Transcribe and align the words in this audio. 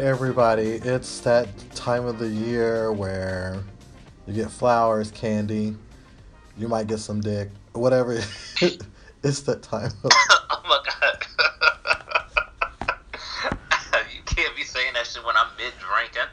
Right, 0.00 0.06
everybody. 0.06 0.80
It's 0.82 1.20
that 1.20 1.46
time 1.74 2.06
of 2.06 2.18
the 2.18 2.26
year 2.26 2.90
where 2.90 3.62
you 4.26 4.32
get 4.32 4.50
flowers, 4.50 5.10
candy. 5.10 5.76
You 6.56 6.68
might 6.68 6.86
get 6.86 7.00
some 7.00 7.20
dick, 7.20 7.50
whatever. 7.74 8.14
it's 9.22 9.40
that 9.42 9.62
time. 9.62 9.92
Of... 10.02 10.10
oh 10.50 10.62
my 10.64 10.82
god. 10.86 11.26
you 14.14 14.22
can't 14.24 14.56
be 14.56 14.62
saying 14.62 14.94
that 14.94 15.06
shit 15.06 15.22
when 15.22 15.36
I'm 15.36 15.48
mid 15.58 15.74
drinking. 15.76 16.30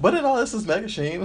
but 0.00 0.14
in 0.14 0.24
all, 0.24 0.38
this 0.38 0.54
is 0.54 0.66
Mega 0.66 0.88
Sheen. 0.88 1.20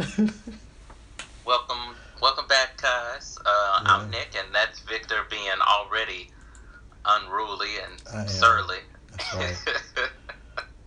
welcome, 1.45 1.95
welcome 2.21 2.47
back, 2.49 2.81
guys. 2.81 3.38
Uh, 3.45 3.79
yeah. 3.81 3.95
I'm 3.95 4.09
Nick, 4.11 4.35
and 4.38 4.53
that's 4.53 4.81
Victor 4.81 5.23
being 5.29 5.61
already 5.65 6.31
unruly 7.07 7.69
and 8.13 8.29
surly. 8.29 8.77
Right. 9.35 9.55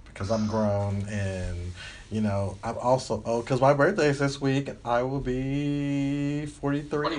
because 0.06 0.30
I'm 0.30 0.46
grown 0.46 1.04
and 1.08 1.72
you 2.10 2.20
know 2.20 2.56
I'm 2.62 2.76
also 3.00 3.22
oh 3.24 3.40
because 3.40 3.60
my 3.60 3.72
birthday 3.72 4.08
is 4.08 4.18
this 4.18 4.40
week 4.40 4.68
and 4.68 4.78
I 4.84 5.02
will 5.02 5.20
be 5.20 6.44
forty 6.46 6.82
three. 6.82 7.16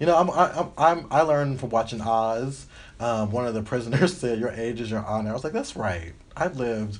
You 0.00 0.06
know 0.06 0.16
I'm 0.16 0.28
I, 0.30 0.50
I'm 0.58 0.70
I'm 0.76 1.06
I 1.10 1.20
learned 1.22 1.60
from 1.60 1.70
watching 1.70 2.00
Oz. 2.00 2.66
Um, 2.98 3.30
one 3.30 3.46
of 3.46 3.54
the 3.54 3.62
prisoners 3.72 4.16
said, 4.16 4.40
"Your 4.40 4.50
age 4.50 4.80
is 4.80 4.90
your 4.90 5.04
honor." 5.04 5.30
I 5.30 5.32
was 5.34 5.44
like, 5.44 5.52
"That's 5.52 5.76
right. 5.76 6.12
I've 6.36 6.56
lived 6.56 6.98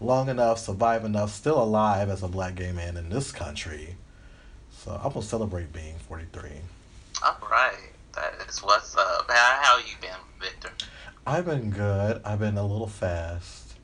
long 0.00 0.28
enough, 0.28 0.58
survived 0.58 1.04
enough, 1.04 1.30
still 1.30 1.62
alive 1.62 2.08
as 2.08 2.22
a 2.22 2.28
black 2.28 2.56
gay 2.56 2.72
man 2.72 2.96
in 2.96 3.10
this 3.10 3.30
country." 3.30 3.96
So 4.72 4.92
I'm 4.92 5.12
gonna 5.12 5.22
celebrate 5.22 5.72
being 5.72 5.94
forty 6.08 6.26
three. 6.32 6.60
All 7.24 7.36
right. 7.48 7.92
That 8.16 8.34
is 8.48 8.58
what's 8.58 8.96
up. 8.96 9.30
How 9.30 9.58
how 9.62 9.78
you 9.78 9.94
been, 10.00 10.10
Victor? 10.40 10.70
I've 11.24 11.44
been 11.44 11.70
good. 11.70 12.22
I've 12.24 12.40
been 12.40 12.56
a 12.56 12.66
little 12.66 12.88
fast, 12.88 13.74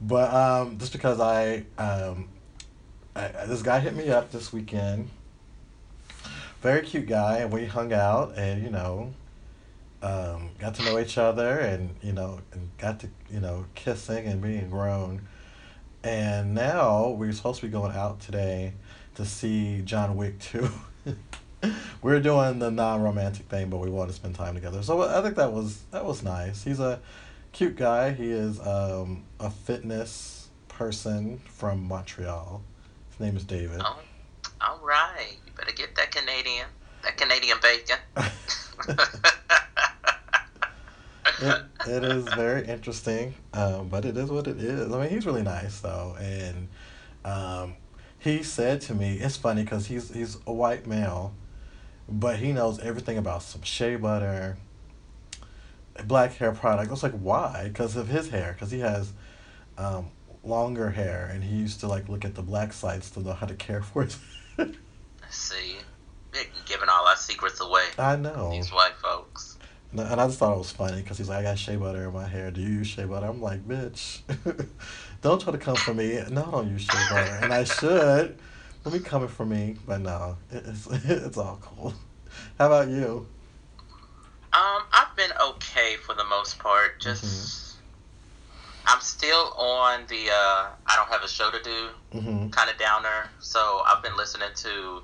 but 0.00 0.32
um, 0.32 0.78
just 0.78 0.92
because 0.92 1.20
I 1.20 1.64
um, 1.76 2.28
I, 3.16 3.46
this 3.46 3.62
guy 3.62 3.80
hit 3.80 3.96
me 3.96 4.10
up 4.10 4.30
this 4.30 4.52
weekend. 4.52 5.08
Very 6.60 6.82
cute 6.82 7.06
guy, 7.06 7.38
and 7.38 7.50
we 7.50 7.64
hung 7.64 7.92
out, 7.92 8.34
and 8.36 8.62
you 8.62 8.68
know, 8.68 9.14
um, 10.02 10.50
got 10.58 10.74
to 10.74 10.84
know 10.84 10.98
each 10.98 11.16
other, 11.16 11.58
and 11.58 11.94
you 12.02 12.12
know, 12.12 12.40
and 12.52 12.68
got 12.76 13.00
to 13.00 13.08
you 13.30 13.40
know 13.40 13.64
kissing 13.74 14.26
and 14.26 14.42
being 14.42 14.68
grown, 14.68 15.26
and 16.04 16.54
now 16.54 17.08
we're 17.08 17.32
supposed 17.32 17.60
to 17.60 17.66
be 17.66 17.72
going 17.72 17.96
out 17.96 18.20
today 18.20 18.74
to 19.14 19.24
see 19.24 19.80
John 19.80 20.16
Wick 20.16 20.38
two. 20.38 20.68
we're 22.02 22.20
doing 22.20 22.58
the 22.58 22.70
non-romantic 22.70 23.46
thing, 23.46 23.70
but 23.70 23.78
we 23.78 23.88
want 23.88 24.10
to 24.10 24.14
spend 24.14 24.34
time 24.34 24.54
together. 24.54 24.82
So 24.82 25.00
I 25.02 25.22
think 25.22 25.36
that 25.36 25.52
was 25.52 25.84
that 25.90 26.04
was 26.04 26.22
nice. 26.22 26.64
He's 26.64 26.80
a 26.80 27.00
cute 27.52 27.76
guy. 27.76 28.12
He 28.12 28.30
is 28.30 28.60
um, 28.60 29.24
a 29.40 29.48
fitness 29.48 30.48
person 30.68 31.40
from 31.46 31.82
Montreal. 31.88 32.62
His 33.18 33.26
name 33.26 33.36
is 33.36 33.44
David. 33.44 33.80
Oh, 33.84 33.98
all 34.60 34.80
right. 34.84 35.36
You 35.46 35.52
better 35.56 35.72
get 35.72 35.94
that 35.96 36.10
Canadian, 36.10 36.66
that 37.02 37.16
Canadian 37.16 37.58
bacon. 37.62 37.96
it, 41.40 41.62
it 41.88 42.04
is 42.04 42.24
very 42.34 42.66
interesting, 42.66 43.34
um, 43.52 43.88
but 43.88 44.04
it 44.04 44.16
is 44.16 44.30
what 44.30 44.46
it 44.46 44.58
is. 44.58 44.92
I 44.92 45.00
mean, 45.00 45.10
he's 45.10 45.26
really 45.26 45.42
nice 45.42 45.80
though, 45.80 46.16
and 46.20 46.68
um, 47.24 47.76
he 48.18 48.42
said 48.42 48.80
to 48.82 48.94
me, 48.94 49.14
it's 49.14 49.36
funny 49.36 49.62
because 49.62 49.86
he's 49.86 50.12
he's 50.12 50.36
a 50.46 50.52
white 50.52 50.86
male 50.86 51.34
but 52.08 52.38
he 52.38 52.52
knows 52.52 52.78
everything 52.78 53.18
about 53.18 53.42
some 53.42 53.62
shea 53.62 53.96
butter, 53.96 54.56
black 56.04 56.34
hair 56.34 56.52
product. 56.52 56.88
I 56.88 56.90
was 56.90 57.02
like, 57.02 57.18
why? 57.18 57.68
Because 57.68 57.96
of 57.96 58.08
his 58.08 58.28
hair, 58.28 58.52
because 58.52 58.70
he 58.70 58.80
has 58.80 59.12
um, 59.76 60.10
longer 60.46 60.90
hair, 60.90 61.30
and 61.32 61.42
he 61.42 61.56
used 61.56 61.80
to 61.80 61.88
like 61.88 62.08
look 62.08 62.24
at 62.24 62.34
the 62.34 62.42
black 62.42 62.72
sites 62.72 63.10
to 63.10 63.20
know 63.20 63.32
how 63.32 63.46
to 63.46 63.54
care 63.54 63.82
for 63.82 64.04
it. 64.04 64.16
I 64.58 64.68
see, 65.30 65.76
giving 66.66 66.88
all 66.88 67.06
our 67.06 67.16
secrets 67.16 67.60
away. 67.60 67.84
I 67.98 68.16
know 68.16 68.50
these 68.50 68.72
white 68.72 68.96
folks. 69.02 69.58
And 69.92 70.20
I 70.20 70.26
just 70.26 70.38
thought 70.38 70.54
it 70.54 70.58
was 70.58 70.72
funny 70.72 71.00
because 71.00 71.16
he's 71.16 71.28
like, 71.28 71.38
I 71.38 71.42
got 71.42 71.58
shea 71.58 71.76
butter 71.76 72.04
in 72.04 72.12
my 72.12 72.26
hair. 72.26 72.50
Do 72.50 72.60
you 72.60 72.68
use 72.68 72.86
shea 72.86 73.04
butter? 73.04 73.26
I'm 73.26 73.40
like, 73.40 73.66
bitch, 73.66 74.20
don't 75.22 75.40
try 75.40 75.52
to 75.52 75.58
come 75.58 75.76
for 75.76 75.94
me. 75.94 76.20
No, 76.30 76.44
I 76.44 76.50
don't 76.50 76.70
use 76.70 76.82
shea 76.82 77.06
butter, 77.08 77.38
and 77.42 77.52
I 77.52 77.64
should 77.64 78.38
will 78.86 78.92
be 78.92 79.00
coming 79.00 79.28
for 79.28 79.44
me, 79.44 79.76
but 79.84 80.00
no, 80.00 80.36
it's 80.50 80.86
it's 81.04 81.36
all 81.36 81.58
cool. 81.60 81.92
How 82.58 82.66
about 82.66 82.88
you? 82.88 83.26
Um, 84.52 84.82
I've 84.92 85.14
been 85.16 85.32
okay 85.40 85.96
for 85.96 86.14
the 86.14 86.24
most 86.24 86.58
part. 86.58 87.00
Just 87.00 87.24
mm-hmm. 87.24 87.65
I'm 88.86 89.00
still 89.00 89.52
on 89.56 90.06
the 90.08 90.30
uh, 90.30 90.66
I 90.86 90.96
don't 90.96 91.08
have 91.08 91.22
a 91.22 91.28
show 91.28 91.50
to 91.50 91.62
do 91.62 91.88
mm-hmm. 92.14 92.48
kind 92.50 92.70
of 92.70 92.78
downer. 92.78 93.28
So 93.40 93.82
I've 93.86 94.02
been 94.02 94.16
listening 94.16 94.48
to 94.54 95.02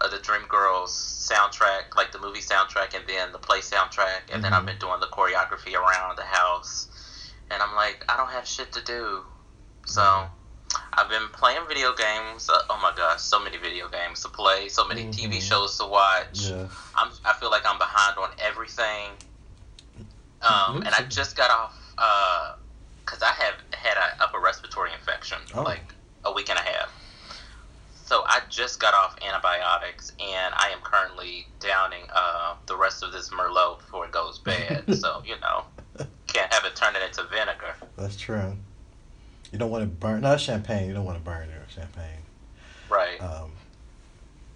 uh, 0.00 0.08
the 0.08 0.18
Dreamgirls 0.18 0.90
soundtrack, 1.30 1.96
like 1.96 2.12
the 2.12 2.20
movie 2.20 2.40
soundtrack, 2.40 2.94
and 2.94 3.04
then 3.08 3.32
the 3.32 3.38
play 3.38 3.58
soundtrack, 3.58 4.30
and 4.32 4.34
mm-hmm. 4.34 4.42
then 4.42 4.52
I've 4.52 4.60
mm-hmm. 4.60 4.66
been 4.66 4.78
doing 4.78 5.00
the 5.00 5.06
choreography 5.06 5.74
around 5.74 6.16
the 6.16 6.24
house. 6.24 6.88
And 7.50 7.60
I'm 7.62 7.74
like, 7.74 8.04
I 8.08 8.16
don't 8.16 8.30
have 8.30 8.46
shit 8.46 8.72
to 8.72 8.84
do, 8.84 9.20
so 9.84 10.00
mm-hmm. 10.00 10.82
I've 10.94 11.08
been 11.08 11.28
playing 11.32 11.62
video 11.68 11.94
games. 11.94 12.48
Uh, 12.48 12.60
oh 12.70 12.78
my 12.80 12.92
gosh, 12.96 13.20
so 13.20 13.42
many 13.42 13.56
video 13.58 13.88
games 13.88 14.22
to 14.22 14.28
play, 14.28 14.68
so 14.68 14.86
many 14.86 15.02
mm-hmm. 15.02 15.32
TV 15.32 15.40
shows 15.40 15.76
to 15.78 15.86
watch. 15.86 16.48
Yeah. 16.48 16.68
I'm, 16.94 17.10
I 17.24 17.34
feel 17.34 17.50
like 17.50 17.62
I'm 17.66 17.78
behind 17.78 18.16
on 18.16 18.30
everything. 18.38 19.10
Um, 20.40 20.78
and 20.78 20.88
I 20.88 21.02
just 21.08 21.36
got 21.36 21.50
off 21.50 21.78
because 23.04 23.22
I 23.22 23.32
have 23.32 23.54
had 23.72 23.96
an 23.96 24.18
upper 24.20 24.38
respiratory 24.38 24.92
infection 24.92 25.38
oh. 25.54 25.62
like 25.62 25.94
a 26.24 26.32
week 26.32 26.50
and 26.50 26.58
a 26.58 26.62
half. 26.62 26.90
So 28.04 28.22
I 28.26 28.42
just 28.50 28.78
got 28.78 28.92
off 28.94 29.16
antibiotics, 29.26 30.12
and 30.20 30.54
I 30.54 30.68
am 30.68 30.80
currently 30.82 31.46
downing 31.60 32.02
uh, 32.14 32.56
the 32.66 32.76
rest 32.76 33.02
of 33.02 33.12
this 33.12 33.30
Merlot 33.30 33.78
before 33.78 34.04
it 34.04 34.10
goes 34.10 34.38
bad. 34.38 34.84
so 34.98 35.22
you 35.24 35.36
know, 35.40 35.64
can't 36.26 36.52
have 36.52 36.64
it 36.64 36.76
turn 36.76 36.94
it 36.96 37.02
into 37.02 37.24
vinegar. 37.24 37.74
That's 37.96 38.16
true. 38.16 38.56
You 39.50 39.58
don't 39.58 39.70
want 39.70 39.84
to 39.84 39.88
burn. 39.88 40.22
Not 40.22 40.40
champagne. 40.40 40.88
You 40.88 40.94
don't 40.94 41.04
want 41.04 41.18
to 41.18 41.24
burn 41.24 41.48
your 41.48 41.62
champagne. 41.68 42.22
Right. 42.90 43.22
Um, 43.22 43.51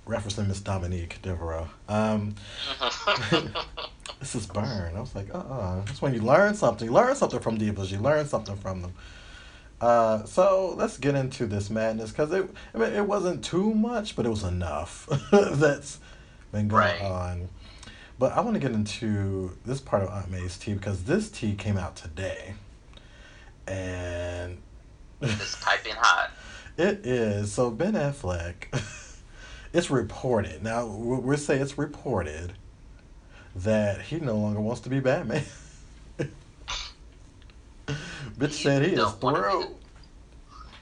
referencing 0.06 0.46
Miss 0.48 0.60
Dominique 0.60 1.18
Deveraux. 1.22 1.68
Um, 1.88 2.34
this 4.20 4.34
is 4.34 4.46
burn. 4.46 4.96
I 4.96 5.00
was 5.00 5.14
like, 5.14 5.34
uh 5.34 5.38
uh-uh. 5.38 5.54
uh 5.54 5.84
That's 5.84 6.00
when 6.00 6.14
you 6.14 6.20
learn 6.20 6.54
something. 6.54 6.86
You 6.86 6.94
learn 6.94 7.14
something 7.16 7.40
from 7.40 7.58
divas. 7.58 7.90
You 7.90 7.98
learn 7.98 8.26
something 8.26 8.56
from 8.56 8.82
them. 8.82 8.94
Uh, 9.80 10.24
so 10.24 10.74
let's 10.76 10.96
get 10.96 11.14
into 11.14 11.46
this 11.46 11.68
madness 11.68 12.10
because 12.10 12.32
it, 12.32 12.48
I 12.74 12.78
mean, 12.78 12.92
it 12.92 13.06
wasn't 13.06 13.44
too 13.44 13.74
much, 13.74 14.16
but 14.16 14.24
it 14.24 14.30
was 14.30 14.42
enough 14.42 15.06
that's 15.30 15.98
been 16.50 16.68
going 16.68 16.82
right. 16.82 17.02
on. 17.02 17.48
But 18.18 18.32
I 18.32 18.40
want 18.40 18.54
to 18.54 18.60
get 18.60 18.70
into 18.70 19.56
this 19.66 19.80
part 19.80 20.02
of 20.02 20.08
Aunt 20.08 20.30
May's 20.30 20.56
tea 20.56 20.72
because 20.72 21.04
this 21.04 21.30
tea 21.30 21.54
came 21.54 21.76
out 21.76 21.96
today, 21.96 22.54
and 23.66 24.56
it's 25.20 25.56
piping 25.62 25.94
hot. 25.96 26.30
It 26.78 27.06
is. 27.06 27.52
So 27.52 27.70
Ben 27.70 27.94
Affleck, 27.94 28.66
it's 29.76 29.90
reported. 29.90 30.62
Now, 30.62 30.86
we'll 30.86 31.36
say 31.36 31.58
it's 31.58 31.76
reported 31.76 32.54
that 33.56 34.00
he 34.00 34.18
no 34.18 34.36
longer 34.36 34.60
wants 34.60 34.80
to 34.82 34.88
be 34.88 35.00
Batman. 35.00 35.44
Bitch 38.38 38.52
said 38.52 38.82
he, 38.82 38.92
is 38.92 39.12
through. 39.12 39.66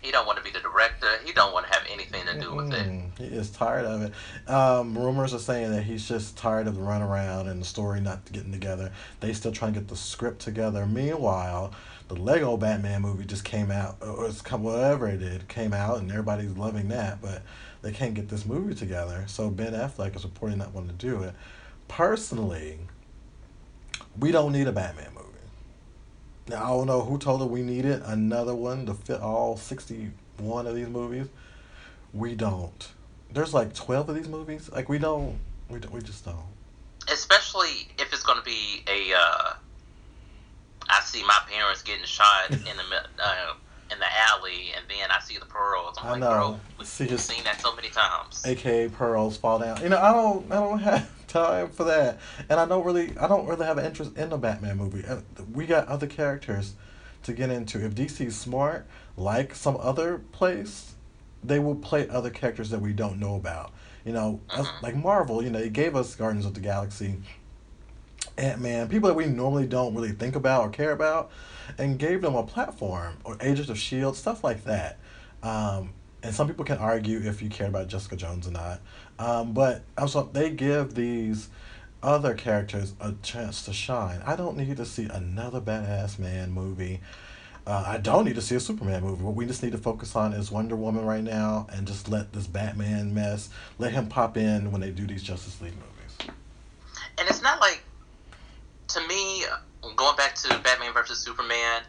He 0.00 0.12
don't 0.12 0.26
want 0.26 0.38
to 0.38 0.44
be 0.44 0.50
the 0.50 0.60
director. 0.60 1.08
He 1.24 1.32
don't 1.32 1.52
want 1.52 1.66
to 1.66 1.72
have 1.72 1.84
anything 1.90 2.24
to 2.26 2.38
do 2.38 2.50
mm 2.50 2.56
with 2.56 2.72
it. 2.72 3.02
He 3.18 3.24
is 3.36 3.50
tired 3.50 3.84
of 3.84 4.02
it. 4.02 4.12
Um, 4.48 4.96
rumors 4.96 5.34
are 5.34 5.38
saying 5.40 5.72
that 5.72 5.82
he's 5.82 6.06
just 6.06 6.36
tired 6.36 6.68
of 6.68 6.76
the 6.76 6.82
runaround 6.82 7.48
and 7.48 7.60
the 7.60 7.66
story 7.66 8.00
not 8.00 8.30
getting 8.30 8.52
together. 8.52 8.92
They 9.18 9.32
still 9.32 9.52
trying 9.52 9.72
to 9.74 9.80
get 9.80 9.88
the 9.88 9.96
script 9.96 10.40
together. 10.40 10.86
Meanwhile, 10.86 11.72
the 12.08 12.14
Lego 12.14 12.56
Batman 12.56 13.02
movie 13.02 13.24
just 13.24 13.44
came 13.44 13.70
out, 13.70 13.96
or 14.02 14.26
it's 14.26 14.42
whatever 14.52 15.08
it 15.08 15.18
did 15.18 15.48
came 15.48 15.72
out, 15.72 15.98
and 15.98 16.10
everybody's 16.10 16.56
loving 16.56 16.88
that, 16.88 17.20
but 17.22 17.42
they 17.84 17.92
can't 17.92 18.14
get 18.14 18.30
this 18.30 18.46
movie 18.46 18.74
together. 18.74 19.24
So 19.28 19.50
Ben 19.50 19.74
Affleck 19.74 20.16
is 20.16 20.24
reporting 20.24 20.58
not 20.58 20.72
wanting 20.72 20.96
to 20.96 21.06
do 21.06 21.22
it. 21.22 21.34
Personally, 21.86 22.78
we 24.18 24.32
don't 24.32 24.52
need 24.52 24.66
a 24.66 24.72
Batman 24.72 25.10
movie. 25.14 25.28
Now 26.48 26.64
I 26.64 26.68
don't 26.68 26.86
know 26.86 27.02
who 27.02 27.18
told 27.18 27.42
her 27.42 27.46
we 27.46 27.62
needed 27.62 28.02
another 28.06 28.54
one 28.54 28.86
to 28.86 28.94
fit 28.94 29.20
all 29.20 29.58
sixty 29.58 30.10
one 30.38 30.66
of 30.66 30.74
these 30.74 30.88
movies. 30.88 31.26
We 32.14 32.34
don't. 32.34 32.88
There's 33.30 33.52
like 33.52 33.74
twelve 33.74 34.08
of 34.08 34.14
these 34.14 34.28
movies. 34.28 34.70
Like 34.72 34.88
we 34.88 34.98
don't. 34.98 35.38
We 35.68 35.78
don't, 35.78 35.92
we 35.92 36.00
just 36.00 36.24
don't. 36.24 36.36
Especially 37.12 37.88
if 37.98 38.12
it's 38.14 38.22
going 38.22 38.38
to 38.38 38.44
be 38.44 38.82
a 38.88 39.12
uh, 39.14 39.52
I 40.88 41.00
see 41.04 41.22
my 41.22 41.38
parents 41.50 41.82
getting 41.82 42.06
shot 42.06 42.50
in 42.50 42.62
the 42.62 43.22
uh, 43.22 43.54
in 43.94 44.00
the 44.00 44.18
alley, 44.30 44.72
and 44.76 44.84
then 44.88 45.10
I 45.10 45.20
see 45.20 45.38
the 45.38 45.46
pearls. 45.46 45.96
I'm 46.00 46.06
I 46.06 46.10
like, 46.12 46.20
know. 46.20 46.28
bro, 46.28 46.60
we've, 46.78 46.88
see 46.88 47.06
we've 47.06 47.20
seen 47.20 47.44
that 47.44 47.60
so 47.60 47.74
many 47.74 47.88
times. 47.88 48.44
AKA 48.44 48.88
pearls 48.88 49.36
fall 49.36 49.58
down. 49.58 49.80
You 49.82 49.88
know, 49.88 49.98
I 49.98 50.12
don't, 50.12 50.52
I 50.52 50.56
don't 50.56 50.78
have 50.80 51.28
time 51.28 51.68
for 51.70 51.84
that. 51.84 52.18
And 52.48 52.60
I 52.60 52.66
don't 52.66 52.84
really, 52.84 53.16
I 53.18 53.28
don't 53.28 53.46
really 53.46 53.66
have 53.66 53.78
an 53.78 53.84
interest 53.84 54.16
in 54.16 54.30
the 54.30 54.36
Batman 54.36 54.76
movie. 54.76 55.04
Uh, 55.06 55.20
we 55.52 55.66
got 55.66 55.88
other 55.88 56.06
characters 56.06 56.74
to 57.24 57.32
get 57.32 57.50
into. 57.50 57.84
If 57.84 57.94
DC's 57.94 58.36
smart, 58.36 58.86
like 59.16 59.54
some 59.54 59.76
other 59.80 60.18
place, 60.32 60.94
they 61.42 61.58
will 61.58 61.74
play 61.74 62.08
other 62.08 62.30
characters 62.30 62.70
that 62.70 62.80
we 62.80 62.92
don't 62.92 63.18
know 63.18 63.36
about. 63.36 63.72
You 64.04 64.12
know, 64.12 64.40
mm-hmm. 64.48 64.84
like 64.84 64.96
Marvel. 64.96 65.42
You 65.42 65.50
know, 65.50 65.58
it 65.58 65.72
gave 65.72 65.96
us 65.96 66.14
Guardians 66.14 66.46
of 66.46 66.54
the 66.54 66.60
Galaxy, 66.60 67.16
Ant 68.36 68.60
Man, 68.60 68.88
people 68.88 69.08
that 69.08 69.14
we 69.14 69.26
normally 69.26 69.66
don't 69.66 69.94
really 69.94 70.12
think 70.12 70.36
about 70.36 70.62
or 70.62 70.70
care 70.70 70.92
about, 70.92 71.30
and 71.78 71.98
gave 71.98 72.22
them 72.22 72.34
a 72.34 72.42
platform 72.42 73.16
or 73.24 73.36
Agents 73.40 73.70
of 73.70 73.78
Shield, 73.78 74.16
stuff 74.16 74.42
like 74.42 74.64
that. 74.64 74.98
Um, 75.42 75.92
and 76.22 76.34
some 76.34 76.48
people 76.48 76.64
can 76.64 76.78
argue 76.78 77.20
if 77.20 77.42
you 77.42 77.50
care 77.50 77.68
about 77.68 77.88
Jessica 77.88 78.16
Jones 78.16 78.48
or 78.48 78.52
not. 78.52 78.80
Um, 79.18 79.52
but 79.52 79.82
also, 79.96 80.28
they 80.32 80.50
give 80.50 80.94
these 80.94 81.48
other 82.02 82.34
characters 82.34 82.94
a 83.00 83.14
chance 83.22 83.64
to 83.64 83.72
shine. 83.72 84.20
I 84.26 84.36
don't 84.36 84.56
need 84.56 84.76
to 84.76 84.84
see 84.84 85.04
another 85.04 85.60
badass 85.60 86.18
man 86.18 86.50
movie. 86.50 87.00
Uh, 87.66 87.82
I 87.86 87.98
don't 87.98 88.26
need 88.26 88.34
to 88.34 88.42
see 88.42 88.56
a 88.56 88.60
Superman 88.60 89.02
movie. 89.02 89.22
What 89.22 89.34
we 89.34 89.46
just 89.46 89.62
need 89.62 89.72
to 89.72 89.78
focus 89.78 90.14
on 90.16 90.34
is 90.34 90.50
Wonder 90.50 90.76
Woman 90.76 91.06
right 91.06 91.24
now, 91.24 91.66
and 91.72 91.86
just 91.86 92.10
let 92.10 92.32
this 92.32 92.46
Batman 92.46 93.14
mess 93.14 93.48
let 93.78 93.92
him 93.92 94.06
pop 94.08 94.36
in 94.36 94.70
when 94.70 94.82
they 94.82 94.90
do 94.90 95.06
these 95.06 95.22
Justice 95.22 95.60
League 95.62 95.72
movies. 95.72 96.34
And 97.16 97.28
it's 97.28 97.40
not 97.40 97.60
like, 97.60 97.83
to 98.94 99.06
me, 99.08 99.44
going 99.96 100.16
back 100.16 100.36
to 100.36 100.48
Batman 100.60 100.92
versus 100.92 101.18
Superman, 101.18 101.82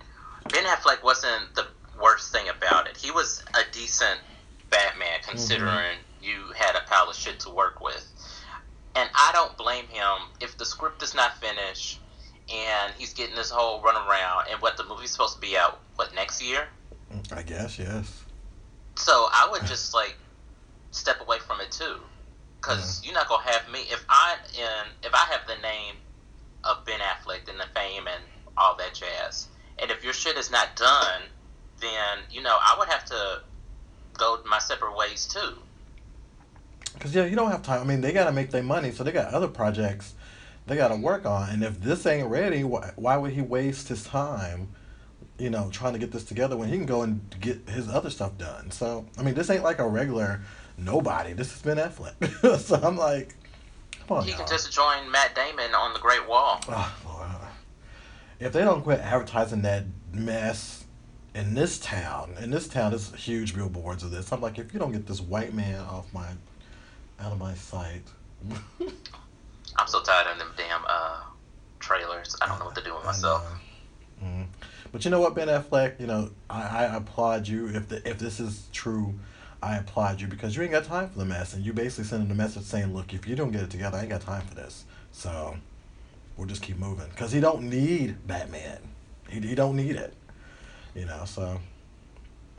Ben 0.52 0.64
Affleck 0.66 1.04
wasn't 1.04 1.54
the 1.54 1.68
worst 2.02 2.32
thing 2.32 2.50
about 2.50 2.88
it. 2.88 2.98
He 2.98 3.12
was 3.12 3.44
a 3.54 3.72
decent 3.72 4.20
Batman 4.72 5.20
considering 5.22 5.70
mm-hmm. 5.70 6.24
you 6.24 6.54
had 6.56 6.76
a 6.76 6.82
pile 6.88 7.10
of 7.10 7.16
shit 7.16 7.40
to 7.42 7.50
work 7.52 7.80
with. 7.80 8.12
And 8.96 9.10
I 9.14 9.32
don't 9.34 9.56
blame 9.58 9.86
him 9.88 10.30
if 10.42 10.58
the 10.58 10.66
script 10.66 11.04
is 11.04 11.14
not 11.14 11.38
finished 11.38 12.00
and 12.52 12.94
he's 12.98 13.14
getting 13.14 13.36
this 13.36 13.52
whole 13.52 13.82
run 13.82 13.96
around 13.96 14.48
and 14.52 14.62
what 14.62 14.78
the 14.78 14.84
movie's 14.84 15.12
supposed 15.12 15.36
to 15.36 15.42
be 15.42 15.56
out 15.58 15.80
what 15.96 16.14
next 16.16 16.42
year? 16.42 16.68
I 17.32 17.44
guess, 17.44 17.78
yes. 17.78 18.24
So 18.96 19.12
I 19.12 19.48
would 19.52 19.66
just 19.66 19.94
like 19.94 20.16
step 20.92 21.22
away 21.22 21.38
from 21.40 21.62
it 21.62 21.72
too. 21.72 21.98
Cuz 22.62 23.02
yeah. 23.04 23.08
you're 23.08 23.14
not 23.14 23.28
going 23.28 23.46
to 23.46 23.52
have 23.52 23.70
me 23.70 23.82
if 23.92 24.04
I 24.10 24.38
in 24.58 24.88
if 25.04 25.14
I 25.14 25.26
have 25.32 25.46
the 25.46 25.58
name 25.58 25.98
of 26.66 26.86
Ben 26.86 27.00
Affleck 27.00 27.50
and 27.50 27.60
the 27.60 27.68
fame 27.74 28.08
and 28.08 28.24
all 28.58 28.76
that 28.78 28.94
jazz. 28.94 29.48
And 29.80 29.92
if 29.92 30.04
your 30.04 30.14
shit 30.14 30.38
is 30.38 30.52
not 30.52 30.76
done, 30.76 31.22
then 31.82 32.20
you 32.32 32.42
know 32.42 32.58
I 32.60 32.76
would 32.78 32.88
have 32.90 33.06
to 33.06 33.42
go 34.14 34.40
my 34.46 34.60
separate 34.60 34.96
ways 34.96 35.26
too. 35.26 35.56
Cause 37.00 37.14
yeah, 37.14 37.26
you 37.26 37.36
don't 37.36 37.52
have 37.52 37.62
time. 37.62 37.82
I 37.82 37.84
mean, 37.84 38.02
they 38.02 38.14
gotta 38.14 38.32
make 38.32 38.52
their 38.52 38.64
money, 38.64 38.92
so 38.92 39.04
they 39.04 39.12
got 39.12 39.34
other 39.34 39.50
projects 39.50 40.16
they 40.68 40.76
gotta 40.76 40.96
work 40.96 41.26
on. 41.26 41.50
And 41.50 41.64
if 41.64 41.80
this 41.82 42.06
ain't 42.06 42.28
ready, 42.28 42.64
why, 42.64 42.92
why 42.96 43.18
would 43.18 43.32
he 43.32 43.42
waste 43.42 43.90
his 43.90 44.04
time? 44.04 44.70
You 45.38 45.50
know, 45.50 45.70
trying 45.72 45.94
to 45.94 46.00
get 46.00 46.12
this 46.12 46.24
together 46.24 46.56
when 46.56 46.70
he 46.70 46.78
can 46.78 46.86
go 46.86 47.02
and 47.02 47.22
get 47.40 47.70
his 47.70 47.90
other 47.90 48.10
stuff 48.10 48.38
done. 48.38 48.72
So 48.72 49.06
I 49.18 49.24
mean, 49.24 49.36
this 49.36 49.50
ain't 49.50 49.64
like 49.64 49.80
a 49.80 49.88
regular 49.88 50.42
nobody. 50.78 51.34
This 51.34 51.52
has 51.52 51.62
been 51.62 51.78
Affleck. 51.78 52.60
so 52.60 52.76
I'm 52.76 52.98
like, 52.98 53.36
He 54.24 54.34
can 54.34 54.48
just 54.48 54.72
join 54.72 55.10
Matt 55.12 55.36
Damon 55.36 55.74
on 55.74 55.94
the 55.94 56.00
Great 56.00 56.28
Wall. 56.28 56.60
Oh, 56.70 56.96
Lord. 57.06 57.28
If 58.40 58.54
they 58.54 58.62
don't 58.62 58.84
quit 58.84 59.00
advertising 59.00 59.62
that 59.64 59.86
mess 60.12 60.86
in 61.34 61.54
this 61.54 61.80
town, 61.80 62.36
in 62.40 62.52
this 62.52 62.68
town, 62.68 62.92
there's 62.92 63.14
huge 63.16 63.56
billboards 63.56 64.04
of 64.04 64.12
this. 64.12 64.32
I'm 64.32 64.42
like, 64.42 64.60
if 64.60 64.74
you 64.74 64.80
don't 64.80 64.92
get 64.92 65.08
this 65.08 65.22
white 65.22 65.54
man 65.54 65.80
off 65.82 66.14
my, 66.14 66.28
out 67.20 67.32
of 67.32 67.40
my 67.40 67.54
sight. 67.56 68.04
I'm 69.78 69.88
so 69.88 70.02
tired 70.02 70.28
of 70.28 70.38
them 70.38 70.52
damn 70.56 70.82
uh, 70.88 71.22
trailers. 71.80 72.36
I 72.42 72.48
don't 72.48 72.60
know 72.60 72.66
what 72.66 72.76
to 72.76 72.84
do 72.84 72.94
with 72.94 73.06
myself. 73.06 73.44
Mm-hmm. 74.24 74.44
But 74.92 75.04
you 75.04 75.12
know 75.12 75.20
what, 75.20 75.36
Ben 75.36 75.48
Affleck, 75.48 76.00
you 76.00 76.08
know, 76.08 76.30
I, 76.50 76.62
I 76.62 76.96
applaud 76.96 77.48
you. 77.48 77.68
If 77.68 77.90
the, 77.90 78.08
if 78.08 78.18
this 78.18 78.40
is 78.40 78.68
true, 78.72 79.14
I 79.66 79.78
applaud 79.78 80.22
you 80.22 80.28
because 80.28 80.56
you 80.56 80.62
ain't 80.62 80.72
got 80.72 80.84
time 80.84 81.10
for 81.10 81.18
the 81.18 81.26
mess, 81.26 81.56
and 81.56 81.66
you 81.66 81.74
basically 81.74 82.04
sending 82.04 82.30
a 82.30 82.36
message 82.36 82.64
saying, 82.64 82.94
"Look, 82.94 83.16
if 83.16 83.28
you 83.28 83.36
don't 83.36 83.50
get 83.52 83.64
it 83.64 83.72
together, 83.72 83.98
I 83.98 84.02
ain't 84.02 84.10
got 84.10 84.22
time 84.22 84.46
for 84.46 84.54
this." 84.54 84.86
So, 85.12 85.58
we'll 86.38 86.48
just 86.48 86.62
keep 86.62 86.78
moving 86.78 87.08
because 87.10 87.32
he 87.32 87.40
don't 87.40 87.64
need 87.64 88.28
Batman. 88.28 88.78
He 89.28 89.40
he 89.40 89.56
don't 89.56 89.76
need 89.76 89.96
it. 89.96 90.14
You 90.94 91.06
know, 91.06 91.24
so. 91.26 91.60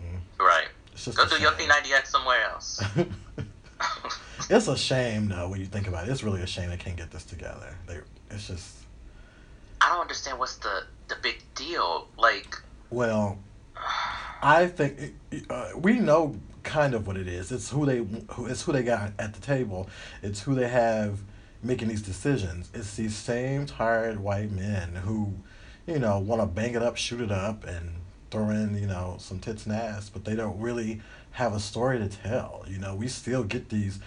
Mm. 0.03 0.19
Right. 0.41 0.67
Go 1.15 1.29
do 1.29 1.41
your 1.41 1.53
P90X 1.53 2.09
somewhere 2.09 2.43
else. 2.45 2.83
it's 4.51 4.67
a 4.67 4.77
shame 4.77 5.29
though 5.29 5.49
when 5.49 5.61
you 5.61 5.67
think 5.67 5.87
about 5.87 6.09
it. 6.09 6.11
It's 6.11 6.25
really 6.25 6.43
a 6.43 6.47
shame 6.47 6.71
they 6.71 6.77
can't 6.77 6.97
get 6.97 7.13
this 7.13 7.25
together. 7.25 7.77
They, 7.87 8.01
it's 8.31 8.49
just. 8.49 8.79
I 9.81 9.91
don't 9.91 10.01
understand 10.01 10.41
what's 10.41 10.57
the 10.57 10.83
the 11.07 11.17
big 11.23 11.41
deal. 11.55 12.09
Like. 12.19 12.61
Well, 12.91 13.39
I 14.43 14.67
think 14.67 15.15
uh, 15.49 15.71
we 15.77 16.01
know 16.01 16.35
kind 16.67 16.95
of 16.95 17.07
what 17.07 17.17
it 17.17 17.29
is. 17.29 17.51
It's 17.51 17.71
who 17.71 17.87
they 17.87 18.05
who 18.33 18.47
it's 18.47 18.63
who 18.63 18.73
they 18.73 18.83
got 18.83 19.13
at 19.19 19.33
the 19.33 19.41
table. 19.41 19.89
It's 20.23 20.43
who 20.43 20.55
they 20.55 20.69
have 20.69 21.21
making 21.63 21.89
these 21.89 22.03
decisions. 22.03 22.69
It's 22.75 22.97
these 22.97 23.15
same 23.15 23.65
tired 23.65 24.21
white 24.21 24.51
men 24.51 24.97
who, 24.97 25.33
you 25.87 25.99
know, 25.99 26.19
want 26.19 26.43
to 26.43 26.47
bang 26.47 26.75
it 26.75 26.83
up, 26.83 26.97
shoot 26.97 27.21
it 27.21 27.33
up, 27.33 27.65
and 27.65 27.93
throw 28.31 28.51
in, 28.51 28.77
you 28.77 28.87
know, 28.87 29.17
some 29.19 29.39
tits 29.39 29.65
and 29.65 29.75
ass, 29.75 30.11
but 30.11 30.25
they 30.25 30.35
don't 30.35 30.61
really 30.61 31.01
have 31.33 31.55
a 31.55 31.61
story 31.61 31.99
to 31.99 32.09
tell. 32.09 32.65
You 32.69 32.79
know, 32.79 32.95
we 32.95 33.09
still 33.09 33.45
get 33.45 33.69
these 33.69 33.99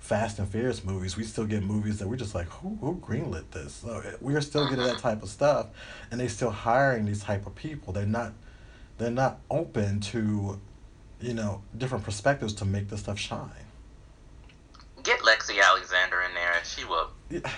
Fast 0.00 0.38
and 0.38 0.48
Furious 0.48 0.84
movies. 0.84 1.16
We 1.16 1.24
still 1.24 1.46
get 1.46 1.62
movies 1.62 1.98
that 1.98 2.08
we're 2.08 2.16
just 2.16 2.34
like, 2.34 2.48
who 2.48 2.76
who 2.80 2.96
greenlit 2.96 3.50
this? 3.52 3.74
So 3.74 4.00
eh, 4.04 4.12
we 4.20 4.34
are 4.34 4.40
still 4.40 4.68
getting 4.68 4.84
that 4.84 4.98
type 4.98 5.22
of 5.22 5.28
stuff, 5.28 5.68
and 6.10 6.20
they're 6.20 6.28
still 6.28 6.50
hiring 6.50 7.04
these 7.06 7.22
type 7.22 7.46
of 7.46 7.54
people. 7.54 7.92
They're 7.92 8.06
not 8.06 8.32
they're 8.98 9.10
not 9.10 9.38
open 9.50 10.00
to, 10.00 10.60
you 11.20 11.34
know, 11.34 11.62
different 11.76 12.04
perspectives 12.04 12.52
to 12.54 12.64
make 12.64 12.88
this 12.88 13.00
stuff 13.00 13.18
shine. 13.18 13.50
Get 15.02 15.20
Lexi 15.20 15.62
Alexander 15.62 16.22
in 16.22 16.34
there, 16.34 16.52
and 16.52 16.66
she 16.66 16.84
will. 16.84 17.10
Yeah, 17.30 17.50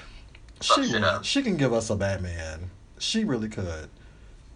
she 0.61 1.23
She 1.23 1.43
can 1.43 1.57
give 1.57 1.73
us 1.73 1.90
a 1.90 1.97
Batman. 1.97 2.71
She 2.99 3.25
really 3.25 3.49
could. 3.49 3.88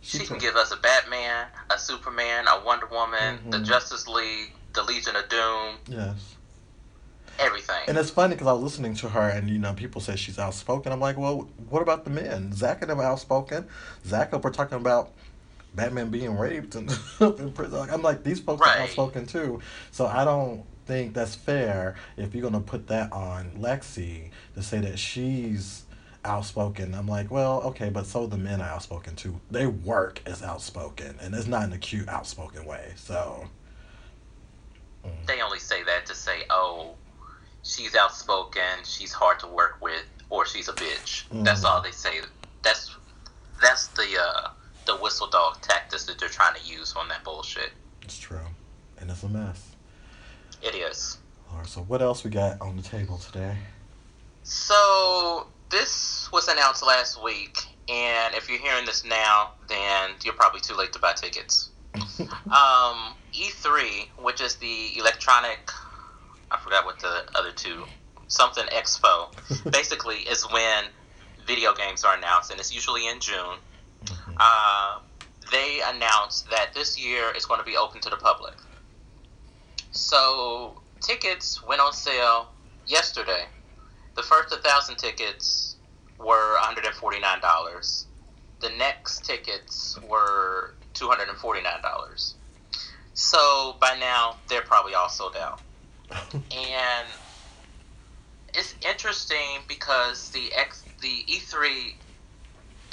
She, 0.01 0.19
she 0.19 0.27
can 0.27 0.39
give 0.39 0.55
us 0.55 0.71
a 0.71 0.77
Batman, 0.77 1.47
a 1.71 1.79
Superman, 1.79 2.45
a 2.47 2.63
Wonder 2.63 2.87
Woman, 2.87 3.39
mm-hmm. 3.39 3.51
the 3.51 3.61
Justice 3.61 4.07
League, 4.07 4.53
the 4.75 4.83
Legion 4.83 5.17
of 5.17 5.29
Doom. 5.31 5.77
Yes. 5.89 6.35
Everything. 7.39 7.83
And 7.89 7.97
it's 7.97 8.11
funny 8.11 8.35
because 8.35 8.47
I 8.47 8.53
was 8.53 8.63
listening 8.63 8.95
to 8.97 9.09
her, 9.09 9.29
and 9.29 9.49
you 9.49 9.59
know, 9.59 9.73
people 9.73 10.01
say 10.01 10.15
she's 10.15 10.39
outspoken. 10.39 10.93
I'm 10.93 11.01
like, 11.01 11.17
well, 11.17 11.49
what 11.71 11.81
about 11.81 12.05
the 12.05 12.11
men? 12.11 12.53
Zach 12.53 12.83
and 12.83 12.91
them 12.91 13.01
outspoken. 13.01 13.67
Zach, 14.05 14.33
we're 14.33 14.51
talking 14.51 14.77
about 14.77 15.11
Batman 15.75 16.11
being 16.11 16.37
raped 16.39 16.75
and 16.75 16.91
in 17.21 17.53
prison. 17.53 17.89
I'm 17.91 18.03
like, 18.03 18.23
these 18.23 18.41
folks 18.41 18.61
right. 18.61 18.79
are 18.79 18.83
outspoken 18.83 19.27
too. 19.27 19.61
So 19.91 20.07
I 20.07 20.25
don't 20.25 20.65
think 20.87 21.15
that's 21.15 21.35
fair 21.35 21.97
if 22.17 22.35
you're 22.35 22.43
gonna 22.43 22.61
put 22.61 22.87
that 22.89 23.13
on 23.13 23.51
Lexi 23.59 24.31
to 24.55 24.63
say 24.63 24.81
that 24.81 24.99
she's 24.99 25.85
outspoken. 26.25 26.95
I'm 26.95 27.07
like, 27.07 27.31
well, 27.31 27.63
okay, 27.63 27.91
but 27.91 28.07
so 28.07 28.27
the 28.27 28.39
men 28.39 28.61
are 28.61 28.69
outspoken 28.69 29.17
too. 29.17 29.41
They 29.51 29.67
work 29.67 30.21
as 30.27 30.43
outspoken, 30.43 31.17
and 31.21 31.35
it's 31.35 31.47
not 31.47 31.65
in 31.65 31.73
a 31.73 31.79
cute, 31.79 32.09
outspoken 32.09 32.65
way. 32.65 32.93
So 32.97 33.49
mm. 35.05 35.11
they 35.27 35.41
only 35.41 35.59
say 35.59 35.83
that 35.85 36.07
to 36.07 36.15
say, 36.15 36.43
oh, 36.51 36.95
she's 37.63 37.95
outspoken, 37.95 38.85
she's 38.85 39.13
hard 39.13 39.39
to 39.41 39.47
work 39.47 39.79
with, 39.81 40.05
or 40.31 40.47
she's 40.47 40.69
a 40.69 40.73
bitch. 40.73 41.29
Mm. 41.29 41.45
That's 41.45 41.65
all 41.65 41.83
they 41.83 41.91
say. 41.91 42.21
That's 42.63 42.95
that's 43.61 43.89
the 43.89 44.07
uh, 44.21 44.51
the 44.87 44.97
whistle 44.97 45.29
dog 45.29 45.61
tactics 45.61 46.05
that 46.05 46.19
they're 46.19 46.29
trying 46.29 46.55
to 46.55 46.67
use 46.67 46.95
on 46.97 47.09
that 47.09 47.25
bullshit. 47.25 47.71
It's 48.03 48.19
true, 48.19 48.47
and 48.99 49.11
it's 49.11 49.23
a 49.23 49.29
mess. 49.29 49.71
It 50.63 50.75
is. 50.75 51.19
All 51.51 51.59
right, 51.59 51.67
so 51.67 51.81
what 51.83 52.03
else 52.03 52.25
we 52.25 52.31
got 52.31 52.61
on 52.61 52.77
the 52.77 52.83
table 52.83 53.19
today? 53.19 53.57
So 54.43 55.47
this 55.71 56.29
was 56.33 56.49
announced 56.49 56.85
last 56.85 57.23
week, 57.23 57.59
and 57.89 58.35
if 58.35 58.49
you're 58.49 58.59
hearing 58.59 58.85
this 58.85 59.05
now, 59.05 59.53
then 59.69 60.11
you're 60.23 60.35
probably 60.35 60.61
too 60.61 60.75
late 60.75 60.93
to 60.93 60.99
buy 60.99 61.13
tickets. 61.13 61.71
um, 62.19 63.15
E3, 63.33 64.09
which 64.23 64.41
is 64.41 64.57
the 64.57 64.99
electronic, 64.99 65.71
I 66.51 66.59
forgot 66.59 66.85
what 66.85 66.99
the 66.99 67.25
other 67.35 67.53
two, 67.53 67.85
something 68.29 68.65
Expo, 68.67 69.29
basically 69.73 70.17
is 70.17 70.45
when 70.51 70.85
video 71.47 71.75
games 71.75 72.05
are 72.05 72.17
announced, 72.17 72.51
and 72.51 72.59
it's 72.59 72.75
usually 72.75 73.07
in 73.09 73.21
June. 73.21 73.59
Uh, 74.39 74.99
they 75.51 75.81
announced 75.87 76.51
that 76.51 76.75
this 76.75 76.99
year 76.99 77.31
is 77.37 77.47
going 77.47 77.61
to 77.61 77.67
be 77.67 77.77
open 77.77 78.01
to 78.01 78.11
the 78.11 78.17
public. 78.17 78.55
So 79.93 80.81
tickets 81.01 81.63
went 81.67 81.81
on 81.81 81.93
sale 81.93 82.49
yesterday 82.87 83.47
the 84.15 84.23
first 84.23 84.51
1,000 84.51 84.97
tickets 84.97 85.77
were 86.19 86.57
$149. 86.59 88.05
The 88.61 88.69
next 88.79 89.25
tickets 89.25 89.99
were 90.09 90.75
$249. 90.95 92.35
So 93.15 93.77
by 93.81 93.97
now, 93.99 94.37
they're 94.49 94.63
probably 94.63 94.95
all 94.95 95.09
sold 95.09 95.37
out. 95.37 95.61
and 96.35 97.07
it's 98.55 98.75
interesting 98.89 99.63
because 99.69 100.31
the 100.31 100.53
X 100.57 100.85
the 101.01 101.25
E3 101.29 101.95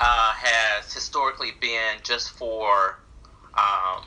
uh, 0.02 0.34
has 0.34 0.92
historically 0.92 1.52
been 1.62 1.98
just 2.02 2.32
for 2.32 2.98
um, 3.54 4.04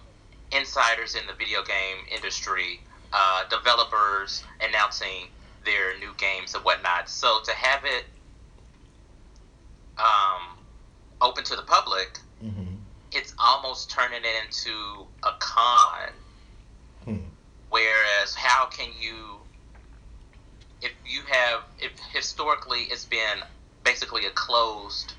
insiders 0.50 1.14
in 1.14 1.24
the 1.28 1.32
video 1.34 1.62
game 1.62 2.04
industry, 2.12 2.80
uh, 3.12 3.44
developers 3.48 4.42
announcing 4.60 5.28
their 5.64 5.96
new 6.00 6.12
games 6.18 6.54
and 6.54 6.64
whatnot. 6.64 7.08
So 7.08 7.38
to 7.44 7.52
have 7.52 7.84
it 7.84 8.04
um, 9.96 10.58
open 11.20 11.44
to 11.44 11.54
the 11.54 11.62
public, 11.62 12.18
mm-hmm. 12.44 12.74
it's 13.12 13.32
almost 13.38 13.88
turning 13.88 14.22
it 14.22 14.44
into 14.44 15.06
a 15.22 15.30
con. 15.38 16.10
Hmm. 17.04 17.16
Whereas, 17.70 18.34
how 18.34 18.66
can 18.66 18.88
you, 19.00 19.38
if 20.82 20.92
you 21.06 21.20
have, 21.28 21.62
if 21.78 21.92
historically 22.12 22.88
it's 22.90 23.04
been 23.04 23.38
basically 23.84 24.26
a 24.26 24.30
closed 24.30 25.14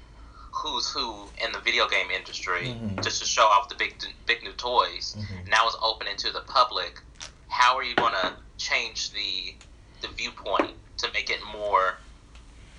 who's 0.56 0.90
who 0.90 1.26
in 1.44 1.52
the 1.52 1.60
video 1.60 1.88
game 1.88 2.10
industry 2.10 2.68
mm-hmm. 2.68 3.02
just 3.02 3.22
to 3.22 3.28
show 3.28 3.44
off 3.44 3.68
the 3.70 3.76
big 3.76 3.94
big 4.26 4.42
new 4.42 4.54
toys. 4.54 5.16
Mm-hmm. 5.18 5.50
Now 5.50 5.68
it's 5.68 5.78
opening 5.84 6.16
to 6.18 6.32
the 6.32 6.42
public. 6.42 7.02
How 7.50 7.76
are 7.78 7.84
you 7.84 7.96
going 7.96 8.14
to 8.14 8.34
change 8.58 9.12
the 9.12 9.54
the 10.02 10.08
viewpoint 10.14 10.72
to 10.98 11.12
make 11.14 11.30
it 11.30 11.40
more 11.52 11.98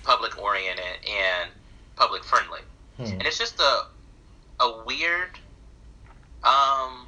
public 0.03 0.41
oriented 0.41 1.05
and 1.07 1.51
public 1.95 2.23
friendly? 2.23 2.61
Mm-hmm. 2.99 3.13
And 3.13 3.25
it's 3.27 3.37
just 3.37 3.59
a 3.59 3.85
a 4.59 4.83
weird 4.85 5.37
um, 6.43 7.05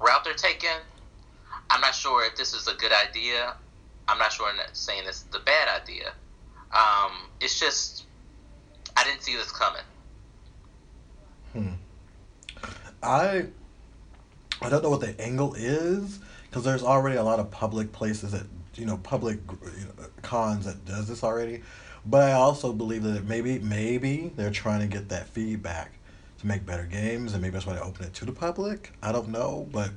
route 0.00 0.24
they're 0.24 0.34
taking. 0.34 0.78
I'm 1.70 1.80
not 1.80 1.94
sure 1.94 2.24
if 2.24 2.36
this 2.36 2.54
is 2.54 2.68
a 2.68 2.74
good 2.74 2.92
idea. 2.92 3.54
I'm 4.08 4.18
not 4.18 4.32
sure 4.32 4.48
I'm 4.48 4.56
not 4.56 4.76
saying 4.76 5.04
this 5.06 5.16
is 5.16 5.22
the 5.24 5.40
bad 5.40 5.82
idea. 5.82 6.12
Um, 6.72 7.12
it's 7.40 7.58
just 7.58 7.99
I 9.00 9.04
didn't 9.04 9.22
see 9.22 9.34
this 9.34 9.50
coming. 9.50 9.82
Hmm. 11.54 11.72
I 13.02 13.46
I 14.60 14.68
don't 14.68 14.82
know 14.82 14.90
what 14.90 15.00
the 15.00 15.18
angle 15.18 15.54
is 15.54 16.18
because 16.48 16.64
there's 16.64 16.82
already 16.82 17.16
a 17.16 17.22
lot 17.22 17.38
of 17.38 17.50
public 17.50 17.92
places 17.92 18.32
that 18.32 18.44
you 18.74 18.84
know 18.84 18.98
public 18.98 19.38
you 19.48 19.84
know, 19.84 20.06
cons 20.20 20.66
that 20.66 20.84
does 20.84 21.08
this 21.08 21.24
already. 21.24 21.62
But 22.04 22.24
I 22.24 22.32
also 22.32 22.74
believe 22.74 23.02
that 23.04 23.24
maybe 23.24 23.58
maybe 23.58 24.32
they're 24.36 24.50
trying 24.50 24.80
to 24.80 24.86
get 24.86 25.08
that 25.08 25.28
feedback 25.28 25.92
to 26.40 26.46
make 26.46 26.66
better 26.66 26.84
games, 26.84 27.32
and 27.32 27.40
maybe 27.40 27.54
that's 27.54 27.66
why 27.66 27.74
they 27.74 27.80
open 27.80 28.04
it 28.04 28.12
to 28.14 28.26
the 28.26 28.32
public. 28.32 28.92
I 29.02 29.12
don't 29.12 29.28
know, 29.28 29.66
but 29.72 29.92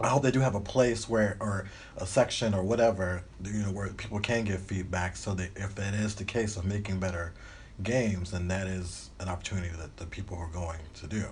I 0.00 0.06
hope 0.08 0.22
they 0.22 0.30
do 0.30 0.40
have 0.40 0.54
a 0.54 0.60
place 0.60 1.08
where, 1.08 1.36
or 1.40 1.66
a 1.96 2.06
section 2.06 2.54
or 2.54 2.62
whatever, 2.62 3.24
you 3.44 3.62
know, 3.62 3.72
where 3.72 3.88
people 3.88 4.20
can 4.20 4.44
give 4.44 4.60
feedback. 4.60 5.16
So 5.16 5.34
that 5.34 5.50
if 5.56 5.74
that 5.74 5.94
is 5.94 6.14
the 6.14 6.24
case 6.24 6.56
of 6.56 6.64
making 6.64 7.00
better 7.00 7.32
games, 7.82 8.30
then 8.30 8.48
that 8.48 8.66
is 8.66 9.10
an 9.20 9.28
opportunity 9.28 9.70
that 9.78 9.96
the 9.96 10.06
people 10.06 10.36
are 10.36 10.48
going 10.48 10.80
to 10.94 11.06
do. 11.06 11.26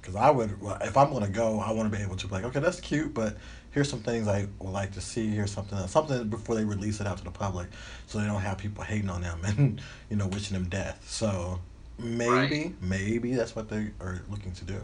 Because 0.00 0.16
I 0.16 0.30
would, 0.30 0.56
if 0.82 0.96
I'm 0.96 1.10
going 1.10 1.24
to 1.24 1.30
go, 1.30 1.58
I 1.58 1.72
want 1.72 1.90
to 1.90 1.96
be 1.96 2.02
able 2.02 2.16
to 2.16 2.26
be 2.28 2.34
like, 2.34 2.44
okay, 2.44 2.60
that's 2.60 2.80
cute, 2.80 3.12
but 3.12 3.36
here's 3.72 3.90
some 3.90 4.00
things 4.00 4.28
I 4.28 4.46
would 4.60 4.70
like 4.70 4.92
to 4.92 5.00
see. 5.00 5.28
Here's 5.28 5.50
something, 5.50 5.78
something 5.88 6.28
before 6.28 6.54
they 6.54 6.64
release 6.64 7.00
it 7.00 7.06
out 7.06 7.18
to 7.18 7.24
the 7.24 7.30
public, 7.30 7.68
so 8.06 8.18
they 8.18 8.26
don't 8.26 8.40
have 8.40 8.58
people 8.58 8.84
hating 8.84 9.10
on 9.10 9.20
them 9.20 9.40
and 9.44 9.80
you 10.08 10.16
know 10.16 10.26
wishing 10.28 10.54
them 10.54 10.68
death. 10.68 11.04
So 11.08 11.60
maybe, 11.98 12.30
right. 12.30 12.74
maybe 12.80 13.34
that's 13.34 13.56
what 13.56 13.68
they 13.68 13.90
are 14.00 14.22
looking 14.30 14.52
to 14.52 14.64
do. 14.64 14.80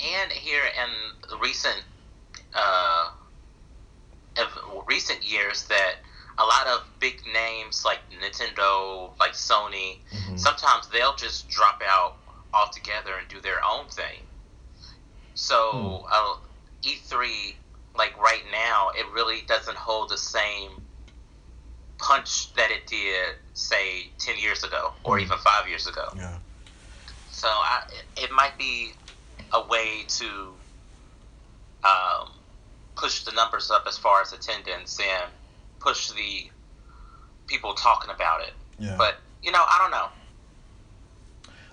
And 0.00 0.30
here 0.30 0.62
in 0.62 1.40
recent 1.40 1.82
uh, 2.54 3.10
recent 4.86 5.28
years 5.28 5.64
that 5.64 5.96
a 6.38 6.44
lot 6.44 6.66
of 6.68 6.84
big 7.00 7.20
names 7.32 7.84
like 7.84 7.98
Nintendo, 8.22 9.10
like 9.18 9.32
Sony, 9.32 9.98
mm-hmm. 10.12 10.36
sometimes 10.36 10.88
they'll 10.88 11.16
just 11.16 11.48
drop 11.48 11.82
out 11.86 12.16
altogether 12.54 13.14
and 13.18 13.28
do 13.28 13.40
their 13.40 13.58
own 13.64 13.86
thing. 13.88 14.20
So 15.34 15.54
mm. 15.72 16.04
uh, 16.10 16.36
E3, 16.82 17.54
like 17.96 18.16
right 18.20 18.42
now, 18.50 18.90
it 18.96 19.06
really 19.12 19.42
doesn't 19.46 19.76
hold 19.76 20.10
the 20.10 20.18
same 20.18 20.70
punch 21.98 22.52
that 22.54 22.70
it 22.70 22.86
did, 22.86 23.34
say, 23.54 24.10
ten 24.18 24.38
years 24.38 24.64
ago 24.64 24.92
or 25.04 25.18
mm. 25.18 25.22
even 25.22 25.38
five 25.38 25.68
years 25.68 25.86
ago. 25.86 26.08
Yeah. 26.16 26.38
So 27.30 27.48
I, 27.48 27.84
it 28.16 28.30
might 28.32 28.56
be 28.58 28.92
a 29.52 29.66
way 29.66 30.04
to 30.08 30.52
um, 31.84 32.30
push 32.96 33.24
the 33.24 33.32
numbers 33.32 33.70
up 33.70 33.84
as 33.86 33.96
far 33.96 34.20
as 34.20 34.32
attendance 34.32 34.98
and 35.00 35.30
push 35.80 36.10
the 36.10 36.50
people 37.46 37.74
talking 37.74 38.10
about 38.10 38.42
it. 38.42 38.52
Yeah. 38.78 38.96
But 38.96 39.16
you 39.42 39.52
know, 39.52 39.62
I 39.62 39.78
don't 39.80 39.90
know. 39.90 40.08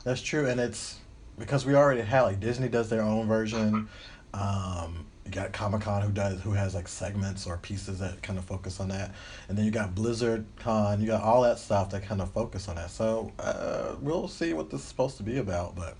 That's 0.03 0.21
true, 0.21 0.47
and 0.47 0.59
it's 0.59 0.99
because 1.37 1.65
we 1.65 1.75
already 1.75 2.01
had 2.01 2.21
like 2.21 2.39
Disney 2.39 2.69
does 2.69 2.89
their 2.89 3.01
own 3.01 3.27
version. 3.27 3.89
Um, 4.33 5.07
you 5.25 5.31
got 5.31 5.53
Comic 5.53 5.81
Con 5.81 6.01
who 6.01 6.11
does 6.11 6.41
who 6.41 6.51
has 6.51 6.75
like 6.75 6.87
segments 6.87 7.47
or 7.47 7.57
pieces 7.57 7.99
that 7.99 8.21
kind 8.21 8.37
of 8.37 8.45
focus 8.45 8.79
on 8.79 8.89
that, 8.89 9.13
and 9.49 9.57
then 9.57 9.65
you 9.65 9.71
got 9.71 9.95
Blizzard 9.95 10.45
Con. 10.59 11.01
You 11.01 11.07
got 11.07 11.23
all 11.23 11.41
that 11.41 11.57
stuff 11.57 11.89
that 11.91 12.03
kind 12.03 12.21
of 12.21 12.31
focus 12.31 12.67
on 12.67 12.75
that. 12.75 12.91
So 12.91 13.31
uh, 13.39 13.95
we'll 13.99 14.27
see 14.27 14.53
what 14.53 14.69
this 14.69 14.81
is 14.81 14.87
supposed 14.87 15.17
to 15.17 15.23
be 15.23 15.37
about, 15.37 15.75
but. 15.75 15.97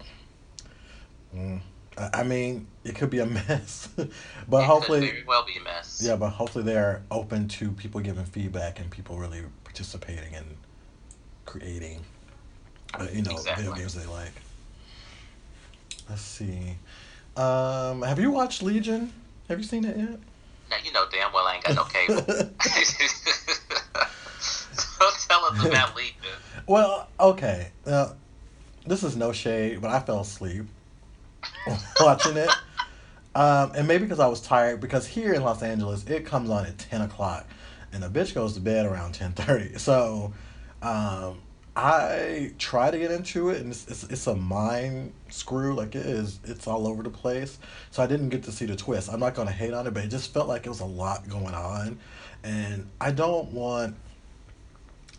Mm. 1.36 1.62
I 1.98 2.24
mean, 2.24 2.68
it 2.84 2.96
could 2.96 3.10
be 3.10 3.20
a 3.20 3.26
mess, 3.48 3.88
but 3.96 4.62
it 4.62 4.66
hopefully, 4.66 5.10
could 5.10 5.28
well 5.28 5.46
be 5.46 5.58
a 5.58 5.64
mess. 5.64 6.02
Yeah, 6.04 6.16
but 6.16 6.30
hopefully 6.30 6.64
they're 6.64 7.04
open 7.12 7.48
to 7.50 7.72
people 7.72 8.02
giving 8.02 8.26
feedback 8.26 8.80
and 8.80 8.90
people 8.90 9.18
really 9.18 9.44
participating 9.64 10.36
and 10.36 10.46
creating, 11.46 12.02
uh, 12.94 13.08
you 13.14 13.22
know, 13.22 13.32
exactly. 13.32 13.64
video 13.64 13.78
games 13.78 13.96
they 13.96 14.06
like. 14.08 14.34
Let's 16.10 16.22
see. 16.22 16.76
Um, 17.38 18.02
have 18.02 18.20
you 18.20 18.32
watched 18.32 18.62
Legion? 18.62 19.12
Have 19.50 19.60
you 19.60 19.66
seen 19.66 19.86
it 19.86 19.98
yet? 19.98 20.20
Now 20.70 20.78
you 20.84 20.92
know 20.92 21.06
damn 21.12 21.32
well 21.32 21.46
I 21.46 21.56
ain't 21.56 21.64
got 21.64 21.76
no 21.76 21.84
cable. 21.84 22.22
so 24.40 25.10
tell 25.28 25.46
us 25.46 25.66
about 25.66 25.96
Legion. 25.96 26.16
Well, 26.68 27.08
okay. 27.20 27.72
Now, 27.86 28.16
this 28.88 29.04
is 29.04 29.16
no 29.16 29.32
shade, 29.32 29.82
but 29.82 29.92
I 29.92 30.00
fell 30.00 30.22
asleep 30.22 30.66
watching 32.00 32.38
it. 32.38 32.50
Um, 33.36 33.74
and 33.76 33.88
maybe 33.88 34.06
because 34.06 34.20
I 34.20 34.28
was 34.28 34.42
tired, 34.42 34.80
because 34.80 35.06
here 35.06 35.34
in 35.34 35.44
Los 35.44 35.62
Angeles, 35.62 36.06
it 36.06 36.26
comes 36.26 36.50
on 36.50 36.66
at 36.66 36.78
10 36.78 37.02
o'clock, 37.02 37.46
and 37.92 38.02
the 38.02 38.08
bitch 38.08 38.34
goes 38.34 38.54
to 38.54 38.62
bed 38.62 38.86
around 38.86 39.14
10.30. 39.14 39.80
So 39.80 40.34
um, 40.82 41.40
I 41.76 42.54
try 42.58 42.92
to 42.92 42.98
get 42.98 43.12
into 43.12 43.50
it, 43.50 43.62
and 43.62 43.72
it's, 43.72 43.88
it's, 43.88 44.04
it's 44.06 44.28
a 44.28 44.36
mind 44.36 45.12
screw. 45.30 45.76
Like, 45.76 45.96
it 45.96 46.06
is, 46.06 46.40
it's 46.46 46.68
all 46.68 46.88
over 46.88 47.04
the 47.04 47.10
place. 47.10 47.60
So 47.92 48.02
I 48.02 48.08
didn't 48.08 48.30
get 48.30 48.44
to 48.44 48.52
see 48.54 48.66
the 48.66 48.78
twist. 48.78 49.12
I'm 49.12 49.20
not 49.20 49.36
going 49.36 49.50
to 49.50 49.54
hate 49.54 49.74
on 49.74 49.86
it, 49.86 49.94
but 49.94 50.06
it 50.06 50.10
just 50.10 50.34
felt 50.34 50.48
like 50.48 50.66
it 50.66 50.70
was 50.70 50.80
a 50.80 50.86
lot 50.86 51.28
going 51.28 51.54
on. 51.54 52.00
And 52.44 52.88
I 53.02 53.12
don't 53.12 53.52
want, 53.52 53.96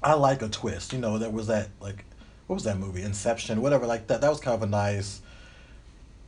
I 0.02 0.14
like 0.14 0.40
a 0.40 0.48
twist. 0.48 0.94
You 0.94 1.00
know, 1.00 1.18
there 1.18 1.28
was 1.28 1.48
that, 1.48 1.68
like, 1.80 2.06
what 2.46 2.54
was 2.54 2.64
that 2.64 2.78
movie? 2.78 3.02
Inception, 3.02 3.60
whatever, 3.60 3.86
like 3.86 4.06
that. 4.06 4.22
That 4.22 4.30
was 4.30 4.40
kind 4.40 4.54
of 4.54 4.62
a 4.62 4.66
nice 4.66 5.20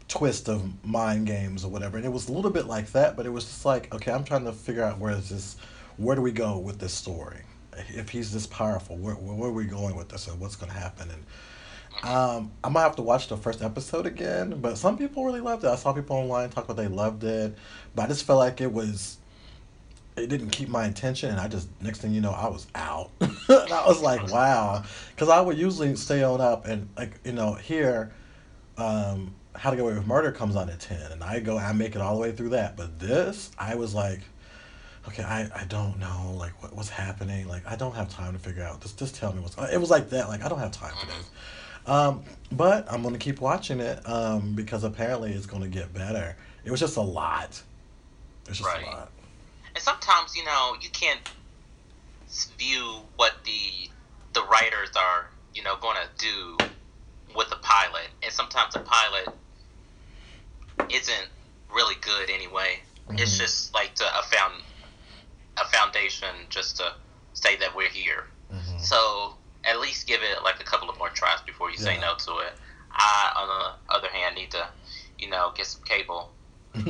twist 0.08 0.48
of 0.48 0.84
mind 0.84 1.26
games 1.26 1.64
or 1.64 1.70
whatever. 1.70 1.96
And 1.98 2.06
it 2.06 2.12
was 2.12 2.28
a 2.28 2.32
little 2.32 2.50
bit 2.50 2.66
like 2.66 2.90
that, 2.92 3.16
but 3.16 3.26
it 3.26 3.30
was 3.30 3.44
just 3.44 3.64
like, 3.64 3.94
okay, 3.94 4.10
I'm 4.10 4.24
trying 4.24 4.44
to 4.44 4.52
figure 4.52 4.82
out 4.82 4.98
where 4.98 5.12
is 5.12 5.28
this, 5.28 5.56
where 5.98 6.16
do 6.16 6.22
we 6.22 6.32
go 6.32 6.58
with 6.58 6.78
this 6.78 6.94
story? 6.94 7.42
If 7.90 8.08
he's 8.08 8.32
this 8.32 8.46
powerful, 8.46 8.96
where, 8.96 9.14
where 9.14 9.50
are 9.50 9.52
we 9.52 9.64
going 9.64 9.94
with 9.96 10.08
this 10.08 10.26
and 10.26 10.40
what's 10.40 10.56
going 10.56 10.72
to 10.72 10.78
happen? 10.78 11.10
And 11.10 11.24
um, 12.02 12.52
I 12.64 12.68
might 12.68 12.82
have 12.82 12.96
to 12.96 13.02
watch 13.02 13.28
the 13.28 13.36
first 13.36 13.62
episode 13.62 14.06
again, 14.06 14.60
but 14.60 14.78
some 14.78 14.96
people 14.96 15.24
really 15.24 15.40
loved 15.40 15.64
it. 15.64 15.68
I 15.68 15.76
saw 15.76 15.92
people 15.92 16.16
online 16.16 16.50
talk 16.50 16.64
about 16.64 16.76
they 16.76 16.88
loved 16.88 17.24
it, 17.24 17.56
but 17.94 18.02
I 18.02 18.06
just 18.06 18.24
felt 18.24 18.38
like 18.38 18.60
it 18.60 18.72
was, 18.72 19.18
it 20.16 20.28
didn't 20.28 20.50
keep 20.50 20.68
my 20.68 20.86
attention, 20.86 21.30
and 21.30 21.40
I 21.40 21.48
just 21.48 21.68
next 21.80 22.00
thing 22.00 22.12
you 22.12 22.20
know, 22.20 22.32
I 22.32 22.48
was 22.48 22.66
out. 22.74 23.10
I 23.20 23.84
was 23.86 24.00
like, 24.00 24.32
wow, 24.32 24.84
because 25.10 25.28
I 25.28 25.40
would 25.40 25.58
usually 25.58 25.94
stay 25.96 26.22
on 26.22 26.40
up 26.40 26.66
and 26.66 26.88
like 26.96 27.20
you 27.24 27.32
know 27.32 27.54
here, 27.54 28.12
um, 28.76 29.34
how 29.58 29.70
to 29.70 29.76
Get 29.76 29.82
Away 29.82 29.94
with 29.94 30.06
Murder 30.06 30.32
comes 30.32 30.56
on 30.56 30.70
at 30.70 30.80
10, 30.80 31.12
and 31.12 31.22
I 31.22 31.40
go, 31.40 31.58
I 31.58 31.72
make 31.72 31.94
it 31.94 32.00
all 32.00 32.14
the 32.14 32.20
way 32.20 32.32
through 32.32 32.50
that. 32.50 32.76
But 32.76 32.98
this, 32.98 33.50
I 33.58 33.74
was 33.74 33.94
like, 33.94 34.20
okay, 35.08 35.22
I, 35.22 35.50
I 35.54 35.64
don't 35.64 35.98
know, 35.98 36.34
like, 36.38 36.62
what, 36.62 36.74
what's 36.74 36.88
happening. 36.88 37.48
Like, 37.48 37.66
I 37.66 37.76
don't 37.76 37.94
have 37.94 38.08
time 38.08 38.32
to 38.34 38.38
figure 38.38 38.62
out. 38.62 38.80
Just, 38.80 38.98
just 38.98 39.16
tell 39.16 39.32
me 39.32 39.40
what's, 39.40 39.56
it 39.72 39.80
was 39.80 39.90
like 39.90 40.10
that. 40.10 40.28
Like, 40.28 40.44
I 40.44 40.48
don't 40.48 40.58
have 40.60 40.72
time 40.72 40.94
for 40.94 41.06
this. 41.06 41.30
Um, 41.86 42.22
but 42.52 42.90
I'm 42.92 43.02
going 43.02 43.14
to 43.14 43.18
keep 43.20 43.40
watching 43.40 43.80
it 43.80 44.06
um, 44.08 44.54
because 44.54 44.84
apparently 44.84 45.32
it's 45.32 45.46
going 45.46 45.62
to 45.62 45.68
get 45.68 45.92
better. 45.92 46.36
It 46.64 46.70
was 46.70 46.80
just 46.80 46.96
a 46.96 47.02
lot. 47.02 47.62
It's 48.46 48.58
just 48.58 48.64
right. 48.68 48.84
a 48.84 48.86
lot. 48.86 49.10
And 49.74 49.82
sometimes, 49.82 50.36
you 50.36 50.44
know, 50.44 50.76
you 50.80 50.90
can't 50.90 51.20
view 52.58 53.00
what 53.16 53.32
the 53.44 53.88
the 54.34 54.44
writers 54.44 54.90
are, 54.96 55.30
you 55.54 55.62
know, 55.62 55.76
going 55.80 55.96
to 55.96 56.24
do 56.24 56.58
with 57.34 57.48
the 57.48 57.56
pilot. 57.56 58.08
And 58.22 58.32
sometimes 58.32 58.74
the 58.74 58.80
pilot 58.80 59.28
isn't 60.90 61.28
really 61.72 61.96
good 62.00 62.30
anyway. 62.30 62.80
Mm-hmm. 63.08 63.18
It's 63.18 63.38
just 63.38 63.74
like 63.74 63.94
to, 63.96 64.04
a 64.04 64.22
found 64.22 64.54
a 65.56 65.64
foundation 65.66 66.28
just 66.50 66.76
to 66.76 66.92
say 67.34 67.56
that 67.56 67.74
we're 67.74 67.88
here. 67.88 68.24
Mm-hmm. 68.52 68.78
So 68.78 69.34
at 69.64 69.80
least 69.80 70.06
give 70.06 70.20
it 70.22 70.42
like 70.42 70.60
a 70.60 70.64
couple 70.64 70.88
of 70.88 70.98
more 70.98 71.10
tries 71.10 71.40
before 71.42 71.70
you 71.70 71.76
yeah. 71.78 71.84
say 71.84 72.00
no 72.00 72.14
to 72.16 72.38
it. 72.46 72.52
I, 72.92 73.32
on 73.36 73.48
the 73.48 73.94
other 73.94 74.08
hand, 74.08 74.34
need 74.36 74.50
to, 74.52 74.66
you 75.18 75.30
know, 75.30 75.52
get 75.56 75.66
some 75.66 75.82
cable. 75.82 76.30
well, 76.74 76.86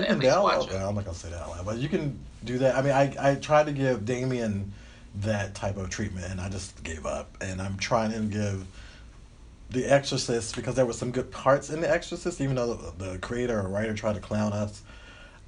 you 0.00 0.06
can 0.06 0.20
download. 0.20 0.70
Well, 0.70 0.88
I'm 0.88 0.94
not 0.94 1.04
gonna 1.04 1.14
say 1.14 1.30
that 1.30 1.40
out 1.40 1.50
loud, 1.50 1.66
but 1.66 1.78
you 1.78 1.88
can 1.88 2.18
do 2.44 2.58
that. 2.58 2.76
I 2.76 2.82
mean, 2.82 2.92
I 2.92 3.30
I 3.30 3.34
tried 3.34 3.66
to 3.66 3.72
give 3.72 4.04
Damien 4.04 4.72
that 5.16 5.54
type 5.54 5.76
of 5.76 5.90
treatment, 5.90 6.26
and 6.30 6.40
I 6.40 6.48
just 6.48 6.82
gave 6.84 7.06
up. 7.06 7.36
And 7.40 7.60
I'm 7.60 7.76
trying 7.76 8.12
to 8.12 8.20
give 8.20 8.66
The 9.70 9.84
Exorcist 9.84 10.56
because 10.56 10.74
there 10.74 10.86
were 10.86 10.92
some 10.92 11.10
good 11.10 11.30
parts 11.30 11.70
in 11.70 11.80
The 11.80 11.90
Exorcist, 11.90 12.40
even 12.40 12.56
though 12.56 12.74
the, 12.74 13.04
the 13.10 13.18
creator 13.18 13.60
or 13.60 13.68
writer 13.68 13.94
tried 13.94 14.14
to 14.14 14.20
clown 14.20 14.52
us. 14.52 14.82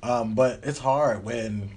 Um, 0.02 0.34
but 0.34 0.60
it's 0.62 0.78
hard 0.78 1.24
when 1.24 1.70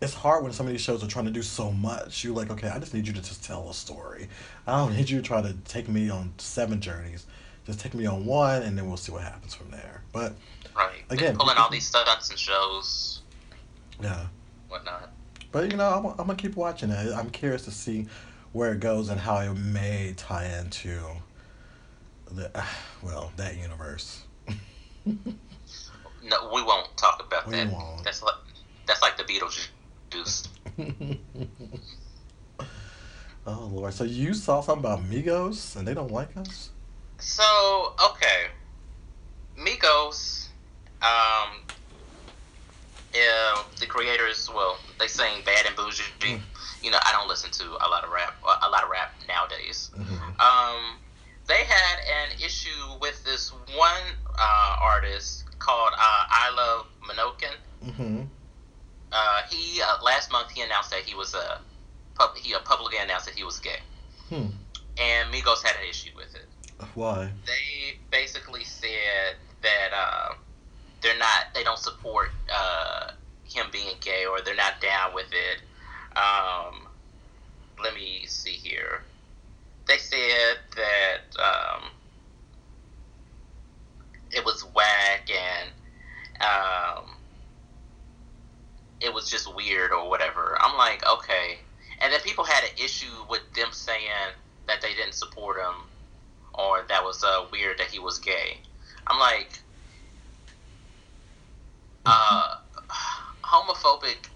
it's 0.00 0.14
hard 0.14 0.42
when 0.42 0.52
some 0.52 0.66
of 0.66 0.72
these 0.72 0.80
shows 0.80 1.02
are 1.02 1.08
trying 1.08 1.24
to 1.24 1.30
do 1.30 1.42
so 1.42 1.70
much. 1.70 2.24
You're 2.24 2.34
like, 2.34 2.50
okay, 2.50 2.68
I 2.68 2.78
just 2.78 2.94
need 2.94 3.06
you 3.06 3.12
to 3.12 3.22
just 3.22 3.44
tell 3.44 3.68
a 3.70 3.74
story. 3.74 4.28
I 4.66 4.78
don't 4.78 4.96
need 4.96 5.08
you 5.08 5.18
to 5.18 5.22
try 5.22 5.40
to 5.42 5.54
take 5.64 5.88
me 5.88 6.10
on 6.10 6.32
seven 6.38 6.80
journeys. 6.80 7.26
Just 7.66 7.80
take 7.80 7.94
me 7.94 8.04
on 8.04 8.26
one, 8.26 8.62
and 8.62 8.76
then 8.76 8.86
we'll 8.86 8.98
see 8.98 9.12
what 9.12 9.22
happens 9.22 9.54
from 9.54 9.70
there. 9.70 10.02
But 10.12 10.34
right, 10.76 11.02
again, 11.10 11.36
pulling 11.36 11.56
all 11.56 11.70
these 11.70 11.86
stunts 11.86 12.30
and 12.30 12.38
shows. 12.38 13.22
Yeah. 14.02 14.26
Whatnot. 14.68 15.10
But 15.50 15.70
you 15.70 15.76
know, 15.76 15.88
I'm, 15.88 16.06
I'm 16.06 16.16
gonna 16.16 16.34
keep 16.34 16.56
watching 16.56 16.90
it. 16.90 17.14
I'm 17.14 17.30
curious 17.30 17.64
to 17.64 17.70
see 17.70 18.06
where 18.52 18.72
it 18.72 18.80
goes 18.80 19.08
and 19.08 19.18
how 19.18 19.38
it 19.38 19.54
may 19.54 20.14
tie 20.16 20.46
into 20.46 21.00
the 22.34 22.64
well 23.02 23.32
that 23.36 23.56
universe. 23.56 24.22
no, 25.06 26.50
we 26.52 26.62
won't 26.62 26.96
talk 26.96 27.22
about 27.26 27.46
we 27.46 27.52
that. 27.52 27.70
Won't. 27.70 28.04
That's 28.04 28.22
like 28.22 28.34
that's 28.86 29.02
like 29.02 29.16
the 29.16 29.24
Beetlejuice 29.24 29.68
oh 33.46 33.70
Lord! 33.72 33.92
So 33.94 34.04
you 34.04 34.34
saw 34.34 34.60
something 34.60 34.84
about 34.84 35.02
Migos 35.10 35.76
and 35.76 35.86
they 35.86 35.94
don't 35.94 36.10
like 36.10 36.36
us? 36.36 36.70
So 37.18 37.94
okay, 38.10 38.46
Migos, 39.58 40.48
um, 41.02 41.62
yeah, 43.14 43.62
the 43.80 43.86
creators, 43.86 44.48
well, 44.54 44.78
they 44.98 45.08
sing 45.08 45.42
"Bad 45.44 45.66
and 45.66 45.76
Boujee." 45.76 46.02
Mm. 46.20 46.40
You 46.82 46.90
know, 46.90 46.98
I 47.04 47.12
don't 47.12 47.28
listen 47.28 47.50
to 47.50 47.64
a 47.64 47.88
lot 47.88 48.04
of 48.04 48.10
rap, 48.10 48.34
a 48.42 48.68
lot 48.68 48.84
of 48.84 48.90
rap 48.90 49.14
nowadays. 49.26 49.90
Mm-hmm. 49.96 50.40
Um, 50.40 50.98
they 51.46 51.64
had 51.64 51.98
an 52.22 52.38
issue 52.44 52.70
with 53.00 53.22
this 53.24 53.50
one 53.76 54.02
uh, 54.38 54.76
artist 54.80 55.44
called 55.58 55.92
uh, 55.92 55.96
I 55.98 56.52
Love 56.56 56.86
Makonnen. 57.06 57.56
Mm-hmm. 57.84 58.22
Uh, 59.12 59.42
he 59.50 59.80
uh, 59.82 60.02
last 60.02 60.32
month 60.32 60.50
he 60.50 60.62
announced 60.62 60.90
that 60.90 61.00
he 61.00 61.14
was 61.14 61.34
a 61.34 61.60
pub- 62.14 62.36
he 62.36 62.54
publicly 62.64 62.98
announced 62.98 63.26
that 63.26 63.34
he 63.34 63.44
was 63.44 63.60
gay, 63.60 63.78
hmm. 64.28 64.46
and 64.98 65.32
Migos 65.32 65.62
had 65.62 65.76
an 65.76 65.88
issue 65.88 66.10
with 66.16 66.34
it. 66.34 66.46
Why? 66.94 67.30
They 67.46 67.98
basically 68.10 68.64
said 68.64 69.36
that 69.62 69.90
uh, 69.96 70.34
they're 71.00 71.18
not 71.18 71.54
they 71.54 71.62
don't 71.62 71.78
support 71.78 72.30
uh, 72.52 73.12
him 73.44 73.66
being 73.70 73.94
gay 74.00 74.24
or 74.26 74.40
they're 74.40 74.56
not 74.56 74.80
down 74.80 75.14
with 75.14 75.30
it. 75.32 76.18
Um, 76.18 76.88
let 77.82 77.94
me 77.94 78.24
see 78.26 78.50
here. 78.50 79.02
They 79.86 79.98
said 79.98 80.58
that 80.76 81.42
um, 81.42 81.90
it 84.30 84.44
was 84.44 84.62
whack 84.74 85.30
and 85.30 85.70
um, 86.40 87.10
it 89.00 89.12
was 89.12 89.30
just 89.30 89.54
weird 89.54 89.92
or 89.92 90.08
whatever. 90.08 90.56
I'm 90.60 90.76
like, 90.76 91.04
okay. 91.06 91.58
And 92.00 92.12
then 92.12 92.20
people 92.20 92.44
had 92.44 92.64
an 92.64 92.70
issue 92.82 93.24
with 93.28 93.42
them 93.54 93.68
saying 93.72 94.32
that 94.66 94.80
they 94.80 94.94
didn't 94.94 95.14
support 95.14 95.58
him 95.58 95.74
or 96.54 96.84
that 96.88 97.02
was 97.02 97.22
uh, 97.24 97.44
weird 97.52 97.78
that 97.78 97.88
he 97.88 97.98
was 97.98 98.18
gay. 98.18 98.58
I'm 99.06 99.18
like, 99.18 99.60
uh, 102.06 102.56
homophobic 103.42 104.28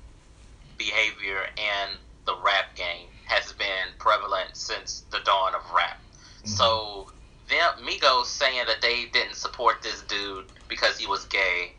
behavior 0.76 1.40
in 1.56 1.96
the 2.26 2.34
rap 2.44 2.74
game 2.76 3.08
has 3.28 3.52
been 3.52 3.94
prevalent 3.98 4.56
since 4.56 5.04
the 5.10 5.20
dawn 5.24 5.54
of 5.54 5.62
rap. 5.74 6.00
Mm-hmm. 6.38 6.48
So 6.48 7.12
them 7.48 7.86
Migos 7.86 8.26
saying 8.26 8.64
that 8.66 8.80
they 8.80 9.06
didn't 9.06 9.36
support 9.36 9.82
this 9.82 10.02
dude 10.02 10.46
because 10.68 10.98
he 10.98 11.06
was 11.06 11.24
gay 11.26 11.72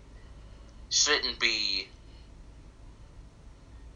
shouldn't 0.89 1.39
be 1.39 1.87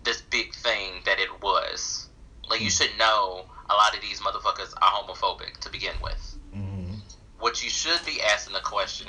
this 0.04 0.22
big 0.22 0.54
thing 0.54 1.02
that 1.06 1.20
it 1.20 1.42
was. 1.42 2.10
Like 2.50 2.62
you 2.62 2.70
should 2.70 2.92
know 3.00 3.46
a 3.70 3.74
lot 3.74 3.96
of 3.96 4.02
these 4.02 4.20
motherfuckers 4.20 4.74
are 4.82 4.92
homophobic 4.92 5.58
to 5.60 5.72
begin 5.72 5.96
with. 6.04 6.38
Mm-hmm. 6.56 6.96
What 7.40 7.64
you 7.64 7.70
should 7.70 8.04
be 8.06 8.22
asking 8.22 8.54
the 8.54 8.60
question 8.60 9.08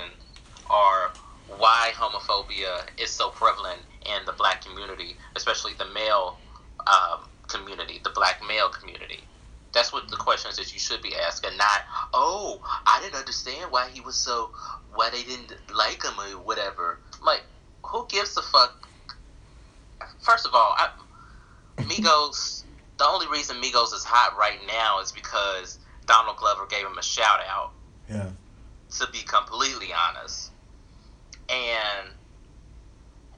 are 0.70 1.12
why 1.58 1.92
homophobia 1.94 2.86
is 2.98 3.10
so 3.10 3.30
prevalent 3.30 3.80
in 4.06 4.24
the 4.26 4.32
black 4.32 4.64
community, 4.64 5.16
especially 5.36 5.72
the 5.74 5.86
male 5.86 6.38
um, 6.86 7.20
community, 7.48 8.00
the 8.02 8.10
black 8.10 8.40
male 8.46 8.68
community. 8.68 9.20
That's 9.72 9.92
what 9.92 10.08
the 10.08 10.16
questions 10.16 10.56
that 10.56 10.72
you 10.72 10.78
should 10.78 11.02
be 11.02 11.14
asking, 11.16 11.56
not, 11.56 11.80
oh, 12.12 12.60
I 12.86 13.00
didn't 13.02 13.16
understand 13.18 13.72
why 13.72 13.88
he 13.92 14.00
was 14.00 14.14
so, 14.14 14.50
why 14.94 15.10
they 15.10 15.24
didn't 15.24 15.52
like 15.74 16.04
him 16.04 16.14
or 16.18 16.38
whatever. 16.38 16.98
Like, 17.24 17.42
who 17.82 18.06
gives 18.08 18.36
a 18.36 18.42
fuck 18.42 18.84
first 20.20 20.46
of 20.46 20.54
all, 20.54 20.74
I, 20.76 20.90
Migos. 21.78 22.64
the 22.98 23.04
only 23.04 23.26
reason 23.28 23.56
Migos 23.56 23.92
is 23.92 24.04
hot 24.04 24.36
right 24.38 24.58
now 24.66 25.00
is 25.00 25.12
because 25.12 25.78
Donald 26.06 26.36
Glover 26.36 26.66
gave 26.66 26.86
him 26.86 26.96
a 26.98 27.02
shout 27.02 27.40
out. 27.48 27.72
Yeah. 28.08 28.30
To 28.98 29.10
be 29.12 29.22
completely 29.22 29.88
honest, 29.92 30.52
and 31.48 32.10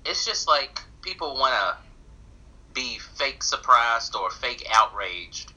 it's 0.05 0.27
just 0.27 0.47
like 0.47 0.81
people 1.01 1.35
want 1.35 1.55
to 1.55 1.86
be 2.77 2.99
fake 3.17 3.43
surprised 3.43 4.15
or 4.15 4.31
fake 4.31 4.65
outraged 4.73 5.55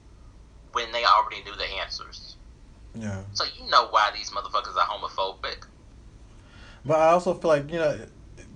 when 0.72 0.92
they 0.92 1.04
already 1.04 1.44
knew 1.44 1.56
the 1.56 1.68
answers. 1.82 2.38
Yeah. 2.96 3.22
So 3.34 3.44
you 3.60 3.70
know 3.70 3.88
why 3.90 4.10
these 4.16 4.32
motherfuckers 4.32 4.76
are 4.76 4.88
homophobic. 4.88 5.66
But 6.86 7.00
I 7.00 7.10
also 7.10 7.34
feel 7.36 7.50
like 7.50 7.72
you 7.72 7.78
know 7.78 8.00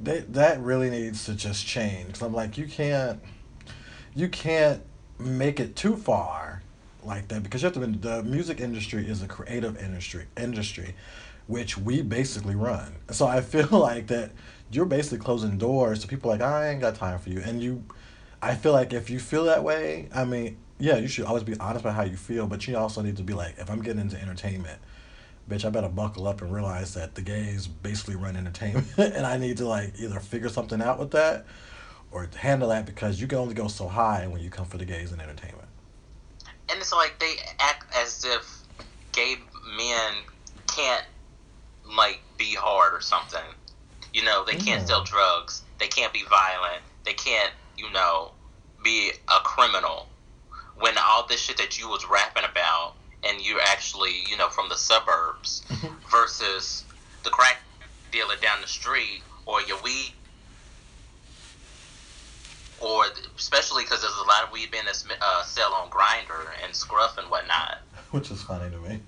they, 0.02 0.19
that 0.19 0.60
really 0.62 0.89
needs 0.89 1.26
to 1.26 1.36
just 1.36 1.67
change. 1.67 2.13
Cause 2.13 2.23
I'm 2.23 2.34
like, 2.34 2.58
you 2.58 2.65
can't, 2.65 3.19
you 4.15 4.30
can't 4.30 4.82
make 5.19 5.60
it 5.60 5.76
too 5.76 5.95
far 5.95 6.63
like 7.04 7.28
that 7.28 7.43
because 7.43 7.62
you 7.62 7.67
have 7.67 7.73
to. 7.73 7.86
The 7.86 8.23
music 8.23 8.62
industry 8.62 9.08
is 9.08 9.21
a 9.21 9.28
creative 9.28 9.78
industry, 9.78 10.26
industry, 10.38 10.95
which 11.47 11.78
we 11.78 12.02
basically 12.02 12.56
run. 12.56 12.95
So 13.12 13.28
I 13.28 13.41
feel 13.41 13.67
like 13.71 14.08
that 14.08 14.32
you're 14.71 14.86
basically 14.86 15.19
closing 15.19 15.58
doors 15.58 15.99
to 15.99 16.08
people 16.08 16.32
like 16.32 16.41
I 16.41 16.69
ain't 16.69 16.82
got 16.82 16.95
time 16.95 17.19
for 17.19 17.30
you, 17.30 17.41
and 17.41 17.62
you. 17.62 17.84
I 18.43 18.56
feel 18.56 18.73
like 18.73 18.93
if 18.93 19.10
you 19.10 19.19
feel 19.19 19.45
that 19.45 19.63
way, 19.63 20.10
I 20.13 20.25
mean, 20.25 20.58
yeah, 20.79 20.97
you 20.97 21.08
should 21.08 21.25
always 21.25 21.43
be 21.43 21.58
honest 21.60 21.86
about 21.86 21.95
how 21.95 22.03
you 22.03 22.17
feel, 22.17 22.47
but 22.47 22.67
you 22.67 22.77
also 22.77 23.01
need 23.01 23.17
to 23.17 23.23
be 23.23 23.34
like, 23.34 23.56
if 23.58 23.69
I'm 23.69 23.82
getting 23.82 24.01
into 24.01 24.19
entertainment 24.21 24.79
bitch, 25.49 25.65
I 25.65 25.69
better 25.69 25.89
buckle 25.89 26.27
up 26.27 26.41
and 26.41 26.53
realize 26.53 26.93
that 26.93 27.15
the 27.15 27.21
gays 27.21 27.67
basically 27.67 28.15
run 28.15 28.36
entertainment, 28.36 28.88
and 28.97 29.25
I 29.25 29.38
need 29.38 29.58
to 29.58 29.67
like 29.67 29.93
either 29.99 30.19
figure 30.19 30.49
something 30.49 30.82
out 30.82 30.99
with 30.99 31.12
that 31.12 31.45
or 32.12 32.29
handle 32.38 32.69
that 32.69 32.86
because 32.86 33.19
you 33.19 33.27
can 33.27 33.39
only 33.39 33.53
go 33.53 33.67
so 33.67 33.88
high 33.88 34.27
when 34.27 34.41
you 34.41 34.49
come 34.49 34.65
for 34.65 34.77
the 34.77 34.86
gays 34.86 35.12
in 35.12 35.19
entertainment. 35.19 35.67
And 36.69 36.79
it's 36.79 36.93
like 36.93 37.19
they 37.19 37.36
act 37.60 37.93
as 37.95 38.23
if 38.25 38.63
gay 39.12 39.36
men 39.77 40.13
can't 40.67 41.06
like 41.97 42.21
be 42.38 42.56
hard 42.56 42.93
or 42.93 43.01
something. 43.01 43.41
You 44.13 44.23
know, 44.23 44.45
they 44.45 44.53
can't 44.53 44.82
yeah. 44.82 44.86
sell 44.86 45.03
drugs. 45.03 45.63
They 45.79 45.88
can't 45.88 46.13
be 46.13 46.23
violent. 46.29 46.82
They 47.03 47.13
can't, 47.13 47.51
you 47.77 47.91
know, 47.91 48.31
be 48.83 49.12
a 49.27 49.39
criminal. 49.43 50.07
When 50.77 50.95
all 50.97 51.27
this 51.27 51.39
shit 51.39 51.57
that 51.57 51.79
you 51.79 51.88
was 51.88 52.05
rapping 52.09 52.43
about 52.49 52.95
and 53.23 53.39
you're 53.45 53.62
actually, 53.62 54.23
you 54.27 54.38
know, 54.38 54.49
from 54.49 54.69
the 54.69 54.75
suburbs 54.75 55.63
versus 56.12 56.83
the 57.23 57.29
crack 57.29 57.62
dealer 58.12 58.36
down 58.41 58.59
the 58.62 58.67
street 58.67 59.21
or 59.45 59.62
your 59.62 59.81
weed 59.83 60.13
or 62.83 63.05
especially 63.38 63.83
because 63.83 64.01
there's 64.01 64.17
a 64.17 64.27
lot 64.27 64.43
of 64.43 64.51
weed 64.51 64.69
being 64.71 64.83
uh, 64.88 65.43
sell 65.43 65.73
on 65.73 65.89
Grindr 65.89 66.47
and 66.63 66.75
Scruff 66.75 67.17
and 67.17 67.29
whatnot. 67.29 67.79
Which 68.12 68.29
is 68.29 68.41
funny 68.43 68.69
to 68.69 68.77
me. 68.77 68.99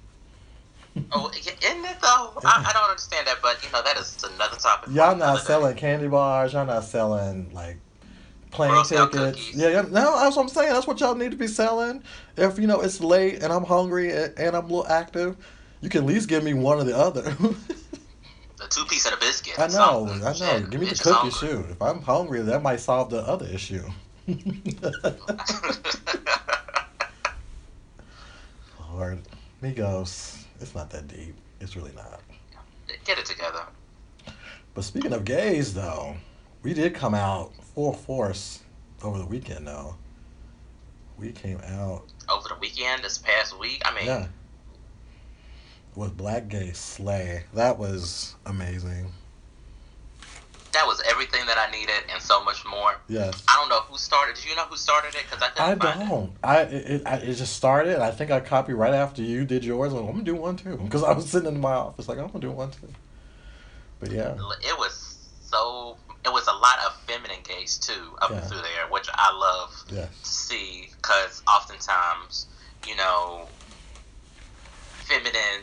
oh, 1.12 1.30
isn't 1.38 1.54
it 1.62 2.02
though? 2.02 2.34
I, 2.46 2.66
I, 2.68 2.72
don't 2.74 2.90
understand 2.90 3.28
that, 3.28 3.40
but 3.42 3.64
you 3.64 3.72
know 3.72 3.84
that 3.84 3.98
is 3.98 4.24
another 4.34 4.56
topic. 4.56 4.94
Y'all 4.94 5.16
not 5.16 5.42
selling 5.42 5.76
day. 5.76 5.82
candy 5.82 6.08
bars. 6.08 6.54
Y'all 6.54 6.66
not 6.66 6.86
selling 6.86 7.54
like 7.54 7.78
plane 8.56 8.84
tickets. 8.86 9.54
Yeah, 9.54 9.70
yeah, 9.70 9.82
no, 9.82 10.18
that's 10.20 10.36
what 10.36 10.44
I'm 10.44 10.50
saying. 10.50 10.74
That's 10.74 10.88
what 10.88 11.00
y'all 11.00 11.16
need 11.16 11.32
to 11.32 11.38
be 11.38 11.48
selling. 11.48 12.04
If 12.38 12.58
you 12.58 12.68
know 12.68 12.82
it's 12.82 13.02
late 13.02 13.44
and 13.44 13.52
I'm 13.52 13.64
hungry 13.64 14.12
and, 14.12 14.34
and 14.38 14.56
I'm 14.56 14.66
a 14.66 14.68
little 14.68 14.88
active, 14.88 15.36
you 15.82 15.90
can 15.90 16.02
at 16.02 16.08
least 16.08 16.30
give 16.30 16.44
me 16.44 16.54
one 16.54 16.80
or 16.80 16.84
the 16.84 16.98
other. 16.98 17.22
the 17.32 17.58
two 18.70 18.86
piece 18.86 19.06
of 19.06 19.12
the 19.12 19.18
biscuit. 19.18 19.60
I 19.60 19.68
know, 19.68 20.08
I 20.10 20.20
know. 20.20 20.34
Shit, 20.34 20.70
give 20.70 20.80
me 20.80 20.88
the 20.88 20.96
cookie 20.96 21.32
shoot. 21.32 21.66
If 21.70 21.82
I'm 21.82 22.02
hungry, 22.02 22.42
that 22.42 22.64
might 22.64 22.80
solve 22.80 23.10
the 23.10 23.20
other 23.20 23.46
issue. 23.48 23.84
Lord, 28.92 29.22
Migos, 29.62 30.44
it's 30.62 30.74
not 30.74 30.90
that 30.92 31.08
deep. 31.08 31.36
It's 31.60 31.76
really 31.76 31.92
not. 31.96 32.22
Get 33.04 33.20
it 33.20 33.26
together. 33.26 33.64
But 34.74 34.84
speaking 34.84 35.14
of 35.14 35.26
gays, 35.26 35.74
though, 35.74 36.16
we 36.64 36.74
did 36.74 36.96
come 36.96 37.14
out 37.14 37.52
full 37.76 37.94
force 37.94 38.62
over 39.04 39.20
the 39.20 39.26
weekend, 39.26 39.66
now. 39.66 39.98
We 41.18 41.32
came 41.32 41.60
out 41.66 42.04
over 42.30 42.50
the 42.50 42.58
weekend 42.60 43.04
this 43.04 43.18
past 43.18 43.58
week. 43.58 43.82
I 43.86 43.96
mean, 43.96 44.06
yeah, 44.06 44.28
with 45.96 46.18
Black 46.18 46.48
Gay 46.48 46.72
Slay. 46.74 47.44
That 47.54 47.78
was 47.78 48.36
amazing. 48.46 49.12
That 50.74 50.86
was 50.86 51.02
everything 51.10 51.46
that 51.46 51.58
I 51.58 51.72
needed 51.72 52.04
and 52.12 52.22
so 52.22 52.44
much 52.44 52.66
more. 52.66 52.98
Yes. 53.08 53.42
I 53.48 53.56
don't 53.58 53.70
know 53.70 53.80
who 53.82 53.98
started. 53.98 54.36
Do 54.36 54.50
you 54.50 54.58
know 54.58 54.64
who 54.64 54.76
started 54.76 55.16
it? 55.16 55.24
Because 55.30 55.50
I 55.58 55.72
I 55.72 55.76
don't. 55.76 56.24
It. 56.26 56.30
I 56.44 56.62
it, 56.64 56.74
it, 56.74 57.30
it 57.30 57.36
just 57.36 57.56
started. 57.56 58.00
I 58.02 58.12
think 58.12 58.30
I 58.30 58.42
copied 58.42 58.74
right 58.74 58.94
after 58.94 59.22
you 59.22 59.46
did 59.46 59.64
yours. 59.64 59.94
I'm, 59.94 60.00
I'm 60.00 60.06
gonna 60.08 60.24
do 60.24 60.36
one 60.36 60.58
too 60.58 60.76
because 60.76 61.04
I 61.04 61.14
was 61.14 61.30
sitting 61.30 61.48
in 61.48 61.62
my 61.62 61.72
office 61.74 62.10
like 62.10 62.18
I'm 62.18 62.28
gonna 62.28 62.40
do 62.40 62.52
one 62.52 62.72
too. 62.72 62.90
But 64.02 64.12
yeah, 64.12 64.34
it 64.34 64.38
was 64.38 64.52
so. 64.54 64.66
It 64.70 64.78
was 64.78 64.92
a 64.92 65.05
lot 66.66 66.80
of 66.86 66.96
feminine 67.02 67.44
gays 67.44 67.78
too 67.78 68.16
up 68.22 68.32
yeah. 68.32 68.42
through 68.42 68.62
there, 68.62 68.88
which 68.90 69.08
I 69.14 69.32
love 69.38 69.72
to 69.90 70.08
see 70.24 70.90
because 70.96 71.44
oftentimes, 71.48 72.48
you 72.88 72.96
know, 72.96 73.48
feminine 75.04 75.62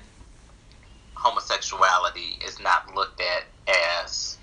homosexuality 1.14 2.38
is 2.46 2.60
not 2.60 2.94
looked 2.94 3.20
at 3.20 3.44
as 4.04 4.38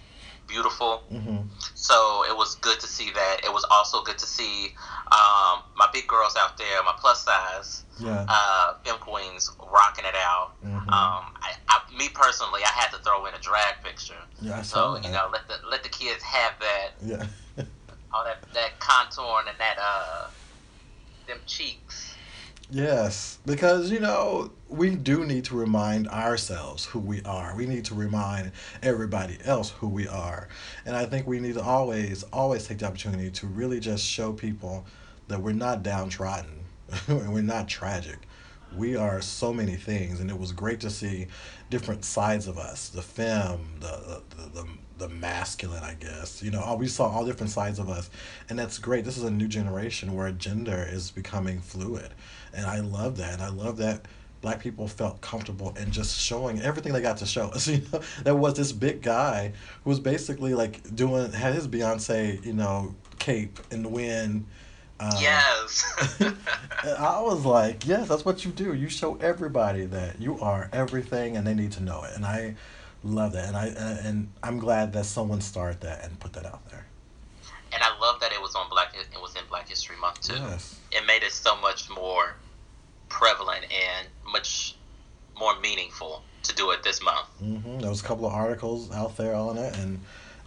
beautiful. 0.48 1.04
Mm-hmm. 1.12 1.48
So 1.90 2.24
it 2.24 2.38
was 2.38 2.54
good 2.54 2.80
to 2.82 2.86
see 2.86 3.10
that. 3.16 3.38
It 3.44 3.52
was 3.52 3.66
also 3.72 4.04
good 4.04 4.20
to 4.20 4.28
see 4.28 4.76
um, 5.12 5.66
my 5.76 5.90
big 5.92 6.06
girls 6.06 6.36
out 6.38 6.56
there, 6.56 6.84
my 6.84 6.94
plus 7.00 7.26
size 7.26 7.84
yeah. 8.00 8.28
uh, 8.30 8.76
fem 8.86 9.00
queens 9.00 9.50
rocking 9.74 10.06
it 10.06 10.14
out. 10.16 10.52
Mm-hmm. 10.64 10.78
Um, 10.78 11.34
I, 11.42 11.54
I, 11.68 11.82
me 11.98 12.10
personally, 12.14 12.62
I 12.64 12.70
had 12.80 12.92
to 12.92 13.02
throw 13.04 13.26
in 13.26 13.34
a 13.34 13.40
drag 13.40 13.84
picture. 13.84 14.22
Yeah, 14.40 14.62
so 14.62 14.98
you 14.98 15.10
know, 15.10 15.30
let 15.34 15.48
the 15.48 15.56
let 15.68 15.82
the 15.82 15.90
kids 15.90 16.22
have 16.22 16.54
that. 16.60 16.90
Yeah. 17.04 17.26
all 18.14 18.24
that 18.24 18.44
that 18.54 18.80
contour 18.80 19.40
and 19.48 19.58
that 19.58 19.78
uh, 19.82 20.28
them 21.28 21.40
cheeks. 21.48 22.09
Yes, 22.72 23.40
because 23.48 23.90
you 23.90 24.00
know, 24.00 24.52
we 24.68 24.96
do 24.96 25.26
need 25.26 25.46
to 25.46 25.56
remind 25.56 26.08
ourselves 26.08 26.86
who 26.86 27.00
we 27.00 27.22
are. 27.24 27.56
We 27.56 27.66
need 27.66 27.86
to 27.86 27.96
remind 27.96 28.52
everybody 28.84 29.40
else 29.44 29.72
who 29.72 29.88
we 29.88 30.08
are. 30.08 30.48
And 30.86 30.96
I 30.96 31.06
think 31.06 31.26
we 31.26 31.40
need 31.40 31.56
to 31.56 31.64
always 31.64 32.24
always 32.32 32.68
take 32.68 32.78
the 32.80 32.86
opportunity 32.86 33.32
to 33.32 33.48
really 33.48 33.80
just 33.80 34.06
show 34.06 34.34
people 34.34 34.86
that 35.30 35.42
we're 35.42 35.54
not 35.54 35.82
downtrodden 35.82 36.64
and 37.08 37.34
we're 37.34 37.42
not 37.42 37.68
tragic. 37.68 38.28
We 38.76 38.96
are 38.96 39.20
so 39.22 39.52
many 39.52 39.76
things 39.76 40.20
and 40.20 40.30
it 40.30 40.38
was 40.38 40.52
great 40.52 40.80
to 40.82 40.92
see 40.92 41.26
different 41.72 42.06
sides 42.06 42.48
of 42.48 42.60
us, 42.60 42.90
the 42.90 43.02
femme, 43.02 43.78
the 43.80 44.22
the, 44.30 44.62
the, 44.62 44.66
the 45.00 45.10
masculine, 45.10 45.84
I 45.84 45.96
guess. 45.96 46.44
You 46.44 46.52
know, 46.52 46.76
we 46.80 46.88
saw 46.88 47.08
all 47.10 47.26
different 47.26 47.52
sides 47.52 47.80
of 47.80 47.90
us, 47.90 48.10
and 48.50 48.60
that's 48.60 48.78
great. 48.78 49.06
This 49.06 49.18
is 49.18 49.24
a 49.24 49.32
new 49.32 49.48
generation 49.48 50.14
where 50.14 50.32
gender 50.32 50.88
is 50.88 51.10
becoming 51.10 51.62
fluid, 51.62 52.12
and 52.54 52.66
I 52.66 52.80
love 52.80 53.18
that. 53.18 53.34
And 53.34 53.42
I 53.42 53.50
love 53.50 53.78
that 53.78 54.06
black 54.42 54.60
people 54.60 54.88
felt 54.88 55.20
comfortable 55.22 55.76
in 55.78 55.92
just 55.92 56.20
showing 56.20 56.62
everything 56.62 56.94
they 56.94 57.02
got 57.02 57.18
to 57.18 57.26
show 57.26 57.48
us. 57.54 57.68
You 57.68 57.82
know, 57.92 58.02
there 58.24 58.36
was 58.36 58.56
this 58.56 58.72
big 58.72 59.02
guy 59.02 59.54
who 59.84 59.90
was 59.90 60.00
basically 60.00 60.54
like 60.54 60.96
doing 60.96 61.32
had 61.32 61.54
his 61.54 61.68
Beyonce, 61.68 62.44
you 62.46 62.54
know, 62.54 62.96
cape 63.20 63.60
in 63.72 63.84
the 63.84 63.90
wind. 63.90 64.46
Um, 65.00 65.12
yes. 65.20 66.20
I 66.84 67.22
was 67.22 67.46
like, 67.46 67.88
yes, 67.88 68.10
that's 68.10 68.26
what 68.26 68.44
you 68.44 68.52
do. 68.52 68.74
You 68.74 68.90
show 68.90 69.16
everybody 69.16 69.86
that 69.86 70.20
you 70.20 70.38
are 70.42 70.70
everything, 70.74 71.38
and 71.38 71.48
they 71.48 71.54
need 71.54 71.72
to 71.74 71.84
know 71.84 72.04
it. 72.04 72.12
And 72.16 72.26
I 72.26 72.56
love 73.04 73.32
that, 73.32 73.48
and 73.48 73.56
I 73.56 73.68
and 73.68 74.30
I'm 74.44 74.60
glad 74.60 74.92
that 74.94 75.06
someone 75.06 75.40
started 75.40 75.80
that 75.82 76.04
and 76.04 76.20
put 76.20 76.34
that 76.34 76.46
out 76.46 76.68
there. 76.70 76.86
And 77.72 77.84
I 77.84 77.98
love 78.00 78.20
that 78.22 78.32
it 78.32 78.42
was 78.42 78.56
on 78.56 78.70
Black. 78.70 78.96
It 78.96 79.22
was 79.22 79.36
in 79.36 79.42
Black 79.50 79.70
History 79.70 79.96
Month 79.98 80.22
too. 80.22 80.36
Yes. 80.36 80.80
It 80.92 81.06
made 81.06 81.24
it 81.24 81.32
so 81.32 81.56
much 81.58 81.90
more 81.90 82.36
prevalent 83.10 83.66
and 83.72 84.08
much 84.32 84.76
more 85.38 85.60
meaningful 85.60 86.24
to 86.44 86.56
do 86.56 86.72
it 86.72 86.84
this 86.84 87.02
month. 87.02 87.28
Mm-hmm. 87.42 87.80
There 87.80 87.90
was 87.90 88.02
a 88.02 88.04
couple 88.04 88.26
of 88.26 88.34
articles 88.34 88.92
out 88.92 89.18
there 89.18 89.36
on 89.36 89.58
it, 89.58 89.76
and 89.78 90.00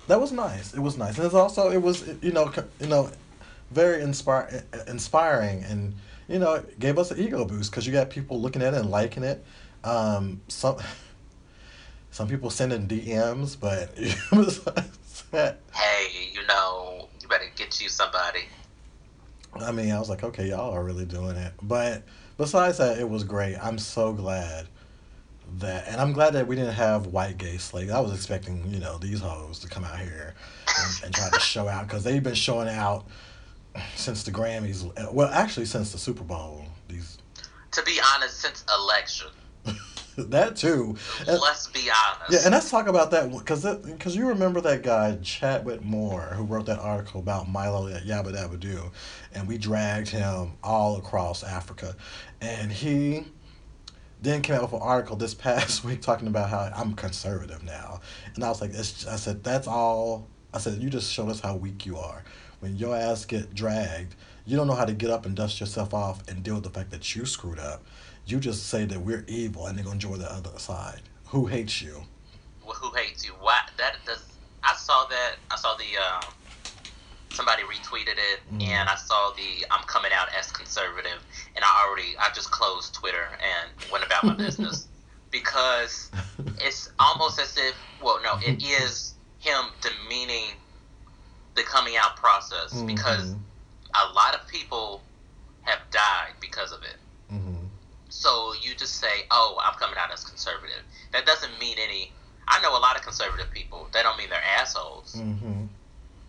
that 0.08 0.20
was 0.20 0.32
nice. 0.32 0.74
It 0.74 0.80
was 0.80 0.96
nice, 0.96 1.16
and 1.16 1.26
it's 1.26 1.34
also 1.34 1.70
it 1.70 1.80
was 1.80 2.06
you 2.22 2.32
know 2.32 2.52
you 2.80 2.86
know 2.86 3.10
very 3.70 4.02
inspire 4.02 4.64
inspiring, 4.86 5.64
and 5.64 5.94
you 6.28 6.38
know 6.38 6.54
it 6.54 6.78
gave 6.78 6.98
us 6.98 7.10
an 7.10 7.18
ego 7.18 7.44
boost 7.44 7.70
because 7.70 7.86
you 7.86 7.92
got 7.92 8.10
people 8.10 8.40
looking 8.40 8.62
at 8.62 8.74
it 8.74 8.80
and 8.80 8.90
liking 8.90 9.22
it. 9.22 9.44
Um, 9.84 10.40
some 10.48 10.76
some 12.10 12.28
people 12.28 12.50
sending 12.50 12.86
DMs, 12.86 13.56
but 13.58 13.96
hey, 15.72 16.30
you 16.32 16.46
know, 16.46 17.08
you 17.22 17.28
better 17.28 17.50
get 17.56 17.80
you 17.80 17.88
somebody. 17.88 18.44
I 19.54 19.70
mean, 19.72 19.92
I 19.92 19.98
was 19.98 20.08
like, 20.08 20.24
okay, 20.24 20.48
y'all 20.48 20.72
are 20.72 20.82
really 20.82 21.04
doing 21.04 21.36
it. 21.36 21.52
But 21.62 22.02
besides 22.38 22.78
that, 22.78 22.98
it 22.98 23.08
was 23.08 23.24
great. 23.24 23.56
I'm 23.56 23.78
so 23.78 24.12
glad 24.12 24.66
that, 25.58 25.88
and 25.88 26.00
I'm 26.00 26.12
glad 26.12 26.32
that 26.34 26.46
we 26.46 26.56
didn't 26.56 26.74
have 26.74 27.06
white 27.08 27.36
gay 27.38 27.58
slaves. 27.58 27.90
I 27.90 28.00
was 28.00 28.12
expecting, 28.14 28.66
you 28.72 28.80
know, 28.80 28.98
these 28.98 29.20
hoes 29.20 29.58
to 29.60 29.68
come 29.68 29.84
out 29.84 29.98
here 29.98 30.34
and, 30.78 31.04
and 31.04 31.14
try 31.14 31.28
to 31.30 31.40
show 31.40 31.68
out 31.68 31.86
because 31.86 32.02
they've 32.02 32.22
been 32.22 32.34
showing 32.34 32.68
out 32.68 33.06
since 33.94 34.22
the 34.22 34.30
Grammys. 34.30 35.12
Well, 35.12 35.28
actually, 35.28 35.66
since 35.66 35.92
the 35.92 35.98
Super 35.98 36.24
Bowl. 36.24 36.64
These. 36.88 37.18
To 37.72 37.82
be 37.82 38.00
honest, 38.14 38.40
since 38.40 38.64
election. 38.74 39.28
that 40.18 40.56
too. 40.56 40.96
And, 41.26 41.40
Let's 41.40 41.68
be 41.68 41.90
honest. 41.90 42.32
Yeah, 42.32 42.40
and 42.44 42.52
let's 42.52 42.70
talk 42.70 42.86
about 42.86 43.10
that 43.12 43.30
because 43.30 43.64
because 43.64 44.14
you 44.14 44.28
remember 44.28 44.60
that 44.60 44.82
guy 44.82 45.16
Chadwick 45.22 45.82
Moore 45.82 46.34
who 46.34 46.44
wrote 46.44 46.66
that 46.66 46.78
article 46.78 47.20
about 47.20 47.48
Milo 47.48 47.88
at 47.88 48.04
Yabba 48.04 48.34
Dabba 48.34 48.60
Doo, 48.60 48.90
and 49.32 49.48
we 49.48 49.56
dragged 49.56 50.08
him 50.08 50.52
all 50.62 50.96
across 50.96 51.42
Africa, 51.42 51.96
and 52.42 52.70
he 52.70 53.24
then 54.20 54.42
came 54.42 54.56
out 54.56 54.62
with 54.62 54.74
an 54.74 54.80
article 54.82 55.16
this 55.16 55.34
past 55.34 55.82
week 55.84 56.02
talking 56.02 56.28
about 56.28 56.50
how 56.50 56.70
I'm 56.76 56.94
conservative 56.94 57.62
now, 57.62 58.00
and 58.34 58.44
I 58.44 58.48
was 58.48 58.60
like, 58.60 58.74
I 58.74 58.82
said 58.82 59.42
that's 59.42 59.66
all. 59.66 60.28
I 60.52 60.58
said 60.58 60.82
you 60.82 60.90
just 60.90 61.10
showed 61.10 61.30
us 61.30 61.40
how 61.40 61.56
weak 61.56 61.86
you 61.86 61.96
are. 61.96 62.22
When 62.60 62.76
your 62.76 62.94
ass 62.94 63.24
get 63.24 63.54
dragged, 63.54 64.14
you 64.44 64.56
don't 64.56 64.66
know 64.66 64.74
how 64.74 64.84
to 64.84 64.92
get 64.92 65.10
up 65.10 65.24
and 65.24 65.34
dust 65.34 65.58
yourself 65.58 65.94
off 65.94 66.28
and 66.28 66.42
deal 66.42 66.56
with 66.56 66.64
the 66.64 66.70
fact 66.70 66.90
that 66.90 67.16
you 67.16 67.24
screwed 67.24 67.58
up 67.58 67.84
you 68.26 68.38
just 68.40 68.68
say 68.68 68.84
that 68.84 69.00
we're 69.00 69.24
evil 69.26 69.66
and 69.66 69.76
they're 69.76 69.84
gonna 69.84 69.98
join 69.98 70.18
the 70.18 70.32
other 70.32 70.58
side. 70.58 71.02
Who 71.28 71.46
hates 71.46 71.82
you? 71.82 72.02
Well, 72.64 72.74
who 72.74 72.94
hates 72.96 73.24
you? 73.24 73.32
Why? 73.40 73.60
That 73.78 73.96
does. 74.06 74.22
I 74.62 74.74
saw 74.74 75.06
that. 75.06 75.36
I 75.50 75.56
saw 75.56 75.76
the. 75.76 75.84
Um, 76.26 76.34
somebody 77.30 77.62
retweeted 77.62 78.18
it, 78.18 78.40
mm. 78.52 78.62
and 78.62 78.88
I 78.88 78.94
saw 78.96 79.32
the 79.36 79.66
"I'm 79.70 79.84
coming 79.84 80.12
out 80.14 80.28
as 80.38 80.50
conservative," 80.52 81.22
and 81.56 81.64
I 81.64 81.86
already 81.86 82.16
I 82.18 82.30
just 82.34 82.50
closed 82.50 82.94
Twitter 82.94 83.28
and 83.40 83.90
went 83.90 84.04
about 84.04 84.24
my 84.24 84.34
business 84.34 84.88
because 85.30 86.10
it's 86.60 86.90
almost 86.98 87.40
as 87.40 87.56
if 87.56 87.74
well, 88.02 88.20
no, 88.22 88.38
it 88.40 88.62
is 88.82 89.14
him 89.38 89.64
demeaning 89.80 90.54
the 91.54 91.62
coming 91.62 91.94
out 91.96 92.16
process 92.16 92.72
mm-hmm. 92.72 92.86
because 92.86 93.34
a 93.94 94.12
lot 94.14 94.34
of 94.34 94.46
people 94.48 95.02
have 95.62 95.80
died 95.90 96.32
because 96.40 96.72
of 96.72 96.82
it. 96.82 96.96
So 98.12 98.52
you 98.60 98.74
just 98.74 98.96
say, 98.96 99.24
"Oh, 99.30 99.58
I'm 99.64 99.74
coming 99.78 99.96
out 99.98 100.12
as 100.12 100.22
conservative." 100.22 100.82
That 101.12 101.24
doesn't 101.24 101.58
mean 101.58 101.78
any. 101.78 102.12
I 102.46 102.60
know 102.60 102.76
a 102.76 102.78
lot 102.78 102.94
of 102.94 103.02
conservative 103.02 103.50
people. 103.50 103.88
They 103.90 104.02
don't 104.02 104.18
mean 104.18 104.28
they're 104.28 104.44
assholes. 104.58 105.16
Mm-hmm. 105.16 105.64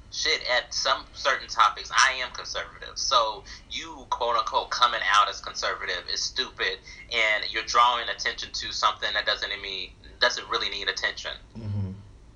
Shit, 0.10 0.42
at 0.50 0.74
some 0.74 1.04
certain 1.14 1.50
topics, 1.50 1.92
I 1.92 2.14
am 2.24 2.32
conservative. 2.32 2.98
So 2.98 3.44
you 3.70 4.08
quote 4.10 4.38
unquote 4.38 4.70
coming 4.70 5.02
out 5.12 5.28
as 5.30 5.42
conservative 5.42 6.04
is 6.12 6.22
stupid, 6.22 6.80
and 7.12 7.44
you're 7.52 7.66
drawing 7.66 8.08
attention 8.08 8.50
to 8.54 8.72
something 8.72 9.10
that 9.14 9.26
doesn't 9.26 9.50
mean 9.62 9.90
doesn't 10.22 10.48
really 10.50 10.70
need 10.70 10.88
attention. 10.88 11.34
Mm-hmm. 11.60 11.92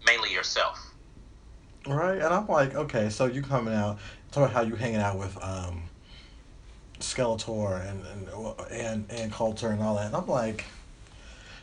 Mainly 0.05 0.33
yourself. 0.33 0.93
Right, 1.87 2.21
and 2.21 2.33
I'm 2.33 2.47
like, 2.47 2.75
okay, 2.75 3.09
so 3.09 3.27
you 3.27 3.41
coming 3.41 3.73
out, 3.73 3.97
talking 4.31 4.43
about 4.43 4.51
how 4.51 4.61
you 4.61 4.75
hanging 4.75 4.99
out 4.99 5.17
with 5.17 5.41
um, 5.41 5.83
Skeletor 6.99 7.87
and 7.87 8.03
and 8.05 8.71
and, 8.71 9.05
and 9.09 9.31
Coulter 9.31 9.69
and 9.69 9.81
all 9.81 9.95
that. 9.95 10.07
And 10.07 10.15
I'm 10.15 10.27
like, 10.27 10.65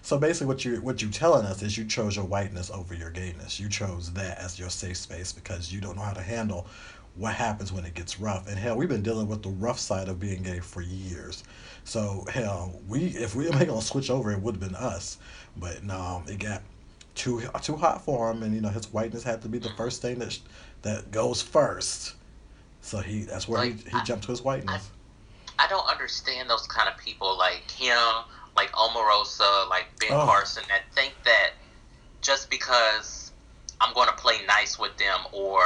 so 0.03 0.19
basically, 0.19 0.49
what 0.49 0.65
you 0.65 0.81
what 0.83 1.01
you 1.01 1.09
telling 1.09 1.47
us 1.47 1.63
is 1.63 1.79
you 1.79 1.85
chose 1.85 2.17
your 2.17 2.27
whiteness 2.27 2.71
over 2.71 2.95
your 2.95 3.11
gayness. 3.11 3.59
You 3.59 3.69
chose 3.69 4.13
that 4.13 4.39
as 4.39 4.59
your 4.59 4.71
safe 4.71 4.99
space 4.99 5.33
because 5.33 5.73
you 5.73 5.81
don't 5.81 5.97
know 5.97 6.03
how 6.03 6.13
to 6.13 6.23
handle 6.23 6.67
what 7.17 7.35
happens 7.35 7.73
when 7.73 7.85
it 7.85 7.95
gets 7.95 8.19
rough. 8.21 8.49
And 8.49 8.59
hell, 8.59 8.77
we've 8.77 8.89
been 8.89 9.03
dealing 9.03 9.29
with 9.29 9.43
the 9.43 9.51
rough 9.51 9.79
side 9.79 10.09
of 10.09 10.19
being 10.19 10.43
gay 10.43 10.59
for 10.59 10.83
years. 10.83 11.45
So 11.85 12.25
hell, 12.31 12.81
we 12.89 13.07
if 13.09 13.35
we 13.35 13.49
were 13.49 13.65
gonna 13.65 13.81
switch 13.81 14.11
over, 14.11 14.33
it 14.33 14.41
would 14.41 14.57
have 14.57 14.61
been 14.61 14.75
us. 14.75 15.19
But 15.57 15.85
no, 15.85 16.23
it 16.27 16.39
got 16.39 16.63
too 17.15 17.43
too 17.63 17.77
hot 17.77 18.05
for 18.05 18.31
him, 18.31 18.43
and 18.43 18.55
you 18.55 18.61
know 18.61 18.69
his 18.69 18.93
whiteness 18.93 19.23
had 19.23 19.43
to 19.43 19.49
be 19.49 19.59
the 19.59 19.71
first 19.71 20.03
thing 20.03 20.19
that 20.19 20.39
that 20.83 21.11
goes 21.11 21.41
first. 21.41 22.15
So 22.81 22.99
he 22.99 23.23
that's 23.23 23.49
where 23.49 23.61
like, 23.61 23.83
he 23.85 23.91
he 23.91 23.97
I, 23.97 24.05
jumped 24.05 24.25
to 24.25 24.33
his 24.33 24.43
whiteness. 24.43 24.91
I, 25.59 25.67
don't 25.69 25.89
understand 25.89 26.51
those 26.51 26.67
kind 26.67 26.89
of 26.89 26.99
people 26.99 27.37
like 27.39 27.71
him, 27.71 28.25
like 28.57 28.71
Omarosa, 28.73 29.69
like 29.69 29.87
Ben 30.01 30.11
oh. 30.13 30.25
Carson, 30.25 30.63
that 30.69 30.83
think 30.95 31.15
that 31.25 31.51
just 32.21 32.51
because 32.51 33.33
I'm 33.81 33.93
going 33.95 34.09
to 34.09 34.15
play 34.15 34.39
nice 34.47 34.79
with 34.79 34.97
them 34.97 35.21
or 35.33 35.61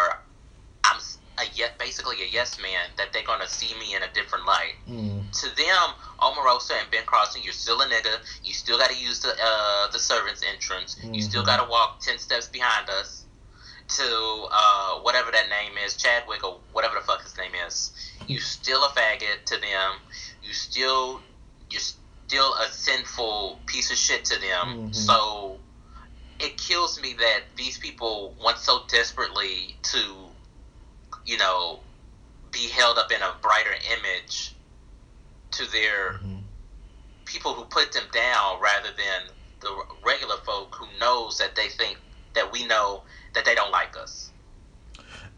I'm 0.85 1.01
a 1.39 1.45
yet 1.55 1.79
basically 1.79 2.17
a 2.23 2.27
yes 2.31 2.61
man 2.61 2.87
that 2.97 3.13
they're 3.13 3.25
gonna 3.25 3.49
see 3.49 3.73
me 3.79 3.95
in 3.95 4.03
a 4.03 4.13
different 4.13 4.47
light. 4.47 4.75
Mm. 4.89 5.31
To 5.41 5.57
them, 5.57 5.95
Omarosa 6.21 6.81
and 6.81 6.91
Ben 6.91 7.05
Carson, 7.07 7.43
you're 7.43 7.53
still 7.53 7.81
a 7.81 7.87
nigga. 7.87 8.19
You 8.45 8.53
still 8.53 8.79
got 8.79 8.91
to 8.91 8.97
use 8.97 9.21
the 9.21 9.35
uh, 9.41 9.91
the 9.93 9.99
servants 9.99 10.43
entrance. 10.43 10.97
Mm-hmm. 10.97 11.15
You 11.15 11.23
still 11.23 11.43
mm-hmm. 11.43 11.51
got 11.51 11.65
to 11.65 11.71
walk 11.71 12.01
ten 12.01 12.19
steps 12.19 12.49
behind 12.49 12.91
us 12.91 13.25
to 13.89 14.49
uh, 14.53 14.99
whatever 15.01 15.31
that 15.31 15.49
name 15.49 15.73
is, 15.85 15.97
Chadwick 15.97 16.45
or 16.45 16.59
whatever 16.73 16.95
the 16.95 17.01
fuck 17.01 17.23
his 17.23 17.37
name 17.39 17.53
is. 17.67 17.93
You 18.29 18.41
still 18.41 18.85
a 18.85 18.89
faggot 18.89 19.45
to 19.47 19.57
them. 19.57 19.93
You 20.43 20.53
still 20.53 21.21
you're 21.71 21.81
still 21.81 22.55
a 22.55 22.69
sinful 22.71 23.59
piece 23.67 23.91
of 23.91 23.97
shit 23.97 24.25
to 24.27 24.41
them. 24.41 24.67
Mm-hmm. 24.67 24.93
So 24.93 25.59
it 26.39 26.57
kills 26.57 27.01
me 27.03 27.15
that 27.15 27.41
these 27.57 27.79
people 27.79 28.35
want 28.41 28.59
so 28.59 28.83
desperately 28.89 29.77
to 29.83 30.29
you 31.29 31.37
know, 31.37 31.79
be 32.51 32.69
held 32.69 32.99
up 32.99 33.13
in 33.13 33.21
a 33.21 33.35
brighter 33.43 33.75
image 33.99 34.55
to 35.51 35.71
their 35.71 36.15
mm-hmm. 36.15 36.39
people 37.27 37.53
who 37.53 37.65
put 37.65 37.93
them 37.93 38.05
down 38.13 38.59
rather 38.61 38.89
than 38.97 39.35
the 39.61 39.83
regular 40.05 40.37
folk 40.45 40.75
who 40.75 40.87
knows 40.99 41.37
that 41.39 41.55
they 41.55 41.69
think 41.69 41.99
that 42.35 42.51
we 42.51 42.67
know 42.67 43.03
that 43.35 43.45
they 43.45 43.55
don't 43.55 43.71
like 43.71 43.95
us. 43.97 44.33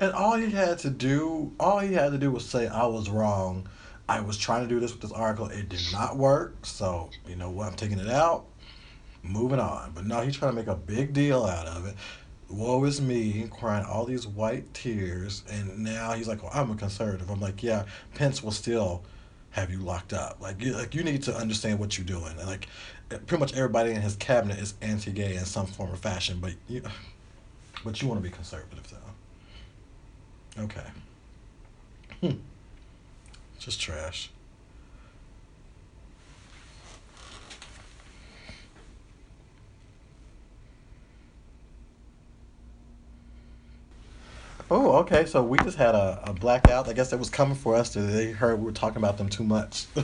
And 0.01 0.13
all 0.13 0.35
he 0.35 0.51
had 0.51 0.79
to 0.81 0.91
do, 0.91 1.53
all 1.61 1.79
he 1.79 1.93
had 1.93 2.11
to 2.13 2.19
do 2.19 2.33
was 2.33 2.45
say, 2.45 2.67
I 2.67 2.87
was 2.87 3.09
wrong. 3.09 3.69
I 4.09 4.21
was 4.21 4.37
trying 4.37 4.63
to 4.63 4.69
do 4.69 4.81
this 4.81 4.93
with 4.93 5.03
this 5.03 5.13
article. 5.13 5.47
It 5.47 5.69
did 5.69 5.83
not 5.93 6.17
work. 6.17 6.67
So, 6.67 7.11
you 7.29 7.37
know 7.37 7.51
what? 7.51 7.69
I'm 7.69 7.75
taking 7.77 7.99
it 7.99 8.09
out, 8.09 8.47
moving 9.23 9.61
on. 9.61 9.93
But 9.95 10.07
now 10.07 10.23
he's 10.23 10.37
trying 10.37 10.53
to 10.53 10.57
make 10.57 10.67
a 10.67 10.75
big 10.75 11.13
deal 11.13 11.45
out 11.45 11.67
of 11.67 11.87
it 11.87 11.95
woe 12.51 12.85
is 12.85 13.01
me, 13.01 13.49
crying 13.51 13.85
all 13.85 14.05
these 14.05 14.27
white 14.27 14.73
tears, 14.75 15.45
and 15.51 15.79
now 15.79 16.13
he's 16.13 16.29
like, 16.29 16.43
well, 16.43 16.53
I'm 16.53 16.71
a 16.71 16.75
conservative. 16.75 17.31
I'm 17.31 17.41
like, 17.41 17.63
yeah, 17.63 17.85
Pence 18.15 18.43
will 18.43 18.51
still 18.51 19.03
have 19.51 19.71
you 19.71 19.79
locked 19.79 20.13
up. 20.13 20.39
Like, 20.41 20.63
you, 20.63 20.73
like 20.73 20.95
you 20.95 21.03
need 21.03 21.23
to 21.25 21.35
understand 21.35 21.79
what 21.79 21.97
you're 21.97 22.07
doing. 22.07 22.37
And 22.39 22.47
like, 22.47 22.69
pretty 23.09 23.39
much 23.39 23.55
everybody 23.55 23.93
in 23.93 24.01
his 24.01 24.17
cabinet 24.17 24.59
is 24.59 24.75
anti-gay 24.83 25.37
in 25.37 25.45
some 25.45 25.67
form 25.67 25.93
or 25.93 25.97
fashion, 25.97 26.39
but 26.41 26.55
you, 26.69 26.83
but 27.85 28.01
you 28.03 28.09
want 28.09 28.23
to 28.23 28.29
be 28.29 28.35
conservative 28.35 28.89
though. 28.91 28.97
Okay. 30.61 30.87
Hmm. 32.21 32.33
Just 33.59 33.81
trash. 33.81 34.31
Oh, 44.71 44.93
okay. 44.99 45.25
So 45.25 45.43
we 45.43 45.59
just 45.59 45.77
had 45.77 45.95
a, 45.95 46.21
a 46.25 46.33
blackout. 46.33 46.89
I 46.89 46.93
guess 46.93 47.11
that 47.11 47.19
was 47.19 47.31
coming 47.31 47.57
for 47.57 47.75
us. 47.75 47.95
They 47.95 48.31
heard 48.31 48.59
we 48.59 48.67
were 48.67 48.73
talking 48.73 48.99
about 48.99 49.19
them 49.19 49.29
too 49.29 49.43
much. 49.45 49.87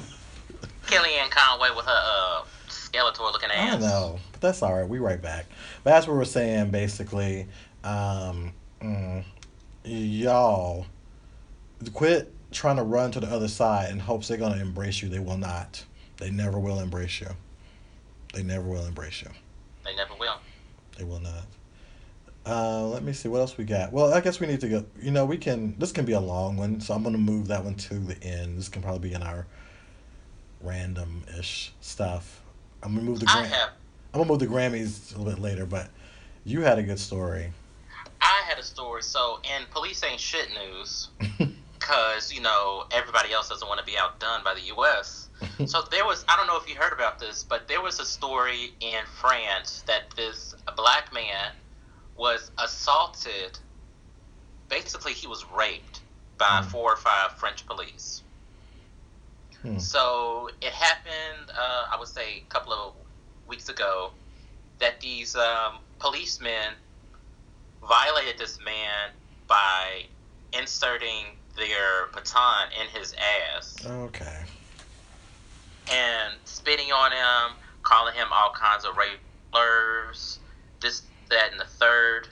Kellyanne 0.86 1.30
Conway 1.30 1.68
with 1.76 1.84
her 1.84 1.90
uh, 1.92 2.44
Skeletor 2.68 3.30
looking 3.32 3.50
ass. 3.50 3.76
I 3.76 3.78
know, 3.78 4.18
but 4.32 4.40
that's 4.40 4.62
all 4.62 4.74
right. 4.74 4.88
We 4.88 4.98
right 4.98 5.20
back. 5.20 5.46
But 5.84 5.92
as 5.92 6.08
we 6.08 6.14
were 6.14 6.24
saying, 6.24 6.70
basically, 6.70 7.46
um, 7.84 8.52
mm, 8.82 9.22
y'all 9.86 10.86
quit 11.92 12.32
trying 12.50 12.76
to 12.76 12.82
run 12.82 13.10
to 13.12 13.20
the 13.20 13.26
other 13.26 13.48
side 13.48 13.90
in 13.90 13.98
hopes 13.98 14.28
they're 14.28 14.38
gonna 14.38 14.60
embrace 14.60 15.02
you. 15.02 15.08
They 15.08 15.18
will 15.18 15.38
not. 15.38 15.84
They 16.18 16.30
never 16.30 16.58
will 16.58 16.80
embrace 16.80 17.20
you. 17.20 17.28
They 18.32 18.42
never 18.42 18.64
will 18.64 18.86
embrace 18.86 19.22
you. 19.22 19.30
They 19.84 19.94
never 19.94 20.14
will. 20.18 20.38
They 20.96 21.04
will 21.04 21.20
not. 21.20 21.44
Uh, 22.46 22.86
let 22.86 23.02
me 23.02 23.12
see 23.12 23.28
what 23.28 23.40
else 23.40 23.58
we 23.58 23.64
got. 23.64 23.92
Well, 23.92 24.14
I 24.14 24.20
guess 24.20 24.38
we 24.38 24.46
need 24.46 24.60
to 24.60 24.68
go. 24.68 24.84
You 25.00 25.10
know, 25.10 25.24
we 25.24 25.36
can. 25.36 25.74
This 25.78 25.92
can 25.92 26.04
be 26.04 26.12
a 26.12 26.20
long 26.20 26.56
one, 26.56 26.80
so 26.80 26.94
I'm 26.94 27.02
gonna 27.02 27.18
move 27.18 27.48
that 27.48 27.64
one 27.64 27.74
to 27.74 27.94
the 27.94 28.22
end. 28.22 28.58
This 28.58 28.68
can 28.68 28.82
probably 28.82 29.08
be 29.08 29.14
in 29.14 29.22
our 29.22 29.46
random-ish 30.62 31.72
stuff. 31.80 32.42
I'm 32.82 32.94
gonna 32.94 33.04
move 33.04 33.20
the. 33.20 33.26
Gram- 33.26 33.44
have, 33.44 33.70
I'm 34.14 34.20
gonna 34.20 34.30
move 34.30 34.38
the 34.38 34.46
Grammys 34.46 35.14
a 35.14 35.18
little 35.18 35.32
bit 35.32 35.42
later, 35.42 35.66
but 35.66 35.90
you 36.44 36.60
had 36.60 36.78
a 36.78 36.82
good 36.82 37.00
story. 37.00 37.52
I 38.20 38.42
had 38.48 38.58
a 38.58 38.62
story. 38.62 39.02
So, 39.02 39.40
in 39.44 39.66
police 39.70 40.02
ain't 40.02 40.20
shit 40.20 40.48
news, 40.50 41.08
because 41.78 42.32
you 42.32 42.40
know 42.40 42.84
everybody 42.90 43.32
else 43.32 43.48
doesn't 43.48 43.66
want 43.68 43.80
to 43.80 43.86
be 43.86 43.96
outdone 43.98 44.42
by 44.44 44.54
the 44.54 44.62
U.S. 44.74 45.28
so 45.66 45.82
there 45.90 46.04
was. 46.04 46.24
I 46.28 46.36
don't 46.36 46.46
know 46.46 46.56
if 46.56 46.68
you 46.68 46.74
heard 46.76 46.92
about 46.92 47.18
this, 47.18 47.44
but 47.44 47.68
there 47.68 47.80
was 47.80 48.00
a 48.00 48.04
story 48.04 48.72
in 48.80 49.04
France 49.20 49.82
that 49.86 50.10
this 50.16 50.54
black 50.76 51.12
man 51.12 51.52
was 52.16 52.50
assaulted. 52.58 53.58
Basically, 54.68 55.12
he 55.12 55.26
was 55.26 55.44
raped 55.56 56.00
by 56.38 56.60
mm. 56.62 56.64
four 56.66 56.92
or 56.92 56.96
five 56.96 57.32
French 57.32 57.66
police. 57.66 58.22
Hmm. 59.62 59.78
So 59.78 60.50
it 60.60 60.72
happened, 60.72 61.50
uh, 61.50 61.84
I 61.92 61.96
would 61.98 62.08
say, 62.08 62.38
a 62.38 62.52
couple 62.52 62.72
of 62.72 62.94
weeks 63.48 63.68
ago, 63.68 64.10
that 64.78 65.00
these 65.00 65.34
um, 65.34 65.78
policemen 65.98 66.74
violated 67.88 68.38
this 68.38 68.58
man 68.64 69.10
by 69.46 70.04
inserting 70.52 71.36
their 71.56 72.06
baton 72.12 72.68
in 72.80 73.00
his 73.00 73.14
ass. 73.54 73.76
Okay. 73.86 74.42
And 75.92 76.34
spitting 76.44 76.92
on 76.92 77.12
him, 77.12 77.56
calling 77.82 78.14
him 78.14 78.28
all 78.32 78.52
kinds 78.52 78.84
of 78.84 78.96
rape 78.96 79.20
slurs. 79.56 80.38
This 80.80 81.02
that 81.30 81.52
and 81.52 81.60
the 81.60 81.64
third. 81.64 82.28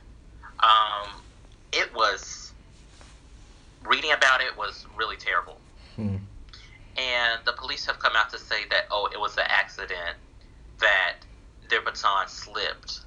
Um, 0.61 1.11
it 1.73 1.95
was 1.95 2.53
reading 3.85 4.12
about 4.12 4.40
it 4.40 4.57
was 4.57 4.87
really 4.97 5.17
terrible. 5.17 5.59
Hmm. 5.97 6.17
And 6.97 7.40
the 7.45 7.53
police 7.53 7.85
have 7.87 7.99
come 7.99 8.12
out 8.17 8.31
to 8.31 8.38
say 8.38 8.67
that 8.71 8.87
oh, 8.90 9.09
it 9.12 9.19
was 9.19 9.37
an 9.37 9.45
accident 9.49 10.17
that 10.81 11.17
their 11.69 11.81
baton 11.81 12.29
slipped. 12.29 13.01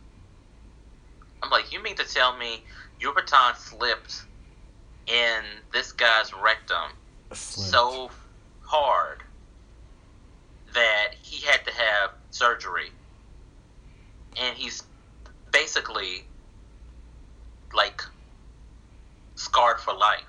I'm 1.43 1.49
like, 1.49 1.71
you 1.71 1.81
mean 1.81 1.95
to 1.95 2.05
tell 2.05 2.37
me 2.37 2.63
your 2.99 3.13
baton 3.13 3.55
slipped 3.55 4.23
in 5.07 5.43
this 5.71 5.91
guy's 5.91 6.33
rectum 6.33 6.91
so 7.33 8.09
hard 8.61 9.23
that 10.73 11.09
he 11.21 11.45
had 11.45 11.63
to 11.65 11.71
have 11.71 12.11
surgery, 12.31 12.91
and 14.39 14.55
he's 14.55 14.83
basically 15.51 16.25
like 17.73 18.01
scarred 19.35 19.79
for 19.79 19.93
life. 19.93 20.21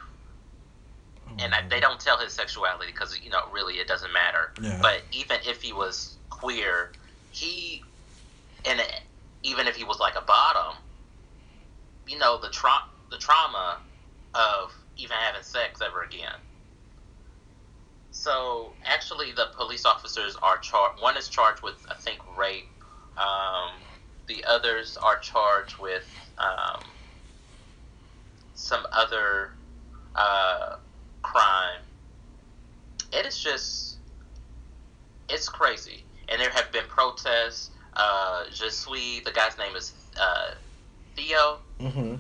Oh, 1.29 1.37
and 1.41 1.55
I, 1.55 1.67
they 1.69 1.81
don't 1.81 2.01
tell 2.01 2.19
his 2.19 2.33
sexuality 2.33 2.93
because 2.93 3.19
you 3.23 3.31
know 3.31 3.41
really 3.53 3.75
it 3.75 3.89
doesn't 3.89 4.13
matter. 4.13 4.53
Yeah. 4.63 4.79
But 4.81 5.03
even 5.13 5.39
if 5.47 5.63
he 5.63 5.73
was 5.73 6.17
queer, 6.31 6.93
he 7.31 7.83
and 8.65 8.81
even 9.43 9.67
if 9.67 9.77
he 9.77 9.85
was 9.85 9.99
like 10.01 10.15
a 10.17 10.23
bottom, 10.23 10.77
you 12.09 12.19
know 12.19 12.39
the 12.41 12.51
tra- 12.51 12.89
the 13.11 13.19
trauma 13.19 13.79
of 14.35 14.73
even 14.97 15.17
having 15.17 15.43
sex 15.43 15.81
ever 15.85 16.03
again. 16.03 16.41
So 18.11 18.73
actually, 18.85 19.33
the 19.33 19.47
police 19.57 19.85
officers 19.85 20.37
are 20.43 20.59
charged. 20.59 21.01
One 21.03 21.17
is 21.17 21.29
charged 21.29 21.63
with 21.63 21.87
I 21.91 21.95
think 21.95 22.19
rape. 22.37 22.69
Um, 23.17 23.81
the 24.27 24.45
others 24.49 24.97
are 25.03 25.19
charged 25.19 25.79
with 25.81 26.07
um, 26.39 26.81
some 28.55 28.85
other 28.93 29.51
uh, 30.15 30.77
crime. 31.23 31.81
It 33.13 33.25
is 33.25 33.41
just, 33.41 33.97
it's 35.29 35.49
crazy. 35.49 36.05
And 36.29 36.41
there 36.41 36.51
have 36.51 36.71
been 36.73 36.85
protests. 36.89 37.71
Uh, 37.95 38.45
Je 38.53 38.69
suis, 38.69 39.21
the 39.21 39.33
guy's 39.33 39.57
name 39.59 39.75
is 39.75 39.95
uh, 40.21 40.55
Theo. 41.17 41.61
Mm-hmm. 41.81 42.17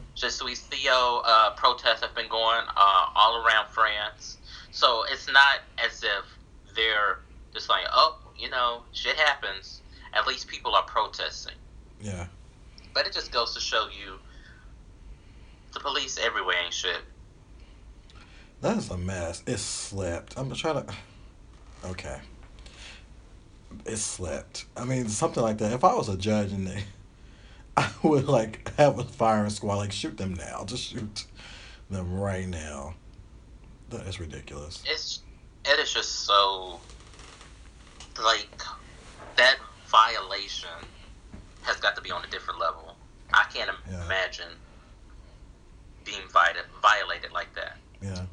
Theo 0.55 1.23
uh, 1.25 1.51
protests 1.55 2.01
have 2.01 2.14
been 2.14 2.29
going 2.29 2.62
uh, 2.77 3.07
all 3.14 3.44
around 3.44 3.68
France. 3.68 4.38
So 4.71 5.05
it's 5.11 5.27
not 5.27 5.61
as 5.85 6.03
if 6.03 6.75
they're 6.77 7.18
just 7.53 7.68
like, 7.68 7.85
oh, 7.92 8.18
you 8.38 8.51
know, 8.51 8.83
shit 8.92 9.16
happens. 9.16 9.83
At 10.14 10.27
least 10.27 10.49
people 10.49 10.75
are 10.75 10.85
protesting. 10.85 11.55
Yeah. 12.01 12.27
But 12.94 13.07
it 13.07 13.12
just 13.12 13.33
goes 13.33 13.55
to 13.55 13.61
show 13.61 13.88
you 13.88 14.14
the 15.73 15.81
police 15.81 16.18
everywhere 16.18 16.57
ain't 16.64 16.75
shit. 16.75 17.01
That 18.61 18.77
is 18.77 18.90
a 18.90 18.99
mess. 18.99 19.42
It 19.47 19.59
slipped. 19.59 20.35
I'm 20.37 20.53
trying 20.53 20.85
to. 20.85 20.94
Okay. 21.87 22.18
It 23.85 23.97
slipped. 23.97 24.66
I 24.77 24.85
mean, 24.85 25.09
something 25.09 25.42
like 25.42 25.59
that. 25.59 25.73
If 25.73 25.85
I 25.85 25.94
was 25.94 26.09
a 26.09 26.16
judge 26.16 26.53
and 26.53 26.66
they, 26.66 26.85
I 27.79 27.88
would 28.03 28.27
like 28.27 28.69
have 28.77 28.99
a 28.99 29.05
firing 29.05 29.51
squad, 29.51 29.77
like 29.77 29.93
shoot 29.93 30.17
them 30.17 30.35
now. 30.35 30.64
Just 30.64 30.91
shoot 30.91 31.27
them 31.88 32.19
right 32.19 32.49
now. 32.49 32.95
That 33.91 34.07
is 34.07 34.19
ridiculous. 34.19 34.83
It's 34.85 35.21
it 35.64 35.79
is 35.79 35.93
just 35.93 36.27
so 36.27 36.81
like 38.23 38.49
that 39.37 39.57
violation 39.87 40.71
has 41.62 41.77
got 41.77 41.95
to 41.95 42.03
be 42.03 42.11
on 42.11 42.25
a 42.25 42.27
different 42.29 42.59
level. 42.59 42.97
I 43.33 43.45
can't 43.53 43.71
yeah. 43.88 44.05
imagine 44.07 44.51
being 46.05 46.23
violated 46.33 46.64
violated 46.83 47.33
like 47.33 47.55
that. 47.55 47.77
Yeah. 48.03 48.25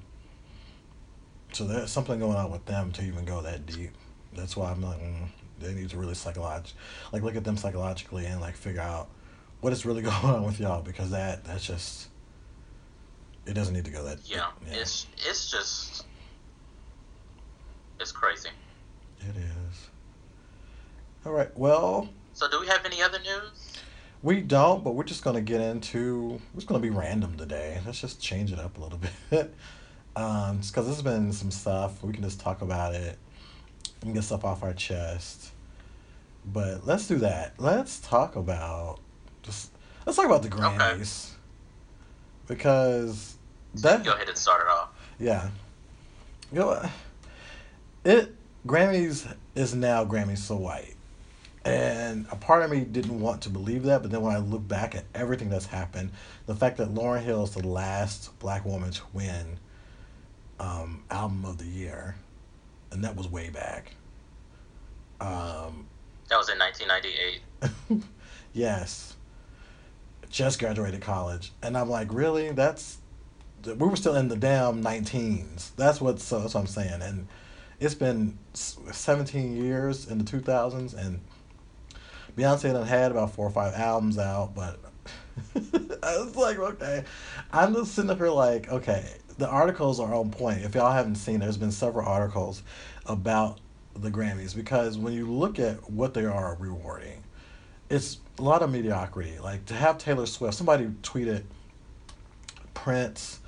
So 1.51 1.65
there's 1.65 1.91
something 1.91 2.19
going 2.19 2.35
on 2.35 2.51
with 2.51 2.65
them 2.65 2.91
to 2.93 3.03
even 3.03 3.25
go 3.25 3.41
that 3.41 3.67
deep. 3.67 3.91
That's 4.35 4.57
why 4.57 4.71
I'm 4.71 4.81
like, 4.81 4.99
mm, 4.99 5.27
they 5.59 5.73
need 5.73 5.89
to 5.91 5.97
really 5.97 6.15
psychologize, 6.15 6.73
like 7.13 7.21
look 7.21 7.35
at 7.35 7.43
them 7.43 7.57
psychologically 7.57 8.25
and 8.25 8.41
like 8.41 8.55
figure 8.55 8.81
out 8.81 9.07
what 9.65 9.73
is 9.73 9.83
really 9.83 10.01
going 10.03 10.13
on 10.23 10.43
with 10.43 10.59
y'all 10.59 10.83
because 10.83 11.09
that 11.09 11.43
that's 11.43 11.65
just 11.65 12.09
it 13.47 13.53
doesn't 13.55 13.73
need 13.73 13.83
to 13.85 13.89
go 13.89 14.03
that. 14.03 14.19
Yeah, 14.23 14.51
yeah. 14.67 14.75
it's 14.75 15.07
it's 15.27 15.49
just 15.49 16.05
it's 17.99 18.11
crazy. 18.11 18.49
It 19.21 19.35
is. 19.35 19.89
All 21.25 21.31
right. 21.31 21.49
Well. 21.57 22.09
So, 22.33 22.47
do 22.47 22.59
we 22.59 22.67
have 22.67 22.85
any 22.85 23.01
other 23.01 23.17
news? 23.17 23.73
We 24.21 24.41
don't, 24.41 24.83
but 24.83 24.93
we're 24.93 25.03
just 25.03 25.23
gonna 25.23 25.41
get 25.41 25.61
into. 25.61 26.39
It's 26.53 26.65
gonna 26.65 26.79
be 26.79 26.91
random 26.91 27.35
today. 27.35 27.81
Let's 27.87 27.99
just 27.99 28.21
change 28.21 28.53
it 28.53 28.59
up 28.59 28.77
a 28.77 28.81
little 28.81 28.99
bit. 29.31 29.51
um, 30.15 30.57
because 30.57 30.85
there's 30.85 31.01
been 31.01 31.33
some 31.33 31.49
stuff 31.49 32.03
we 32.03 32.13
can 32.13 32.21
just 32.21 32.39
talk 32.39 32.61
about 32.61 32.93
it 32.93 33.17
and 34.03 34.13
get 34.13 34.23
stuff 34.23 34.45
off 34.45 34.61
our 34.61 34.73
chest. 34.73 35.53
But 36.45 36.85
let's 36.85 37.07
do 37.07 37.15
that. 37.17 37.55
Let's 37.57 37.99
talk 37.99 38.35
about 38.35 38.99
just 39.45 39.71
let's 40.05 40.17
talk 40.17 40.25
about 40.25 40.43
the 40.43 40.49
Grammys. 40.49 41.31
Okay. 41.31 41.35
Because 42.47 43.37
that 43.75 44.03
go 44.03 44.13
ahead 44.13 44.27
and 44.27 44.37
start 44.37 44.61
it 44.61 44.67
off. 44.67 44.89
Yeah. 45.19 45.49
You 46.51 46.59
know, 46.59 46.89
it 48.03 48.33
Grammys 48.65 49.33
is 49.55 49.75
now 49.75 50.05
Grammys 50.05 50.39
so 50.39 50.55
white. 50.55 50.95
And 51.63 52.27
a 52.31 52.35
part 52.35 52.61
of 52.61 52.69
me 52.69 52.81
didn't 52.81 53.19
want 53.19 53.41
to 53.43 53.49
believe 53.49 53.83
that, 53.83 54.03
but 54.03 54.11
then 54.11 54.21
when 54.21 54.35
I 54.35 54.37
look 54.37 54.67
back 54.67 54.93
at 54.93 55.05
everything 55.15 55.49
that's 55.49 55.65
happened, 55.65 56.11
the 56.45 56.53
fact 56.53 56.77
that 56.77 56.93
Lauryn 56.93 57.23
Hill 57.23 57.43
is 57.43 57.51
the 57.51 57.67
last 57.67 58.37
black 58.37 58.65
woman 58.65 58.91
to 58.91 59.01
win 59.13 59.57
um, 60.59 61.03
album 61.09 61.43
of 61.43 61.57
the 61.57 61.65
year, 61.65 62.15
and 62.91 63.03
that 63.03 63.15
was 63.15 63.27
way 63.27 63.49
back. 63.49 63.95
Um, 65.19 65.87
that 66.29 66.37
was 66.37 66.49
in 66.49 66.59
1998. 66.59 68.03
yes. 68.53 69.14
Just 70.35 70.59
graduated 70.59 70.99
college. 70.99 71.53
And 71.63 71.77
I'm 71.77 71.89
like, 71.89 72.13
really? 72.13 72.51
That's. 72.51 72.97
We 73.63 73.73
were 73.73 73.95
still 73.95 74.17
in 74.17 74.27
the 74.27 74.35
damn 74.35 74.83
19s. 74.83 75.73
That's 75.77 76.01
what, 76.01 76.19
so 76.19 76.41
that's 76.41 76.53
what 76.53 76.59
I'm 76.59 76.67
saying. 76.67 77.01
And 77.01 77.29
it's 77.79 77.95
been 77.95 78.37
17 78.53 79.55
years 79.55 80.07
in 80.09 80.17
the 80.17 80.25
2000s, 80.25 80.93
and 80.93 81.21
Beyonce 82.35 82.73
done 82.73 82.85
had 82.85 83.11
about 83.11 83.31
four 83.31 83.47
or 83.47 83.49
five 83.49 83.75
albums 83.75 84.17
out, 84.17 84.53
but 84.53 84.77
I 86.03 86.17
was 86.17 86.35
like, 86.35 86.59
okay. 86.59 87.05
I'm 87.53 87.73
just 87.73 87.95
sitting 87.95 88.11
up 88.11 88.17
here 88.17 88.29
like, 88.29 88.69
okay, 88.69 89.09
the 89.37 89.47
articles 89.47 90.01
are 90.01 90.13
on 90.13 90.31
point. 90.31 90.63
If 90.63 90.75
y'all 90.75 90.91
haven't 90.91 91.15
seen, 91.15 91.39
there's 91.39 91.55
been 91.55 91.71
several 91.71 92.05
articles 92.05 92.61
about 93.05 93.61
the 93.95 94.11
Grammys 94.11 94.53
because 94.53 94.97
when 94.97 95.13
you 95.13 95.31
look 95.31 95.59
at 95.59 95.89
what 95.89 96.13
they 96.13 96.25
are 96.25 96.57
rewarding, 96.59 97.23
it's 97.89 98.17
a 98.37 98.41
lot 98.41 98.61
of 98.61 98.71
mediocrity. 98.71 99.37
Like 99.39 99.65
to 99.67 99.73
have 99.73 99.97
Taylor 99.97 100.25
Swift, 100.25 100.55
somebody 100.55 100.85
tweeted 101.03 101.43
Prince. 102.73 103.39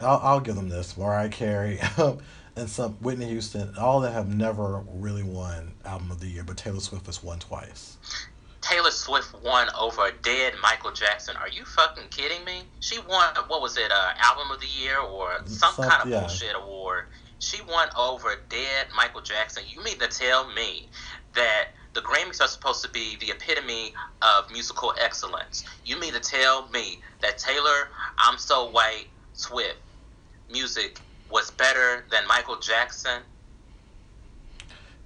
I'll, 0.00 0.20
I'll 0.22 0.40
give 0.40 0.56
them 0.56 0.68
this. 0.68 0.96
Mariah 0.96 1.28
Carey. 1.28 1.78
and 2.56 2.68
some 2.68 2.92
Whitney 2.94 3.28
Houston, 3.28 3.74
all 3.78 4.00
that 4.00 4.12
have 4.12 4.28
never 4.28 4.82
really 4.94 5.22
won 5.22 5.72
album 5.84 6.10
of 6.10 6.20
the 6.20 6.26
year, 6.26 6.44
but 6.44 6.56
Taylor 6.56 6.80
Swift 6.80 7.06
has 7.06 7.22
won 7.22 7.38
twice. 7.38 7.96
Taylor 8.60 8.90
Swift 8.90 9.34
won 9.42 9.68
over 9.78 10.06
a 10.06 10.12
dead 10.22 10.54
Michael 10.62 10.92
Jackson. 10.92 11.36
Are 11.36 11.48
you 11.48 11.64
fucking 11.64 12.04
kidding 12.10 12.44
me? 12.44 12.62
She 12.80 12.98
won 13.00 13.34
what 13.48 13.60
was 13.60 13.76
it, 13.76 13.90
uh, 13.90 14.12
album 14.18 14.50
of 14.50 14.60
the 14.60 14.66
year 14.66 14.98
or 14.98 15.38
some, 15.46 15.74
some 15.74 15.88
kind 15.88 16.02
of 16.02 16.08
yeah. 16.08 16.20
bullshit 16.20 16.54
award. 16.54 17.06
She 17.38 17.60
won 17.62 17.88
over 17.98 18.36
dead 18.48 18.86
Michael 18.96 19.20
Jackson. 19.20 19.64
You 19.68 19.82
mean 19.82 19.98
to 19.98 20.06
tell 20.06 20.48
me 20.52 20.88
that 21.34 21.68
the 21.94 22.00
Grammys 22.00 22.40
are 22.40 22.48
supposed 22.48 22.82
to 22.84 22.90
be 22.90 23.16
the 23.16 23.30
epitome 23.30 23.94
of 24.22 24.50
musical 24.50 24.94
excellence? 25.00 25.64
You 25.84 25.98
mean 25.98 26.12
to 26.14 26.20
tell 26.20 26.68
me 26.68 27.00
that 27.20 27.38
Taylor, 27.38 27.88
I'm 28.18 28.38
so 28.38 28.70
white, 28.70 29.06
Swift 29.34 29.78
music 30.52 31.00
was 31.30 31.50
better 31.50 32.04
than 32.10 32.26
Michael 32.28 32.58
Jackson. 32.58 33.22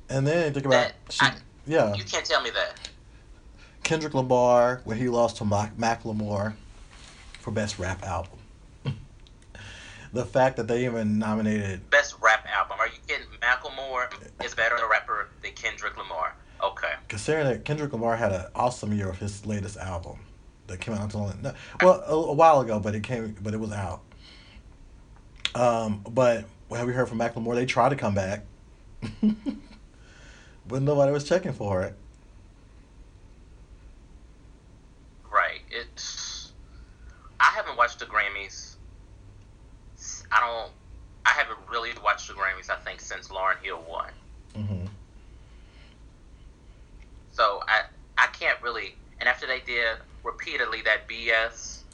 And 0.08 0.26
then 0.26 0.52
think 0.52 0.66
about 0.66 0.92
she, 1.10 1.24
I, 1.24 1.34
yeah. 1.66 1.94
You 1.94 2.04
can't 2.04 2.26
tell 2.26 2.42
me 2.42 2.50
that. 2.50 2.88
Kendrick 3.82 4.14
Lamar, 4.14 4.80
where 4.84 4.96
he 4.96 5.08
lost 5.08 5.36
to 5.38 5.44
Mac, 5.44 5.76
Macklemore 5.76 6.54
for 7.40 7.50
best 7.52 7.78
rap 7.78 8.02
album. 8.04 8.38
the 10.12 10.24
fact 10.24 10.56
that 10.56 10.66
they 10.66 10.84
even 10.84 11.18
nominated 11.18 11.88
best 11.90 12.16
rap 12.20 12.46
album. 12.52 12.78
Are 12.80 12.88
you 12.88 12.98
kidding? 13.06 13.26
Macklemore 13.40 14.12
is 14.44 14.54
better 14.54 14.76
a 14.76 14.88
rapper 14.88 15.28
than 15.42 15.52
Kendrick 15.52 15.96
Lamar. 15.96 16.34
Okay. 16.62 16.92
Considering 17.08 17.46
that 17.46 17.64
Kendrick 17.64 17.92
Lamar 17.92 18.16
had 18.16 18.32
an 18.32 18.46
awesome 18.54 18.92
year 18.92 19.08
with 19.08 19.18
his 19.18 19.44
latest 19.46 19.76
album 19.76 20.18
that 20.66 20.80
came 20.80 20.94
out 20.94 21.02
until 21.02 21.32
no, 21.42 21.54
well 21.80 22.02
a, 22.06 22.14
a 22.14 22.32
while 22.32 22.60
ago, 22.60 22.80
but 22.80 22.94
it 22.94 23.02
came 23.02 23.36
but 23.40 23.54
it 23.54 23.60
was 23.60 23.72
out. 23.72 24.00
Um, 25.54 26.04
but 26.08 26.44
have 26.70 26.86
we 26.86 26.92
heard 26.92 27.08
from 27.08 27.18
Macklemore? 27.18 27.54
They 27.54 27.66
tried 27.66 27.90
to 27.90 27.96
come 27.96 28.14
back, 28.14 28.44
but 30.68 30.82
nobody 30.82 31.12
was 31.12 31.24
checking 31.24 31.52
for 31.52 31.82
it. 31.82 31.94
Right. 35.30 35.60
It's. 35.70 36.52
I 37.38 37.52
haven't 37.54 37.76
watched 37.76 37.98
the 37.98 38.06
Grammys. 38.06 38.76
I 40.32 40.40
don't. 40.40 40.72
I 41.24 41.30
haven't 41.30 41.58
really 41.70 41.90
watched 42.02 42.28
the 42.28 42.34
Grammys. 42.34 42.70
I 42.70 42.76
think 42.76 43.00
since 43.00 43.28
Lauryn 43.28 43.58
Hill 43.62 43.82
won. 43.88 44.10
Mm-hmm. 44.54 44.86
So 47.32 47.62
I 47.68 47.82
I 48.18 48.26
can't 48.28 48.55
really. 48.66 48.96
And 49.20 49.28
after 49.28 49.46
they 49.46 49.60
did 49.60 49.96
repeatedly 50.24 50.82
that 50.82 51.08
BS 51.08 51.84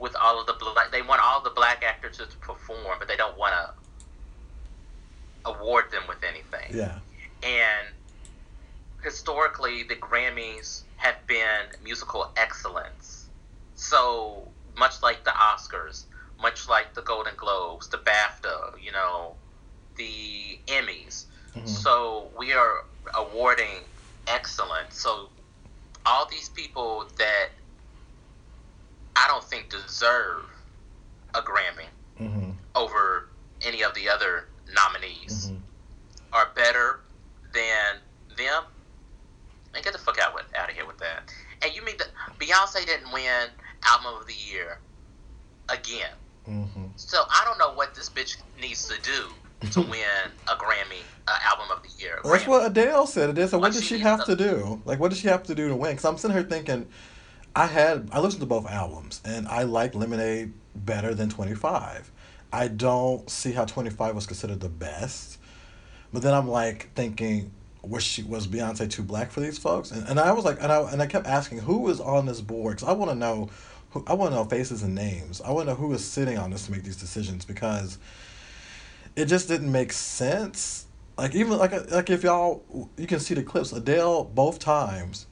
with 0.00 0.16
all 0.16 0.40
of 0.40 0.46
the 0.46 0.54
black. 0.54 0.90
They 0.90 1.02
want 1.02 1.20
all 1.22 1.40
the 1.40 1.50
black 1.50 1.84
actors 1.86 2.16
to 2.16 2.26
perform, 2.38 2.98
but 2.98 3.06
they 3.06 3.16
don't 3.16 3.38
want 3.38 3.54
to 3.54 5.50
award 5.50 5.92
them 5.92 6.02
with 6.08 6.24
anything. 6.24 6.76
Yeah. 6.76 6.98
And 7.42 7.86
historically, 9.02 9.84
the 9.84 9.96
Grammys 9.96 10.82
have 10.96 11.14
been 11.26 11.66
musical 11.84 12.32
excellence. 12.36 13.26
So 13.76 14.48
much 14.76 15.02
like 15.02 15.24
the 15.24 15.30
Oscars, 15.30 16.04
much 16.40 16.68
like 16.68 16.94
the 16.94 17.02
Golden 17.02 17.34
Globes, 17.36 17.88
the 17.88 17.98
BAFTA, 17.98 18.82
you 18.82 18.92
know, 18.92 19.34
the 19.96 20.58
Emmys. 20.66 21.26
Mm-hmm. 21.54 21.66
So 21.66 22.30
we 22.38 22.52
are 22.52 22.84
awarding 23.14 23.84
excellence. 24.26 24.98
So 24.98 25.28
all 26.06 26.26
these 26.26 26.48
people 26.48 27.06
that 27.18 27.48
I 29.16 29.26
don't 29.28 29.44
think 29.44 29.70
deserve 29.70 30.44
a 31.34 31.40
Grammy 31.40 31.86
mm-hmm. 32.20 32.50
over 32.74 33.28
any 33.62 33.82
of 33.82 33.94
the 33.94 34.08
other 34.08 34.46
nominees 34.74 35.46
mm-hmm. 35.46 35.56
are 36.32 36.48
better 36.54 37.00
than 37.52 37.98
them. 38.36 38.64
And 39.74 39.84
get 39.84 39.92
the 39.92 39.98
fuck 39.98 40.18
out 40.18 40.34
with 40.34 40.46
out 40.56 40.68
of 40.68 40.74
here 40.74 40.86
with 40.86 40.98
that. 40.98 41.32
And 41.62 41.74
you 41.74 41.84
mean 41.84 41.96
that 41.98 42.08
Beyonce 42.38 42.84
didn't 42.86 43.12
win 43.12 43.48
album 43.84 44.20
of 44.20 44.26
the 44.26 44.34
year 44.34 44.78
again? 45.68 46.10
Mm-hmm. 46.48 46.84
So 46.96 47.22
I 47.28 47.44
don't 47.44 47.58
know 47.58 47.76
what 47.76 47.94
this 47.94 48.08
bitch 48.08 48.38
needs 48.60 48.88
to 48.88 49.00
do 49.02 49.28
to 49.72 49.80
win 49.80 50.30
a 50.48 50.54
Grammy 50.56 51.02
uh, 51.28 51.38
album 51.50 51.66
of 51.70 51.82
the 51.82 52.02
year. 52.02 52.20
Well, 52.24 52.32
that's 52.32 52.46
what 52.46 52.66
Adele 52.66 53.06
said. 53.06 53.30
It 53.30 53.38
is. 53.38 53.50
So 53.50 53.58
what, 53.58 53.68
what 53.68 53.72
does 53.74 53.84
she, 53.84 53.96
she 53.96 54.00
have 54.00 54.24
to, 54.26 54.36
do? 54.36 54.80
Like, 54.84 54.98
what 54.98 55.10
does 55.10 55.20
she 55.20 55.28
have 55.28 55.42
to 55.44 55.54
do 55.54 55.68
to 55.68 55.76
win? 55.76 55.92
Because 55.92 56.04
I'm 56.04 56.16
sitting 56.16 56.36
here 56.36 56.46
thinking 56.46 56.86
I 57.54 57.66
had 57.66 58.08
I 58.12 58.20
listened 58.20 58.40
to 58.40 58.46
both 58.46 58.68
albums 58.68 59.20
and 59.24 59.48
I 59.48 59.64
like 59.64 59.94
Lemonade 59.94 60.52
better 60.74 61.14
than 61.14 61.28
25. 61.28 62.10
I 62.52 62.68
don't 62.68 63.28
see 63.28 63.52
how 63.52 63.64
25 63.64 64.14
was 64.14 64.26
considered 64.26 64.60
the 64.60 64.68
best. 64.68 65.38
But 66.12 66.22
then 66.22 66.34
I'm 66.34 66.48
like 66.48 66.92
thinking 66.94 67.52
was 67.82 68.02
she 68.02 68.22
was 68.22 68.46
Beyonce 68.46 68.90
too 68.90 69.02
black 69.02 69.30
for 69.30 69.40
these 69.40 69.58
folks? 69.58 69.90
And, 69.90 70.06
and 70.06 70.20
I 70.20 70.32
was 70.32 70.44
like 70.44 70.62
and 70.62 70.70
I 70.70 70.80
and 70.90 71.02
I 71.02 71.06
kept 71.06 71.26
asking 71.26 71.58
who 71.58 71.88
is 71.88 72.00
on 72.00 72.26
this 72.26 72.40
board 72.40 72.78
cuz 72.78 72.88
I 72.88 72.92
want 72.92 73.10
to 73.10 73.16
know 73.16 73.48
who 73.90 74.04
I 74.06 74.14
want 74.14 74.30
to 74.32 74.36
know 74.36 74.44
faces 74.44 74.82
and 74.82 74.94
names. 74.94 75.40
I 75.40 75.50
want 75.50 75.66
to 75.66 75.72
know 75.72 75.78
who 75.78 75.92
is 75.92 76.04
sitting 76.04 76.38
on 76.38 76.50
this 76.50 76.66
to 76.66 76.72
make 76.72 76.84
these 76.84 76.96
decisions 76.96 77.44
because 77.44 77.98
it 79.20 79.28
just 79.28 79.48
didn't 79.48 79.70
make 79.70 79.92
sense. 79.92 80.86
Like 81.18 81.34
even 81.34 81.58
like 81.58 81.90
like 81.90 82.08
if 82.10 82.22
y'all 82.22 82.62
you 82.96 83.06
can 83.06 83.20
see 83.20 83.34
the 83.34 83.42
clips 83.42 83.72
Adele 83.72 84.24
both 84.24 84.58
times 84.58 85.26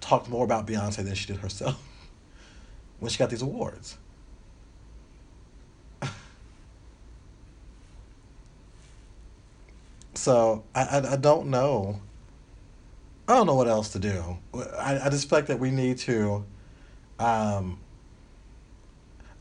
talked 0.00 0.28
more 0.28 0.44
about 0.44 0.66
Beyonce 0.66 0.96
than 0.96 1.14
she 1.14 1.26
did 1.26 1.38
herself 1.38 1.82
when 3.00 3.10
she 3.10 3.18
got 3.18 3.30
these 3.30 3.42
awards. 3.42 3.96
So 10.12 10.64
I, 10.74 10.82
I, 10.82 11.12
I 11.12 11.16
don't 11.16 11.46
know. 11.46 12.02
I 13.26 13.36
don't 13.36 13.46
know 13.46 13.54
what 13.54 13.68
else 13.68 13.90
to 13.90 13.98
do. 13.98 14.36
I, 14.52 14.98
I 15.04 15.08
just 15.08 15.30
feel 15.30 15.38
like 15.38 15.46
that 15.46 15.58
we 15.58 15.70
need 15.70 15.96
to. 15.98 16.44
Um, 17.18 17.78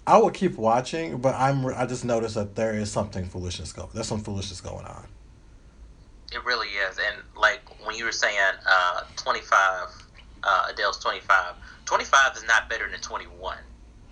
I 0.09 0.17
will 0.17 0.31
keep 0.31 0.57
watching, 0.57 1.19
but 1.19 1.35
I'm 1.35 1.63
I 1.67 1.85
just 1.85 2.03
noticed 2.03 2.33
that 2.33 2.55
there 2.55 2.73
is 2.73 2.91
something 2.91 3.25
foolishness 3.25 3.71
going. 3.71 3.89
There's 3.93 4.07
some 4.07 4.21
foolishness 4.21 4.59
going 4.59 4.85
on. 4.85 5.07
It 6.33 6.43
really 6.43 6.67
is, 6.67 6.97
and 6.97 7.21
like 7.37 7.59
when 7.85 7.95
you 7.95 8.05
were 8.05 8.11
saying 8.11 8.55
uh, 8.67 9.03
25, 9.17 9.87
uh, 10.43 10.67
Adele's 10.71 10.97
25. 10.97 11.53
25 11.85 12.37
is 12.37 12.43
not 12.45 12.67
better 12.67 12.89
than 12.89 12.99
21. 13.01 13.57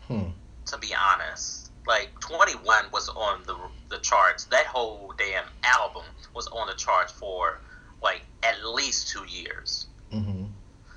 Hmm. 0.07 0.21
To 0.67 0.77
be 0.77 0.93
honest, 0.93 1.71
like 1.87 2.11
21 2.19 2.85
was 2.93 3.09
on 3.09 3.41
the 3.47 3.57
the 3.89 3.97
charts. 4.03 4.43
That 4.45 4.67
whole 4.67 5.15
damn 5.17 5.45
album 5.63 6.03
was 6.35 6.45
on 6.49 6.67
the 6.67 6.75
charts 6.75 7.11
for 7.11 7.59
like 8.03 8.21
at 8.43 8.63
least 8.63 9.09
two 9.09 9.25
years. 9.27 9.87
Mm-hmm. 10.13 10.45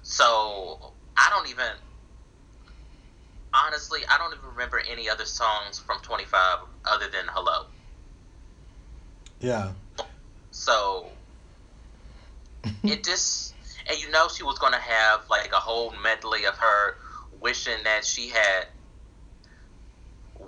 So 0.03 0.93
I 1.17 1.31
don't 1.31 1.49
even 1.49 1.73
honestly 3.55 4.01
I 4.11 4.19
don't 4.19 4.33
even 4.33 4.51
remember 4.51 4.81
any 4.91 5.09
other 5.09 5.25
songs 5.25 5.79
from 5.79 5.99
25 6.03 6.59
other 6.85 7.07
than 7.09 7.25
Hello. 7.33 7.67
Yeah. 9.41 9.73
So 10.51 11.09
it 12.85 13.05
just 13.05 13.55
and 13.89 13.99
you 14.01 14.11
know 14.11 14.29
she 14.29 14.43
was 14.43 14.59
going 14.59 14.73
to 14.73 14.79
have 14.79 15.21
like 15.31 15.53
a 15.53 15.57
whole 15.57 15.93
medley 16.03 16.45
of 16.45 16.57
her 16.57 16.97
wishing 17.41 17.79
that 17.85 18.05
she 18.05 18.29
had 18.29 18.67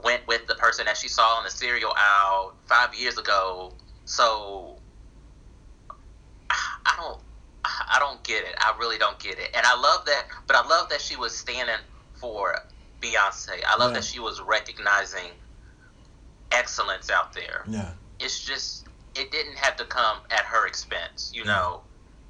went 0.03 0.27
with 0.27 0.47
the 0.47 0.55
person 0.55 0.87
that 0.87 0.97
she 0.97 1.09
saw 1.09 1.39
in 1.39 1.45
the 1.45 1.51
cereal 1.51 1.93
aisle 1.97 2.55
five 2.67 2.95
years 2.95 3.19
ago. 3.19 3.73
So 4.05 4.79
I 6.51 6.95
don't, 6.97 7.21
I 7.65 7.99
don't 7.99 8.23
get 8.25 8.43
it. 8.45 8.55
I 8.59 8.75
really 8.79 8.99
don't 8.99 9.19
get 9.19 9.39
it. 9.39 9.51
And 9.55 9.65
I 9.67 9.79
love 9.81 10.05
that, 10.07 10.25
but 10.47 10.57
I 10.57 10.67
love 10.69 10.89
that 10.91 11.01
she 11.01 11.17
was 11.17 11.37
standing 11.37 11.75
for 12.15 12.55
Beyonce. 13.03 13.61
I 13.67 13.77
love 13.77 13.91
yeah. 13.91 13.99
that 13.99 14.05
she 14.05 14.21
was 14.21 14.41
recognizing 14.41 15.31
excellence 16.53 17.11
out 17.11 17.33
there. 17.33 17.65
Yeah. 17.69 17.91
It's 18.21 18.45
just 18.45 18.87
it 19.15 19.31
didn't 19.31 19.57
have 19.57 19.77
to 19.77 19.85
come 19.85 20.19
at 20.31 20.45
her 20.45 20.67
expense. 20.67 21.33
You 21.35 21.43
yeah. 21.43 21.53
know, 21.53 21.81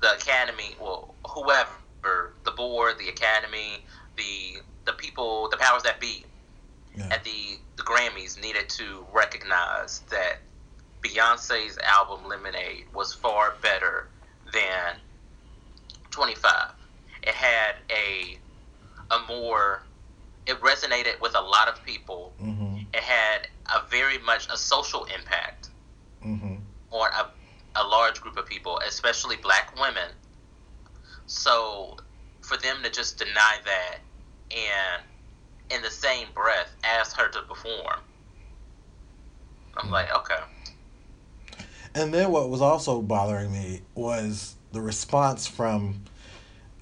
the 0.01 0.15
Academy, 0.15 0.75
well, 0.81 1.15
whoever, 1.29 2.33
the 2.45 2.51
board, 2.51 2.99
the 2.99 3.09
Academy, 3.09 3.85
the 4.17 4.63
the 4.85 4.93
people, 4.93 5.49
the 5.51 5.57
powers 5.57 5.83
that 5.83 6.01
be 6.01 6.25
yeah. 6.97 7.09
at 7.11 7.23
the 7.25 7.59
the 7.77 7.83
Grammys 7.83 8.41
needed 8.41 8.69
to 8.71 9.07
recognize 9.13 10.01
that 10.11 10.39
Beyonce's 11.03 11.79
album 11.79 12.29
Lemonade 12.29 12.87
was 12.95 13.13
far 13.13 13.55
better 13.61 14.09
than 14.53 14.97
25. 16.11 16.71
It 17.23 17.35
had 17.35 17.77
a 17.91 18.39
a 19.11 19.19
more 19.29 19.83
it 20.47 20.61
resonated 20.61 21.21
with 21.21 21.35
a 21.37 21.41
lot 21.41 21.69
of 21.69 21.85
people. 21.85 22.33
Mm-hmm. 22.43 22.79
It 22.93 23.03
had 23.03 23.49
a 23.75 23.87
very 23.89 24.19
much 24.19 24.49
a 24.51 24.57
social 24.57 25.05
impact 25.05 25.71
mm-hmm. 26.25 26.57
on 26.91 27.11
a, 27.13 27.31
a 27.81 27.87
large 27.87 28.21
group 28.21 28.37
of 28.37 28.47
people, 28.47 28.81
especially 28.87 29.37
black 29.37 29.79
women. 29.81 30.11
So 31.27 31.97
for 32.41 32.57
them 32.57 32.79
to 32.83 32.91
just 32.91 33.19
deny 33.19 33.59
that 33.65 33.99
and 34.51 35.03
in 35.71 35.81
the 35.83 35.91
same 35.91 36.27
breath 36.35 36.75
ask 36.85 37.17
her 37.17 37.29
to 37.29 37.43
perform, 37.43 38.01
I'm 39.77 39.85
mm-hmm. 39.85 39.93
like, 39.93 40.15
okay. 40.15 40.41
And 41.95 42.13
then 42.13 42.31
what 42.31 42.49
was 42.49 42.61
also 42.61 43.01
bothering 43.03 43.53
me 43.53 43.83
was 43.95 44.57
the 44.73 44.81
response 44.81 45.47
from 45.47 46.03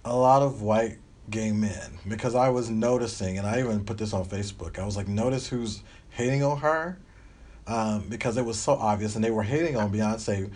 a 0.05 0.17
lot 0.17 0.43
of 0.43 0.63
white 0.63 0.99
gay 1.31 1.53
men 1.53 1.99
because 2.09 2.35
I 2.35 2.49
was 2.49 2.71
noticing, 2.71 3.39
and 3.39 3.47
I 3.47 3.61
even 3.61 3.85
put 3.85 3.99
this 3.99 4.13
on 4.13 4.25
Facebook. 4.25 4.79
I 4.79 4.85
was 4.85 4.97
like, 4.97 5.09
notice 5.09 5.49
who's 5.49 5.83
hating 6.11 6.43
on 6.43 6.59
her 6.59 6.99
um, 7.67 8.05
because 8.09 8.37
it 8.37 8.45
was 8.45 8.59
so 8.59 8.75
obvious, 8.75 9.15
and 9.15 9.25
they 9.25 9.31
were 9.31 9.43
hating 9.43 9.77
on 9.77 9.93
Beyonce 9.93 10.51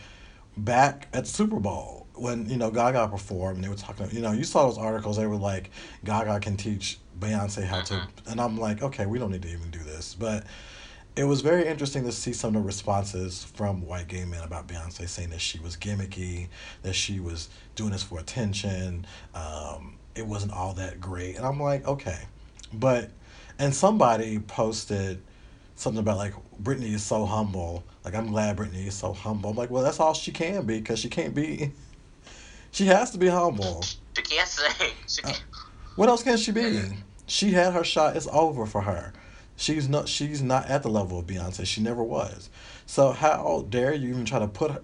back 0.56 1.08
at 1.12 1.26
Super 1.26 1.60
Bowl 1.60 2.06
when 2.14 2.48
you 2.48 2.56
know 2.56 2.70
Gaga 2.70 3.08
performed. 3.08 3.56
And 3.56 3.64
they 3.64 3.68
were 3.68 3.76
talking, 3.76 4.08
you 4.10 4.20
know, 4.20 4.32
you 4.32 4.44
saw 4.44 4.66
those 4.66 4.78
articles. 4.78 5.16
They 5.16 5.26
were 5.26 5.36
like, 5.36 5.70
Gaga 6.04 6.40
can 6.40 6.56
teach 6.56 6.98
Beyonce 7.18 7.64
how 7.64 7.82
to, 7.82 7.94
mm-hmm. 7.94 8.30
and 8.30 8.40
I'm 8.40 8.58
like, 8.58 8.82
okay, 8.82 9.06
we 9.06 9.18
don't 9.18 9.30
need 9.30 9.42
to 9.42 9.52
even 9.52 9.70
do 9.70 9.80
this, 9.80 10.14
but 10.14 10.44
it 11.16 11.24
was 11.24 11.42
very 11.42 11.66
interesting 11.66 12.04
to 12.04 12.12
see 12.12 12.32
some 12.32 12.56
of 12.56 12.62
the 12.62 12.66
responses 12.66 13.44
from 13.44 13.86
white 13.86 14.08
gay 14.08 14.24
men 14.24 14.42
about 14.42 14.66
Beyonce 14.66 15.08
saying 15.08 15.30
that 15.30 15.40
she 15.40 15.60
was 15.60 15.76
gimmicky, 15.76 16.48
that 16.82 16.94
she 16.94 17.20
was 17.20 17.48
doing 17.76 17.92
this 17.92 18.02
for 18.02 18.18
attention. 18.18 19.06
Um, 19.34 19.96
it 20.14 20.26
wasn't 20.26 20.52
all 20.52 20.74
that 20.74 21.00
great. 21.00 21.36
And 21.36 21.44
I'm 21.44 21.60
like, 21.60 21.86
okay. 21.86 22.18
But, 22.72 23.10
and 23.58 23.74
somebody 23.74 24.38
posted 24.38 25.22
something 25.76 26.00
about 26.00 26.18
like, 26.18 26.34
Britney 26.62 26.92
is 26.92 27.02
so 27.02 27.24
humble. 27.24 27.84
Like, 28.04 28.14
I'm 28.14 28.28
glad 28.28 28.56
Britney 28.56 28.86
is 28.86 28.94
so 28.94 29.12
humble. 29.12 29.50
I'm 29.50 29.56
like, 29.56 29.70
well, 29.70 29.82
that's 29.82 30.00
all 30.00 30.14
she 30.14 30.32
can 30.32 30.66
be 30.66 30.78
because 30.78 30.98
she 30.98 31.08
can't 31.08 31.34
be, 31.34 31.72
she 32.70 32.86
has 32.86 33.10
to 33.12 33.18
be 33.18 33.28
humble. 33.28 33.82
She 33.82 34.22
can't 34.22 34.48
sing. 34.48 34.92
She 35.06 35.22
can't. 35.22 35.36
Uh, 35.36 35.58
what 35.96 36.08
else 36.08 36.22
can 36.24 36.36
she 36.36 36.50
be? 36.50 36.82
She 37.26 37.52
had 37.52 37.72
her 37.72 37.84
shot. 37.84 38.16
It's 38.16 38.26
over 38.32 38.66
for 38.66 38.80
her. 38.80 39.12
She's 39.56 39.88
not 39.88 40.08
she's 40.08 40.42
not 40.42 40.66
at 40.68 40.82
the 40.82 40.88
level 40.88 41.20
of 41.20 41.26
Beyonce. 41.26 41.64
She 41.64 41.80
never 41.80 42.02
was. 42.02 42.50
So 42.86 43.12
how 43.12 43.64
dare 43.70 43.94
you 43.94 44.08
even 44.08 44.24
try 44.24 44.40
to 44.40 44.48
put 44.48 44.72
her 44.72 44.82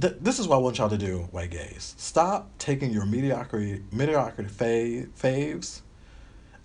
th- 0.00 0.16
this 0.20 0.38
is 0.38 0.48
what 0.48 0.56
I 0.56 0.58
want 0.58 0.78
y'all 0.78 0.88
to 0.88 0.98
do, 0.98 1.28
white 1.30 1.50
gays. 1.50 1.94
Stop 1.98 2.50
taking 2.58 2.92
your 2.92 3.06
mediocrity 3.06 3.82
mediocrity 3.92 4.50
fav- 4.50 5.08
faves 5.10 5.80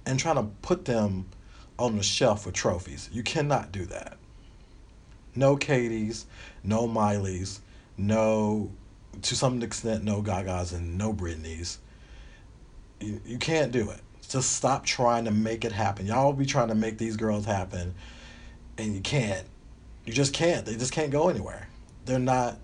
and 0.05 0.19
trying 0.19 0.35
to 0.35 0.43
put 0.61 0.85
them 0.85 1.27
on 1.77 1.97
the 1.97 2.03
shelf 2.03 2.45
with 2.45 2.55
trophies. 2.55 3.09
You 3.11 3.23
cannot 3.23 3.71
do 3.71 3.85
that. 3.85 4.17
No 5.35 5.55
Katie's, 5.55 6.25
no 6.63 6.87
Miley's, 6.87 7.61
no 7.97 8.71
to 9.21 9.35
some 9.35 9.61
extent 9.61 10.03
no 10.03 10.21
Gaga's 10.21 10.73
and 10.73 10.97
no 10.97 11.13
Britney's. 11.13 11.79
You, 12.99 13.21
you 13.25 13.37
can't 13.37 13.71
do 13.71 13.89
it. 13.89 14.01
Just 14.27 14.55
stop 14.55 14.85
trying 14.85 15.25
to 15.25 15.31
make 15.31 15.63
it 15.63 15.71
happen. 15.71 16.05
Y'all 16.05 16.33
be 16.33 16.45
trying 16.45 16.67
to 16.67 16.75
make 16.75 16.97
these 16.97 17.15
girls 17.15 17.45
happen, 17.45 17.95
and 18.77 18.93
you 18.93 19.01
can't. 19.01 19.45
You 20.05 20.13
just 20.13 20.33
can't. 20.33 20.65
They 20.65 20.75
just 20.75 20.91
can't 20.91 21.11
go 21.11 21.29
anywhere. 21.29 21.69
They're 22.05 22.19
not. 22.19 22.57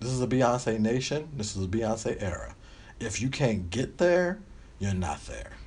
This 0.00 0.10
is 0.10 0.22
a 0.22 0.26
Beyonce 0.26 0.78
nation. 0.78 1.28
This 1.36 1.56
is 1.56 1.64
a 1.64 1.68
Beyonce 1.68 2.20
era. 2.22 2.54
If 3.00 3.20
you 3.20 3.28
can't 3.28 3.70
get 3.70 3.98
there, 3.98 4.40
you're 4.78 4.94
not 4.94 5.24
there. 5.26 5.52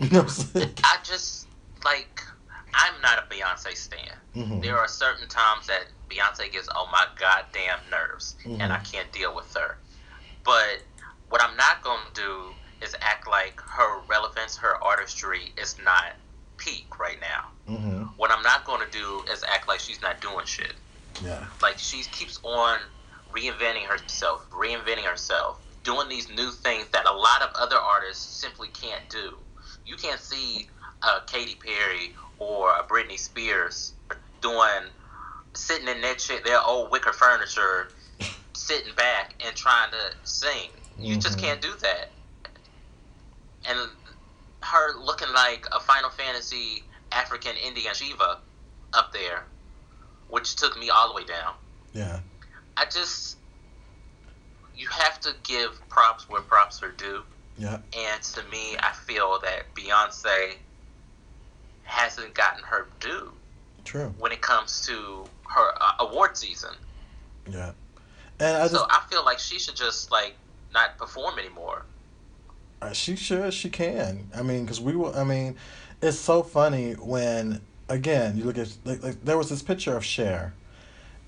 You 0.00 0.08
know 0.08 0.22
what 0.22 0.80
i 0.82 0.96
just 1.04 1.46
like 1.84 2.22
I'm 2.72 2.94
not 3.02 3.18
a 3.18 3.34
Beyonce 3.34 3.76
stan. 3.76 4.16
Mm-hmm. 4.34 4.60
There 4.60 4.78
are 4.78 4.88
certain 4.88 5.28
times 5.28 5.66
that 5.66 5.88
Beyonce 6.08 6.50
gets 6.50 6.68
on 6.68 6.90
my 6.90 7.04
goddamn 7.18 7.80
nerves, 7.90 8.36
mm-hmm. 8.42 8.62
and 8.62 8.72
I 8.72 8.78
can't 8.78 9.12
deal 9.12 9.34
with 9.34 9.52
her. 9.54 9.76
But 10.42 10.80
what 11.28 11.42
I'm 11.42 11.54
not 11.54 11.82
gonna 11.82 12.00
do 12.14 12.54
is 12.82 12.96
act 13.02 13.28
like 13.28 13.60
her 13.60 14.00
relevance, 14.08 14.56
her 14.56 14.82
artistry 14.82 15.52
is 15.58 15.76
not 15.84 16.14
peak 16.56 16.98
right 16.98 17.18
now. 17.20 17.48
Mm-hmm. 17.68 18.02
What 18.16 18.30
I'm 18.30 18.42
not 18.42 18.64
going 18.64 18.80
to 18.84 18.90
do 18.90 19.22
is 19.32 19.42
act 19.48 19.68
like 19.68 19.80
she's 19.80 20.00
not 20.00 20.20
doing 20.20 20.46
shit. 20.46 20.74
Yeah. 21.24 21.44
Like 21.60 21.78
she 21.78 22.02
keeps 22.04 22.38
on 22.42 22.78
reinventing 23.32 23.84
herself, 23.84 24.48
reinventing 24.50 25.04
herself, 25.04 25.60
doing 25.84 26.08
these 26.08 26.28
new 26.30 26.50
things 26.50 26.88
that 26.88 27.06
a 27.06 27.12
lot 27.12 27.42
of 27.42 27.50
other 27.54 27.76
artists 27.76 28.24
simply 28.24 28.68
can't 28.68 29.08
do. 29.08 29.36
You 29.86 29.96
can't 29.96 30.20
see 30.20 30.68
a 31.02 31.20
Katy 31.26 31.56
Perry 31.56 32.14
or 32.38 32.70
a 32.72 32.82
Britney 32.82 33.18
Spears 33.18 33.92
doing 34.40 34.88
sitting 35.54 35.88
in 35.88 36.00
that 36.02 36.20
shit, 36.20 36.44
their 36.44 36.62
old 36.62 36.90
wicker 36.90 37.12
furniture, 37.12 37.88
sitting 38.52 38.94
back 38.94 39.34
and 39.44 39.54
trying 39.56 39.90
to 39.90 40.28
sing. 40.28 40.70
You 40.98 41.12
mm-hmm. 41.12 41.20
just 41.20 41.38
can't 41.38 41.60
do 41.60 41.72
that 41.80 42.10
and 43.68 43.90
her 44.62 44.98
looking 44.98 45.32
like 45.32 45.66
a 45.72 45.80
Final 45.80 46.10
Fantasy 46.10 46.84
African 47.12 47.56
Indian 47.56 47.94
Shiva 47.94 48.38
up 48.92 49.12
there, 49.12 49.44
which 50.28 50.56
took 50.56 50.78
me 50.78 50.90
all 50.90 51.08
the 51.08 51.14
way 51.14 51.24
down. 51.24 51.54
Yeah. 51.92 52.20
I 52.76 52.84
just 52.84 53.36
you 54.76 54.88
have 54.88 55.20
to 55.20 55.34
give 55.42 55.80
props 55.88 56.28
where 56.28 56.40
props 56.40 56.82
are 56.82 56.92
due. 56.92 57.22
Yeah. 57.58 57.78
And 57.96 58.22
to 58.22 58.42
me, 58.44 58.76
I 58.78 58.92
feel 58.92 59.38
that 59.42 59.74
Beyonce 59.74 60.54
hasn't 61.84 62.32
gotten 62.32 62.62
her 62.64 62.88
due. 62.98 63.32
True. 63.84 64.14
When 64.18 64.32
it 64.32 64.40
comes 64.40 64.86
to 64.86 65.24
her 65.48 65.72
uh, 65.80 65.92
award 66.00 66.36
season. 66.36 66.74
Yeah. 67.50 67.72
And 68.38 68.56
I 68.56 68.62
just, 68.62 68.74
so 68.74 68.86
I 68.88 69.02
feel 69.10 69.24
like 69.24 69.38
she 69.38 69.58
should 69.58 69.76
just 69.76 70.10
like 70.10 70.34
not 70.72 70.96
perform 70.96 71.38
anymore. 71.38 71.84
Uh, 72.80 72.92
she 72.92 73.16
should. 73.16 73.52
She 73.52 73.68
can. 73.68 74.30
I 74.34 74.42
mean, 74.42 74.64
because 74.64 74.80
we 74.80 74.96
will. 74.96 75.14
I 75.14 75.24
mean, 75.24 75.56
it's 76.00 76.18
so 76.18 76.42
funny 76.42 76.92
when 76.92 77.60
again 77.88 78.38
you 78.38 78.44
look 78.44 78.56
at 78.56 78.74
like, 78.84 79.02
like 79.02 79.22
there 79.24 79.36
was 79.36 79.50
this 79.50 79.62
picture 79.62 79.96
of 79.96 80.04
Cher, 80.04 80.54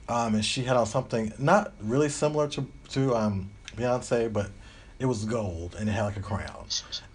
um, 0.09 0.35
and 0.35 0.45
she 0.45 0.63
had 0.65 0.77
on 0.77 0.87
something 0.87 1.33
not 1.39 1.73
really 1.81 2.09
similar 2.09 2.49
to 2.49 2.67
to 2.91 3.15
um, 3.15 3.51
Beyonce, 3.77 4.33
but 4.33 4.51
it 4.99 5.07
was 5.07 5.25
gold 5.25 5.77
and 5.79 5.89
it 5.89 5.93
had 5.93 6.05
like 6.05 6.17
a 6.17 6.21
crown. 6.21 6.67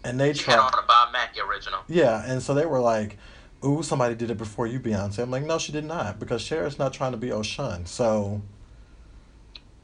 And 0.03 0.19
they 0.19 0.33
tried 0.33 0.57
on 0.57 0.73
a 0.73 0.85
Bob 0.87 1.13
Mackie 1.13 1.39
original. 1.39 1.79
Yeah, 1.87 2.23
and 2.25 2.41
so 2.41 2.53
they 2.53 2.65
were 2.65 2.79
like, 2.79 3.17
"Ooh, 3.63 3.83
somebody 3.83 4.15
did 4.15 4.31
it 4.31 4.37
before 4.37 4.67
you, 4.67 4.79
Beyonce." 4.79 5.19
I'm 5.19 5.31
like, 5.31 5.43
"No, 5.43 5.57
she 5.57 5.71
did 5.71 5.85
not," 5.85 6.19
because 6.19 6.41
Cher's 6.41 6.79
not 6.79 6.93
trying 6.93 7.11
to 7.11 7.17
be 7.17 7.29
Oshun, 7.29 7.87
so 7.87 8.41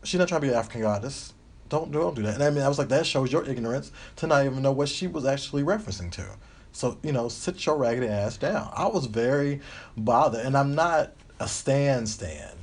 she's 0.03 0.19
not 0.19 0.27
trying 0.27 0.41
to 0.41 0.47
be 0.47 0.51
an 0.53 0.59
African 0.59 0.81
goddess. 0.81 1.33
Don't 1.69 1.91
don't 1.91 2.15
do 2.15 2.21
that. 2.23 2.35
And 2.35 2.43
I 2.43 2.49
mean, 2.49 2.63
I 2.63 2.67
was 2.67 2.77
like, 2.77 2.89
that 2.89 3.05
shows 3.05 3.31
your 3.31 3.45
ignorance 3.45 3.91
to 4.17 4.27
not 4.27 4.45
even 4.45 4.61
know 4.61 4.71
what 4.71 4.89
she 4.89 5.07
was 5.07 5.25
actually 5.25 5.63
referencing 5.63 6.11
to. 6.11 6.25
So 6.71 6.97
you 7.03 7.11
know, 7.11 7.29
sit 7.29 7.65
your 7.65 7.77
raggedy 7.77 8.07
ass 8.07 8.37
down. 8.37 8.69
I 8.75 8.87
was 8.87 9.05
very 9.05 9.61
bothered, 9.95 10.45
and 10.45 10.57
I'm 10.57 10.75
not 10.75 11.13
a 11.39 11.47
stand 11.47 12.09
stand, 12.09 12.57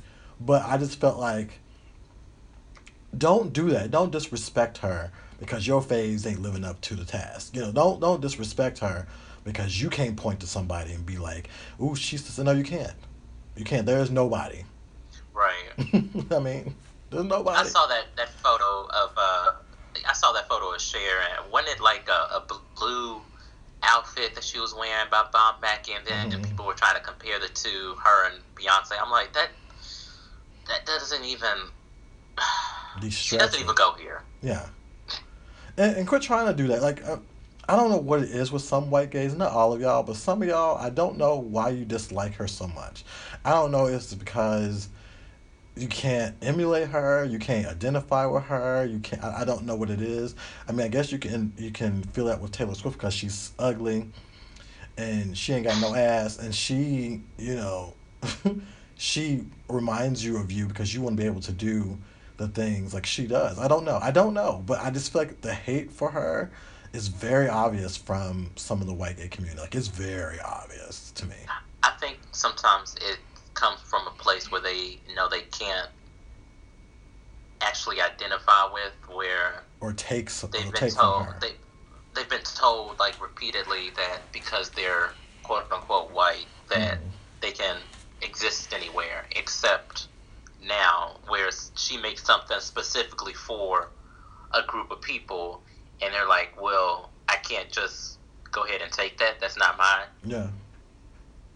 but 0.45 0.63
I 0.63 0.77
just 0.77 0.99
felt 0.99 1.19
like 1.19 1.59
don't 3.17 3.53
do 3.53 3.69
that. 3.71 3.91
Don't 3.91 4.11
disrespect 4.11 4.79
her 4.79 5.11
because 5.39 5.67
your 5.67 5.81
phase 5.81 6.25
ain't 6.25 6.41
living 6.41 6.63
up 6.63 6.79
to 6.81 6.95
the 6.95 7.05
task. 7.05 7.55
You 7.55 7.61
know, 7.61 7.71
don't 7.71 7.99
don't 7.99 8.21
disrespect 8.21 8.79
her 8.79 9.07
because 9.43 9.81
you 9.81 9.89
can't 9.89 10.15
point 10.15 10.39
to 10.41 10.47
somebody 10.47 10.93
and 10.93 11.05
be 11.05 11.17
like, 11.17 11.49
"Ooh, 11.81 11.95
she's." 11.95 12.37
No, 12.39 12.51
you 12.51 12.63
can't. 12.63 12.93
You 13.55 13.65
can't. 13.65 13.85
There 13.85 13.99
is 13.99 14.11
nobody. 14.11 14.63
Right. 15.33 15.71
I 16.31 16.39
mean, 16.39 16.75
there's 17.09 17.25
nobody. 17.25 17.57
I 17.57 17.63
saw 17.63 17.87
that 17.87 18.05
that 18.17 18.29
photo 18.29 18.87
of. 18.87 19.11
uh 19.17 19.51
I 20.07 20.13
saw 20.13 20.31
that 20.31 20.47
photo 20.47 20.73
of 20.73 20.79
Cher, 20.79 21.19
and 21.37 21.51
wasn't 21.51 21.75
it 21.75 21.83
like 21.83 22.07
a, 22.07 22.35
a 22.37 22.45
blue 22.77 23.21
outfit 23.83 24.35
that 24.35 24.43
she 24.43 24.59
was 24.59 24.73
wearing 24.73 25.09
by 25.11 25.25
Bob 25.31 25.61
Mackie, 25.61 25.93
and 25.93 26.05
then 26.05 26.31
mm-hmm. 26.31 26.43
people 26.43 26.65
were 26.65 26.73
trying 26.73 26.95
to 26.95 27.01
compare 27.01 27.39
the 27.39 27.49
two, 27.49 27.95
her 28.03 28.31
and 28.31 28.41
Beyonce. 28.55 28.93
I'm 29.01 29.11
like, 29.11 29.33
that 29.33 29.49
that 30.67 30.85
doesn't 30.85 31.23
even. 31.23 31.57
she 33.09 33.37
doesn't 33.37 33.61
even 33.61 33.75
go 33.75 33.93
here. 33.93 34.23
Yeah. 34.41 34.67
And, 35.77 35.97
and 35.97 36.07
quit 36.07 36.21
trying 36.21 36.47
to 36.47 36.53
do 36.53 36.67
that. 36.69 36.81
Like, 36.81 37.05
uh, 37.07 37.17
I 37.69 37.75
don't 37.75 37.89
know 37.89 37.97
what 37.97 38.21
it 38.21 38.29
is 38.29 38.51
with 38.51 38.63
some 38.63 38.89
white 38.89 39.11
gays, 39.11 39.33
not 39.33 39.51
all 39.51 39.73
of 39.73 39.81
y'all, 39.81 40.03
but 40.03 40.15
some 40.15 40.41
of 40.41 40.47
y'all, 40.47 40.77
I 40.77 40.89
don't 40.89 41.17
know 41.17 41.37
why 41.37 41.69
you 41.69 41.85
dislike 41.85 42.33
her 42.35 42.47
so 42.47 42.67
much. 42.67 43.05
I 43.45 43.51
don't 43.51 43.71
know 43.71 43.87
if 43.87 43.95
it's 43.95 44.13
because 44.13 44.89
you 45.75 45.87
can't 45.87 46.35
emulate 46.41 46.89
her, 46.89 47.23
you 47.23 47.39
can't 47.39 47.67
identify 47.67 48.25
with 48.25 48.43
her, 48.43 48.85
you 48.85 48.99
can't. 48.99 49.23
I, 49.23 49.41
I 49.41 49.45
don't 49.45 49.65
know 49.65 49.75
what 49.75 49.89
it 49.89 50.01
is. 50.01 50.35
I 50.67 50.73
mean, 50.73 50.85
I 50.85 50.89
guess 50.89 51.11
you 51.11 51.17
can 51.17 51.53
you 51.57 51.71
can 51.71 52.03
feel 52.03 52.25
that 52.25 52.41
with 52.41 52.51
Taylor 52.51 52.75
Swift 52.75 52.97
because 52.97 53.13
she's 53.13 53.53
ugly, 53.57 54.09
and 54.97 55.37
she 55.37 55.53
ain't 55.53 55.65
got 55.65 55.79
no 55.79 55.95
ass, 55.95 56.39
and 56.39 56.53
she, 56.53 57.21
you 57.37 57.55
know, 57.55 57.93
she 59.01 59.43
reminds 59.67 60.23
you 60.23 60.37
of 60.37 60.51
you 60.51 60.67
because 60.67 60.93
you 60.93 61.01
want 61.01 61.17
to 61.17 61.23
be 61.23 61.27
able 61.27 61.41
to 61.41 61.51
do 61.51 61.97
the 62.37 62.47
things 62.47 62.93
like 62.93 63.03
she 63.03 63.25
does. 63.25 63.57
I 63.57 63.67
don't 63.67 63.83
know. 63.83 63.97
I 63.99 64.11
don't 64.11 64.35
know, 64.35 64.61
but 64.63 64.79
I 64.79 64.91
just 64.91 65.11
feel 65.11 65.23
like 65.23 65.41
the 65.41 65.55
hate 65.55 65.91
for 65.91 66.11
her 66.11 66.51
is 66.93 67.07
very 67.07 67.49
obvious 67.49 67.97
from 67.97 68.51
some 68.57 68.79
of 68.79 68.85
the 68.85 68.93
white 68.93 69.17
gay 69.17 69.27
community. 69.27 69.59
Like 69.59 69.73
it's 69.73 69.87
very 69.87 70.39
obvious 70.41 71.09
to 71.13 71.25
me. 71.25 71.35
I 71.81 71.89
think 71.99 72.19
sometimes 72.31 72.95
it 73.01 73.17
comes 73.55 73.79
from 73.81 74.05
a 74.05 74.11
place 74.11 74.51
where 74.51 74.61
they 74.61 74.99
you 75.09 75.15
know 75.15 75.27
they 75.27 75.41
can't 75.51 75.89
actually 77.61 78.01
identify 78.01 78.71
with 78.71 78.93
where 79.15 79.63
or 79.79 79.93
takes 79.93 80.41
they've 80.41 80.51
been 80.51 80.73
take 80.73 80.93
told 80.93 81.25
they 81.41 81.53
they've 82.15 82.29
been 82.29 82.39
told 82.41 82.99
like 82.99 83.19
repeatedly 83.19 83.89
that 83.95 84.19
because 84.31 84.69
they're 84.69 85.09
quote 85.41 85.65
unquote 85.71 86.11
white 86.11 86.45
that 86.69 86.99
mm. 86.99 87.09
they 87.41 87.51
can 87.51 87.77
exist 88.21 88.73
anywhere 88.73 89.25
except 89.35 90.07
now 90.67 91.17
where 91.27 91.49
she 91.75 91.97
makes 91.97 92.23
something 92.23 92.59
specifically 92.59 93.33
for 93.33 93.89
a 94.53 94.61
group 94.67 94.91
of 94.91 95.01
people 95.01 95.61
and 96.01 96.13
they're 96.13 96.27
like 96.27 96.59
well 96.61 97.09
i 97.27 97.35
can't 97.37 97.71
just 97.71 98.19
go 98.51 98.63
ahead 98.65 98.81
and 98.81 98.91
take 98.91 99.17
that. 99.17 99.39
That's 99.39 99.57
not 99.57 99.77
mine. 99.77 100.07
Yeah. 100.25 100.47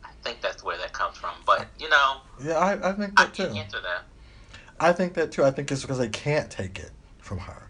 I 0.03 0.09
think 0.24 0.41
that's 0.41 0.63
where 0.63 0.78
that 0.78 0.93
comes 0.93 1.18
from 1.18 1.36
but 1.45 1.68
you 1.78 1.89
know 1.89 2.18
yeah 2.43 2.57
i, 2.57 2.89
I 2.89 2.93
think 2.93 3.16
that 3.16 3.28
I 3.28 3.32
too. 3.32 3.43
answer 3.43 3.80
that. 3.82 4.05
I 4.80 4.91
think 4.91 5.13
that 5.13 5.32
too. 5.32 5.43
I 5.43 5.51
think 5.51 5.72
it's 5.72 5.82
because 5.82 5.99
they 5.99 6.09
can't 6.09 6.49
take 6.49 6.80
it 6.80 6.91
from 7.20 7.38
her. 7.39 7.70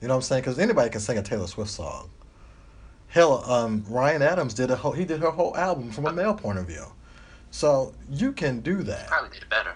You 0.00 0.08
know 0.08 0.14
what 0.14 0.18
i'm 0.18 0.22
saying? 0.22 0.42
Because 0.42 0.58
anybody 0.58 0.88
can 0.88 1.00
sing 1.00 1.18
a 1.18 1.22
taylor 1.22 1.46
swift 1.46 1.70
song. 1.70 2.10
Hell 3.08 3.44
um, 3.50 3.84
ryan 3.88 4.22
adams 4.22 4.54
did 4.54 4.70
a 4.70 4.76
whole 4.76 4.92
he 4.92 5.04
did 5.04 5.20
her 5.20 5.30
whole 5.30 5.56
album 5.56 5.90
from 5.90 6.06
a 6.06 6.12
male 6.12 6.34
point 6.34 6.58
of 6.58 6.66
view 6.66 6.86
so 7.50 7.94
you 8.08 8.32
can 8.32 8.60
do 8.60 8.82
that. 8.84 9.08
Probably 9.08 9.30
did 9.30 9.42
it 9.42 9.50
better. 9.50 9.74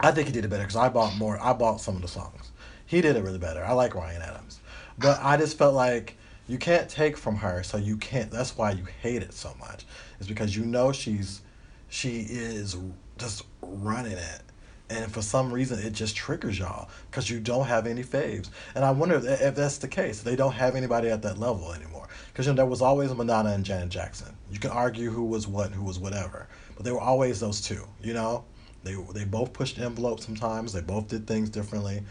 I 0.00 0.10
think 0.12 0.26
he 0.26 0.32
did 0.32 0.44
it 0.44 0.48
better 0.48 0.62
because 0.62 0.76
I 0.76 0.88
bought 0.88 1.16
more. 1.16 1.38
I 1.40 1.52
bought 1.52 1.80
some 1.80 1.96
of 1.96 2.02
the 2.02 2.08
songs. 2.08 2.52
He 2.86 3.00
did 3.00 3.16
it 3.16 3.22
really 3.22 3.38
better. 3.38 3.64
I 3.64 3.72
like 3.72 3.94
Ryan 3.94 4.22
Adams, 4.22 4.60
but 4.98 5.18
I 5.22 5.36
just 5.36 5.58
felt 5.58 5.74
like 5.74 6.16
you 6.48 6.58
can't 6.58 6.88
take 6.88 7.16
from 7.16 7.36
her, 7.36 7.62
so 7.62 7.76
you 7.76 7.96
can't. 7.96 8.30
That's 8.30 8.56
why 8.56 8.72
you 8.72 8.84
hate 9.02 9.22
it 9.22 9.32
so 9.32 9.54
much. 9.58 9.84
Is 10.20 10.28
because 10.28 10.56
you 10.56 10.64
know 10.64 10.92
she's 10.92 11.42
she 11.88 12.20
is 12.20 12.76
just 13.18 13.42
running 13.62 14.12
it, 14.12 14.42
and 14.90 15.10
for 15.10 15.22
some 15.22 15.52
reason 15.52 15.78
it 15.78 15.92
just 15.92 16.14
triggers 16.14 16.58
y'all 16.58 16.88
because 17.10 17.28
you 17.28 17.40
don't 17.40 17.66
have 17.66 17.86
any 17.86 18.04
faves. 18.04 18.50
And 18.74 18.84
I 18.84 18.90
wonder 18.90 19.20
if 19.24 19.54
that's 19.54 19.78
the 19.78 19.88
case. 19.88 20.22
They 20.22 20.36
don't 20.36 20.52
have 20.52 20.76
anybody 20.76 21.08
at 21.08 21.22
that 21.22 21.38
level 21.38 21.72
anymore 21.72 22.08
because 22.28 22.46
you 22.46 22.52
know 22.52 22.56
there 22.56 22.66
was 22.66 22.82
always 22.82 23.12
Madonna 23.14 23.50
and 23.50 23.64
Janet 23.64 23.88
Jackson. 23.88 24.36
You 24.50 24.60
can 24.60 24.70
argue 24.70 25.10
who 25.10 25.24
was 25.24 25.46
what, 25.48 25.72
who 25.72 25.82
was 25.82 25.98
whatever 25.98 26.46
but 26.76 26.84
they 26.84 26.92
were 26.92 27.00
always 27.00 27.40
those 27.40 27.60
two. 27.60 27.84
You 28.02 28.14
know, 28.14 28.44
they 28.84 28.94
they 29.12 29.24
both 29.24 29.52
pushed 29.52 29.76
the 29.76 29.84
envelope 29.84 30.20
sometimes. 30.20 30.72
They 30.72 30.82
both 30.82 31.08
did 31.08 31.26
things 31.26 31.50
differently, 31.50 32.02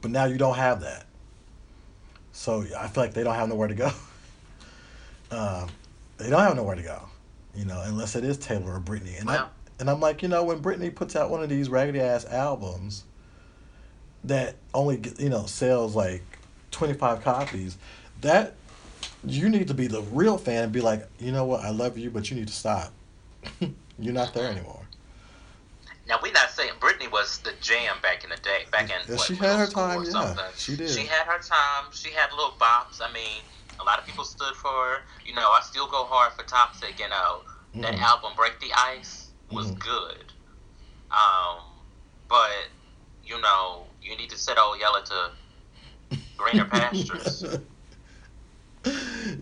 but 0.00 0.10
now 0.10 0.24
you 0.24 0.38
don't 0.38 0.56
have 0.56 0.80
that. 0.80 1.06
So 2.32 2.64
I 2.78 2.88
feel 2.88 3.04
like 3.04 3.12
they 3.12 3.24
don't 3.24 3.34
have 3.34 3.48
nowhere 3.48 3.68
to 3.68 3.74
go. 3.74 3.90
um, 5.30 5.68
they 6.16 6.30
don't 6.30 6.40
have 6.40 6.56
nowhere 6.56 6.76
to 6.76 6.82
go, 6.82 7.02
you 7.54 7.66
know, 7.66 7.82
unless 7.84 8.16
it 8.16 8.24
is 8.24 8.38
Taylor 8.38 8.74
or 8.74 8.80
Britney. 8.80 9.20
And 9.20 9.28
I 9.28 9.48
and 9.78 9.90
I'm 9.90 10.00
like, 10.00 10.22
you 10.22 10.28
know, 10.28 10.44
when 10.44 10.60
Britney 10.62 10.94
puts 10.94 11.16
out 11.16 11.28
one 11.28 11.42
of 11.42 11.48
these 11.48 11.68
raggedy 11.68 12.00
ass 12.00 12.24
albums 12.24 13.04
that 14.24 14.54
only 14.72 15.02
you 15.18 15.28
know 15.28 15.46
sells 15.46 15.96
like 15.96 16.22
25 16.70 17.22
copies, 17.22 17.76
that 18.20 18.54
you 19.24 19.48
need 19.48 19.68
to 19.68 19.74
be 19.74 19.88
the 19.88 20.02
real 20.02 20.38
fan 20.38 20.64
and 20.64 20.72
be 20.72 20.80
like, 20.80 21.08
you 21.18 21.32
know 21.32 21.44
what, 21.44 21.64
I 21.64 21.70
love 21.70 21.98
you, 21.98 22.10
but 22.10 22.30
you 22.30 22.36
need 22.36 22.48
to 22.48 22.54
stop. 22.54 22.92
You're 23.98 24.14
not 24.14 24.34
there 24.34 24.48
anymore. 24.48 24.82
Now 26.08 26.18
we're 26.22 26.32
not 26.32 26.50
saying 26.50 26.72
Britney 26.80 27.10
was 27.10 27.38
the 27.38 27.52
jam 27.60 27.96
back 28.02 28.24
in 28.24 28.30
the 28.30 28.36
day. 28.36 28.64
Back 28.70 28.84
in 28.84 28.96
yeah, 29.08 29.14
what, 29.14 29.26
she 29.26 29.34
had 29.34 29.58
her 29.58 29.66
time. 29.66 30.04
Yeah, 30.04 30.36
she 30.56 30.76
did. 30.76 30.90
She 30.90 31.06
had 31.06 31.26
her 31.26 31.40
time. 31.40 31.92
She 31.92 32.10
had 32.10 32.30
little 32.32 32.54
bops. 32.60 33.00
I 33.00 33.12
mean, 33.12 33.42
a 33.80 33.84
lot 33.84 33.98
of 33.98 34.06
people 34.06 34.24
stood 34.24 34.54
for 34.56 34.68
her. 34.68 34.96
You 35.24 35.34
know, 35.34 35.50
I 35.50 35.60
still 35.62 35.86
go 35.86 36.04
hard 36.04 36.32
for 36.32 36.42
Toxic. 36.44 36.98
You 36.98 37.08
know, 37.08 37.42
mm-hmm. 37.70 37.82
that 37.82 37.94
album 37.94 38.32
Break 38.36 38.58
the 38.60 38.72
Ice 38.74 39.28
was 39.50 39.68
mm-hmm. 39.68 39.78
good. 39.78 40.32
Um, 41.12 41.62
but 42.28 42.68
you 43.24 43.40
know, 43.40 43.84
you 44.02 44.16
need 44.16 44.30
to 44.30 44.38
set 44.38 44.58
old 44.58 44.80
Yella 44.80 45.04
to 45.04 46.18
greener 46.36 46.64
pastures. 46.70 47.44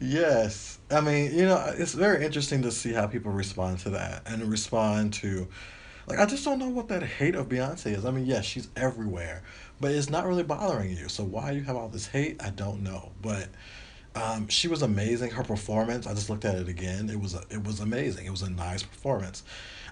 yes. 0.01 0.70
I 0.91 1.01
mean, 1.01 1.33
you 1.33 1.45
know, 1.45 1.73
it's 1.77 1.95
very 1.95 2.25
interesting 2.25 2.63
to 2.63 2.71
see 2.71 2.93
how 2.93 3.07
people 3.07 3.31
respond 3.31 3.79
to 3.81 3.91
that 3.91 4.23
and 4.27 4.43
respond 4.51 5.13
to, 5.15 5.47
like, 6.07 6.19
I 6.19 6.27
just 6.27 6.45
don't 6.45 6.59
know 6.59 6.69
what 6.69 6.89
that 6.89 7.03
hate 7.03 7.37
of 7.37 7.49
Beyonce 7.49 7.97
is. 7.97 8.05
I 8.05 8.11
mean, 8.11 8.27
yes, 8.27 8.45
she's 8.45 8.69
everywhere, 8.75 9.43
but 9.81 9.93
it's 9.93 10.11
not 10.11 10.27
really 10.27 10.43
bothering 10.43 10.91
you. 10.91 11.09
So 11.09 11.23
why 11.23 11.53
you 11.53 11.63
have 11.63 11.77
all 11.77 11.89
this 11.89 12.09
hate, 12.09 12.43
I 12.43 12.51
don't 12.51 12.83
know. 12.83 13.13
But 13.23 13.49
um, 14.17 14.49
she 14.49 14.67
was 14.67 14.83
amazing. 14.83 15.31
Her 15.31 15.45
performance, 15.45 16.07
I 16.09 16.15
just 16.15 16.29
looked 16.29 16.45
at 16.45 16.57
it 16.57 16.69
again. 16.69 17.09
It 17.09 17.21
was 17.21 17.35
a, 17.35 17.43
it 17.51 17.65
was 17.65 17.79
amazing. 17.79 18.27
It 18.27 18.31
was 18.31 18.43
a 18.43 18.51
nice 18.51 18.83
performance. 18.83 19.45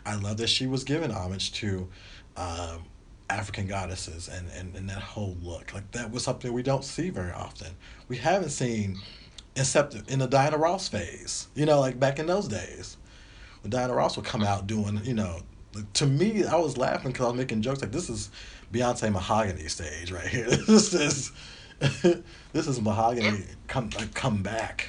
I 0.05 0.17
love 0.17 0.39
that 0.39 0.49
she 0.49 0.67
was 0.67 0.83
given 0.83 1.13
homage 1.13 1.53
to 1.53 1.89
um, 2.37 2.85
African 3.31 3.67
goddesses 3.67 4.29
and, 4.29 4.49
and, 4.57 4.75
and 4.75 4.89
that 4.89 5.03
whole 5.03 5.37
look. 5.43 5.75
Like 5.75 5.91
that 5.93 6.11
was 6.11 6.25
something 6.25 6.53
we 6.53 6.63
don't 6.63 6.85
see 6.85 7.11
very 7.11 7.33
often. 7.33 7.69
We 8.09 8.17
haven't 8.17 8.51
seen 8.51 8.99
except 9.59 9.95
in 10.09 10.19
the 10.19 10.27
Diana 10.27 10.57
Ross 10.57 10.89
phase. 10.89 11.49
You 11.55 11.67
know, 11.67 11.81
like 11.81 11.99
back 11.99 12.19
in 12.19 12.27
those 12.27 12.49
days, 12.49 12.97
when 13.63 13.71
Diana 13.71 13.95
Ross 13.95 14.17
would 14.17 14.27
come 14.27 14.43
out 14.43 14.67
doing, 14.67 15.01
you 15.05 15.15
know, 15.15 15.41
to 15.95 16.07
me, 16.07 16.45
I 16.45 16.57
was 16.57 16.77
laughing 16.77 17.13
because 17.13 17.27
I 17.27 17.29
was 17.31 17.39
making 17.39 17.63
jokes 17.63 17.83
like 17.83 17.93
this 17.93 18.09
is 18.09 18.31
Beyonce 18.73 19.13
Mahogany 19.13 19.69
stage 19.69 20.11
right 20.11 20.27
here. 20.27 20.47
this 20.67 20.95
is 20.95 21.33
this 21.79 22.67
is 22.67 22.81
Mahogany 22.81 23.45
come 23.67 23.91
like, 23.91 24.15
come 24.15 24.43
back. 24.43 24.89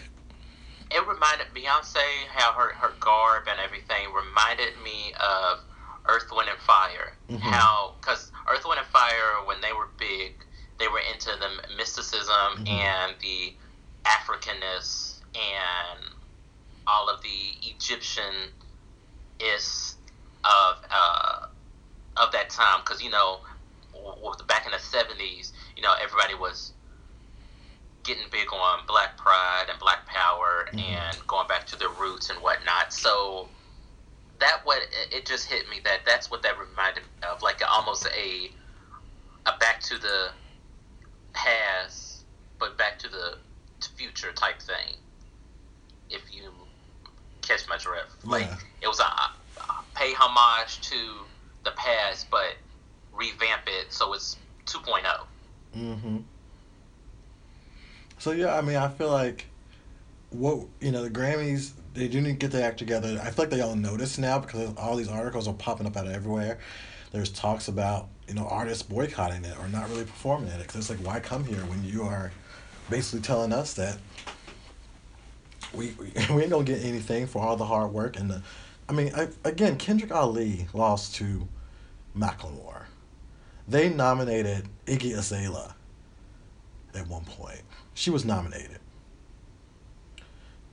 It 0.92 1.08
reminded 1.08 1.48
Beyonce 1.54 2.26
how 2.34 2.54
her 2.54 2.74
her 2.74 2.94
garb 3.00 3.48
and 3.48 3.60
everything 3.60 4.12
reminded 4.14 4.74
me 4.84 5.14
of 5.20 5.60
Earth, 6.08 6.26
Wind, 6.32 6.50
and 6.50 6.60
Fire. 6.60 7.14
Mm-hmm. 7.30 7.38
How 7.38 7.94
because 8.02 8.32
Earth, 8.52 8.66
Wind, 8.66 8.80
and 8.80 8.88
Fire 8.88 9.46
when 9.46 9.62
they 9.62 9.74
were 9.74 9.90
big, 9.98 10.34
they 10.80 10.88
were 10.88 11.02
into 11.14 11.30
the 11.40 11.76
mysticism 11.76 12.34
mm-hmm. 12.58 12.68
and 12.68 13.14
the 13.22 13.54
Africanness 14.10 15.22
and 15.36 16.14
all 16.88 17.10
of 17.10 17.22
the 17.22 17.70
Egyptian 17.70 18.52
is 19.40 19.96
of 20.44 20.78
uh, 20.90 21.48
of 22.18 22.32
that 22.32 22.50
time 22.50 22.82
because 22.82 23.02
you 23.02 23.10
know 23.10 23.40
back 24.48 24.66
in 24.66 24.72
the 24.72 24.78
70s 24.78 25.52
you 25.76 25.84
know 25.84 25.94
everybody 26.02 26.34
was 26.34 26.74
getting 28.04 28.24
big 28.32 28.48
on 28.54 28.80
black 28.88 29.18
pride 29.18 29.66
and 29.70 29.80
black 29.80 30.06
power 30.08 30.68
mm-hmm. 30.68 30.80
and 30.80 31.28
going 31.28 31.48
back 31.48 31.68
to 31.68 31.78
their 31.78 31.90
roots 31.90 32.30
and 32.30 32.40
whatnot 32.42 32.92
so 32.92 33.48
that 34.40 34.62
what 34.64 34.82
it 35.12 35.26
just 35.26 35.46
hit 35.46 35.70
me 35.70 35.78
that 35.84 36.00
that's 36.06 36.32
what 36.32 36.42
that 36.42 36.58
reminded 36.58 37.04
me 37.04 37.10
of 37.30 37.42
like 37.42 37.62
almost 37.70 38.08
a 38.08 38.50
a 39.46 39.58
back 39.60 39.82
to 39.82 39.98
the 39.98 40.30
past 41.34 42.24
but 42.58 42.78
back 42.78 42.98
to 42.98 43.10
the 43.10 43.38
future 43.88 44.32
type 44.34 44.62
thing 44.62 44.96
if 46.10 46.22
you 46.32 46.52
catch 47.42 47.68
my 47.68 47.78
drift 47.78 48.12
yeah. 48.24 48.32
like 48.32 48.50
it 48.82 48.88
was 48.88 49.00
a, 49.00 49.04
a 49.04 49.84
pay 49.96 50.14
homage 50.14 50.82
to 50.82 50.96
the 51.64 51.72
past 51.72 52.30
but 52.30 52.56
revamp 53.14 53.62
it 53.68 53.92
so 53.92 54.14
it's 54.14 54.38
2.0 54.66 55.04
mm-hmm 55.78 56.18
so 58.18 58.32
yeah 58.32 58.58
i 58.58 58.62
mean 58.62 58.76
i 58.76 58.88
feel 58.88 59.12
like 59.12 59.46
what 60.32 60.60
you 60.80 60.92
know 60.92 61.04
the 61.04 61.10
grammys 61.10 61.72
they 61.94 62.08
do 62.08 62.22
need 62.22 62.32
to 62.32 62.38
get 62.38 62.52
their 62.52 62.66
act 62.66 62.80
together. 62.80 63.20
I 63.22 63.32
feel 63.32 63.46
like 63.46 63.50
they 63.50 63.62
all 63.62 63.76
notice 63.76 64.18
now 64.18 64.40
because 64.40 64.74
all 64.78 64.96
these 64.96 65.10
articles 65.10 65.48
are 65.48 65.54
popping 65.54 65.88
up 65.88 65.98
out 65.98 66.08
of 66.08 66.14
everywhere. 66.14 66.60
There's 67.12 67.30
talks 67.30 67.68
about 67.68 68.08
you 68.28 68.36
know 68.36 68.48
artists 68.48 68.84
boycotting 68.84 69.44
it 69.44 69.58
or 69.60 69.68
not 69.68 69.90
really 69.90 70.06
performing 70.06 70.50
it 70.50 70.60
because 70.60 70.76
it's 70.76 70.90
like 70.90 71.00
why 71.00 71.20
come 71.20 71.44
here 71.44 71.62
when 71.66 71.84
you 71.84 72.04
are 72.04 72.32
basically 72.90 73.22
telling 73.22 73.54
us 73.54 73.74
that 73.74 73.98
we 75.74 75.94
we, 76.00 76.06
we 76.34 76.42
ain't 76.42 76.50
gonna 76.50 76.64
get 76.64 76.84
anything 76.84 77.28
for 77.28 77.42
all 77.42 77.56
the 77.56 77.66
hard 77.66 77.92
work 77.92 78.18
and 78.18 78.30
the, 78.30 78.42
I 78.88 78.94
mean 78.94 79.12
I, 79.16 79.28
again 79.44 79.78
Kendrick 79.78 80.12
Ali 80.12 80.68
lost 80.74 81.16
to 81.16 81.48
Macklemore. 82.18 82.84
They 83.68 83.90
nominated 83.90 84.68
Iggy 84.88 85.16
Azalea 85.16 85.76
at 86.96 87.08
one 87.08 87.24
point. 87.24 87.62
She 87.94 88.10
was 88.10 88.26
nominated. 88.26 88.80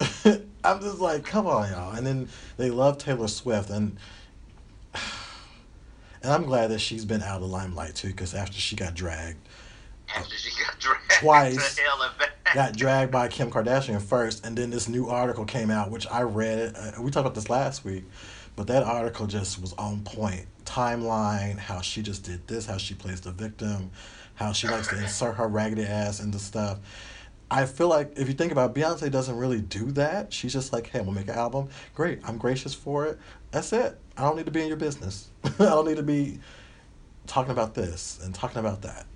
I'm 0.65 0.81
just 0.81 0.99
like, 0.99 1.25
come 1.25 1.47
on, 1.47 1.71
y'all. 1.71 1.95
And 1.95 2.07
then 2.07 2.29
they 2.57 2.71
love 2.71 2.99
Taylor 2.99 3.29
Swift, 3.29 3.71
and 3.71 3.97
and 4.95 6.33
I'm 6.33 6.45
glad 6.45 6.71
that 6.71 6.81
she's 6.81 7.05
been 7.05 7.23
out 7.23 7.37
of 7.37 7.43
the 7.43 7.49
limelight 7.49 7.95
too, 7.95 8.09
because 8.09 8.35
after 8.35 8.59
she 8.59 8.77
got 8.77 8.95
dragged, 8.95 9.46
after 10.15 10.37
she 10.37 10.51
got 10.63 10.79
dragged 10.81 11.11
twice, 11.11 11.81
got 12.55 12.77
dragged 12.77 13.13
by 13.13 13.29
Kim 13.29 13.51
Kardashian 13.51 14.01
first, 14.01 14.45
and 14.45 14.57
then 14.57 14.71
this 14.71 14.89
new 14.89 15.09
article 15.09 15.45
came 15.45 15.71
out, 15.71 15.91
which 15.91 16.07
I 16.09 16.23
read. 16.23 16.75
Uh, 16.77 16.93
we 17.01 17.11
talked 17.11 17.27
about 17.27 17.35
this 17.35 17.51
last 17.51 17.85
week, 17.85 18.05
but 18.55 18.67
that 18.69 18.83
article 18.83 19.27
just 19.27 19.61
was 19.61 19.73
on 19.75 20.03
point. 20.03 20.47
Timeline, 20.65 21.59
how 21.59 21.81
she 21.81 22.03
just 22.03 22.25
did 22.25 22.47
this, 22.49 22.67
how 22.67 22.77
she 22.77 22.95
plays 22.95 23.21
the 23.21 23.31
victim, 23.33 23.91
how 24.35 24.53
she 24.53 24.69
likes 24.69 24.89
to 24.89 25.01
insert 25.01 25.37
her 25.37 25.49
raggedy 25.49 25.85
ass 25.85 26.21
into 26.21 26.39
stuff 26.39 26.81
I 27.51 27.65
feel 27.65 27.89
like 27.89 28.13
if 28.19 28.27
you 28.27 28.35
think 28.35 28.51
about 28.51 28.77
it, 28.77 28.81
Beyonce 28.81 29.11
doesn't 29.11 29.37
really 29.37 29.61
do 29.61 29.93
that. 29.93 30.33
She's 30.33 30.53
just 30.53 30.73
like, 30.73 30.89
hey, 30.89 30.99
I'm 30.99 31.05
gonna 31.05 31.19
make 31.19 31.29
an 31.29 31.37
album. 31.37 31.69
Great, 31.95 32.21
I'm 32.25 32.39
gracious 32.39 32.75
for 32.75 33.07
it. 33.07 33.19
That's 33.53 33.73
it. 33.73 33.99
I 34.17 34.23
don't 34.23 34.37
need 34.37 34.47
to 34.47 34.53
be 34.53 34.63
in 34.63 34.69
your 34.69 34.77
business. 34.77 35.29
I 35.45 35.51
don't 35.59 35.87
need 35.87 35.97
to 35.97 36.03
be 36.03 36.41
talking 37.27 37.53
about 37.53 37.75
this 37.75 38.19
and 38.25 38.35
talking 38.35 38.59
about 38.59 38.83
that. 38.83 39.07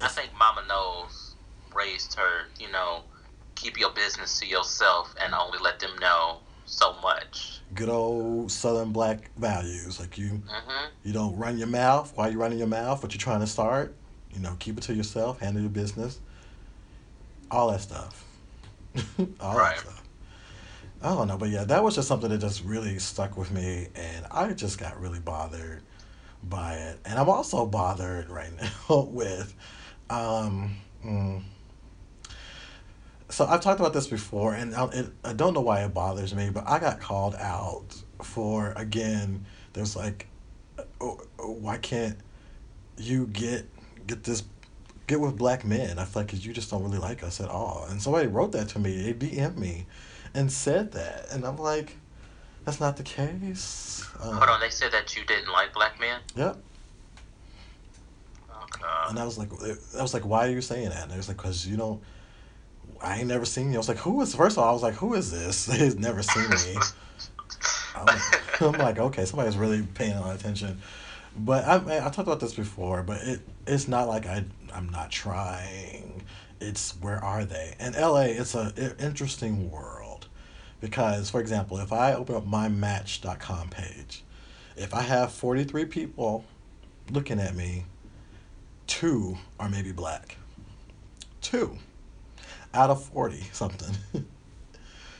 I 0.00 0.08
think 0.08 0.30
Mama 0.38 0.64
Knowles 0.68 1.34
raised 1.74 2.14
her, 2.14 2.46
you 2.58 2.70
know, 2.70 3.02
keep 3.54 3.78
your 3.78 3.90
business 3.90 4.38
to 4.40 4.46
yourself 4.46 5.14
and 5.20 5.34
only 5.34 5.58
let 5.58 5.80
them 5.80 5.96
know 6.00 6.38
so 6.66 6.94
much. 7.02 7.60
Good 7.74 7.88
old 7.88 8.50
Southern 8.50 8.92
black 8.92 9.30
values, 9.36 9.98
like 9.98 10.18
you, 10.18 10.42
mm-hmm. 10.46 10.86
you 11.02 11.12
don't 11.12 11.36
run 11.36 11.58
your 11.58 11.68
mouth. 11.68 12.12
Why 12.14 12.28
are 12.28 12.30
you 12.30 12.38
running 12.38 12.58
your 12.58 12.68
mouth? 12.68 13.02
What 13.02 13.12
you 13.12 13.18
trying 13.18 13.40
to 13.40 13.46
start? 13.46 13.94
You 14.32 14.40
know, 14.40 14.56
keep 14.58 14.78
it 14.78 14.82
to 14.82 14.94
yourself. 14.94 15.40
Handle 15.40 15.62
your 15.62 15.70
business 15.70 16.20
all 17.54 17.70
that 17.70 17.80
stuff. 17.80 18.24
all 19.40 19.56
right. 19.56 19.76
that 19.76 19.80
stuff. 19.80 20.02
I 21.02 21.08
don't 21.08 21.28
know, 21.28 21.36
but 21.36 21.50
yeah, 21.50 21.64
that 21.64 21.84
was 21.84 21.94
just 21.94 22.08
something 22.08 22.30
that 22.30 22.38
just 22.38 22.64
really 22.64 22.98
stuck 22.98 23.36
with 23.36 23.50
me, 23.50 23.88
and 23.94 24.26
I 24.30 24.52
just 24.52 24.78
got 24.78 24.98
really 25.00 25.20
bothered 25.20 25.82
by 26.42 26.74
it, 26.76 26.98
and 27.04 27.18
I'm 27.18 27.28
also 27.28 27.66
bothered 27.66 28.30
right 28.30 28.50
now 28.88 29.00
with, 29.10 29.54
um, 30.10 30.76
mm, 31.04 31.42
so 33.28 33.46
I've 33.46 33.60
talked 33.60 33.80
about 33.80 33.92
this 33.92 34.06
before, 34.06 34.54
and 34.54 34.74
I, 34.74 34.84
it, 34.86 35.06
I 35.24 35.32
don't 35.32 35.54
know 35.54 35.60
why 35.60 35.84
it 35.84 35.92
bothers 35.92 36.34
me, 36.34 36.50
but 36.50 36.64
I 36.68 36.78
got 36.78 37.00
called 37.00 37.34
out 37.34 37.86
for 38.22 38.72
again. 38.76 39.44
There's 39.72 39.96
like, 39.96 40.28
oh, 41.00 41.20
oh 41.38 41.50
why 41.50 41.78
can't 41.78 42.16
you 42.96 43.26
get 43.26 43.66
get 44.06 44.24
this 44.24 44.44
get 45.06 45.20
with 45.20 45.36
black 45.36 45.64
men. 45.64 45.98
I 45.98 46.04
feel 46.04 46.22
like 46.22 46.30
cause 46.30 46.44
you 46.44 46.52
just 46.52 46.70
don't 46.70 46.82
really 46.82 46.98
like 46.98 47.22
us 47.22 47.40
at 47.40 47.48
all. 47.48 47.86
And 47.90 48.00
somebody 48.00 48.26
wrote 48.26 48.52
that 48.52 48.68
to 48.70 48.78
me. 48.78 49.12
They 49.12 49.12
DM'd 49.14 49.58
me 49.58 49.86
and 50.32 50.50
said 50.50 50.92
that. 50.92 51.26
And 51.30 51.44
I'm 51.44 51.58
like, 51.58 51.96
that's 52.64 52.80
not 52.80 52.96
the 52.96 53.02
case. 53.02 54.06
Uh, 54.18 54.32
Hold 54.32 54.48
on, 54.48 54.60
they 54.60 54.70
said 54.70 54.92
that 54.92 55.16
you 55.16 55.24
didn't 55.24 55.52
like 55.52 55.74
black 55.74 56.00
men? 56.00 56.20
Yep. 56.36 56.56
Okay. 58.84 59.10
And 59.10 59.18
I 59.18 59.24
was 59.24 59.38
like, 59.38 59.48
eh, 59.64 59.74
I 59.98 60.02
was 60.02 60.14
like, 60.14 60.26
why 60.26 60.46
are 60.46 60.50
you 60.50 60.60
saying 60.60 60.90
that? 60.90 61.04
And 61.04 61.12
I 61.12 61.16
was 61.16 61.28
like, 61.28 61.36
because 61.36 61.66
you 61.66 61.76
don't, 61.76 62.02
I 63.00 63.18
ain't 63.18 63.28
never 63.28 63.44
seen 63.44 63.68
you. 63.68 63.74
I 63.74 63.78
was 63.78 63.88
like, 63.88 63.98
who 63.98 64.20
is, 64.22 64.34
first 64.34 64.56
of 64.56 64.62
all, 64.62 64.70
I 64.70 64.72
was 64.72 64.82
like, 64.82 64.94
who 64.94 65.14
is 65.14 65.30
this? 65.30 65.66
They've 65.66 65.98
never 65.98 66.22
seen 66.22 66.48
me. 66.50 66.80
I'm, 67.96 68.20
I'm 68.60 68.72
like, 68.72 68.98
okay, 68.98 69.24
somebody's 69.24 69.56
really 69.56 69.82
paying 69.82 70.14
a 70.16 70.20
lot 70.20 70.34
of 70.34 70.40
attention. 70.40 70.80
But 71.36 71.64
I, 71.64 71.98
I 71.98 72.10
talked 72.10 72.18
about 72.18 72.40
this 72.40 72.54
before, 72.54 73.02
but 73.02 73.20
it 73.22 73.40
it's 73.66 73.88
not 73.88 74.06
like 74.06 74.26
I 74.26 74.44
I'm 74.72 74.88
not 74.90 75.10
trying. 75.10 76.22
It's 76.60 76.92
where 77.00 77.22
are 77.22 77.44
they? 77.44 77.74
And 77.80 77.96
LA, 77.96 78.20
it's 78.22 78.54
a 78.54 78.72
interesting 79.00 79.70
world 79.70 80.28
because, 80.80 81.30
for 81.30 81.40
example, 81.40 81.78
if 81.78 81.92
I 81.92 82.14
open 82.14 82.36
up 82.36 82.46
my 82.46 82.68
Match.com 82.68 83.70
page, 83.70 84.22
if 84.76 84.94
I 84.94 85.02
have 85.02 85.32
43 85.32 85.86
people 85.86 86.44
looking 87.10 87.40
at 87.40 87.54
me, 87.54 87.84
two 88.86 89.36
are 89.58 89.68
maybe 89.68 89.92
black. 89.92 90.36
Two 91.40 91.78
out 92.72 92.90
of 92.90 93.04
40 93.04 93.40
something. 93.52 93.94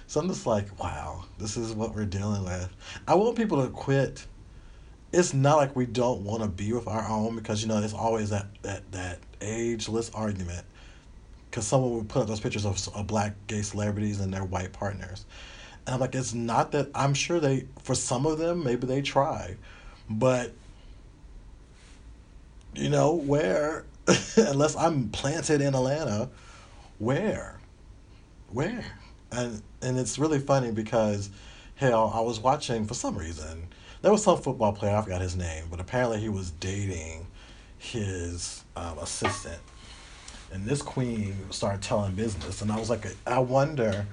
so 0.07 0.21
I'm 0.21 0.29
just 0.29 0.47
like, 0.47 0.79
wow, 0.81 1.25
this 1.39 1.57
is 1.57 1.73
what 1.73 1.95
we're 1.95 2.05
dealing 2.05 2.45
with. 2.45 2.69
I 3.07 3.15
want 3.15 3.37
people 3.37 3.65
to 3.65 3.71
quit 3.71 4.27
it's 5.15 5.33
not 5.33 5.57
like 5.57 5.77
we 5.77 5.87
don't 5.87 6.23
want 6.23 6.43
to 6.43 6.49
be 6.49 6.73
with 6.73 6.89
our 6.89 7.09
own 7.09 7.37
because 7.37 7.63
you 7.63 7.69
know 7.69 7.79
there's 7.79 7.95
always 7.95 8.31
that 8.31 8.47
that 8.63 8.91
that 8.93 9.19
ageless 9.41 10.11
argument 10.15 10.65
because 11.51 11.67
someone 11.67 11.95
would 11.95 12.09
put 12.09 12.23
up 12.23 12.29
those 12.29 12.41
pictures 12.41 12.67
of, 12.67 12.77
of 12.97 13.07
black 13.07 13.35
gay 13.47 13.63
celebrities 13.63 14.21
and 14.21 14.35
their 14.35 14.45
white 14.45 14.73
partners 14.73 15.25
and 15.87 15.95
i'm 15.95 16.01
like 16.01 16.15
it's 16.15 16.35
not 16.35 16.73
that 16.73 16.91
i'm 16.95 17.15
sure 17.15 17.39
they 17.39 17.67
for 17.83 17.95
some 17.95 18.27
of 18.27 18.39
them 18.39 18.65
maybe 18.65 18.87
they 18.87 19.01
try 19.01 19.57
but 20.11 20.53
you 22.77 22.89
know 22.89 23.15
where 23.15 23.85
unless 24.37 24.77
i'm 24.77 25.09
planted 25.11 25.61
in 25.61 25.75
atlanta 25.75 26.29
where 26.99 27.59
where 28.51 28.85
and 29.33 29.63
and 29.83 29.99
it's 29.99 30.19
really 30.19 30.39
funny 30.39 30.71
because 30.71 31.31
hell 31.77 32.13
i 32.15 32.21
was 32.21 32.41
watching 32.41 32.87
for 32.87 32.95
some 32.95 33.17
reason 33.17 33.67
there 34.05 34.13
was 34.13 34.23
some 34.23 34.37
football 34.37 34.75
player, 34.75 34.95
I 34.95 35.01
forgot 35.01 35.23
his 35.23 35.35
name, 35.35 35.65
but 35.71 35.81
apparently 35.81 36.21
he 36.21 36.29
was 36.29 36.51
dating 36.51 37.27
his 37.79 38.63
um, 38.77 38.99
assistant. 38.99 39.59
And 40.53 40.67
this 40.67 40.83
queen 40.83 41.35
started 41.49 41.81
telling 41.81 42.15
business. 42.15 42.61
And 42.61 42.71
I 42.71 42.79
was 42.79 42.91
like, 42.91 43.07
I 43.27 43.39
wonder 43.39 44.07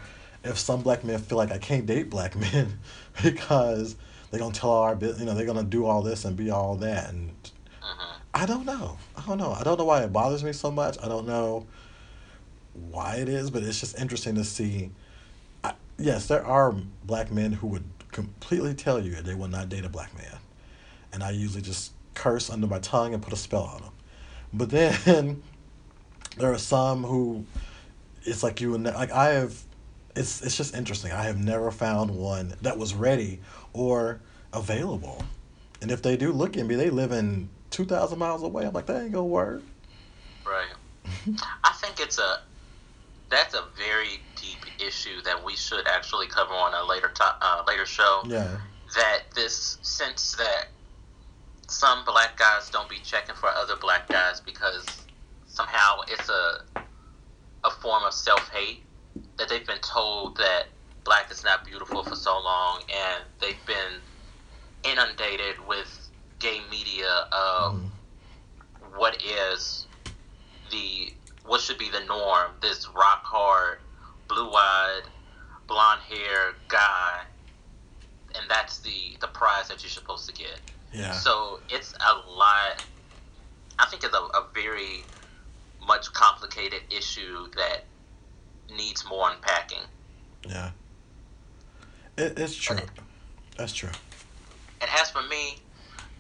if 0.46 0.58
some 0.58 0.82
black 0.82 1.04
men 1.04 1.20
feel 1.20 1.38
like 1.38 1.52
I 1.52 1.58
can't 1.58 1.86
date 1.86 2.10
black 2.10 2.36
men 2.54 2.80
because 3.22 3.98
they're 4.30 4.40
going 4.40 4.54
to 4.54 4.60
tell 4.62 4.70
all 4.70 4.84
our 4.84 4.96
business, 4.96 5.20
you 5.20 5.26
know, 5.26 5.34
they're 5.34 5.46
going 5.46 5.58
to 5.58 5.64
do 5.66 5.86
all 5.86 6.02
this 6.02 6.24
and 6.24 6.38
be 6.38 6.50
all 6.50 6.78
that. 6.78 7.10
And. 7.10 7.32
I 8.34 8.46
don't 8.46 8.66
know. 8.66 8.98
I 9.16 9.26
don't 9.26 9.38
know. 9.38 9.52
I 9.52 9.64
don't 9.64 9.78
know 9.78 9.86
why 9.86 10.04
it 10.04 10.14
bothers 10.14 10.44
me 10.44 10.54
so 10.54 10.72
much. 10.72 10.98
I 11.04 11.08
don't 11.08 11.28
know 11.28 11.68
why 12.74 13.16
it 13.16 13.28
is, 13.28 13.52
but 13.52 13.64
it's 13.64 13.80
just 13.80 14.00
interesting 14.00 14.36
to 14.36 14.44
see. 14.44 14.92
I, 15.64 15.74
yes, 15.98 16.28
there 16.28 16.46
are 16.46 16.74
black 17.04 17.32
men 17.32 17.52
who 17.52 17.68
would 17.68 17.84
completely 18.12 18.74
tell 18.74 19.04
you 19.04 19.16
they 19.16 19.36
will 19.36 19.48
not 19.48 19.70
date 19.70 19.86
a 19.86 19.90
black 19.90 20.16
man. 20.18 20.38
And 21.14 21.24
I 21.24 21.32
usually 21.32 21.62
just 21.62 21.92
curse 22.14 22.50
under 22.50 22.68
my 22.68 22.80
tongue 22.80 23.14
and 23.14 23.22
put 23.22 23.34
a 23.34 23.38
spell 23.38 23.64
on 23.64 23.82
them. 23.82 23.92
But 24.54 24.70
then 24.70 25.44
there 26.38 26.54
are 26.54 26.58
some 26.58 27.04
who 27.04 27.46
it's 28.24 28.44
like 28.44 28.62
you 28.62 28.76
and 28.76 28.86
like 28.86 29.12
I 29.12 29.30
have 29.30 29.58
it's 30.16 30.42
it's 30.42 30.56
just 30.56 30.76
interesting. 30.76 31.12
I 31.12 31.24
have 31.24 31.38
never 31.38 31.72
found 31.72 32.12
one 32.12 32.54
that 32.62 32.78
was 32.78 32.94
ready 32.94 33.40
or 33.74 34.20
available. 34.54 35.24
And 35.82 35.90
if 35.90 36.02
they 36.02 36.16
do 36.16 36.32
look 36.32 36.58
at 36.58 36.66
me, 36.66 36.76
they 36.76 36.90
live 36.90 37.12
in 37.12 37.50
two 37.72 37.86
thousand 37.86 38.20
miles 38.20 38.44
away. 38.44 38.66
I'm 38.66 38.74
like, 38.74 38.86
that 38.86 39.02
ain't 39.02 39.12
gonna 39.12 39.26
work. 39.26 39.64
Right. 40.46 40.68
I 41.64 41.74
think 41.82 42.00
it's 42.00 42.20
a 42.20 42.42
that's 43.30 43.56
a 43.56 43.64
very 43.78 44.20
deep 44.36 44.60
issue 44.86 45.22
that 45.24 45.44
we 45.44 45.56
should 45.56 45.88
actually 45.88 46.28
cover 46.28 46.54
on 46.54 46.74
a 46.74 46.88
later 46.88 47.10
to, 47.16 47.24
uh, 47.42 47.64
later 47.68 47.86
show. 47.86 48.22
Yeah. 48.26 48.58
That 48.96 49.22
this 49.34 49.78
sense 49.82 50.36
that 50.36 50.68
some 51.68 52.04
black 52.06 52.38
guys 52.38 52.70
don't 52.70 52.90
be 52.90 52.98
checking 53.04 53.36
for 53.36 53.48
other 53.50 53.76
black 53.78 54.08
guys 54.10 54.42
because 54.42 54.86
somehow 55.48 56.02
it's 56.08 56.30
a 56.30 56.82
a 57.64 57.72
form 57.82 58.04
of 58.04 58.14
self 58.14 58.50
hate 58.50 58.84
that 59.38 59.50
they've 59.50 59.66
been 59.66 59.80
told 59.82 60.38
that 60.38 60.66
black 61.04 61.32
is 61.32 61.44
not 61.44 61.66
beautiful 61.66 62.04
for 62.04 62.16
so 62.16 62.40
long, 62.44 62.82
and 62.82 63.24
they've 63.40 63.66
been 63.66 64.02
inundated 64.84 65.56
with 65.68 66.01
gay 66.42 66.60
media 66.70 67.28
of 67.32 67.76
mm. 67.76 67.90
what 68.96 69.22
is 69.24 69.86
the 70.72 71.14
what 71.46 71.62
should 71.62 71.78
be 71.78 71.90
the 71.90 72.04
norm. 72.06 72.52
This 72.62 72.88
rock 72.90 73.24
hard, 73.24 73.80
blue 74.28 74.52
eyed, 74.52 75.04
blonde 75.68 76.02
hair 76.02 76.54
guy, 76.68 77.22
and 78.36 78.50
that's 78.50 78.80
the 78.80 79.16
the 79.22 79.28
prize 79.28 79.70
that 79.70 79.82
you're 79.84 79.90
supposed 79.90 80.28
to 80.28 80.34
get. 80.34 80.60
Yeah. 80.94 81.12
So 81.12 81.60
it's 81.70 81.94
a 81.94 82.30
lot. 82.30 82.84
I 83.80 83.86
think 83.86 84.04
it's 84.04 84.16
a, 84.16 84.20
a 84.20 84.48
very 84.54 85.04
much 85.86 86.12
complicated 86.14 86.82
issue 86.90 87.48
that 87.56 87.86
needs 88.76 89.06
more 89.08 89.32
unpacking. 89.32 89.84
Yeah. 90.48 90.72
It, 92.18 92.38
it's 92.38 92.56
true. 92.56 92.78
That's 93.58 93.74
true. 93.74 93.90
And 94.82 94.90
as 95.00 95.10
for 95.10 95.22
me, 95.24 95.58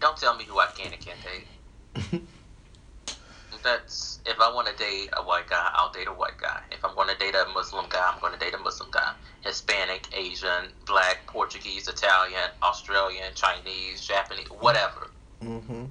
don't 0.01 0.17
tell 0.17 0.35
me 0.35 0.43
who 0.43 0.59
I 0.59 0.67
can 0.75 0.91
and 0.91 0.99
can't 0.99 1.19
date. 2.11 2.21
That's 3.63 4.19
if 4.25 4.39
I 4.39 4.51
want 4.53 4.67
to 4.67 4.75
date 4.75 5.09
a 5.13 5.21
white 5.23 5.47
guy, 5.47 5.69
I'll 5.73 5.91
date 5.91 6.07
a 6.07 6.13
white 6.13 6.37
guy. 6.39 6.61
If 6.71 6.83
I'm 6.83 6.95
going 6.95 7.09
to 7.09 7.17
date 7.17 7.35
a 7.35 7.47
Muslim 7.53 7.85
guy, 7.89 8.11
I'm 8.11 8.19
going 8.19 8.33
to 8.33 8.39
date 8.39 8.55
a 8.55 8.57
Muslim 8.57 8.89
guy. 8.91 9.13
Hispanic, 9.41 10.07
Asian, 10.17 10.71
Black, 10.87 11.27
Portuguese, 11.27 11.87
Italian, 11.87 12.49
Australian, 12.63 13.33
Chinese, 13.35 14.01
Japanese, 14.01 14.47
whatever. 14.47 15.11
Mhm. 15.43 15.89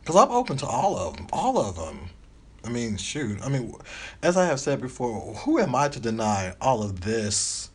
Because 0.00 0.16
I'm 0.16 0.30
open 0.30 0.58
to 0.58 0.66
all 0.66 0.98
of 0.98 1.16
them. 1.16 1.28
All 1.32 1.58
of 1.58 1.76
them. 1.76 2.10
I 2.64 2.68
mean, 2.68 2.96
shoot. 2.96 3.40
I 3.42 3.48
mean, 3.48 3.74
as 4.22 4.36
I 4.36 4.44
have 4.44 4.60
said 4.60 4.80
before, 4.80 5.34
who 5.34 5.58
am 5.58 5.74
I 5.74 5.88
to 5.88 5.98
deny 5.98 6.54
all 6.60 6.82
of 6.82 7.00
this 7.00 7.70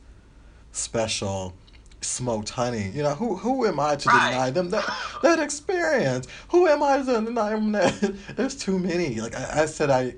special 0.71 1.55
smoked 2.01 2.49
honey? 2.49 2.91
You 2.93 3.03
know, 3.03 3.15
who 3.15 3.35
who 3.35 3.65
am 3.65 3.79
I 3.79 3.95
to 3.95 4.09
right. 4.09 4.31
deny 4.31 4.49
them 4.51 4.69
that 4.71 4.85
that 5.23 5.39
experience? 5.39 6.27
Who 6.49 6.67
am 6.67 6.83
I 6.83 6.97
to 6.97 7.21
deny 7.21 7.51
them 7.51 7.71
that? 7.73 8.15
There's 8.35 8.55
too 8.55 8.79
many. 8.79 9.19
Like 9.19 9.35
I, 9.35 9.63
I 9.63 9.65
said, 9.65 9.89
I 9.89 10.15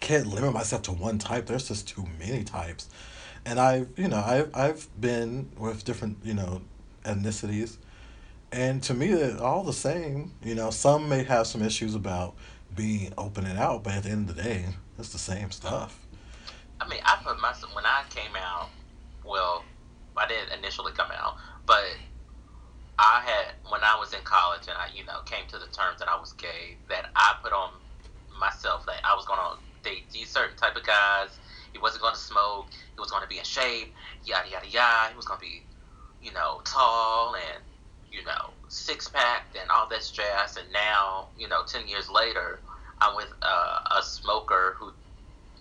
can't 0.00 0.26
limit 0.26 0.52
myself 0.52 0.82
to 0.82 0.92
one 0.92 1.18
type. 1.18 1.46
There's 1.46 1.68
just 1.68 1.88
too 1.88 2.06
many 2.18 2.44
types, 2.44 2.88
and 3.44 3.58
I've 3.58 3.88
you 3.96 4.08
know 4.08 4.22
I've 4.24 4.50
I've 4.54 4.88
been 5.00 5.50
with 5.58 5.84
different 5.84 6.18
you 6.22 6.34
know 6.34 6.62
ethnicities, 7.04 7.76
and 8.52 8.82
to 8.84 8.94
me 8.94 9.12
they're 9.14 9.42
all 9.42 9.62
the 9.62 9.72
same. 9.72 10.32
You 10.42 10.54
know, 10.54 10.70
some 10.70 11.08
may 11.08 11.24
have 11.24 11.46
some 11.46 11.62
issues 11.62 11.94
about 11.94 12.34
being 12.74 13.12
open 13.16 13.46
and 13.46 13.58
out, 13.58 13.84
but 13.84 13.94
at 13.94 14.02
the 14.02 14.10
end 14.10 14.28
of 14.28 14.36
the 14.36 14.42
day, 14.42 14.66
it's 14.98 15.10
the 15.10 15.18
same 15.18 15.50
stuff. 15.50 15.98
I 16.80 16.88
mean, 16.88 17.00
I 17.04 17.18
put 17.22 17.40
myself 17.40 17.74
when 17.74 17.86
I 17.86 18.02
came 18.10 18.34
out. 18.36 18.68
Well, 19.24 19.64
I 20.16 20.26
didn't 20.26 20.58
initially 20.58 20.92
come 20.92 21.10
out, 21.10 21.36
but 21.66 21.84
I 22.98 23.22
had 23.24 23.54
when 23.70 23.82
I 23.82 23.96
was 23.98 24.12
in 24.12 24.22
college 24.22 24.68
and 24.68 24.76
I, 24.78 24.94
you 24.94 25.04
know, 25.04 25.20
came 25.26 25.46
to 25.48 25.58
the 25.58 25.66
terms 25.74 25.98
that 25.98 26.08
I 26.08 26.18
was 26.18 26.32
gay. 26.34 26.78
That 26.88 27.10
I 27.16 27.34
put 27.42 27.52
on 27.52 27.70
myself 28.38 28.86
that 28.86 29.02
I 29.04 29.14
was 29.14 29.26
gonna 29.26 29.58
date 29.82 30.10
these 30.12 30.30
certain 30.30 30.56
type 30.56 30.76
of 30.76 30.86
guys. 30.86 31.38
He 31.72 31.78
wasn't 31.78 32.02
gonna 32.02 32.16
smoke. 32.16 32.70
He 32.70 33.00
was 33.00 33.10
gonna 33.10 33.26
be 33.26 33.38
in 33.38 33.44
shape. 33.44 33.94
Yada 34.24 34.48
yada 34.48 34.68
yada. 34.68 35.10
He 35.10 35.16
was 35.16 35.26
gonna 35.26 35.40
be, 35.40 35.66
you 36.22 36.32
know, 36.32 36.60
tall 36.64 37.34
and 37.34 37.62
you 38.14 38.24
know, 38.24 38.54
six 38.68 39.08
pack 39.08 39.46
and 39.60 39.68
all 39.70 39.88
this 39.88 40.10
jazz. 40.12 40.56
And 40.56 40.72
now, 40.72 41.28
you 41.36 41.48
know, 41.48 41.62
10 41.66 41.88
years 41.88 42.08
later, 42.08 42.60
I'm 43.00 43.16
with 43.16 43.32
uh, 43.42 43.98
a 43.98 44.02
smoker 44.02 44.76
who 44.78 44.92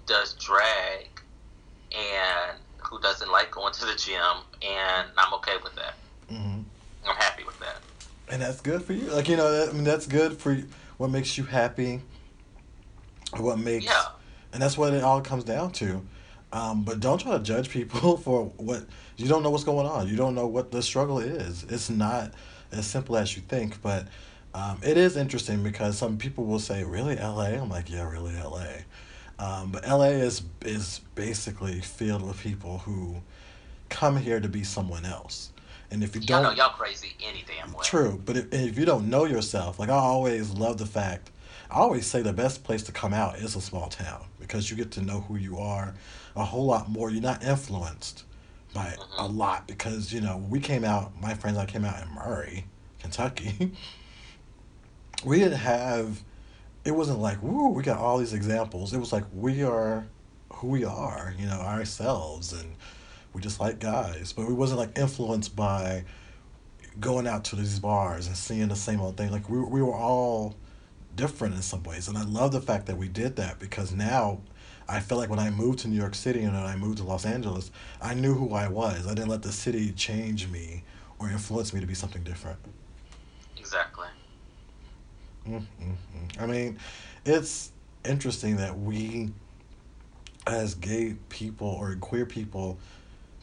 does 0.05 0.35
drag 0.35 1.09
and 1.91 2.59
who 2.93 3.01
doesn't 3.01 3.31
like 3.31 3.49
going 3.49 3.73
to 3.73 3.85
the 3.85 3.95
gym. 3.95 4.21
And 4.61 5.07
I'm 5.17 5.33
okay 5.35 5.55
with 5.63 5.75
that. 5.75 5.95
Mm-hmm. 6.31 6.61
I'm 7.07 7.15
happy 7.15 7.43
with 7.43 7.59
that. 7.59 7.77
And 8.29 8.41
that's 8.41 8.61
good 8.61 8.83
for 8.83 8.93
you. 8.93 9.07
Like, 9.07 9.27
you 9.27 9.35
know, 9.35 9.67
I 9.69 9.73
mean, 9.73 9.83
that's 9.83 10.05
good 10.05 10.37
for 10.37 10.53
you. 10.53 10.67
what 10.97 11.09
makes 11.09 11.37
you 11.37 11.43
happy. 11.43 12.01
What 13.37 13.57
makes. 13.57 13.85
Yeah. 13.85 14.05
And 14.53 14.61
that's 14.61 14.77
what 14.77 14.93
it 14.93 15.03
all 15.03 15.21
comes 15.21 15.43
down 15.43 15.71
to. 15.73 16.05
Um, 16.51 16.83
but 16.83 16.99
don't 16.99 17.17
try 17.17 17.31
to 17.31 17.43
judge 17.43 17.69
people 17.69 18.17
for 18.23 18.45
what 18.57 18.85
you 19.17 19.27
don't 19.27 19.41
know 19.41 19.49
what's 19.49 19.63
going 19.63 19.87
on. 19.87 20.07
You 20.07 20.15
don't 20.15 20.35
know 20.35 20.45
what 20.45 20.71
the 20.71 20.83
struggle 20.83 21.17
is. 21.17 21.63
It's 21.63 21.89
not 21.89 22.31
as 22.71 22.85
simple 22.85 23.17
as 23.17 23.35
you 23.35 23.41
think, 23.41 23.81
but 23.81 24.07
um, 24.53 24.79
it 24.83 24.97
is 24.97 25.17
interesting 25.17 25.63
because 25.63 25.97
some 25.97 26.17
people 26.17 26.45
will 26.45 26.59
say, 26.59 26.83
"Really, 26.83 27.17
L.A.?" 27.17 27.57
I'm 27.57 27.69
like, 27.69 27.89
"Yeah, 27.89 28.07
really, 28.07 28.35
L.A." 28.37 28.85
Um, 29.43 29.71
but 29.71 29.85
LA 29.85 30.05
is 30.05 30.43
is 30.61 31.01
basically 31.15 31.81
filled 31.81 32.25
with 32.25 32.39
people 32.39 32.77
who 32.77 33.17
come 33.89 34.15
here 34.15 34.39
to 34.39 34.47
be 34.47 34.63
someone 34.63 35.05
else. 35.05 35.51
And 35.91 36.01
if 36.01 36.15
you 36.15 36.21
y'all 36.21 36.41
don't, 36.41 36.57
know 36.57 36.63
y'all 36.63 36.73
crazy 36.73 37.13
any 37.21 37.43
damn 37.45 37.73
way. 37.73 37.83
True, 37.83 38.21
but 38.25 38.37
if, 38.37 38.53
if 38.53 38.77
you 38.79 38.85
don't 38.85 39.09
know 39.09 39.25
yourself, 39.25 39.79
like 39.79 39.89
I 39.89 39.97
always 39.97 40.51
love 40.51 40.77
the 40.77 40.85
fact, 40.85 41.29
I 41.69 41.75
always 41.75 42.05
say 42.05 42.21
the 42.21 42.31
best 42.31 42.63
place 42.63 42.83
to 42.83 42.93
come 42.93 43.13
out 43.13 43.37
is 43.37 43.55
a 43.55 43.61
small 43.61 43.89
town 43.89 44.23
because 44.39 44.71
you 44.71 44.77
get 44.77 44.91
to 44.91 45.01
know 45.01 45.21
who 45.21 45.35
you 45.35 45.57
are 45.57 45.93
a 46.35 46.45
whole 46.45 46.65
lot 46.65 46.89
more. 46.89 47.11
You're 47.11 47.21
not 47.21 47.43
influenced 47.43 48.23
by 48.73 48.85
mm-hmm. 48.85 49.21
a 49.21 49.27
lot 49.27 49.67
because 49.67 50.13
you 50.13 50.21
know 50.21 50.37
we 50.49 50.61
came 50.61 50.85
out. 50.85 51.19
My 51.21 51.33
friends, 51.33 51.57
I 51.57 51.65
came 51.65 51.83
out 51.83 52.01
in 52.01 52.09
Murray, 52.13 52.65
Kentucky. 53.01 53.73
we 55.25 55.39
didn't 55.39 55.59
have. 55.59 56.23
It 56.85 56.91
wasn't 56.91 57.19
like 57.19 57.41
woo. 57.41 57.69
We 57.69 57.83
got 57.83 57.97
all 57.97 58.17
these 58.17 58.33
examples. 58.33 58.93
It 58.93 58.99
was 58.99 59.13
like 59.13 59.23
we 59.33 59.63
are 59.63 60.05
who 60.51 60.67
we 60.67 60.83
are. 60.83 61.33
You 61.37 61.47
know 61.47 61.59
ourselves, 61.59 62.53
and 62.53 62.75
we 63.33 63.41
just 63.41 63.59
like 63.59 63.79
guys. 63.79 64.33
But 64.33 64.47
we 64.47 64.53
wasn't 64.53 64.79
like 64.79 64.97
influenced 64.97 65.55
by 65.55 66.03
going 66.99 67.27
out 67.27 67.43
to 67.45 67.55
these 67.55 67.79
bars 67.79 68.27
and 68.27 68.37
seeing 68.37 68.67
the 68.67 68.75
same 68.75 68.99
old 68.99 69.17
thing. 69.17 69.31
Like 69.31 69.49
we 69.49 69.59
we 69.59 69.81
were 69.81 69.95
all 69.95 70.55
different 71.15 71.55
in 71.55 71.61
some 71.61 71.83
ways, 71.83 72.07
and 72.07 72.17
I 72.17 72.23
love 72.23 72.51
the 72.51 72.61
fact 72.61 72.87
that 72.87 72.97
we 72.97 73.07
did 73.07 73.37
that 73.37 73.59
because 73.59 73.93
now 73.93 74.41
I 74.87 74.99
feel 74.99 75.17
like 75.17 75.29
when 75.29 75.39
I 75.39 75.49
moved 75.49 75.79
to 75.79 75.87
New 75.87 75.97
York 75.97 76.15
City 76.15 76.43
and 76.43 76.55
then 76.55 76.63
I 76.63 76.75
moved 76.75 76.97
to 76.97 77.03
Los 77.03 77.25
Angeles, 77.25 77.71
I 78.01 78.13
knew 78.13 78.33
who 78.33 78.53
I 78.53 78.67
was. 78.67 79.07
I 79.07 79.13
didn't 79.13 79.29
let 79.29 79.41
the 79.41 79.51
city 79.51 79.91
change 79.91 80.49
me 80.49 80.83
or 81.19 81.29
influence 81.29 81.73
me 81.73 81.79
to 81.79 81.87
be 81.87 81.93
something 81.93 82.23
different. 82.23 82.59
Exactly. 83.57 84.07
I 86.39 86.45
mean, 86.45 86.79
it's 87.25 87.71
interesting 88.05 88.57
that 88.57 88.77
we, 88.77 89.31
as 90.47 90.75
gay 90.75 91.15
people 91.29 91.67
or 91.67 91.95
queer 91.95 92.25
people, 92.25 92.79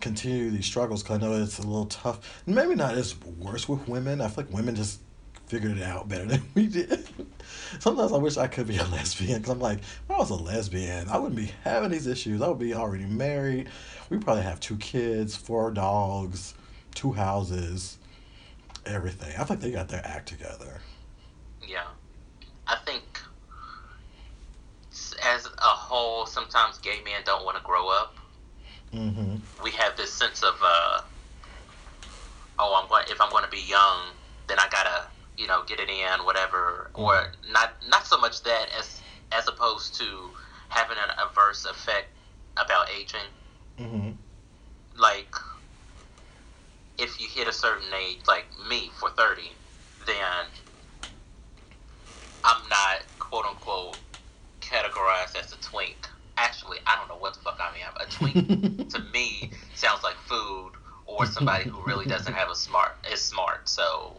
continue 0.00 0.50
these 0.50 0.66
struggles 0.66 1.02
because 1.02 1.18
I 1.18 1.20
know 1.20 1.42
it's 1.42 1.58
a 1.58 1.62
little 1.62 1.86
tough. 1.86 2.42
Maybe 2.46 2.74
not 2.74 2.94
as 2.94 3.14
worse 3.38 3.68
with 3.68 3.86
women. 3.86 4.20
I 4.20 4.28
feel 4.28 4.44
like 4.44 4.52
women 4.52 4.74
just 4.74 5.00
figured 5.46 5.76
it 5.76 5.82
out 5.82 6.08
better 6.08 6.24
than 6.26 6.42
we 6.54 6.66
did. 6.66 7.08
Sometimes 7.80 8.12
I 8.12 8.16
wish 8.16 8.36
I 8.36 8.46
could 8.46 8.66
be 8.66 8.78
a 8.78 8.84
lesbian 8.84 9.38
because 9.38 9.50
I'm 9.50 9.60
like, 9.60 9.78
if 9.78 10.10
I 10.10 10.16
was 10.16 10.30
a 10.30 10.34
lesbian, 10.34 11.08
I 11.08 11.18
wouldn't 11.18 11.36
be 11.36 11.52
having 11.64 11.90
these 11.90 12.06
issues. 12.06 12.40
I 12.40 12.48
would 12.48 12.58
be 12.58 12.74
already 12.74 13.06
married. 13.06 13.68
We 14.08 14.18
probably 14.18 14.42
have 14.42 14.60
two 14.60 14.76
kids, 14.76 15.36
four 15.36 15.70
dogs, 15.70 16.54
two 16.94 17.12
houses, 17.12 17.98
everything. 18.86 19.34
I 19.38 19.44
think 19.44 19.60
they 19.60 19.70
got 19.70 19.88
their 19.88 20.04
act 20.04 20.28
together. 20.28 20.80
Yeah. 21.70 21.86
I 22.66 22.76
think 22.84 23.20
as 25.24 25.46
a 25.46 25.50
whole, 25.60 26.26
sometimes 26.26 26.78
gay 26.78 27.00
men 27.04 27.22
don't 27.24 27.44
want 27.44 27.56
to 27.56 27.62
grow 27.62 27.88
up. 27.88 28.16
Mm-hmm. 28.92 29.36
We 29.62 29.70
have 29.72 29.96
this 29.96 30.12
sense 30.12 30.42
of, 30.42 30.54
uh, 30.62 31.02
oh, 32.58 32.80
I'm 32.82 32.88
going. 32.88 33.04
If 33.08 33.20
I'm 33.20 33.30
going 33.30 33.44
to 33.44 33.50
be 33.50 33.62
young, 33.68 34.08
then 34.48 34.58
I 34.58 34.68
gotta 34.70 35.06
you 35.40 35.46
know, 35.46 35.62
get 35.66 35.80
it 35.80 35.88
in, 35.88 36.24
whatever, 36.26 36.90
or 36.92 37.14
mm-hmm. 37.14 37.52
not 37.52 37.72
not 37.88 38.06
so 38.06 38.18
much 38.18 38.42
that 38.42 38.66
as 38.78 39.00
as 39.32 39.48
opposed 39.48 39.94
to 39.94 40.04
having 40.68 40.98
an 40.98 41.10
adverse 41.18 41.64
effect 41.64 42.08
about 42.58 42.88
aging. 42.90 43.30
Mm-hmm. 43.78 44.10
Like, 45.00 45.34
if 46.98 47.18
you 47.20 47.26
hit 47.26 47.48
a 47.48 47.52
certain 47.52 47.88
age, 47.94 48.18
like 48.28 48.44
me 48.68 48.90
for 49.00 49.08
thirty, 49.10 49.52
then 50.06 50.44
I'm 52.44 52.68
not 52.68 53.04
quote 53.18 53.44
unquote 53.44 54.00
categorized 54.60 55.36
as 55.38 55.52
a 55.52 55.56
twink. 55.60 56.08
Actually, 56.36 56.78
I 56.86 56.96
don't 56.96 57.08
know 57.08 57.20
what 57.20 57.34
the 57.34 57.40
fuck 57.40 57.60
I 57.60 57.76
am. 57.86 57.94
A 58.00 58.10
twink 58.10 58.88
to 58.90 58.98
me 59.12 59.50
sounds 59.74 60.02
like 60.02 60.16
food 60.16 60.72
or 61.06 61.26
somebody 61.26 61.68
who 61.68 61.82
really 61.84 62.06
doesn't 62.06 62.32
have 62.32 62.50
a 62.50 62.54
smart 62.54 62.92
is 63.12 63.20
smart. 63.20 63.68
So 63.68 64.16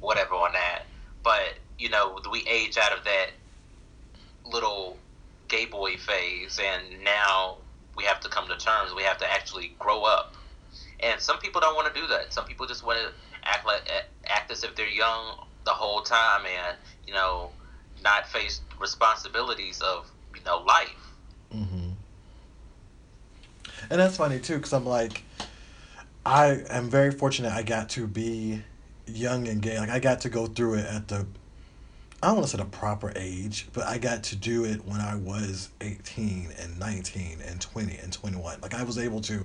whatever 0.00 0.34
on 0.34 0.52
that. 0.52 0.84
But 1.22 1.58
you 1.78 1.88
know, 1.88 2.18
we 2.30 2.44
age 2.48 2.76
out 2.78 2.96
of 2.96 3.04
that 3.04 3.30
little 4.44 4.98
gay 5.48 5.66
boy 5.66 5.96
phase, 5.96 6.60
and 6.62 7.02
now 7.04 7.56
we 7.96 8.04
have 8.04 8.20
to 8.20 8.28
come 8.28 8.48
to 8.48 8.56
terms. 8.56 8.92
We 8.94 9.02
have 9.02 9.18
to 9.18 9.32
actually 9.32 9.72
grow 9.78 10.04
up. 10.04 10.34
And 11.00 11.20
some 11.20 11.38
people 11.38 11.60
don't 11.60 11.74
want 11.74 11.92
to 11.92 12.00
do 12.00 12.06
that. 12.08 12.32
Some 12.32 12.44
people 12.44 12.66
just 12.66 12.84
want 12.84 12.98
to 12.98 13.12
act 13.44 13.66
like 13.66 13.82
act 14.28 14.50
as 14.50 14.64
if 14.64 14.74
they're 14.76 14.88
young 14.88 15.36
the 15.64 15.70
whole 15.70 16.02
time 16.02 16.42
and 16.46 16.76
you 17.06 17.14
know 17.14 17.50
not 18.02 18.28
face 18.28 18.60
responsibilities 18.80 19.80
of 19.80 20.10
you 20.34 20.42
know 20.44 20.58
life. 20.58 20.90
Mm-hmm. 21.54 21.90
And 23.90 24.00
that's 24.00 24.16
funny 24.16 24.38
too, 24.38 24.56
because 24.56 24.72
I'm 24.72 24.86
like, 24.86 25.22
I 26.24 26.62
am 26.70 26.88
very 26.88 27.10
fortunate. 27.10 27.52
I 27.52 27.62
got 27.62 27.90
to 27.90 28.06
be 28.06 28.62
young 29.06 29.48
and 29.48 29.60
gay. 29.60 29.78
Like 29.78 29.90
I 29.90 29.98
got 29.98 30.20
to 30.22 30.28
go 30.28 30.46
through 30.46 30.74
it 30.74 30.86
at 30.86 31.08
the 31.08 31.26
I 32.22 32.28
don't 32.28 32.36
want 32.36 32.48
to 32.48 32.56
say 32.56 32.62
the 32.62 32.70
proper 32.70 33.12
age, 33.16 33.68
but 33.74 33.84
I 33.84 33.98
got 33.98 34.22
to 34.24 34.36
do 34.36 34.64
it 34.64 34.82
when 34.86 34.98
I 34.98 35.14
was 35.14 35.68
18 35.82 36.48
and 36.58 36.78
19 36.78 37.40
and 37.46 37.60
20 37.60 37.98
and 37.98 38.10
21. 38.10 38.60
Like 38.62 38.72
I 38.72 38.82
was 38.82 38.96
able 38.96 39.20
to 39.22 39.44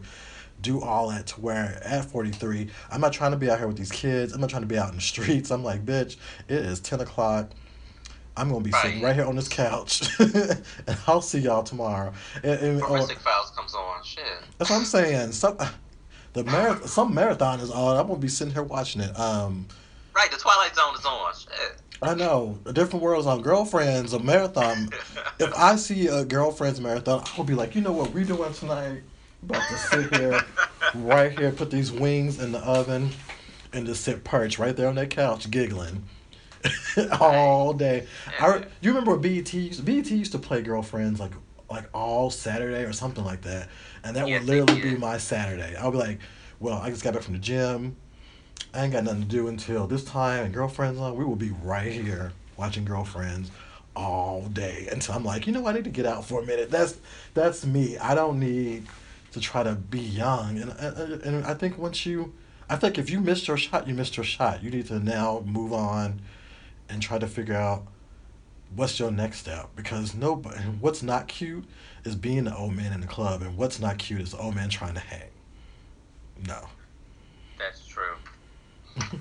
do 0.61 0.81
all 0.81 1.09
that 1.09 1.27
to 1.27 1.41
where 1.41 1.81
at 1.83 2.05
43, 2.05 2.69
I'm 2.91 3.01
not 3.01 3.13
trying 3.13 3.31
to 3.31 3.37
be 3.37 3.49
out 3.49 3.57
here 3.57 3.67
with 3.67 3.77
these 3.77 3.91
kids. 3.91 4.33
I'm 4.33 4.41
not 4.41 4.49
trying 4.49 4.63
to 4.63 4.67
be 4.67 4.77
out 4.77 4.89
in 4.89 4.95
the 4.95 5.01
streets. 5.13 5.51
I'm 5.51 5.63
like, 5.63 5.85
bitch, 5.85 6.17
it 6.47 6.57
is 6.57 6.79
10 6.79 7.01
o'clock. 7.01 7.51
I'm 8.37 8.49
gonna 8.49 8.63
be 8.63 8.71
right. 8.71 8.83
sitting 8.83 9.01
right 9.01 9.13
here 9.13 9.25
on 9.25 9.35
this 9.35 9.49
couch, 9.49 10.17
and 10.19 10.97
I'll 11.07 11.19
see 11.19 11.39
y'all 11.39 11.61
tomorrow. 11.61 12.13
And, 12.41 12.59
and, 12.59 12.79
Forensic 12.79 13.17
or, 13.17 13.19
Files 13.19 13.51
comes 13.51 13.75
on. 13.75 14.01
Shit. 14.03 14.23
That's 14.57 14.71
what 14.71 14.77
I'm 14.77 14.85
saying. 14.85 15.33
Some 15.33 15.57
the 16.31 16.43
marathon, 16.45 16.87
some 16.87 17.13
marathon 17.13 17.59
is 17.59 17.69
on. 17.69 17.97
I'm 17.97 18.07
gonna 18.07 18.19
be 18.19 18.29
sitting 18.29 18.53
here 18.53 18.63
watching 18.63 19.01
it. 19.01 19.19
Um, 19.19 19.67
right, 20.15 20.31
the 20.31 20.37
Twilight 20.37 20.73
Zone 20.73 20.95
is 20.95 21.05
on. 21.05 21.33
Shit. 21.33 21.81
I 22.01 22.13
know. 22.13 22.57
A 22.65 22.71
different 22.71 23.03
worlds 23.03 23.27
on 23.27 23.41
girlfriends, 23.41 24.13
a 24.13 24.19
marathon. 24.19 24.89
if 25.39 25.53
I 25.57 25.75
see 25.75 26.07
a 26.07 26.23
girlfriends 26.23 26.79
marathon, 26.79 27.23
I'll 27.37 27.43
be 27.43 27.55
like, 27.55 27.75
you 27.75 27.81
know 27.81 27.91
what 27.91 28.13
we're 28.13 28.23
doing 28.23 28.53
tonight? 28.53 29.01
About 29.43 29.67
to 29.69 29.77
sit 29.77 30.15
here, 30.15 30.41
right 30.95 31.37
here, 31.37 31.51
put 31.51 31.71
these 31.71 31.91
wings 31.91 32.41
in 32.41 32.51
the 32.51 32.59
oven, 32.59 33.09
and 33.73 33.85
just 33.85 34.03
sit 34.03 34.23
perched 34.23 34.59
right 34.59 34.75
there 34.75 34.87
on 34.87 34.95
that 34.95 35.09
couch, 35.09 35.49
giggling. 35.49 36.03
all 37.19 37.73
day. 37.73 38.05
I, 38.39 38.65
you 38.81 38.91
remember 38.91 39.15
BET 39.17 39.53
used, 39.53 39.85
BET 39.85 40.09
used 40.11 40.31
to 40.33 40.39
play 40.39 40.61
girlfriends 40.61 41.19
like 41.19 41.31
like 41.69 41.87
all 41.93 42.31
Saturday 42.31 42.83
or 42.83 42.93
something 42.93 43.23
like 43.23 43.41
that, 43.43 43.69
and 44.03 44.15
that 44.15 44.25
would 44.27 44.43
literally 44.43 44.81
be 44.81 44.97
my 44.97 45.17
Saturday. 45.17 45.75
I'll 45.75 45.91
be 45.91 45.97
like, 45.97 46.19
well, 46.59 46.79
I 46.79 46.89
just 46.89 47.03
got 47.03 47.13
back 47.13 47.23
from 47.23 47.33
the 47.33 47.39
gym. 47.39 47.95
I 48.73 48.83
ain't 48.83 48.93
got 48.93 49.03
nothing 49.03 49.21
to 49.21 49.27
do 49.27 49.47
until 49.47 49.87
this 49.87 50.03
time, 50.03 50.45
and 50.45 50.53
girlfriends 50.53 50.99
on. 50.99 51.15
We 51.15 51.25
will 51.25 51.35
be 51.35 51.51
right 51.63 51.91
here 51.91 52.33
watching 52.57 52.85
girlfriends 52.85 53.51
all 53.95 54.43
day 54.53 54.87
until 54.91 55.15
I'm 55.15 55.23
like, 55.23 55.45
you 55.47 55.53
know, 55.53 55.67
I 55.67 55.73
need 55.73 55.83
to 55.83 55.89
get 55.89 56.05
out 56.05 56.25
for 56.25 56.41
a 56.41 56.45
minute. 56.45 56.71
That's 56.71 56.97
that's 57.33 57.65
me. 57.65 57.97
I 57.97 58.15
don't 58.15 58.39
need 58.39 58.87
to 59.31 59.39
try 59.39 59.63
to 59.63 59.75
be 59.75 59.99
young, 59.99 60.59
and 60.59 60.71
and, 60.71 61.21
and 61.21 61.45
I 61.45 61.53
think 61.53 61.77
once 61.77 62.05
you, 62.05 62.33
I 62.69 62.75
think 62.75 62.97
if 62.97 63.09
you 63.09 63.19
missed 63.19 63.47
your 63.47 63.57
shot, 63.57 63.87
you 63.87 63.93
missed 63.93 64.17
your 64.17 64.23
shot. 64.23 64.63
You 64.63 64.71
need 64.71 64.87
to 64.87 64.99
now 64.99 65.43
move 65.45 65.73
on, 65.73 66.21
and 66.89 67.01
try 67.01 67.19
to 67.19 67.27
figure 67.27 67.55
out 67.55 67.85
what's 68.75 68.99
your 68.99 69.11
next 69.11 69.39
step. 69.39 69.69
Because 69.75 70.15
nobody 70.15 70.57
what's 70.79 71.03
not 71.03 71.27
cute 71.27 71.65
is 72.03 72.15
being 72.15 72.45
the 72.45 72.55
old 72.55 72.75
man 72.75 72.93
in 72.93 73.01
the 73.01 73.07
club 73.07 73.41
and 73.41 73.57
what's 73.57 73.79
not 73.79 73.97
cute 73.97 74.21
is 74.21 74.31
the 74.31 74.37
old 74.37 74.55
man 74.55 74.69
trying 74.69 74.93
to 74.93 74.99
hang. 74.99 75.29
No. 76.47 76.67
That's 77.57 77.85
true. 77.85 78.15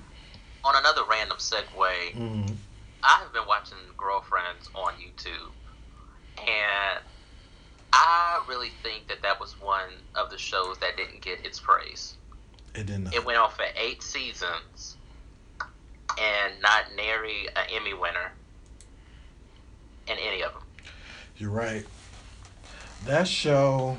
On 0.64 0.74
another 0.76 1.02
random 1.08 1.38
segue 1.38 1.64
mm-hmm. 2.12 2.52
i 3.02 3.18
have 3.22 3.32
been 3.32 3.46
watching 3.46 3.78
girlfriends 3.96 4.68
on 4.74 4.92
youtube 4.94 5.50
and 6.36 7.00
i 7.92 8.42
really 8.48 8.70
think 8.82 9.08
that 9.08 9.22
that 9.22 9.40
was 9.40 9.60
one 9.60 9.90
of 10.14 10.30
the 10.30 10.38
shows 10.38 10.78
that 10.78 10.96
didn't 10.96 11.20
get 11.20 11.44
its 11.44 11.58
praise 11.58 12.14
it 12.74 12.86
didn't 12.86 13.12
it 13.14 13.24
went 13.24 13.38
on 13.38 13.50
for 13.50 13.64
eight 13.76 14.02
seasons 14.02 14.96
and 16.18 16.54
not 16.62 16.84
nary 16.96 17.48
an 17.56 17.64
emmy 17.72 17.94
winner 17.94 18.32
in 20.08 20.18
any 20.18 20.42
of 20.42 20.52
them. 20.52 20.62
You're 21.36 21.50
right. 21.50 21.84
That 23.04 23.28
show, 23.28 23.96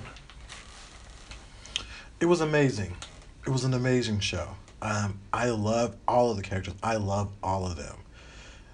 it 2.20 2.26
was 2.26 2.42
amazing. 2.42 2.96
It 3.46 3.50
was 3.50 3.64
an 3.64 3.74
amazing 3.74 4.20
show. 4.20 4.56
Um, 4.82 5.20
I 5.32 5.50
love 5.50 5.96
all 6.08 6.32
of 6.32 6.38
the 6.38 6.44
characters. 6.44 6.74
I 6.84 6.96
love 6.96 7.32
all 7.42 7.66
of 7.66 7.78
them. 7.78 7.98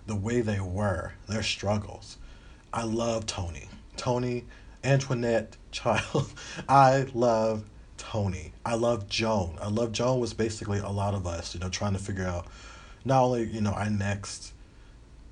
The 0.07 0.15
way 0.15 0.41
they 0.41 0.59
were, 0.59 1.13
their 1.27 1.43
struggles. 1.43 2.17
I 2.73 2.83
love 2.83 3.25
Tony. 3.25 3.67
Tony, 3.97 4.45
Antoinette, 4.85 5.57
Child. 5.71 6.31
I 6.69 7.07
love 7.13 7.65
Tony. 7.97 8.53
I 8.65 8.75
love 8.75 9.09
Joan. 9.09 9.57
I 9.61 9.69
love 9.69 9.91
Joan 9.91 10.19
was 10.19 10.33
basically 10.33 10.79
a 10.79 10.89
lot 10.89 11.13
of 11.13 11.27
us, 11.27 11.53
you 11.53 11.59
know, 11.59 11.69
trying 11.69 11.93
to 11.93 11.99
figure 11.99 12.25
out 12.25 12.47
not 13.03 13.23
only, 13.23 13.43
you 13.43 13.61
know, 13.61 13.71
our 13.71 13.89
next 13.89 14.53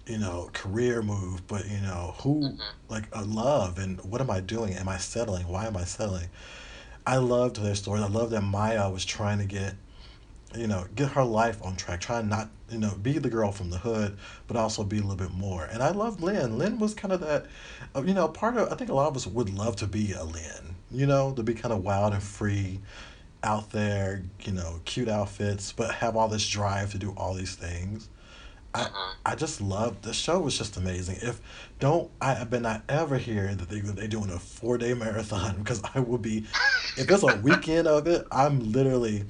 you 0.06 0.18
know, 0.18 0.50
career 0.54 1.02
move, 1.02 1.48
but 1.48 1.68
you 1.70 1.80
know, 1.80 2.14
who 2.20 2.42
mm-hmm. 2.42 2.62
like 2.90 3.06
a 3.14 3.24
love 3.24 3.78
and 3.78 4.04
what 4.04 4.22
am 4.22 4.30
I 4.30 4.42
doing? 4.42 4.74
Am 4.74 4.90
I 4.90 4.98
settling? 4.98 5.48
Why 5.48 5.66
am 5.66 5.78
I 5.78 5.86
settling? 5.86 6.30
I 7.06 7.18
loved 7.18 7.62
their 7.62 7.76
story. 7.76 8.02
I 8.02 8.08
love 8.08 8.30
that 8.32 8.42
Maya 8.42 8.90
was 8.90 9.06
trying 9.06 9.40
to 9.40 9.46
get, 9.46 9.76
you 10.56 10.68
know, 10.68 10.86
get 10.96 11.12
her 11.12 11.24
life 11.24 11.64
on 11.64 11.76
track, 11.76 12.02
trying 12.02 12.30
not, 12.30 12.50
you 12.74 12.80
know, 12.80 12.96
be 13.02 13.20
the 13.20 13.30
girl 13.30 13.52
from 13.52 13.70
the 13.70 13.78
hood, 13.78 14.18
but 14.48 14.58
also 14.58 14.84
be 14.84 14.98
a 14.98 15.02
little 15.02 15.16
bit 15.16 15.32
more. 15.32 15.66
And 15.66 15.82
I 15.84 15.92
loved 15.92 16.22
Lynn. 16.22 16.58
Lynn 16.58 16.80
was 16.80 16.94
kind 16.94 17.14
of 17.14 17.22
that, 17.22 17.46
uh, 17.96 18.02
you 18.04 18.14
know, 18.14 18.28
part 18.28 18.58
of, 18.58 18.72
I 18.72 18.76
think 18.76 18.90
a 18.90 18.94
lot 18.94 19.08
of 19.08 19.16
us 19.16 19.28
would 19.28 19.50
love 19.50 19.76
to 19.78 19.88
be 19.88 20.12
a 20.14 20.24
Lynn, 20.24 20.76
you 20.92 21.06
know, 21.06 21.34
to 21.34 21.44
be 21.44 21.54
kind 21.54 21.74
of 21.74 21.84
wild 21.84 22.14
and 22.14 22.24
free 22.24 22.80
out 23.44 23.72
there, 23.72 24.24
you 24.44 24.54
know, 24.54 24.80
cute 24.86 25.10
outfits, 25.10 25.72
but 25.72 25.96
have 25.96 26.16
all 26.16 26.28
this 26.28 26.48
drive 26.48 26.92
to 26.92 26.98
do 26.98 27.14
all 27.16 27.34
these 27.34 27.56
things. 27.56 28.10
I, 28.74 28.82
uh-huh. 28.82 29.14
I 29.26 29.36
just 29.36 29.62
love 29.62 30.02
the 30.02 30.14
show 30.14 30.40
was 30.40 30.58
just 30.58 30.78
amazing. 30.78 31.18
If 31.22 31.40
don't 31.80 32.10
I 32.20 32.34
have 32.34 32.50
been 32.50 32.64
not 32.64 32.82
ever 32.90 33.20
hear 33.20 33.54
that 33.54 33.70
they 33.70 33.82
they 33.82 34.08
doing 34.08 34.32
a 34.32 34.40
four 34.40 34.80
day 34.80 34.96
marathon 34.96 35.58
because 35.60 35.82
I 35.94 36.00
will 36.00 36.18
be 36.18 36.46
if 36.98 37.10
it's 37.10 37.24
a 37.24 37.40
weekend 37.44 37.88
of 37.88 38.08
it, 38.08 38.26
I'm 38.32 38.72
literally 38.72 39.26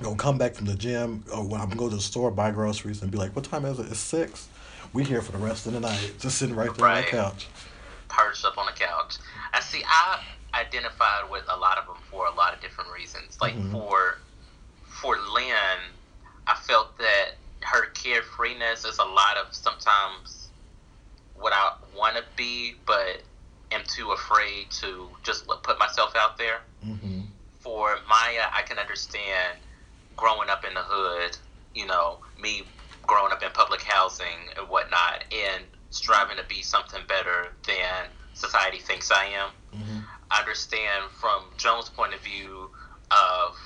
gonna 0.00 0.16
come 0.16 0.38
back 0.38 0.54
from 0.54 0.66
the 0.66 0.74
gym 0.74 1.24
or 1.32 1.46
when 1.46 1.60
I'm 1.60 1.68
gonna 1.68 1.78
go 1.78 1.88
to 1.88 1.96
the 1.96 2.02
store 2.02 2.30
buy 2.30 2.50
groceries 2.50 3.02
and 3.02 3.10
be 3.10 3.18
like, 3.18 3.34
What 3.36 3.44
time 3.44 3.64
is 3.64 3.78
it? 3.78 3.86
It's 3.86 3.98
six. 3.98 4.48
We 4.92 5.04
here 5.04 5.22
for 5.22 5.32
the 5.32 5.38
rest 5.38 5.66
of 5.66 5.72
the 5.72 5.80
night, 5.80 6.14
just 6.18 6.38
sitting 6.38 6.54
right 6.54 6.74
there 6.74 6.84
right. 6.84 6.98
on 6.98 7.04
the 7.04 7.10
couch. 7.10 7.46
Perched 8.08 8.44
up 8.44 8.58
on 8.58 8.66
the 8.66 8.72
couch. 8.72 9.16
I 9.52 9.60
see 9.60 9.82
I 9.86 10.20
identified 10.54 11.30
with 11.30 11.44
a 11.48 11.56
lot 11.56 11.78
of 11.78 11.86
them 11.86 11.96
for 12.10 12.26
a 12.26 12.34
lot 12.34 12.54
of 12.54 12.60
different 12.60 12.90
reasons. 12.92 13.38
Like 13.40 13.54
mm-hmm. 13.54 13.72
for 13.72 14.18
for 14.86 15.16
Lynn, 15.32 15.78
I 16.46 16.54
felt 16.54 16.96
that 16.98 17.32
her 17.60 17.90
carefreeness 17.92 18.86
is 18.86 18.98
a 18.98 19.04
lot 19.04 19.36
of 19.36 19.54
sometimes 19.54 20.48
what 21.36 21.52
I 21.52 21.72
want 21.96 22.16
to 22.16 22.24
be, 22.36 22.74
but 22.86 23.22
am 23.72 23.82
too 23.86 24.12
afraid 24.12 24.70
to 24.70 25.08
just 25.22 25.46
put 25.46 25.78
myself 25.78 26.14
out 26.16 26.36
there. 26.36 26.60
Mm-hmm. 26.86 27.20
For 27.60 27.98
Maya, 28.08 28.46
I 28.52 28.62
can 28.62 28.78
understand 28.78 29.58
growing 30.16 30.48
up 30.48 30.64
in 30.64 30.74
the 30.74 30.82
hood, 30.82 31.36
you 31.74 31.86
know, 31.86 32.18
me 32.40 32.62
growing 33.06 33.32
up 33.32 33.42
in 33.42 33.50
public 33.50 33.82
housing 33.82 34.26
and 34.58 34.68
whatnot, 34.68 35.24
and 35.32 35.64
striving 35.90 36.36
to 36.36 36.44
be 36.44 36.62
something 36.62 37.00
better 37.08 37.48
than 37.66 38.06
society 38.34 38.78
thinks 38.78 39.10
I 39.10 39.26
am. 39.26 39.50
Mm-hmm. 39.74 39.98
I 40.30 40.40
understand 40.40 41.10
from 41.20 41.44
Joan's 41.58 41.88
point 41.88 42.14
of 42.14 42.20
view 42.20 42.70
of 43.10 43.56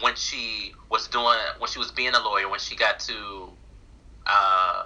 when 0.00 0.14
she 0.14 0.72
was 0.90 1.08
doing 1.08 1.38
when 1.58 1.70
she 1.70 1.78
was 1.78 1.90
being 1.90 2.14
a 2.14 2.20
lawyer 2.20 2.48
when 2.48 2.60
she 2.60 2.76
got 2.76 3.00
to 3.00 3.48
uh, 4.26 4.84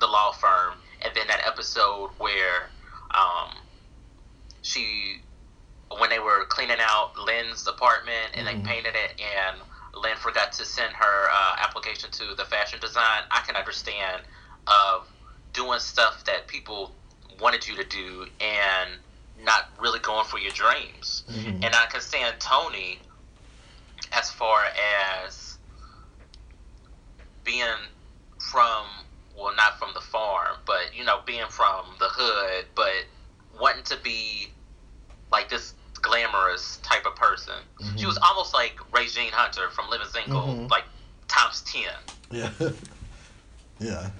the 0.00 0.06
law 0.06 0.32
firm 0.32 0.74
and 1.02 1.14
then 1.14 1.26
that 1.28 1.40
episode 1.46 2.10
where 2.18 2.70
um, 3.10 3.54
she 4.62 5.18
when 5.98 6.10
cleaning 6.68 6.84
out 6.86 7.12
Lynn's 7.18 7.66
apartment 7.66 8.32
and 8.34 8.46
mm-hmm. 8.46 8.62
they 8.62 8.68
painted 8.68 8.94
it 8.94 9.20
and 9.20 9.56
Lynn 9.94 10.16
forgot 10.16 10.52
to 10.52 10.64
send 10.64 10.92
her 10.92 11.28
uh, 11.30 11.56
application 11.58 12.10
to 12.10 12.34
the 12.36 12.44
fashion 12.44 12.78
design 12.80 13.22
I 13.30 13.40
can 13.46 13.56
understand 13.56 14.22
of 14.66 15.08
doing 15.52 15.78
stuff 15.78 16.24
that 16.26 16.46
people 16.46 16.92
wanted 17.40 17.66
you 17.66 17.76
to 17.76 17.84
do 17.84 18.26
and 18.40 18.90
not 19.42 19.70
really 19.80 20.00
going 20.00 20.26
for 20.26 20.38
your 20.38 20.52
dreams 20.52 21.24
mm-hmm. 21.30 21.62
and 21.64 21.74
I 21.74 21.86
can 21.90 22.00
stand 22.00 22.36
Toni 22.38 22.98
as 24.12 24.30
far 24.30 24.64
as 25.24 25.58
being 27.44 27.62
from 28.50 28.84
well 29.38 29.54
not 29.56 29.78
from 29.78 29.90
the 29.94 30.00
farm 30.00 30.56
but 30.66 30.94
you 30.94 31.04
know 31.04 31.20
being 31.24 31.48
from 31.48 31.86
the 31.98 32.08
hood 32.08 32.66
but 32.74 32.92
wanting 33.58 33.84
to 33.84 33.96
be 34.02 34.48
like 35.30 35.48
this 35.48 35.74
glamorous 36.02 36.78
type 36.82 37.06
of 37.06 37.14
person 37.16 37.54
mm-hmm. 37.80 37.96
she 37.96 38.06
was 38.06 38.18
almost 38.18 38.54
like 38.54 38.78
Regine 38.92 39.32
Hunter 39.32 39.70
from 39.70 39.90
Living 39.90 40.08
Single 40.08 40.42
mm-hmm. 40.42 40.66
like 40.66 40.84
times 41.28 41.62
10 41.62 41.82
yeah 42.30 42.50
yeah 43.78 44.10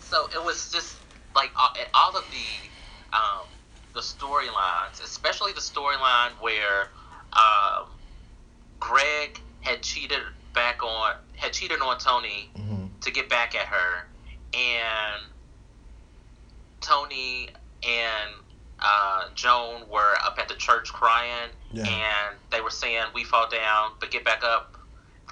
so 0.00 0.28
it 0.34 0.44
was 0.44 0.70
just 0.70 0.96
like 1.34 1.50
all, 1.58 1.74
all 1.94 2.16
of 2.16 2.24
the 2.30 3.16
um, 3.16 3.46
the 3.94 4.00
storylines 4.00 5.02
especially 5.04 5.52
the 5.52 5.60
storyline 5.60 6.30
where 6.40 6.88
um, 7.32 7.86
Greg 8.80 9.40
had 9.60 9.82
cheated 9.82 10.22
back 10.52 10.82
on 10.82 11.14
had 11.36 11.52
cheated 11.52 11.80
on 11.80 11.98
Toni 11.98 12.50
mm-hmm. 12.56 12.86
to 13.00 13.10
get 13.10 13.28
back 13.28 13.54
at 13.54 13.66
her, 13.66 14.06
and 14.54 15.22
Toni 16.80 17.48
and 17.82 18.30
uh, 18.82 19.28
Joan 19.34 19.88
were 19.88 20.16
up 20.24 20.38
at 20.38 20.48
the 20.48 20.54
church 20.54 20.92
crying, 20.92 21.50
yeah. 21.72 21.84
and 21.84 22.36
they 22.50 22.60
were 22.60 22.70
saying, 22.70 23.04
"We 23.14 23.24
fall 23.24 23.48
down, 23.48 23.92
but 24.00 24.10
get 24.10 24.24
back 24.24 24.42
up." 24.44 24.76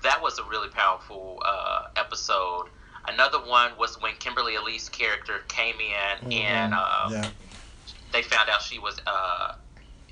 That 0.03 0.23
was 0.23 0.39
a 0.39 0.45
really 0.45 0.69
powerful 0.69 1.43
uh, 1.45 1.89
episode. 1.97 2.67
Another 3.09 3.39
one 3.39 3.73
was 3.79 4.01
when 4.01 4.15
Kimberly 4.17 4.55
Elise 4.55 4.89
character 4.89 5.41
came 5.49 5.77
in, 5.77 6.29
mm-hmm. 6.29 6.33
and 6.33 6.75
uh, 6.75 7.09
yeah. 7.11 7.31
they 8.13 8.23
found 8.23 8.49
out 8.49 8.63
she 8.63 8.79
was 8.79 9.01
uh, 9.07 9.55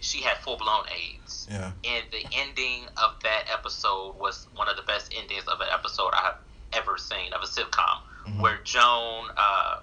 she 0.01 0.21
had 0.21 0.39
full 0.39 0.57
blown 0.57 0.85
AIDS. 0.89 1.47
Yeah. 1.51 1.71
And 1.85 2.05
the 2.11 2.25
ending 2.33 2.85
of 2.97 3.23
that 3.23 3.45
episode 3.53 4.19
was 4.19 4.49
one 4.57 4.69
of 4.69 4.77
the 4.77 4.83
best 4.83 5.15
endings 5.17 5.45
of 5.45 5.61
an 5.61 5.69
episode 5.73 6.11
I 6.13 6.23
have 6.23 6.39
ever 6.73 6.99
seen 6.99 7.33
of 7.33 7.43
a 7.43 7.47
sitcom, 7.47 8.01
mm-hmm. 8.27 8.41
where 8.41 8.59
Joan. 8.65 9.29
Uh, 9.37 9.81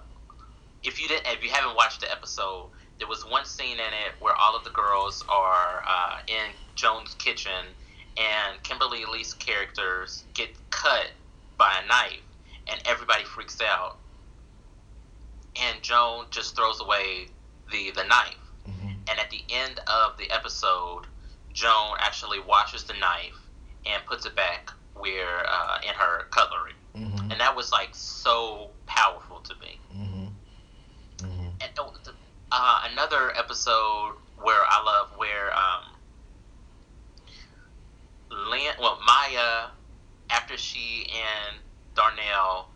if 0.82 1.00
you 1.00 1.08
didn't, 1.08 1.26
if 1.26 1.42
you 1.42 1.50
haven't 1.50 1.74
watched 1.74 2.02
the 2.02 2.12
episode, 2.12 2.68
there 2.98 3.08
was 3.08 3.24
one 3.24 3.44
scene 3.44 3.74
in 3.78 3.78
it 3.78 4.14
where 4.20 4.34
all 4.34 4.56
of 4.56 4.64
the 4.64 4.70
girls 4.70 5.24
are 5.28 5.82
uh, 5.86 6.18
in 6.26 6.52
Joan's 6.74 7.14
kitchen, 7.14 7.66
and 8.16 8.62
Kimberly 8.62 9.02
Elise 9.02 9.34
characters 9.34 10.24
get 10.34 10.50
cut 10.70 11.10
by 11.58 11.80
a 11.82 11.86
knife, 11.86 12.20
and 12.70 12.80
everybody 12.86 13.24
freaks 13.24 13.60
out, 13.60 13.98
and 15.56 15.82
Joan 15.82 16.26
just 16.30 16.56
throws 16.56 16.80
away 16.80 17.28
the 17.70 17.90
the 17.90 18.04
knife, 18.04 18.36
mm-hmm. 18.68 18.88
and 19.08 19.18
at 19.18 19.30
the 19.30 19.42
end 19.50 19.80
of 19.86 20.16
the 20.18 20.30
episode, 20.30 21.02
Joan 21.52 21.96
actually 22.00 22.40
washes 22.40 22.84
the 22.84 22.94
knife 22.94 23.38
and 23.84 24.04
puts 24.06 24.26
it 24.26 24.34
back 24.34 24.72
where 24.94 25.46
uh, 25.48 25.78
in 25.86 25.94
her 25.94 26.24
cutlery, 26.30 26.72
mm-hmm. 26.96 27.30
and 27.30 27.40
that 27.40 27.54
was 27.54 27.72
like 27.72 27.90
so 27.92 28.70
powerful 28.86 29.40
to 29.40 29.54
me. 29.60 29.78
Uh, 32.52 32.88
another 32.92 33.36
episode 33.36 34.14
where 34.40 34.62
I 34.68 34.82
love 34.84 35.08
where 35.16 35.52
um, 35.52 35.84
Lynn, 38.50 38.72
well 38.80 39.00
Maya, 39.04 39.68
after 40.30 40.56
she 40.56 41.08
and 41.10 41.58
Darnell, 41.94 42.68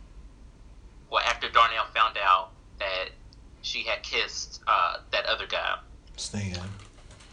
well 1.11 1.23
after 1.23 1.49
Darnell 1.49 1.85
found 1.95 2.17
out 2.23 2.51
that 2.79 3.11
she 3.63 3.85
had 3.85 4.03
kissed 4.03 4.61
uh, 4.67 4.97
that 5.13 5.27
other 5.27 5.47
guy, 5.47 5.79
Stan. 6.17 6.59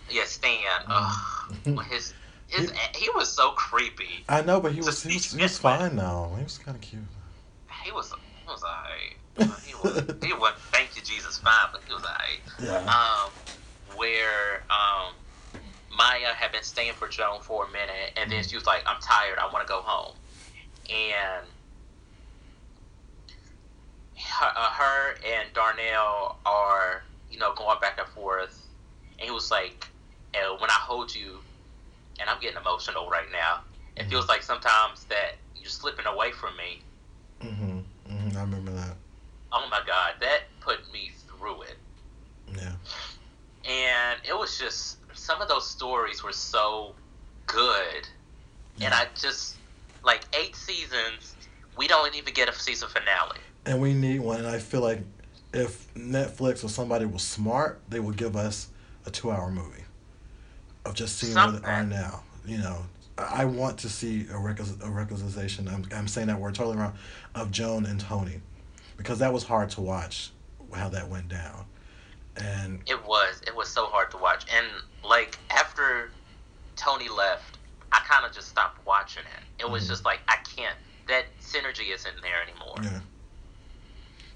Yeah, 0.09 0.25
Stan. 0.25 0.81
Mm. 0.87 1.83
his 1.91 2.13
his 2.47 2.71
he, 2.71 3.05
he, 3.05 3.09
was 3.15 3.31
so 3.31 3.51
creepy. 3.51 4.23
I 4.29 4.41
know, 4.41 4.61
but 4.61 4.73
he 4.73 4.81
was 4.81 5.01
he 5.01 5.15
was, 5.15 5.33
he 5.33 5.41
was 5.41 5.57
fine 5.57 5.95
now. 5.95 6.33
He 6.37 6.43
was 6.43 6.59
kind 6.59 6.75
of 6.75 6.81
cute. 6.81 7.01
He 7.83 7.91
was 7.91 8.11
he 8.11 8.47
was 8.47 8.63
alright 8.63 9.17
he 9.37 9.73
was 9.83 10.03
he 10.23 10.33
was 10.33 10.53
thank 10.71 10.95
you 10.95 10.96
Jesus 11.07 11.37
fine, 11.37 11.69
but 11.71 11.81
he 11.87 11.93
was 11.93 12.03
alright. 12.03 12.41
Yeah. 12.61 12.91
Um, 12.91 13.31
where 13.95 14.63
um, 14.69 15.13
Maya 15.95 16.33
had 16.33 16.51
been 16.51 16.63
staying 16.63 16.93
for 16.93 17.07
Joan 17.07 17.41
for 17.41 17.65
a 17.65 17.71
minute, 17.71 18.11
and 18.17 18.31
then 18.31 18.39
mm-hmm. 18.39 18.49
she 18.49 18.55
was 18.55 18.65
like, 18.65 18.83
"I'm 18.85 19.01
tired. 19.01 19.37
I 19.39 19.51
want 19.51 19.65
to 19.65 19.71
go 19.71 19.81
home," 19.81 20.15
and. 20.89 21.45
Her, 24.19 24.51
uh, 24.55 24.69
her 24.71 25.15
and 25.25 25.47
Darnell 25.53 26.37
are, 26.45 27.03
you 27.31 27.37
know, 27.37 27.53
going 27.53 27.79
back 27.79 27.99
and 27.99 28.07
forth, 28.09 28.67
and 29.19 29.25
he 29.25 29.31
was 29.31 29.51
like, 29.51 29.87
"When 30.33 30.69
I 30.69 30.73
hold 30.73 31.15
you, 31.15 31.39
and 32.19 32.29
I'm 32.29 32.39
getting 32.41 32.57
emotional 32.57 33.09
right 33.09 33.31
now. 33.31 33.61
It 33.95 34.01
mm-hmm. 34.01 34.09
feels 34.09 34.27
like 34.27 34.41
sometimes 34.41 35.05
that 35.05 35.35
you're 35.55 35.69
slipping 35.69 36.07
away 36.07 36.31
from 36.31 36.57
me." 36.57 36.81
Mm-hmm. 37.41 37.79
Mm-hmm. 38.11 38.37
I 38.37 38.41
remember 38.41 38.71
that 38.71 38.97
oh 39.51 39.67
my 39.69 39.81
god, 39.85 40.13
that 40.19 40.43
put 40.67 40.91
me 40.91 41.11
through 41.27 41.61
it. 41.61 41.77
Yeah. 42.55 42.73
And 43.69 44.19
it 44.27 44.37
was 44.37 44.59
just 44.59 44.97
some 45.13 45.41
of 45.41 45.47
those 45.47 45.67
stories 45.69 46.23
were 46.23 46.33
so 46.33 46.93
good, 47.45 48.07
yeah. 48.77 48.85
and 48.85 48.93
I 48.93 49.07
just 49.15 49.55
like 50.03 50.23
eight 50.33 50.55
seasons. 50.55 51.35
We 51.77 51.87
don't 51.87 52.15
even 52.15 52.33
get 52.33 52.49
a 52.49 52.53
season 52.53 52.89
finale. 52.89 53.39
And 53.65 53.79
we 53.79 53.93
need 53.93 54.19
one. 54.19 54.39
And 54.39 54.47
I 54.47 54.57
feel 54.59 54.81
like 54.81 54.99
if 55.53 55.93
Netflix 55.93 56.63
or 56.63 56.69
somebody 56.69 57.05
was 57.05 57.21
smart, 57.21 57.81
they 57.87 57.99
would 57.99 58.17
give 58.17 58.35
us 58.35 58.69
a 59.05 59.11
two-hour 59.11 59.51
movie 59.51 59.83
of 60.85 60.95
just 60.95 61.17
seeing 61.17 61.33
Something. 61.33 61.61
where 61.61 61.71
they 61.71 61.77
are 61.77 61.85
now. 61.85 62.23
You 62.45 62.57
know, 62.59 62.85
I 63.17 63.45
want 63.45 63.77
to 63.79 63.89
see 63.89 64.25
a, 64.31 64.37
recon- 64.37 64.79
a 64.83 64.89
reconciliation. 64.89 65.67
I'm, 65.67 65.85
I'm 65.93 66.07
saying 66.07 66.27
that 66.27 66.39
word 66.39 66.55
totally 66.55 66.77
wrong. 66.77 66.95
Of 67.35 67.51
Joan 67.51 67.85
and 67.85 67.99
Toni 67.99 68.41
because 68.97 69.19
that 69.19 69.31
was 69.31 69.43
hard 69.43 69.69
to 69.71 69.81
watch 69.81 70.31
how 70.77 70.89
that 70.89 71.07
went 71.09 71.29
down. 71.29 71.65
And 72.37 72.79
it 72.85 73.03
was 73.05 73.41
it 73.47 73.55
was 73.55 73.67
so 73.67 73.87
hard 73.87 74.11
to 74.11 74.17
watch. 74.17 74.45
And 74.55 74.67
like 75.03 75.37
after 75.49 76.11
Toni 76.75 77.09
left, 77.09 77.57
I 77.91 77.99
kind 78.07 78.25
of 78.25 78.33
just 78.33 78.49
stopped 78.49 78.85
watching 78.85 79.23
it. 79.23 79.63
It 79.63 79.69
was 79.69 79.83
mm-hmm. 79.83 79.91
just 79.91 80.05
like 80.05 80.19
I 80.27 80.37
can't. 80.55 80.75
That 81.07 81.25
synergy 81.41 81.93
isn't 81.93 82.21
there 82.21 82.41
anymore. 82.43 82.75
Yeah. 82.83 82.99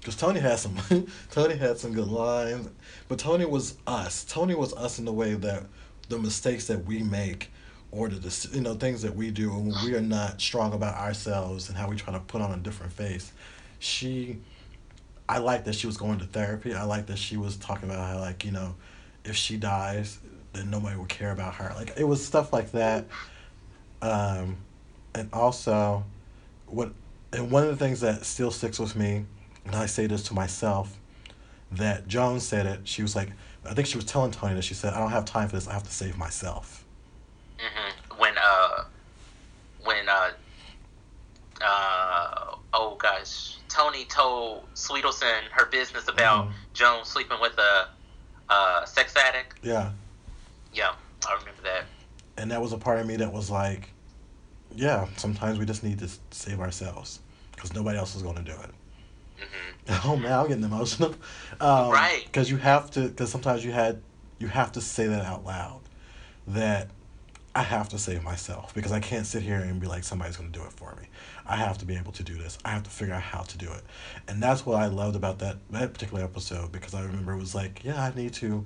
Because 0.02 0.16
Toni 0.16 0.40
had 0.40 0.58
some, 0.58 0.76
Toni 1.30 1.54
had 1.54 1.78
some 1.78 1.92
good 1.92 2.08
lines, 2.08 2.68
but 3.06 3.20
Toni 3.20 3.44
was 3.44 3.76
us. 3.86 4.24
Toni 4.24 4.56
was 4.56 4.74
us 4.74 4.98
in 4.98 5.04
the 5.04 5.12
way 5.12 5.34
that 5.34 5.64
the 6.08 6.18
mistakes 6.18 6.66
that 6.66 6.84
we 6.86 7.04
make, 7.04 7.52
or 7.92 8.08
the 8.08 8.48
you 8.52 8.62
know 8.62 8.74
things 8.74 9.02
that 9.02 9.14
we 9.14 9.30
do, 9.30 9.50
when 9.50 9.72
we 9.84 9.94
are 9.94 10.00
not 10.00 10.40
strong 10.40 10.72
about 10.72 10.96
ourselves 10.96 11.68
and 11.68 11.78
how 11.78 11.88
we 11.88 11.94
try 11.94 12.12
to 12.12 12.18
put 12.18 12.40
on 12.40 12.52
a 12.52 12.56
different 12.56 12.92
face. 12.92 13.32
She 13.78 14.38
I 15.32 15.38
like 15.38 15.64
that 15.64 15.74
she 15.74 15.86
was 15.86 15.96
going 15.96 16.18
to 16.18 16.26
therapy. 16.26 16.74
I 16.74 16.84
like 16.84 17.06
that 17.06 17.16
she 17.16 17.38
was 17.38 17.56
talking 17.56 17.88
about 17.88 18.06
how 18.06 18.20
like 18.20 18.44
you 18.44 18.50
know, 18.50 18.74
if 19.24 19.34
she 19.34 19.56
dies, 19.56 20.18
then 20.52 20.70
nobody 20.70 20.94
will 20.94 21.06
care 21.06 21.32
about 21.32 21.54
her. 21.54 21.72
Like 21.74 21.94
it 21.96 22.04
was 22.04 22.22
stuff 22.22 22.52
like 22.52 22.72
that. 22.72 23.06
Um, 24.02 24.58
and 25.14 25.30
also, 25.32 26.04
what 26.66 26.92
and 27.32 27.50
one 27.50 27.62
of 27.62 27.70
the 27.70 27.82
things 27.82 28.00
that 28.00 28.26
still 28.26 28.50
sticks 28.50 28.78
with 28.78 28.94
me, 28.94 29.24
and 29.64 29.74
I 29.74 29.86
say 29.86 30.06
this 30.06 30.22
to 30.24 30.34
myself, 30.34 30.98
that 31.70 32.06
Joan 32.08 32.38
said 32.38 32.66
it. 32.66 32.80
She 32.84 33.00
was 33.00 33.16
like, 33.16 33.30
I 33.64 33.72
think 33.72 33.88
she 33.88 33.96
was 33.96 34.04
telling 34.04 34.32
Toni 34.32 34.54
that 34.54 34.64
she 34.64 34.74
said, 34.74 34.92
"I 34.92 34.98
don't 34.98 35.12
have 35.12 35.24
time 35.24 35.48
for 35.48 35.56
this. 35.56 35.66
I 35.66 35.72
have 35.72 35.84
to 35.84 35.92
save 35.92 36.18
myself." 36.18 36.84
Mm-hmm. 37.58 38.18
When 38.18 38.34
uh, 38.36 38.84
when 39.82 40.06
uh, 40.10 40.30
uh, 41.62 42.56
oh 42.74 42.96
gosh, 42.96 43.56
Toni 43.72 44.04
told 44.04 44.64
Sweetelson 44.74 45.42
her 45.50 45.66
business 45.66 46.06
about 46.08 46.48
mm. 46.48 46.52
Joan 46.74 47.04
sleeping 47.04 47.38
with 47.40 47.56
a, 47.58 47.88
a 48.52 48.86
sex 48.86 49.14
addict. 49.16 49.58
Yeah. 49.62 49.92
Yeah, 50.74 50.92
I 51.26 51.32
remember 51.38 51.62
that. 51.62 51.84
And 52.36 52.50
that 52.50 52.60
was 52.60 52.72
a 52.72 52.78
part 52.78 53.00
of 53.00 53.06
me 53.06 53.16
that 53.16 53.32
was 53.32 53.50
like, 53.50 53.90
yeah, 54.74 55.06
sometimes 55.16 55.58
we 55.58 55.64
just 55.64 55.82
need 55.82 55.98
to 56.00 56.08
save 56.30 56.60
ourselves 56.60 57.20
because 57.54 57.72
nobody 57.72 57.98
else 57.98 58.14
is 58.14 58.22
going 58.22 58.36
to 58.36 58.42
do 58.42 58.52
it. 58.52 58.70
Mm-hmm. 59.40 60.08
Oh 60.10 60.16
man, 60.16 60.32
I'm 60.32 60.48
getting 60.48 60.64
emotional. 60.64 61.14
Um, 61.60 61.90
right. 61.90 62.22
Because 62.24 62.50
you 62.50 62.56
have 62.56 62.90
to. 62.92 63.08
Because 63.08 63.30
sometimes 63.30 63.64
you 63.64 63.72
had, 63.72 64.02
you 64.38 64.48
have 64.48 64.72
to 64.72 64.80
say 64.80 65.06
that 65.06 65.24
out 65.24 65.44
loud, 65.44 65.80
that 66.48 66.88
I 67.54 67.62
have 67.62 67.90
to 67.90 67.98
save 67.98 68.22
myself 68.22 68.72
because 68.74 68.92
I 68.92 69.00
can't 69.00 69.26
sit 69.26 69.42
here 69.42 69.56
and 69.56 69.78
be 69.78 69.86
like 69.86 70.04
somebody's 70.04 70.38
going 70.38 70.50
to 70.50 70.58
do 70.58 70.64
it 70.64 70.72
for 70.72 70.94
me. 70.96 71.08
I 71.46 71.56
have 71.56 71.76
to 71.78 71.84
be 71.84 71.96
able 71.96 72.12
to 72.12 72.22
do 72.22 72.34
this. 72.34 72.56
I 72.64 72.70
have 72.70 72.82
to 72.84 72.90
figure 72.90 73.12
out 73.14 73.22
how 73.22 73.42
to 73.42 73.58
do 73.58 73.70
it. 73.70 73.82
And 74.26 74.42
that's 74.42 74.64
what 74.64 74.80
I 74.80 74.86
loved 74.86 75.16
about 75.16 75.38
that 75.40 75.56
that 75.70 75.92
particular 75.92 76.24
episode 76.24 76.72
because 76.72 76.94
I 76.94 77.02
remember 77.02 77.32
it 77.32 77.38
was 77.38 77.54
like, 77.54 77.84
yeah, 77.84 78.02
I 78.02 78.14
need 78.18 78.32
to 78.34 78.64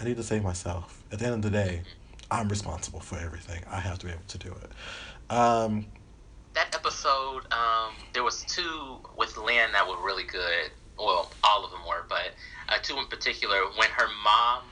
I 0.00 0.04
need 0.04 0.16
to 0.16 0.22
save 0.24 0.42
myself. 0.42 1.02
At 1.12 1.20
the 1.20 1.26
end 1.26 1.34
of 1.34 1.42
the 1.42 1.50
day, 1.50 1.82
I'm 2.30 2.48
responsible 2.48 3.00
for 3.00 3.18
everything. 3.18 3.62
I 3.70 3.80
have 3.80 3.98
to 4.00 4.06
be 4.06 4.12
able 4.12 4.22
to 4.26 4.38
do 4.38 4.50
it. 4.50 5.32
Um, 5.34 5.86
that 6.54 6.74
episode, 6.74 7.42
um, 7.52 7.94
there 8.12 8.24
was 8.24 8.44
two 8.44 8.96
with 9.16 9.36
Lynn 9.36 9.70
that 9.72 9.86
were 9.86 10.02
really 10.04 10.24
good. 10.24 10.70
Well, 10.98 11.30
all 11.44 11.64
of 11.64 11.70
them 11.70 11.80
were, 11.88 12.04
but 12.08 12.34
uh, 12.68 12.78
two 12.82 12.98
in 12.98 13.06
particular. 13.06 13.58
When 13.76 13.88
her 13.90 14.08
mom 14.24 14.64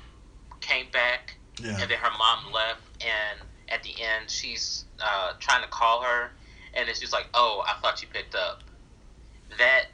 came 0.61 0.87
back, 0.93 1.37
yeah. 1.63 1.71
and 1.81 1.91
then 1.91 1.99
her 1.99 2.11
mom 2.19 2.53
left, 2.53 2.81
and 3.01 3.41
at 3.69 3.83
the 3.83 3.91
end, 3.91 4.31
she's 4.31 4.85
uh, 5.01 5.33
trying 5.41 5.63
to 5.63 5.69
call 5.69 6.03
her, 6.03 6.31
and 6.75 6.89
then 6.89 6.95
she's 6.95 7.13
like, 7.13 7.27
"Oh, 7.35 7.65
I 7.67 7.81
thought 7.81 8.03
you 8.03 8.09
picked 8.09 8.35
up." 8.35 8.63
That, 9.59 9.87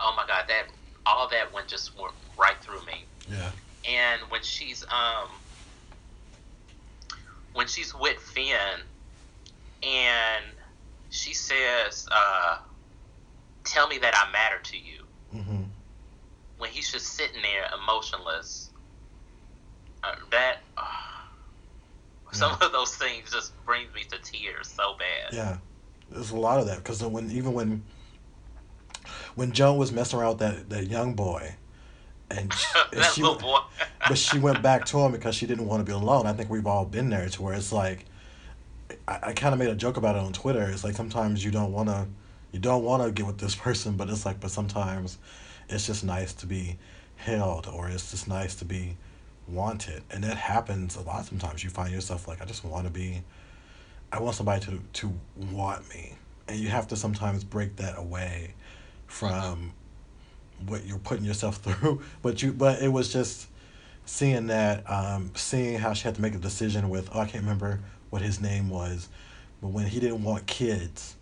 oh 0.00 0.14
my 0.16 0.26
god, 0.26 0.44
that 0.48 0.66
all 1.06 1.28
that 1.28 1.52
went 1.52 1.68
just 1.68 1.98
went 1.98 2.12
right 2.38 2.56
through 2.62 2.84
me. 2.84 3.04
Yeah. 3.30 3.50
And 3.88 4.22
when 4.30 4.42
she's 4.42 4.84
um 4.84 5.28
when 7.54 7.66
she's 7.66 7.94
with 7.94 8.18
Finn, 8.18 8.80
and 9.82 10.44
she 11.10 11.32
says, 11.32 12.06
uh, 12.12 12.58
"Tell 13.64 13.88
me 13.88 13.98
that 13.98 14.14
I 14.14 14.30
matter 14.30 14.58
to 14.62 14.76
you." 14.76 15.02
Mm-hmm. 15.34 15.62
When 16.58 16.70
he's 16.70 16.90
just 16.90 17.08
sitting 17.08 17.42
there 17.42 17.68
emotionless, 17.82 18.65
that. 20.30 20.58
Uh, 20.76 20.82
some 22.32 22.52
of 22.60 22.72
those 22.72 22.94
things 22.96 23.32
just 23.32 23.52
brings 23.64 23.92
me 23.94 24.02
to 24.10 24.18
tears 24.22 24.68
so 24.68 24.96
bad. 24.98 25.32
Yeah, 25.32 25.56
there's 26.10 26.32
a 26.32 26.36
lot 26.36 26.60
of 26.60 26.66
that 26.66 26.78
because 26.78 27.02
when 27.02 27.30
even 27.30 27.52
when 27.52 27.82
when 29.36 29.52
Joan 29.52 29.78
was 29.78 29.92
messing 29.92 30.18
around 30.18 30.30
with 30.30 30.38
that, 30.38 30.70
that 30.70 30.86
young 30.88 31.14
boy, 31.14 31.54
and, 32.30 32.52
she, 32.52 32.66
and 32.92 33.04
she 33.04 33.22
little 33.22 33.38
boy. 33.38 33.58
but 34.08 34.18
she 34.18 34.38
went 34.38 34.62
back 34.62 34.84
to 34.86 34.98
him 34.98 35.12
because 35.12 35.34
she 35.34 35.46
didn't 35.46 35.66
want 35.66 35.80
to 35.80 35.84
be 35.84 35.92
alone. 35.92 36.26
I 36.26 36.32
think 36.32 36.50
we've 36.50 36.66
all 36.66 36.84
been 36.84 37.10
there 37.10 37.28
to 37.28 37.42
where 37.42 37.54
it's 37.54 37.72
like, 37.72 38.06
I, 39.06 39.18
I 39.22 39.32
kind 39.32 39.52
of 39.52 39.58
made 39.58 39.68
a 39.68 39.74
joke 39.74 39.96
about 39.96 40.16
it 40.16 40.20
on 40.20 40.32
Twitter. 40.32 40.62
It's 40.62 40.84
like 40.84 40.94
sometimes 40.94 41.44
you 41.44 41.50
don't 41.50 41.72
want 41.72 41.88
to, 41.88 42.06
you 42.52 42.58
don't 42.58 42.82
want 42.82 43.02
to 43.02 43.12
get 43.12 43.26
with 43.26 43.38
this 43.38 43.54
person, 43.56 43.96
but 43.96 44.08
it's 44.08 44.26
like, 44.26 44.40
but 44.40 44.50
sometimes 44.50 45.18
it's 45.68 45.86
just 45.86 46.04
nice 46.04 46.32
to 46.34 46.46
be 46.46 46.78
held 47.16 47.66
or 47.66 47.88
it's 47.88 48.10
just 48.10 48.28
nice 48.28 48.54
to 48.56 48.64
be 48.64 48.96
wanted. 49.48 50.02
And 50.10 50.24
that 50.24 50.36
happens 50.36 50.96
a 50.96 51.02
lot 51.02 51.24
sometimes. 51.26 51.62
You 51.62 51.70
find 51.70 51.92
yourself 51.92 52.28
like, 52.28 52.42
I 52.42 52.44
just 52.44 52.64
want 52.64 52.86
to 52.86 52.92
be, 52.92 53.22
I 54.12 54.20
want 54.20 54.36
somebody 54.36 54.64
to, 54.66 54.80
to 55.00 55.12
want 55.52 55.88
me. 55.88 56.14
And 56.48 56.58
you 56.58 56.68
have 56.68 56.88
to 56.88 56.96
sometimes 56.96 57.44
break 57.44 57.76
that 57.76 57.98
away 57.98 58.54
from 59.06 59.72
what 60.66 60.86
you're 60.86 60.98
putting 60.98 61.24
yourself 61.24 61.56
through. 61.62 62.02
But 62.22 62.42
you, 62.42 62.52
but 62.52 62.82
it 62.82 62.88
was 62.88 63.12
just 63.12 63.48
seeing 64.04 64.46
that, 64.48 64.88
um, 64.90 65.32
seeing 65.34 65.78
how 65.78 65.92
she 65.92 66.04
had 66.04 66.14
to 66.16 66.22
make 66.22 66.34
a 66.34 66.38
decision 66.38 66.88
with, 66.88 67.10
oh, 67.12 67.20
I 67.20 67.26
can't 67.26 67.42
remember 67.42 67.80
what 68.10 68.22
his 68.22 68.40
name 68.40 68.68
was, 68.70 69.08
but 69.60 69.68
when 69.68 69.86
he 69.86 69.98
didn't 69.98 70.22
want 70.22 70.46
kids, 70.46 71.16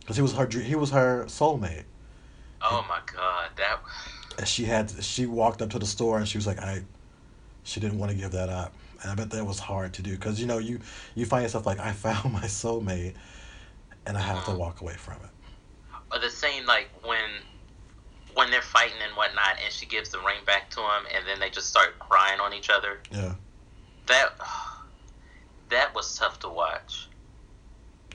because 0.00 0.16
he 0.16 0.22
was 0.22 0.32
her, 0.34 0.48
he 0.48 0.74
was 0.74 0.90
her 0.90 1.24
soulmate. 1.26 1.84
Oh 2.60 2.84
my 2.88 2.98
god, 3.14 3.50
that. 3.56 3.78
And 4.36 4.48
she 4.48 4.64
had, 4.64 4.90
she 5.02 5.26
walked 5.26 5.62
up 5.62 5.70
to 5.70 5.78
the 5.78 5.86
store 5.86 6.18
and 6.18 6.26
she 6.26 6.36
was 6.36 6.46
like, 6.46 6.58
I, 6.58 6.82
she 7.64 7.80
didn't 7.80 7.98
want 7.98 8.12
to 8.12 8.16
give 8.16 8.30
that 8.32 8.48
up. 8.48 8.72
And 9.02 9.10
I 9.10 9.14
bet 9.14 9.30
that 9.30 9.44
was 9.44 9.58
hard 9.58 9.92
to 9.94 10.02
do 10.02 10.12
because 10.12 10.40
you 10.40 10.46
know 10.46 10.58
you 10.58 10.80
you 11.14 11.26
find 11.26 11.42
yourself 11.42 11.66
like 11.66 11.80
I 11.80 11.92
found 11.92 12.32
my 12.32 12.44
soulmate, 12.44 13.14
and 14.06 14.16
I 14.16 14.20
have 14.20 14.44
to 14.46 14.52
walk 14.52 14.80
away 14.80 14.94
from 14.94 15.14
it. 15.14 15.30
Or 16.12 16.20
the 16.20 16.30
same 16.30 16.64
like 16.66 16.88
when 17.02 17.42
when 18.34 18.50
they're 18.50 18.62
fighting 18.62 18.96
and 19.06 19.16
whatnot, 19.16 19.56
and 19.62 19.72
she 19.72 19.86
gives 19.86 20.10
the 20.10 20.18
ring 20.18 20.38
back 20.46 20.70
to 20.70 20.80
him, 20.80 21.06
and 21.14 21.26
then 21.26 21.40
they 21.40 21.50
just 21.50 21.68
start 21.68 21.98
crying 21.98 22.40
on 22.40 22.52
each 22.52 22.70
other. 22.70 23.00
Yeah. 23.10 23.34
That 24.06 24.34
that 25.70 25.94
was 25.94 26.16
tough 26.16 26.38
to 26.40 26.48
watch. 26.48 27.08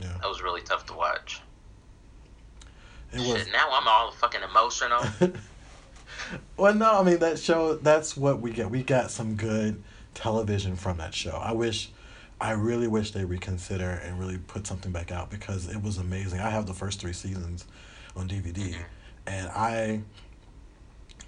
Yeah. 0.02 0.18
That 0.22 0.30
was 0.30 0.42
really 0.42 0.62
tough 0.62 0.86
to 0.88 0.94
watch. 0.94 1.42
It 3.12 3.20
was. 3.20 3.28
Shit, 3.28 3.52
now 3.52 3.70
I'm 3.72 3.88
all 3.88 4.12
fucking 4.12 4.42
emotional. 4.44 5.04
well, 6.58 6.74
no, 6.74 7.00
I 7.00 7.04
mean 7.04 7.20
that 7.20 7.40
show. 7.40 7.76
That's 7.76 8.16
what 8.18 8.42
we 8.42 8.52
get. 8.52 8.70
We 8.70 8.84
got 8.84 9.12
some 9.12 9.36
good 9.36 9.82
television 10.14 10.76
from 10.76 10.98
that 10.98 11.14
show. 11.14 11.32
I 11.32 11.54
wish, 11.54 11.92
I 12.40 12.52
really 12.52 12.88
wish 12.88 13.12
they 13.12 13.26
reconsider 13.26 13.90
and 13.90 14.20
really 14.20 14.38
put 14.38 14.68
something 14.68 14.92
back 14.92 15.12
out 15.12 15.30
because 15.30 15.68
it 15.68 15.82
was 15.82 15.98
amazing. 15.98 16.40
I 16.40 16.50
have 16.50 16.66
the 16.66 16.74
first 16.74 17.00
three 17.00 17.14
seasons 17.14 17.66
on 18.16 18.28
DVD, 18.28 18.54
Mm-hmm. 18.74 18.82
and 19.28 19.48
I 19.50 20.02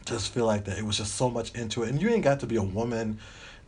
just 0.06 0.34
feel 0.34 0.46
like 0.46 0.66
that 0.66 0.78
it 0.78 0.86
was 0.86 0.98
just 0.98 1.16
so 1.16 1.30
much 1.30 1.54
into 1.54 1.84
it. 1.84 1.90
And 1.90 2.02
you 2.02 2.10
ain't 2.10 2.24
got 2.24 2.40
to 2.42 2.48
be 2.48 2.56
a 2.56 2.64
woman. 2.64 3.20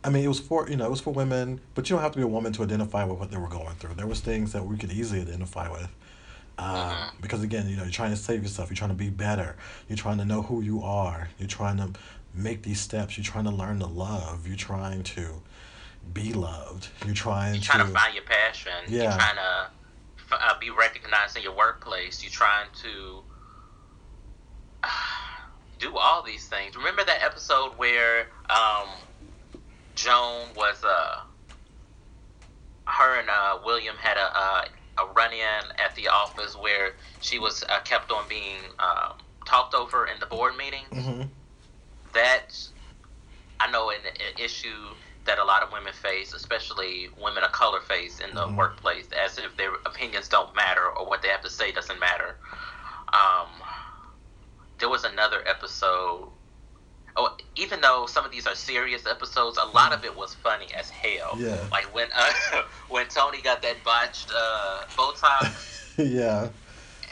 I 0.02 0.10
mean, 0.10 0.24
it 0.24 0.28
was 0.28 0.40
for 0.40 0.68
you 0.68 0.76
know 0.76 0.84
it 0.86 0.90
was 0.90 1.00
for 1.00 1.12
women, 1.12 1.60
but 1.74 1.88
you 1.88 1.96
don't 1.96 2.02
have 2.02 2.12
to 2.12 2.18
be 2.18 2.24
a 2.24 2.28
woman 2.28 2.52
to 2.54 2.62
identify 2.62 3.04
with 3.04 3.18
what 3.18 3.30
they 3.30 3.38
were 3.38 3.48
going 3.48 3.74
through. 3.76 3.94
There 3.94 4.06
was 4.06 4.20
things 4.20 4.52
that 4.52 4.64
we 4.66 4.76
could 4.76 4.92
easily 4.92 5.20
identify 5.20 5.70
with. 5.70 5.88
Mhm. 6.58 7.10
Because 7.20 7.42
again, 7.42 7.68
you 7.68 7.76
know, 7.76 7.82
you're 7.82 7.90
trying 7.92 8.10
to 8.10 8.16
save 8.16 8.42
yourself. 8.42 8.70
You're 8.70 8.76
trying 8.76 8.90
to 8.90 8.94
be 8.96 9.10
better. 9.10 9.56
You're 9.88 9.96
trying 9.98 10.18
to 10.18 10.24
know 10.24 10.42
who 10.42 10.60
you 10.60 10.82
are. 10.82 11.28
You're 11.38 11.48
trying 11.48 11.76
to 11.78 11.90
make 12.32 12.62
these 12.62 12.80
steps. 12.80 13.16
You're 13.16 13.24
trying 13.24 13.44
to 13.44 13.50
learn 13.50 13.80
to 13.80 13.86
love. 13.86 14.46
You're 14.46 14.56
trying 14.56 15.02
to 15.04 15.42
be 16.12 16.32
loved. 16.32 16.88
You're 17.04 17.14
trying 17.14 17.54
You're 17.54 17.62
to. 17.62 17.68
trying 17.68 17.86
to 17.86 17.92
find 17.92 18.14
your 18.14 18.24
passion. 18.24 18.72
Yeah. 18.88 19.02
You're 19.02 19.12
trying 19.18 19.36
to 19.36 19.70
f- 20.32 20.40
uh, 20.40 20.58
be 20.58 20.70
recognized 20.70 21.36
in 21.36 21.42
your 21.42 21.56
workplace. 21.56 22.22
You're 22.22 22.30
trying 22.32 22.68
to 22.82 23.22
do 25.78 25.96
all 25.96 26.22
these 26.22 26.46
things. 26.46 26.76
Remember 26.76 27.04
that 27.04 27.22
episode 27.22 27.72
where 27.78 28.28
um, 28.50 28.88
Joan 29.94 30.48
was 30.56 30.82
uh, 30.84 31.20
her 32.86 33.18
and 33.18 33.28
uh, 33.28 33.58
William 33.64 33.96
had 33.96 34.16
a 34.16 34.30
uh, 34.38 34.64
a 34.98 35.12
run 35.14 35.32
in 35.32 35.62
at 35.84 35.94
the 35.96 36.08
office 36.08 36.56
where 36.56 36.92
she 37.20 37.38
was 37.38 37.64
uh, 37.68 37.80
kept 37.80 38.10
on 38.12 38.24
being 38.28 38.58
um, 38.78 39.14
talked 39.46 39.74
over 39.74 40.06
in 40.06 40.18
the 40.20 40.26
board 40.26 40.56
meeting. 40.56 40.84
hmm 40.92 41.22
That 42.12 42.56
I 43.60 43.70
know 43.70 43.90
an, 43.90 43.96
an 44.04 44.44
issue 44.44 44.94
that 45.24 45.38
a 45.38 45.44
lot 45.44 45.62
of 45.62 45.72
women 45.72 45.92
face, 45.92 46.32
especially 46.34 47.08
women 47.20 47.42
of 47.44 47.52
color 47.52 47.80
face 47.80 48.20
in 48.20 48.34
the 48.34 48.42
Mhm. 48.46 48.56
workplace, 48.56 49.06
as 49.12 49.38
if 49.38 49.56
their 49.56 49.72
opinions 49.86 50.28
don't 50.28 50.54
matter 50.54 50.86
or 50.86 51.06
what 51.06 51.22
they 51.22 51.28
have 51.28 51.40
to 51.42 51.50
say 51.50 51.72
doesn't 51.72 51.98
matter. 51.98 52.36
Um, 53.12 53.48
there 54.78 54.88
was 54.90 55.04
another 55.04 55.42
episode. 55.48 56.30
Oh, 57.16 57.36
even 57.54 57.80
though 57.80 58.06
some 58.06 58.24
of 58.24 58.32
these 58.32 58.46
are 58.46 58.56
serious 58.56 59.06
episodes, 59.06 59.56
a 59.56 59.64
lot 59.64 59.92
of 59.92 60.04
it 60.04 60.16
was 60.16 60.34
funny 60.34 60.66
as 60.76 60.90
hell. 60.90 61.38
Yeah. 61.38 61.64
Like 61.70 61.94
when 61.94 62.08
uh, 62.16 62.32
when 62.88 63.06
Toni 63.06 63.40
got 63.40 63.62
that 63.62 63.76
botched 63.84 64.32
uh, 64.36 64.82
Botox, 64.96 65.96
yeah. 65.98 66.48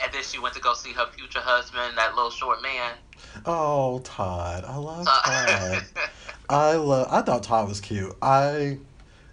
and 0.02 0.12
then 0.12 0.22
she 0.24 0.40
went 0.40 0.54
to 0.54 0.60
go 0.60 0.74
see 0.74 0.92
her 0.92 1.06
future 1.16 1.38
husband, 1.40 1.96
that 1.96 2.16
little 2.16 2.30
short 2.30 2.60
man. 2.62 2.94
Oh, 3.46 4.00
Todd. 4.04 4.64
I 4.66 4.76
love 4.76 5.06
Todd. 5.06 5.84
I 6.48 6.74
love. 6.74 7.06
I 7.10 7.22
thought 7.22 7.44
Todd 7.44 7.68
was 7.68 7.80
cute. 7.80 8.12
I. 8.20 8.78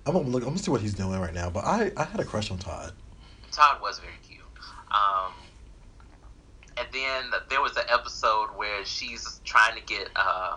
I'm 0.06 0.14
gonna 0.14 0.28
look. 0.28 0.44
I'm 0.44 0.50
gonna 0.50 0.60
see 0.60 0.72
what 0.72 0.82
he's 0.82 0.94
doing 0.94 1.20
right 1.20 1.34
now. 1.34 1.50
But 1.50 1.66
I, 1.66 1.92
I 1.98 2.04
had 2.04 2.20
a 2.20 2.26
crush 2.26 2.52
on 2.52 2.60
Todd. 2.60 2.94
Todd 3.52 3.82
was 3.82 4.00
very 4.00 4.14
cute. 4.28 4.40
Um, 4.92 5.34
and 6.80 6.88
then 6.94 7.42
there 7.50 7.62
was 7.62 7.76
an 7.76 7.84
episode 7.90 8.48
where 8.56 8.86
she's 8.86 9.42
trying 9.44 9.76
to 9.76 9.86
get, 9.86 10.10
uh, 10.16 10.56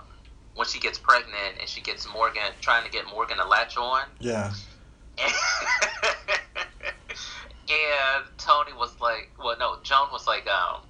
when 0.55 0.69
she 0.69 0.79
gets 0.79 0.99
pregnant 0.99 1.59
and 1.59 1.69
she 1.69 1.81
gets 1.81 2.07
Morgan, 2.13 2.43
trying 2.61 2.85
to 2.85 2.91
get 2.91 3.07
Morgan 3.07 3.39
to 3.39 3.45
latch 3.45 3.77
on. 3.77 4.03
Yeah. 4.21 4.53
And, 5.19 5.33
and 7.71 8.25
Toni 8.39 8.73
was 8.73 8.95
like, 9.01 9.31
well, 9.43 9.57
no, 9.59 9.79
Joan 9.83 10.09
was 10.13 10.27
like, 10.27 10.47
um, 10.47 10.83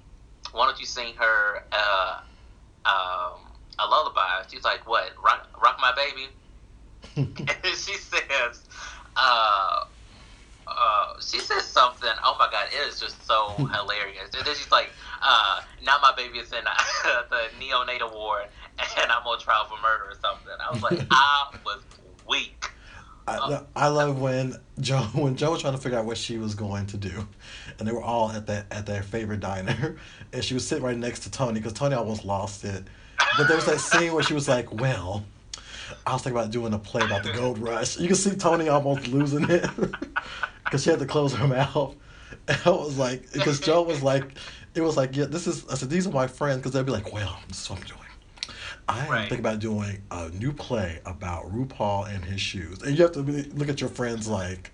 why 0.51 0.67
don't 0.67 0.79
you 0.79 0.85
sing 0.85 1.15
her 1.15 1.63
uh, 1.71 2.19
um, 2.85 3.39
a 3.79 3.87
lullaby? 3.89 4.43
She's 4.51 4.63
like, 4.63 4.87
what, 4.87 5.11
rock, 5.23 5.49
rock 5.61 5.79
my 5.81 5.93
baby? 5.95 6.29
and 7.15 7.75
she 7.75 7.95
says, 7.97 8.61
uh, 9.15 9.85
uh, 10.67 11.13
she 11.19 11.39
says 11.39 11.63
something. 11.65 12.09
Oh 12.23 12.35
my 12.39 12.47
god, 12.51 12.67
it 12.71 12.87
is 12.87 12.99
just 12.99 13.25
so 13.25 13.49
hilarious. 13.57 14.29
And 14.35 14.45
then 14.45 14.55
she's 14.55 14.71
like, 14.71 14.89
uh, 15.21 15.61
"Now 15.85 15.97
my 16.01 16.13
baby 16.15 16.39
is 16.39 16.51
in 16.51 16.65
uh, 16.65 17.23
the 17.29 17.49
neonatal 17.59 18.13
ward, 18.13 18.47
and 18.97 19.11
I'm 19.11 19.25
on 19.25 19.39
trial 19.39 19.65
for 19.65 19.81
murder 19.81 20.05
or 20.05 20.17
something." 20.21 20.53
I 20.59 20.71
was 20.71 20.81
like, 20.81 21.05
I 21.11 21.55
was 21.65 21.81
weak. 22.27 22.65
I, 23.25 23.61
I 23.75 23.87
love 23.87 24.19
when 24.19 24.57
Joe 24.81 25.01
when 25.13 25.35
Joe 25.35 25.51
was 25.51 25.61
trying 25.61 25.75
to 25.75 25.79
figure 25.79 25.97
out 25.97 26.05
what 26.05 26.17
she 26.17 26.37
was 26.37 26.55
going 26.55 26.87
to 26.87 26.97
do, 26.97 27.25
and 27.79 27.87
they 27.87 27.91
were 27.93 28.03
all 28.03 28.29
at 28.31 28.47
that 28.47 28.65
at 28.71 28.85
their 28.85 29.01
favorite 29.01 29.39
diner, 29.39 29.97
and 30.33 30.43
she 30.43 30.53
was 30.53 30.67
sitting 30.67 30.83
right 30.83 30.97
next 30.97 31.21
to 31.21 31.31
Toni 31.31 31.59
because 31.59 31.73
Toni 31.73 31.95
almost 31.95 32.25
lost 32.25 32.65
it. 32.65 32.83
But 33.37 33.47
there 33.47 33.55
was 33.55 33.65
that 33.65 33.79
scene 33.79 34.13
where 34.13 34.23
she 34.23 34.33
was 34.33 34.49
like, 34.49 34.73
"Well, 34.73 35.23
I 36.05 36.13
was 36.13 36.21
thinking 36.21 36.37
about 36.37 36.51
doing 36.51 36.73
a 36.73 36.79
play 36.79 37.03
about 37.03 37.23
the 37.23 37.31
gold 37.31 37.59
rush." 37.59 37.97
You 37.97 38.07
can 38.07 38.17
see 38.17 38.35
Toni 38.35 38.67
almost 38.67 39.07
losing 39.07 39.49
it 39.49 39.69
because 40.73 40.83
she 40.83 40.89
had 40.89 40.97
to 40.97 41.05
close 41.05 41.35
her 41.35 41.47
mouth. 41.59 41.95
And 42.47 42.59
I 42.65 42.69
was 42.71 42.97
like, 42.97 43.31
because 43.31 43.59
Joe 43.59 43.83
was 43.83 44.01
like, 44.01 44.25
it 44.73 44.81
was 44.81 44.97
like, 44.97 45.15
yeah, 45.15 45.25
this 45.25 45.45
is. 45.45 45.67
I 45.69 45.75
said, 45.75 45.91
these 45.91 46.07
are 46.07 46.11
my 46.11 46.25
friends 46.25 46.57
because 46.57 46.71
they'd 46.71 46.83
be 46.83 46.91
like, 46.91 47.13
well, 47.13 47.37
this 47.47 47.61
is 47.61 47.69
what 47.69 47.79
I'm 47.79 47.85
doing. 47.85 47.99
I 48.89 49.05
am 49.05 49.11
Right. 49.11 49.29
thinking 49.29 49.39
about 49.45 49.59
doing 49.59 50.01
a 50.09 50.29
new 50.29 50.51
play 50.51 50.99
about 51.05 51.45
RuPaul 51.53 52.11
and 52.13 52.25
his 52.25 52.41
shoes, 52.41 52.81
and 52.81 52.97
you 52.97 53.03
have 53.03 53.11
to 53.13 53.21
be, 53.21 53.43
look 53.43 53.69
at 53.69 53.81
your 53.81 53.89
friends 53.91 54.27
like, 54.27 54.71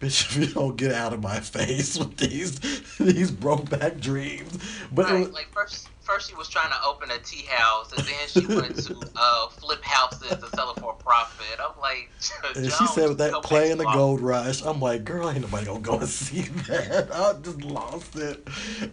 bitch, 0.00 0.22
if 0.24 0.36
you 0.36 0.46
don't 0.48 0.76
get 0.76 0.92
out 0.92 1.12
of 1.12 1.22
my 1.22 1.38
face 1.56 1.96
with 1.96 2.16
these 2.16 2.58
these 2.98 3.30
brokeback 3.30 4.00
dreams. 4.00 4.58
But 4.90 5.10
it 5.10 5.18
was, 5.20 5.30
like 5.30 5.48
first, 5.52 5.88
first 6.10 6.28
she 6.28 6.34
was 6.34 6.48
trying 6.48 6.70
to 6.70 6.76
open 6.86 7.10
a 7.10 7.18
tea 7.18 7.44
house, 7.48 7.92
and 7.92 8.00
then 8.06 8.28
she 8.28 8.46
wanted 8.46 8.76
to 8.76 9.00
uh, 9.16 9.48
flip 9.48 9.82
houses 9.82 10.30
to 10.30 10.48
sell 10.50 10.70
it 10.72 10.78
for 10.78 10.92
a 10.92 11.02
profit. 11.02 11.46
I'm 11.60 11.78
like, 11.80 12.10
and 12.56 12.72
she 12.72 12.86
said 12.86 13.08
with 13.08 13.18
that 13.18 13.42
play 13.42 13.70
in 13.70 13.78
the 13.78 13.84
gold 13.84 14.20
rush, 14.20 14.62
I'm 14.64 14.80
like, 14.80 15.04
girl, 15.04 15.30
ain't 15.30 15.40
nobody 15.42 15.66
gonna 15.66 15.80
go 15.80 15.98
and 15.98 16.08
see 16.08 16.42
that. 16.42 17.10
I 17.12 17.34
just 17.42 17.62
lost 17.62 18.16
it. 18.16 18.46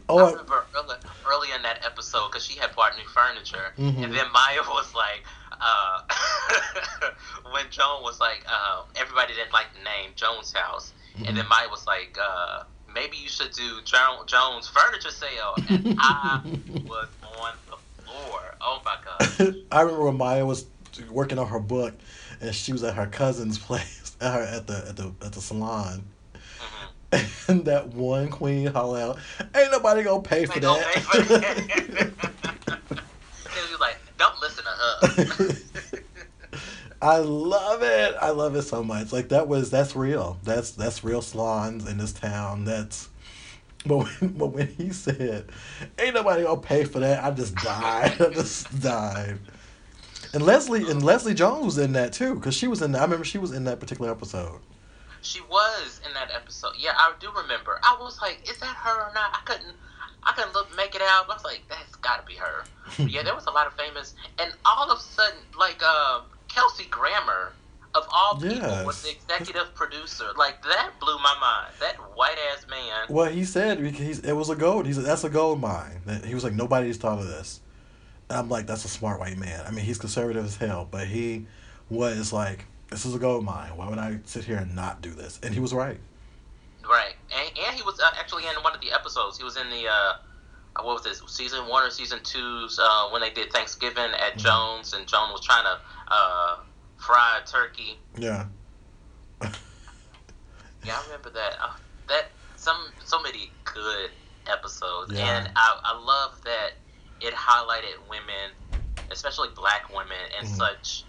Oh, 0.09 0.19
I, 0.19 0.31
remember 0.31 0.67
early, 0.75 0.95
early 1.25 1.47
in 1.55 1.61
that 1.63 1.85
episode 1.85 2.27
because 2.29 2.45
she 2.45 2.57
had 2.59 2.75
bought 2.75 2.93
new 2.97 3.07
furniture, 3.07 3.73
Mhm. 3.77 4.03
and 4.03 4.13
then 4.13 4.25
Maya 4.31 4.61
was 4.67 4.93
like, 4.93 5.23
uh, 5.59 6.01
when 7.51 7.65
Joan 7.71 8.03
was 8.03 8.19
like, 8.19 8.45
uh, 8.47 8.83
everybody 8.95 9.33
didn't 9.33 9.53
like 9.53 9.67
the 9.73 9.79
name 9.83 10.11
Jones 10.15 10.53
House, 10.53 10.93
and 11.25 11.35
then 11.35 11.47
Maya 11.49 11.67
was 11.69 11.85
like, 11.87 12.15
uh, 12.21 12.63
maybe 12.93 13.17
you 13.17 13.29
should 13.29 13.51
do 13.51 13.79
jo- 13.83 14.23
Jones 14.25 14.67
furniture 14.67 15.11
sale, 15.11 15.53
and 15.69 15.95
I 15.99 16.41
was 16.85 17.07
on 17.39 17.53
the 17.69 17.77
floor. 18.03 18.55
Oh 18.61 18.81
my 18.85 18.95
god! 19.03 19.55
I 19.71 19.81
remember 19.81 20.05
when 20.05 20.17
Maya 20.17 20.45
was 20.45 20.65
working 21.11 21.37
on 21.39 21.47
her 21.47 21.59
book, 21.59 21.93
and 22.41 22.53
she 22.55 22.71
was 22.71 22.83
at 22.83 22.95
her 22.95 23.07
cousin's 23.07 23.57
place 23.67 24.15
at 24.21 24.33
her 24.33 24.41
at 24.41 24.67
the 24.67 24.85
at 24.89 24.95
the 24.97 25.11
at 25.25 25.33
the 25.33 25.41
salon, 25.41 26.03
Mhm. 27.11 27.49
and 27.49 27.65
that 27.65 27.89
one 27.89 28.29
queen 28.29 28.67
holler 28.67 28.99
out, 28.99 29.19
"Ain't 29.55 29.71
nobody 29.71 30.03
gonna 30.03 30.21
pay 30.21 30.45
for 30.45 30.59
that." 30.59 30.93
Pay 30.93 30.99
for 31.01 31.21
that. 31.39 32.11
like, 33.79 33.97
"Don't 34.17 34.39
listen 34.41 34.63
to 34.63 34.69
her." 34.71 35.53
I 37.01 37.17
love 37.17 37.83
it. 37.83 38.15
I 38.19 38.31
love 38.31 38.55
it 38.55 38.63
so 38.63 38.83
much. 38.83 39.13
Like 39.13 39.29
that 39.29 39.47
was 39.47 39.69
that's 39.69 39.95
real. 39.95 40.37
That's 40.43 40.71
that's 40.71 41.03
real 41.03 41.21
salons 41.21 41.87
in 41.87 41.97
this 41.97 42.13
town. 42.13 42.65
That's 42.65 43.09
but 43.85 43.97
when, 43.97 44.33
but 44.37 44.47
when 44.47 44.67
he 44.67 44.91
said, 44.91 45.45
"Ain't 45.99 46.15
nobody 46.15 46.43
gonna 46.43 46.61
pay 46.61 46.83
for 46.83 46.99
that," 46.99 47.23
I 47.23 47.31
just 47.31 47.55
died. 47.55 48.19
I 48.21 48.29
just 48.29 48.81
died. 48.81 49.39
And 50.33 50.43
Leslie 50.43 50.89
and 50.89 51.03
Leslie 51.03 51.33
Jones 51.33 51.65
was 51.65 51.77
in 51.77 51.93
that 51.93 52.13
too, 52.13 52.35
because 52.35 52.55
she 52.55 52.67
was 52.67 52.81
in. 52.81 52.95
I 52.95 53.01
remember 53.01 53.25
she 53.25 53.37
was 53.37 53.51
in 53.51 53.63
that 53.65 53.79
particular 53.79 54.11
episode. 54.11 54.59
She 55.21 55.41
was 55.41 56.01
in 56.05 56.13
that 56.13 56.29
episode. 56.33 56.73
Yeah, 56.77 56.91
I 56.95 57.13
do 57.19 57.29
remember. 57.35 57.79
I 57.83 57.97
was 57.99 58.21
like, 58.21 58.49
"Is 58.49 58.57
that 58.57 58.75
her 58.75 59.09
or 59.09 59.13
not?" 59.13 59.31
I 59.33 59.39
couldn't. 59.45 59.75
I 60.23 60.33
couldn't 60.33 60.53
look 60.53 60.75
make 60.75 60.95
it 60.95 61.01
out. 61.01 61.29
I 61.29 61.33
was 61.33 61.43
like, 61.43 61.63
"That's 61.69 61.95
got 61.97 62.19
to 62.19 62.25
be 62.25 62.35
her." 62.35 62.63
yeah, 62.97 63.23
there 63.23 63.35
was 63.35 63.45
a 63.45 63.51
lot 63.51 63.67
of 63.67 63.73
famous, 63.73 64.15
and 64.39 64.51
all 64.65 64.89
of 64.91 64.97
a 64.97 65.01
sudden, 65.01 65.39
like 65.57 65.81
uh, 65.83 66.21
Kelsey 66.57 66.85
Grammer 66.89 67.53
of 67.93 68.07
all 68.11 68.35
people 68.35 68.57
yes. 68.57 68.85
was 68.85 69.03
the 69.03 69.11
executive 69.11 69.73
producer. 69.75 70.25
Like 70.35 70.63
that 70.63 70.91
blew 70.99 71.15
my 71.19 71.35
mind. 71.39 71.73
That 71.79 71.95
white 72.15 72.37
ass 72.51 72.65
man. 72.67 73.05
Well, 73.09 73.29
he 73.29 73.45
said 73.45 73.79
he's, 73.79 74.19
it 74.19 74.33
was 74.33 74.49
a 74.49 74.55
gold. 74.55 74.87
He 74.87 74.93
said 74.93 75.03
that's 75.03 75.23
a 75.23 75.29
gold 75.29 75.61
mine. 75.61 76.01
He 76.25 76.33
was 76.33 76.43
like 76.43 76.53
nobody's 76.53 76.97
thought 76.97 77.19
of 77.19 77.27
this. 77.27 77.59
And 78.29 78.39
I'm 78.39 78.49
like 78.49 78.65
that's 78.65 78.85
a 78.85 78.89
smart 78.89 79.19
white 79.19 79.37
man. 79.37 79.63
I 79.67 79.71
mean 79.71 79.85
he's 79.85 79.99
conservative 79.99 80.45
as 80.45 80.57
hell, 80.57 80.87
but 80.89 81.07
he 81.07 81.45
was 81.91 82.33
like 82.33 82.65
this 82.89 83.05
is 83.05 83.13
a 83.13 83.19
gold 83.19 83.45
mine. 83.45 83.77
Why 83.77 83.87
would 83.87 83.99
I 83.99 84.19
sit 84.25 84.43
here 84.43 84.57
and 84.57 84.75
not 84.75 85.01
do 85.01 85.11
this? 85.11 85.39
And 85.43 85.53
he 85.53 85.59
was 85.59 85.73
right. 85.73 85.99
Right, 86.89 87.15
and, 87.35 87.51
and 87.67 87.75
he 87.75 87.83
was 87.83 87.99
uh, 87.99 88.09
actually 88.17 88.43
in 88.43 88.55
one 88.63 88.73
of 88.73 88.79
the 88.79 88.93
episodes. 88.93 89.37
He 89.37 89.43
was 89.43 89.57
in 89.57 89.69
the. 89.69 89.87
Uh, 89.87 90.13
what 90.83 90.93
was 90.93 91.03
this 91.03 91.21
season 91.27 91.67
one 91.67 91.83
or 91.83 91.89
season 91.89 92.19
two's 92.23 92.79
uh, 92.79 93.09
when 93.09 93.21
they 93.21 93.31
did 93.31 93.51
Thanksgiving 93.51 93.97
at 93.97 94.37
mm-hmm. 94.37 94.39
Jones 94.39 94.93
and 94.93 95.07
Joan 95.07 95.31
was 95.31 95.43
trying 95.43 95.63
to 95.63 95.79
uh, 96.09 96.57
fried 96.97 97.45
turkey. 97.45 97.99
Yeah. 98.17 98.45
yeah, 99.41 99.49
I 100.87 101.03
remember 101.05 101.29
that. 101.31 101.53
Uh, 101.61 101.73
that 102.07 102.31
some 102.55 102.77
so 103.03 103.21
many 103.21 103.51
good 103.65 104.09
episodes, 104.47 105.13
yeah. 105.13 105.39
and 105.39 105.49
I 105.55 105.79
I 105.83 105.99
love 105.99 106.41
that 106.43 106.71
it 107.21 107.33
highlighted 107.33 107.97
women, 108.09 108.51
especially 109.11 109.49
black 109.55 109.89
women, 109.89 110.17
and 110.37 110.47
mm-hmm. 110.47 110.57
such. 110.57 111.03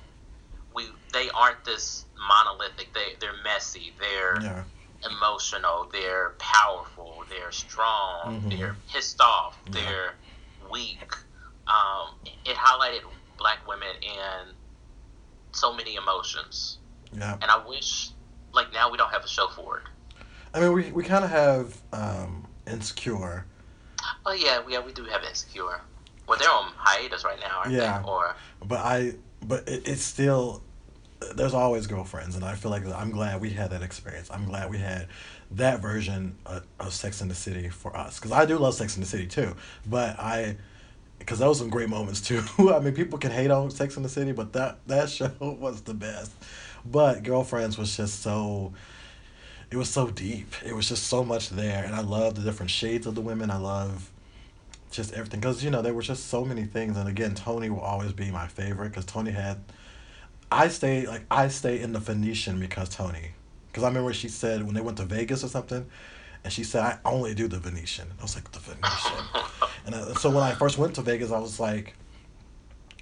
We 0.74 0.86
they 1.12 1.28
aren't 1.30 1.64
this 1.64 2.04
monolithic. 2.28 2.92
They 2.92 3.16
they're 3.20 3.42
messy. 3.42 3.92
They're 3.98 4.40
yeah. 4.40 4.62
emotional. 5.10 5.88
They're 5.90 6.34
powerful. 6.38 7.24
They're 7.30 7.52
strong. 7.52 8.40
Mm-hmm. 8.40 8.48
They're 8.50 8.76
pissed 8.92 9.20
off. 9.20 9.58
Yeah. 9.66 9.72
They're 9.72 10.14
weak. 10.70 11.14
Um, 11.66 12.14
it 12.44 12.56
highlighted 12.56 13.02
black 13.38 13.66
women 13.66 13.88
and 14.02 14.50
so 15.52 15.74
many 15.74 15.96
emotions. 15.96 16.78
Yeah. 17.12 17.34
And 17.34 17.50
I 17.50 17.66
wish, 17.66 18.10
like 18.52 18.72
now, 18.72 18.90
we 18.90 18.96
don't 18.96 19.10
have 19.10 19.24
a 19.24 19.28
show 19.28 19.48
for 19.48 19.78
it. 19.78 19.84
I 20.54 20.60
mean, 20.60 20.72
we 20.72 20.90
we 20.92 21.04
kind 21.04 21.24
of 21.24 21.30
have 21.30 21.76
um, 21.92 22.46
Insecure. 22.66 23.44
Oh 24.24 24.32
yeah, 24.32 24.62
yeah, 24.68 24.80
we 24.80 24.92
do 24.92 25.04
have 25.04 25.22
Insecure. 25.22 25.80
Well, 26.26 26.38
they're 26.38 26.50
on 26.50 26.72
hiatus 26.76 27.24
right 27.24 27.40
now, 27.40 27.60
aren't 27.60 27.72
yeah. 27.72 28.00
they? 28.00 28.08
Or 28.08 28.36
but 28.64 28.78
I, 28.78 29.14
but 29.42 29.68
it, 29.68 29.88
it's 29.88 30.02
still. 30.02 30.62
There's 31.34 31.54
always 31.54 31.88
girlfriends, 31.88 32.36
and 32.36 32.44
I 32.44 32.54
feel 32.54 32.70
like 32.70 32.86
I'm 32.86 33.10
glad 33.10 33.40
we 33.40 33.50
had 33.50 33.70
that 33.70 33.82
experience. 33.82 34.30
I'm 34.30 34.44
glad 34.44 34.70
we 34.70 34.78
had 34.78 35.08
that 35.50 35.80
version 35.80 36.36
of, 36.46 36.64
of 36.78 36.92
Sex 36.92 37.20
in 37.20 37.28
the 37.28 37.34
City 37.34 37.68
for 37.68 37.96
us, 37.96 38.18
because 38.20 38.30
I 38.30 38.46
do 38.46 38.56
love 38.56 38.74
Sex 38.74 38.96
in 38.96 39.02
the 39.02 39.08
City 39.08 39.26
too. 39.26 39.56
But 39.84 40.18
I 40.20 40.56
because 41.18 41.38
those 41.38 41.58
some 41.58 41.68
great 41.68 41.88
moments 41.88 42.20
too. 42.20 42.42
I 42.58 42.78
mean, 42.80 42.94
people 42.94 43.18
can 43.18 43.30
hate 43.30 43.50
on 43.50 43.70
Sex 43.70 43.96
in 43.96 44.02
the 44.02 44.08
City, 44.08 44.32
but 44.32 44.52
that 44.52 44.78
that 44.86 45.10
show 45.10 45.30
was 45.40 45.82
the 45.82 45.94
best. 45.94 46.32
But 46.84 47.22
Girlfriends 47.22 47.78
was 47.78 47.96
just 47.96 48.22
so. 48.22 48.72
It 49.70 49.76
was 49.76 49.90
so 49.90 50.08
deep. 50.08 50.54
It 50.64 50.74
was 50.74 50.88
just 50.88 51.04
so 51.08 51.22
much 51.22 51.50
there, 51.50 51.84
and 51.84 51.94
I 51.94 52.00
love 52.00 52.34
the 52.34 52.40
different 52.40 52.70
shades 52.70 53.06
of 53.06 53.14
the 53.14 53.20
women. 53.20 53.50
I 53.50 53.58
love 53.58 54.10
just 54.90 55.12
everything 55.12 55.40
because 55.40 55.62
you 55.62 55.70
know 55.70 55.82
there 55.82 55.92
were 55.92 56.02
just 56.02 56.28
so 56.28 56.44
many 56.44 56.64
things. 56.64 56.96
And 56.96 57.08
again, 57.08 57.34
Toni 57.34 57.68
will 57.68 57.80
always 57.80 58.12
be 58.12 58.30
my 58.30 58.46
favorite 58.46 58.90
because 58.90 59.04
Toni 59.04 59.30
had. 59.30 59.58
I 60.50 60.68
stay 60.68 61.06
like 61.06 61.26
I 61.30 61.48
stay 61.48 61.80
in 61.80 61.92
the 61.92 61.98
Venetian 61.98 62.58
because 62.58 62.88
Tony, 62.88 63.32
because 63.66 63.84
I 63.84 63.88
remember 63.88 64.14
she 64.14 64.28
said 64.28 64.64
when 64.64 64.74
they 64.74 64.80
went 64.80 64.96
to 64.96 65.04
Vegas 65.04 65.44
or 65.44 65.48
something, 65.48 65.84
and 66.48 66.52
she 66.54 66.64
said 66.64 66.82
I 66.82 66.98
only 67.04 67.34
do 67.34 67.46
the 67.46 67.58
Venetian. 67.58 68.08
I 68.18 68.22
was 68.22 68.34
like 68.34 68.50
the 68.52 68.58
Venetian. 68.58 69.24
And 69.84 69.94
I, 69.94 70.14
so 70.14 70.30
when 70.30 70.42
I 70.42 70.54
first 70.54 70.78
went 70.78 70.94
to 70.94 71.02
Vegas, 71.02 71.30
I 71.30 71.38
was 71.38 71.60
like, 71.60 71.92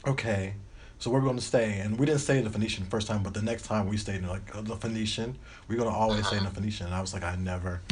okay, 0.04 0.54
so 0.98 1.12
we're 1.12 1.20
going 1.20 1.36
to 1.36 1.42
stay. 1.42 1.78
And 1.78 1.96
we 1.96 2.06
didn't 2.06 2.22
stay 2.22 2.38
in 2.38 2.44
the 2.44 2.50
Venetian 2.50 2.84
the 2.84 2.90
first 2.90 3.06
time, 3.06 3.22
but 3.22 3.34
the 3.34 3.42
next 3.42 3.66
time 3.66 3.86
we 3.86 3.96
stayed 3.98 4.16
in 4.16 4.26
like 4.26 4.54
uh, 4.54 4.62
the 4.62 4.74
Venetian, 4.74 5.38
we're 5.68 5.76
going 5.76 5.88
to 5.88 5.94
always 5.94 6.20
uh-huh. 6.22 6.28
stay 6.28 6.36
in 6.38 6.42
the 6.42 6.48
uh-huh. 6.48 6.60
Venetian. 6.60 6.86
And 6.86 6.94
I 6.96 7.00
was 7.00 7.14
like, 7.14 7.22
I 7.22 7.36
never. 7.36 7.82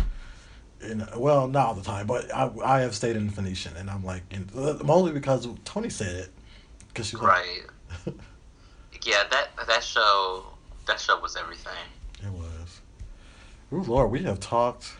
You 0.84 0.96
know, 0.96 1.08
well, 1.16 1.46
not 1.46 1.66
all 1.68 1.74
the 1.74 1.84
time, 1.84 2.08
but 2.08 2.34
I, 2.34 2.50
I 2.64 2.80
have 2.80 2.96
stayed 2.96 3.14
in 3.14 3.26
the 3.26 3.32
Venetian, 3.32 3.76
and 3.76 3.88
I'm 3.88 4.04
like, 4.04 4.22
in, 4.32 4.50
uh, 4.56 4.76
only 4.88 5.12
because 5.12 5.46
Toni 5.64 5.88
said 5.88 6.16
it, 6.16 6.30
because 6.88 7.06
she 7.06 7.16
was 7.16 7.26
right. 7.26 7.62
Like, 8.04 8.16
yeah, 9.04 9.22
that 9.30 9.50
that 9.68 9.84
show 9.84 10.46
that 10.88 10.98
show 10.98 11.20
was 11.20 11.36
everything. 11.36 11.72
It 12.24 12.32
was. 12.32 12.80
Oh 13.72 13.76
Lord, 13.76 14.10
we 14.10 14.24
have 14.24 14.40
talked 14.40 14.92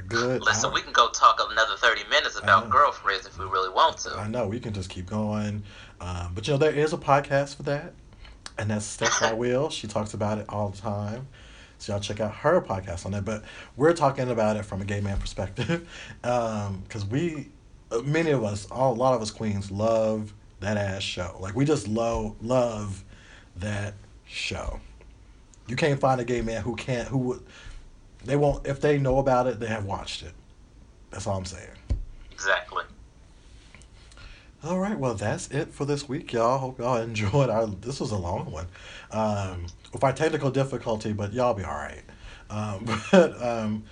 good. 0.00 0.42
Listen, 0.42 0.68
hour. 0.68 0.74
we 0.74 0.82
can 0.82 0.92
go 0.92 1.08
talk 1.10 1.40
another 1.50 1.76
thirty 1.76 2.08
minutes 2.08 2.38
about 2.38 2.70
girlfriends 2.70 3.26
if 3.26 3.38
we 3.38 3.44
really 3.44 3.70
want 3.70 3.98
to. 3.98 4.10
I 4.16 4.28
know 4.28 4.46
we 4.46 4.60
can 4.60 4.72
just 4.72 4.90
keep 4.90 5.06
going, 5.06 5.62
um, 6.00 6.32
but 6.34 6.46
you 6.46 6.54
know 6.54 6.58
there 6.58 6.72
is 6.72 6.92
a 6.92 6.98
podcast 6.98 7.56
for 7.56 7.62
that, 7.64 7.92
and 8.58 8.70
that's 8.70 8.84
Steph 8.86 9.34
Will. 9.34 9.70
She 9.70 9.86
talks 9.86 10.14
about 10.14 10.38
it 10.38 10.46
all 10.48 10.70
the 10.70 10.78
time. 10.78 11.28
So 11.78 11.92
y'all 11.92 12.00
check 12.00 12.20
out 12.20 12.32
her 12.36 12.60
podcast 12.60 13.06
on 13.06 13.12
that. 13.12 13.24
But 13.24 13.42
we're 13.76 13.92
talking 13.92 14.30
about 14.30 14.56
it 14.56 14.64
from 14.64 14.80
a 14.80 14.84
gay 14.84 15.00
man 15.00 15.18
perspective, 15.18 15.88
because 16.20 17.02
um, 17.02 17.10
we, 17.10 17.48
uh, 17.90 17.98
many 18.02 18.30
of 18.30 18.44
us, 18.44 18.70
all 18.70 18.92
a 18.92 18.94
lot 18.94 19.14
of 19.14 19.20
us 19.20 19.32
queens 19.32 19.70
love 19.70 20.32
that 20.60 20.76
ass 20.76 21.02
show. 21.02 21.36
Like 21.40 21.54
we 21.54 21.64
just 21.64 21.88
love 21.88 22.36
love 22.40 23.04
that 23.56 23.94
show. 24.24 24.80
You 25.68 25.76
can't 25.76 26.00
find 26.00 26.20
a 26.20 26.24
gay 26.24 26.40
man 26.40 26.62
who 26.62 26.76
can't 26.76 27.08
who 27.08 27.18
would 27.18 27.42
they 28.24 28.36
won't 28.36 28.66
if 28.66 28.80
they 28.80 28.98
know 28.98 29.18
about 29.18 29.46
it. 29.46 29.60
They 29.60 29.66
have 29.66 29.84
watched 29.84 30.22
it. 30.22 30.32
That's 31.10 31.26
all 31.26 31.36
I'm 31.36 31.44
saying. 31.44 31.68
Exactly. 32.30 32.84
All 34.64 34.78
right, 34.78 34.96
well 34.96 35.14
that's 35.14 35.48
it 35.48 35.74
for 35.74 35.84
this 35.84 36.08
week, 36.08 36.32
y'all. 36.32 36.58
Hope 36.58 36.78
y'all 36.78 36.96
enjoyed 36.96 37.50
our. 37.50 37.66
This 37.66 38.00
was 38.00 38.12
a 38.12 38.16
long 38.16 38.50
one, 38.50 38.66
um, 39.10 39.66
with 39.92 40.04
our 40.04 40.12
technical 40.12 40.50
difficulty, 40.50 41.12
but 41.12 41.32
y'all 41.32 41.54
be 41.54 41.64
all 41.64 41.74
right. 41.74 42.04
Um, 42.48 42.86
but 43.10 43.42
um, 43.42 43.84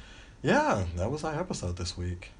yeah, 0.42 0.84
that 0.96 1.10
was 1.10 1.24
our 1.24 1.38
episode 1.38 1.76
this 1.76 1.96
week. 1.98 2.30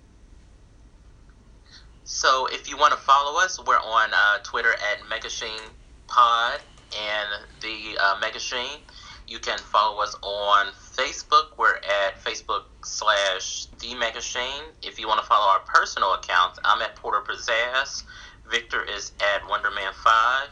So 2.05 2.47
if 2.51 2.69
you 2.69 2.77
want 2.77 2.93
to 2.93 2.99
follow 2.99 3.41
us, 3.41 3.59
we're 3.65 3.77
on 3.77 4.11
uh, 4.13 4.39
Twitter 4.43 4.73
at 4.73 5.01
Megashine 5.09 5.69
Pod 6.07 6.61
and 6.97 7.29
the 7.61 7.99
uh, 8.01 8.21
Megashine. 8.21 8.79
You 9.31 9.39
can 9.39 9.59
follow 9.59 10.03
us 10.03 10.17
on 10.23 10.73
Facebook. 10.73 11.57
We're 11.57 11.77
at 11.77 12.21
Facebook 12.25 12.65
slash 12.83 13.67
The 13.79 13.95
Megashine. 13.95 14.65
If 14.83 14.99
you 14.99 15.07
want 15.07 15.21
to 15.21 15.27
follow 15.27 15.47
our 15.47 15.61
personal 15.61 16.15
accounts, 16.15 16.59
I'm 16.65 16.83
at 16.83 16.97
Porter 16.97 17.21
Pizzazz. 17.21 18.03
Victor 18.51 18.83
is 18.83 19.13
at 19.21 19.43
Wonderman5. 19.43 20.49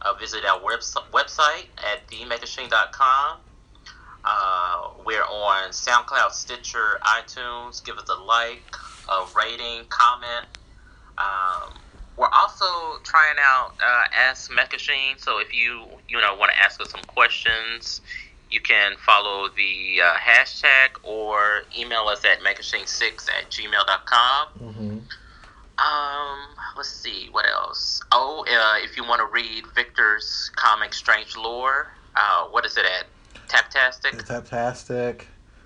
Uh, 0.00 0.14
visit 0.18 0.46
our 0.46 0.64
webs- 0.64 0.96
website 1.12 1.66
at 1.76 2.08
themegashine.com. 2.08 3.36
Uh, 4.24 4.88
we're 5.04 5.24
on 5.24 5.68
SoundCloud, 5.68 6.30
Stitcher, 6.30 7.00
iTunes. 7.02 7.84
Give 7.84 7.98
us 7.98 8.08
a 8.08 8.14
like, 8.14 8.74
a 9.10 9.26
rating, 9.36 9.84
comment. 9.90 10.46
Um, 11.18 11.74
we're 12.16 12.30
also 12.32 12.98
trying 13.04 13.36
out 13.40 13.74
uh, 13.84 14.04
Ask 14.16 14.50
Megashine. 14.50 15.18
So 15.18 15.38
if 15.38 15.54
you 15.54 15.84
you 16.08 16.20
know 16.20 16.34
want 16.36 16.52
to 16.52 16.62
ask 16.62 16.80
us 16.80 16.90
some 16.90 17.02
questions, 17.06 18.00
you 18.52 18.60
can 18.60 18.96
follow 19.04 19.48
the 19.48 20.00
uh, 20.02 20.14
hashtag 20.14 20.90
or 21.02 21.62
email 21.76 22.02
us 22.02 22.24
at 22.24 22.40
megashine6 22.40 23.28
at 23.30 23.50
gmail.com. 23.50 24.48
Mm-hmm. 24.60 24.98
Um, 25.78 26.38
let's 26.76 26.90
see, 26.90 27.28
what 27.32 27.46
else? 27.48 28.02
Oh, 28.12 28.44
uh, 28.48 28.84
if 28.84 28.96
you 28.96 29.04
want 29.04 29.20
to 29.20 29.26
read 29.26 29.64
Victor's 29.74 30.50
comic 30.54 30.92
Strange 30.92 31.36
Lore, 31.36 31.92
uh, 32.14 32.44
what 32.46 32.66
is 32.66 32.76
it 32.76 32.84
at? 32.84 33.06
Tapastic? 33.48 34.22
Tapastic. 34.26 35.22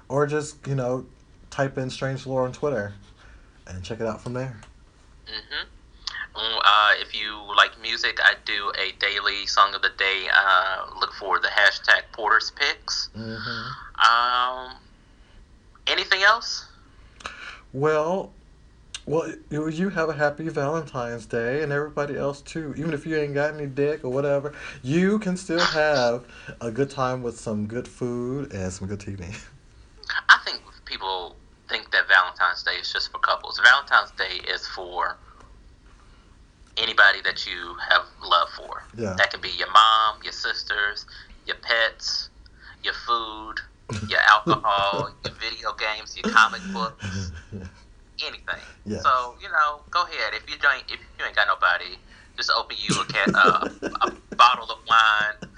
Or 0.09 0.27
just, 0.27 0.65
you 0.67 0.77
know, 0.77 1.05
type 1.51 1.77
in 1.79 1.91
Strange 1.91 2.27
Lore 2.27 2.45
on 2.45 2.53
Twitter 2.53 2.95
and 3.67 3.83
check 3.83 4.01
it 4.01 4.07
out 4.07 4.23
from 4.23 4.35
there. 4.35 4.57
Mm-hmm. 5.27 5.69
Uh, 6.39 6.93
if 7.01 7.15
you 7.15 7.41
like 7.57 7.81
music, 7.81 8.19
I 8.23 8.35
do 8.45 8.73
a 8.79 8.93
daily 8.99 9.47
song 9.47 9.75
of 9.75 9.83
the 9.83 9.93
day. 9.97 10.27
Uh, 10.35 10.87
look 11.01 11.13
for 11.15 11.41
the 11.41 11.49
hashtag 11.49 12.03
Porter's 12.13 12.51
Picks. 12.51 13.11
Mm-hmm. 13.17 14.11
Um, 14.11 14.77
anything 15.87 16.23
else? 16.23 16.69
Well, 17.73 18.33
well, 19.07 19.33
you 19.51 19.89
have 19.91 20.09
a 20.09 20.13
happy 20.13 20.49
Valentine's 20.49 21.27
Day, 21.27 21.63
and 21.63 21.73
everybody 21.73 22.17
else 22.17 22.41
too. 22.41 22.75
Even 22.77 22.93
if 22.93 23.07
you 23.07 23.17
ain't 23.17 23.35
got 23.35 23.55
any 23.55 23.67
dick 23.67 24.05
or 24.05 24.11
whatever, 24.11 24.53
you 24.83 25.19
can 25.21 25.37
still 25.37 25.61
have 25.65 26.25
a 26.61 26.71
good 26.71 26.91
time 26.91 27.23
with 27.23 27.39
some 27.39 27.67
good 27.67 27.87
food 27.87 28.53
and 28.53 28.73
some 28.73 28.89
good 28.89 28.99
TV. 28.99 29.25
I 30.29 30.39
think 30.45 30.61
people 30.85 31.37
think 31.69 31.91
that 31.93 32.09
Valentine's 32.09 32.63
Day 32.63 32.77
is 32.81 32.93
just 32.93 33.13
for 33.13 33.19
couples. 33.19 33.61
Valentine's 33.63 34.11
Day 34.13 34.41
is 34.53 34.67
for 34.67 35.17
anybody 36.77 37.21
that 37.25 37.47
you 37.47 37.77
have 37.91 38.03
love 38.23 38.49
for. 38.57 38.83
Yeah. 38.97 39.15
That 39.19 39.31
can 39.31 39.41
be 39.41 39.51
your 39.51 39.71
mom, 39.71 40.23
your 40.23 40.33
sisters, 40.33 41.07
your 41.47 41.57
pets, 41.57 42.31
your 42.83 42.95
food, 43.07 43.55
your 44.09 44.21
alcohol, 44.29 45.11
your 45.25 45.35
video 45.35 45.73
games, 45.73 46.17
your 46.17 46.33
comic 46.33 46.61
books 46.73 47.33
anything. 48.25 48.63
Yeah. 48.85 48.99
So 49.01 49.35
you 49.41 49.49
know, 49.49 49.81
go 49.91 50.03
ahead. 50.03 50.35
If 50.35 50.49
you 50.51 50.57
don't, 50.59 50.83
if 50.89 51.01
you 51.19 51.25
ain't 51.25 51.37
got 51.37 51.49
nobody, 51.49 51.97
just 52.37 52.51
open 52.51 52.77
you 52.79 53.01
a, 53.01 53.05
can, 53.05 53.35
uh, 53.35 53.69
a 54.03 54.11
bottle 54.37 54.71
of 54.71 54.79
wine. 54.89 55.53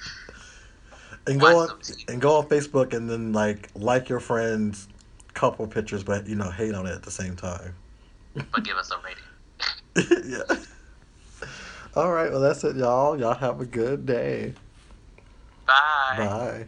And 1.26 1.40
go 1.40 1.58
on 1.58 1.80
and 2.08 2.20
go 2.20 2.36
on 2.36 2.48
Facebook 2.48 2.94
and 2.94 3.08
then 3.08 3.32
like 3.32 3.68
like 3.74 4.08
your 4.08 4.20
friends' 4.20 4.88
couple 5.34 5.66
pictures, 5.66 6.02
but 6.02 6.26
you 6.26 6.36
know 6.36 6.50
hate 6.50 6.74
on 6.74 6.86
it 6.86 6.92
at 6.92 7.02
the 7.02 7.10
same 7.10 7.36
time. 7.36 7.74
But 8.34 8.64
give 8.64 8.76
us 8.76 8.90
a 8.90 8.96
rating. 9.04 10.30
yeah. 10.30 10.56
All 11.98 12.12
right. 12.12 12.30
Well, 12.30 12.38
that's 12.38 12.62
it, 12.62 12.76
y'all. 12.76 13.18
Y'all 13.18 13.34
have 13.34 13.60
a 13.60 13.66
good 13.66 14.06
day. 14.06 14.54
Bye. 15.66 16.14
Bye. 16.16 16.66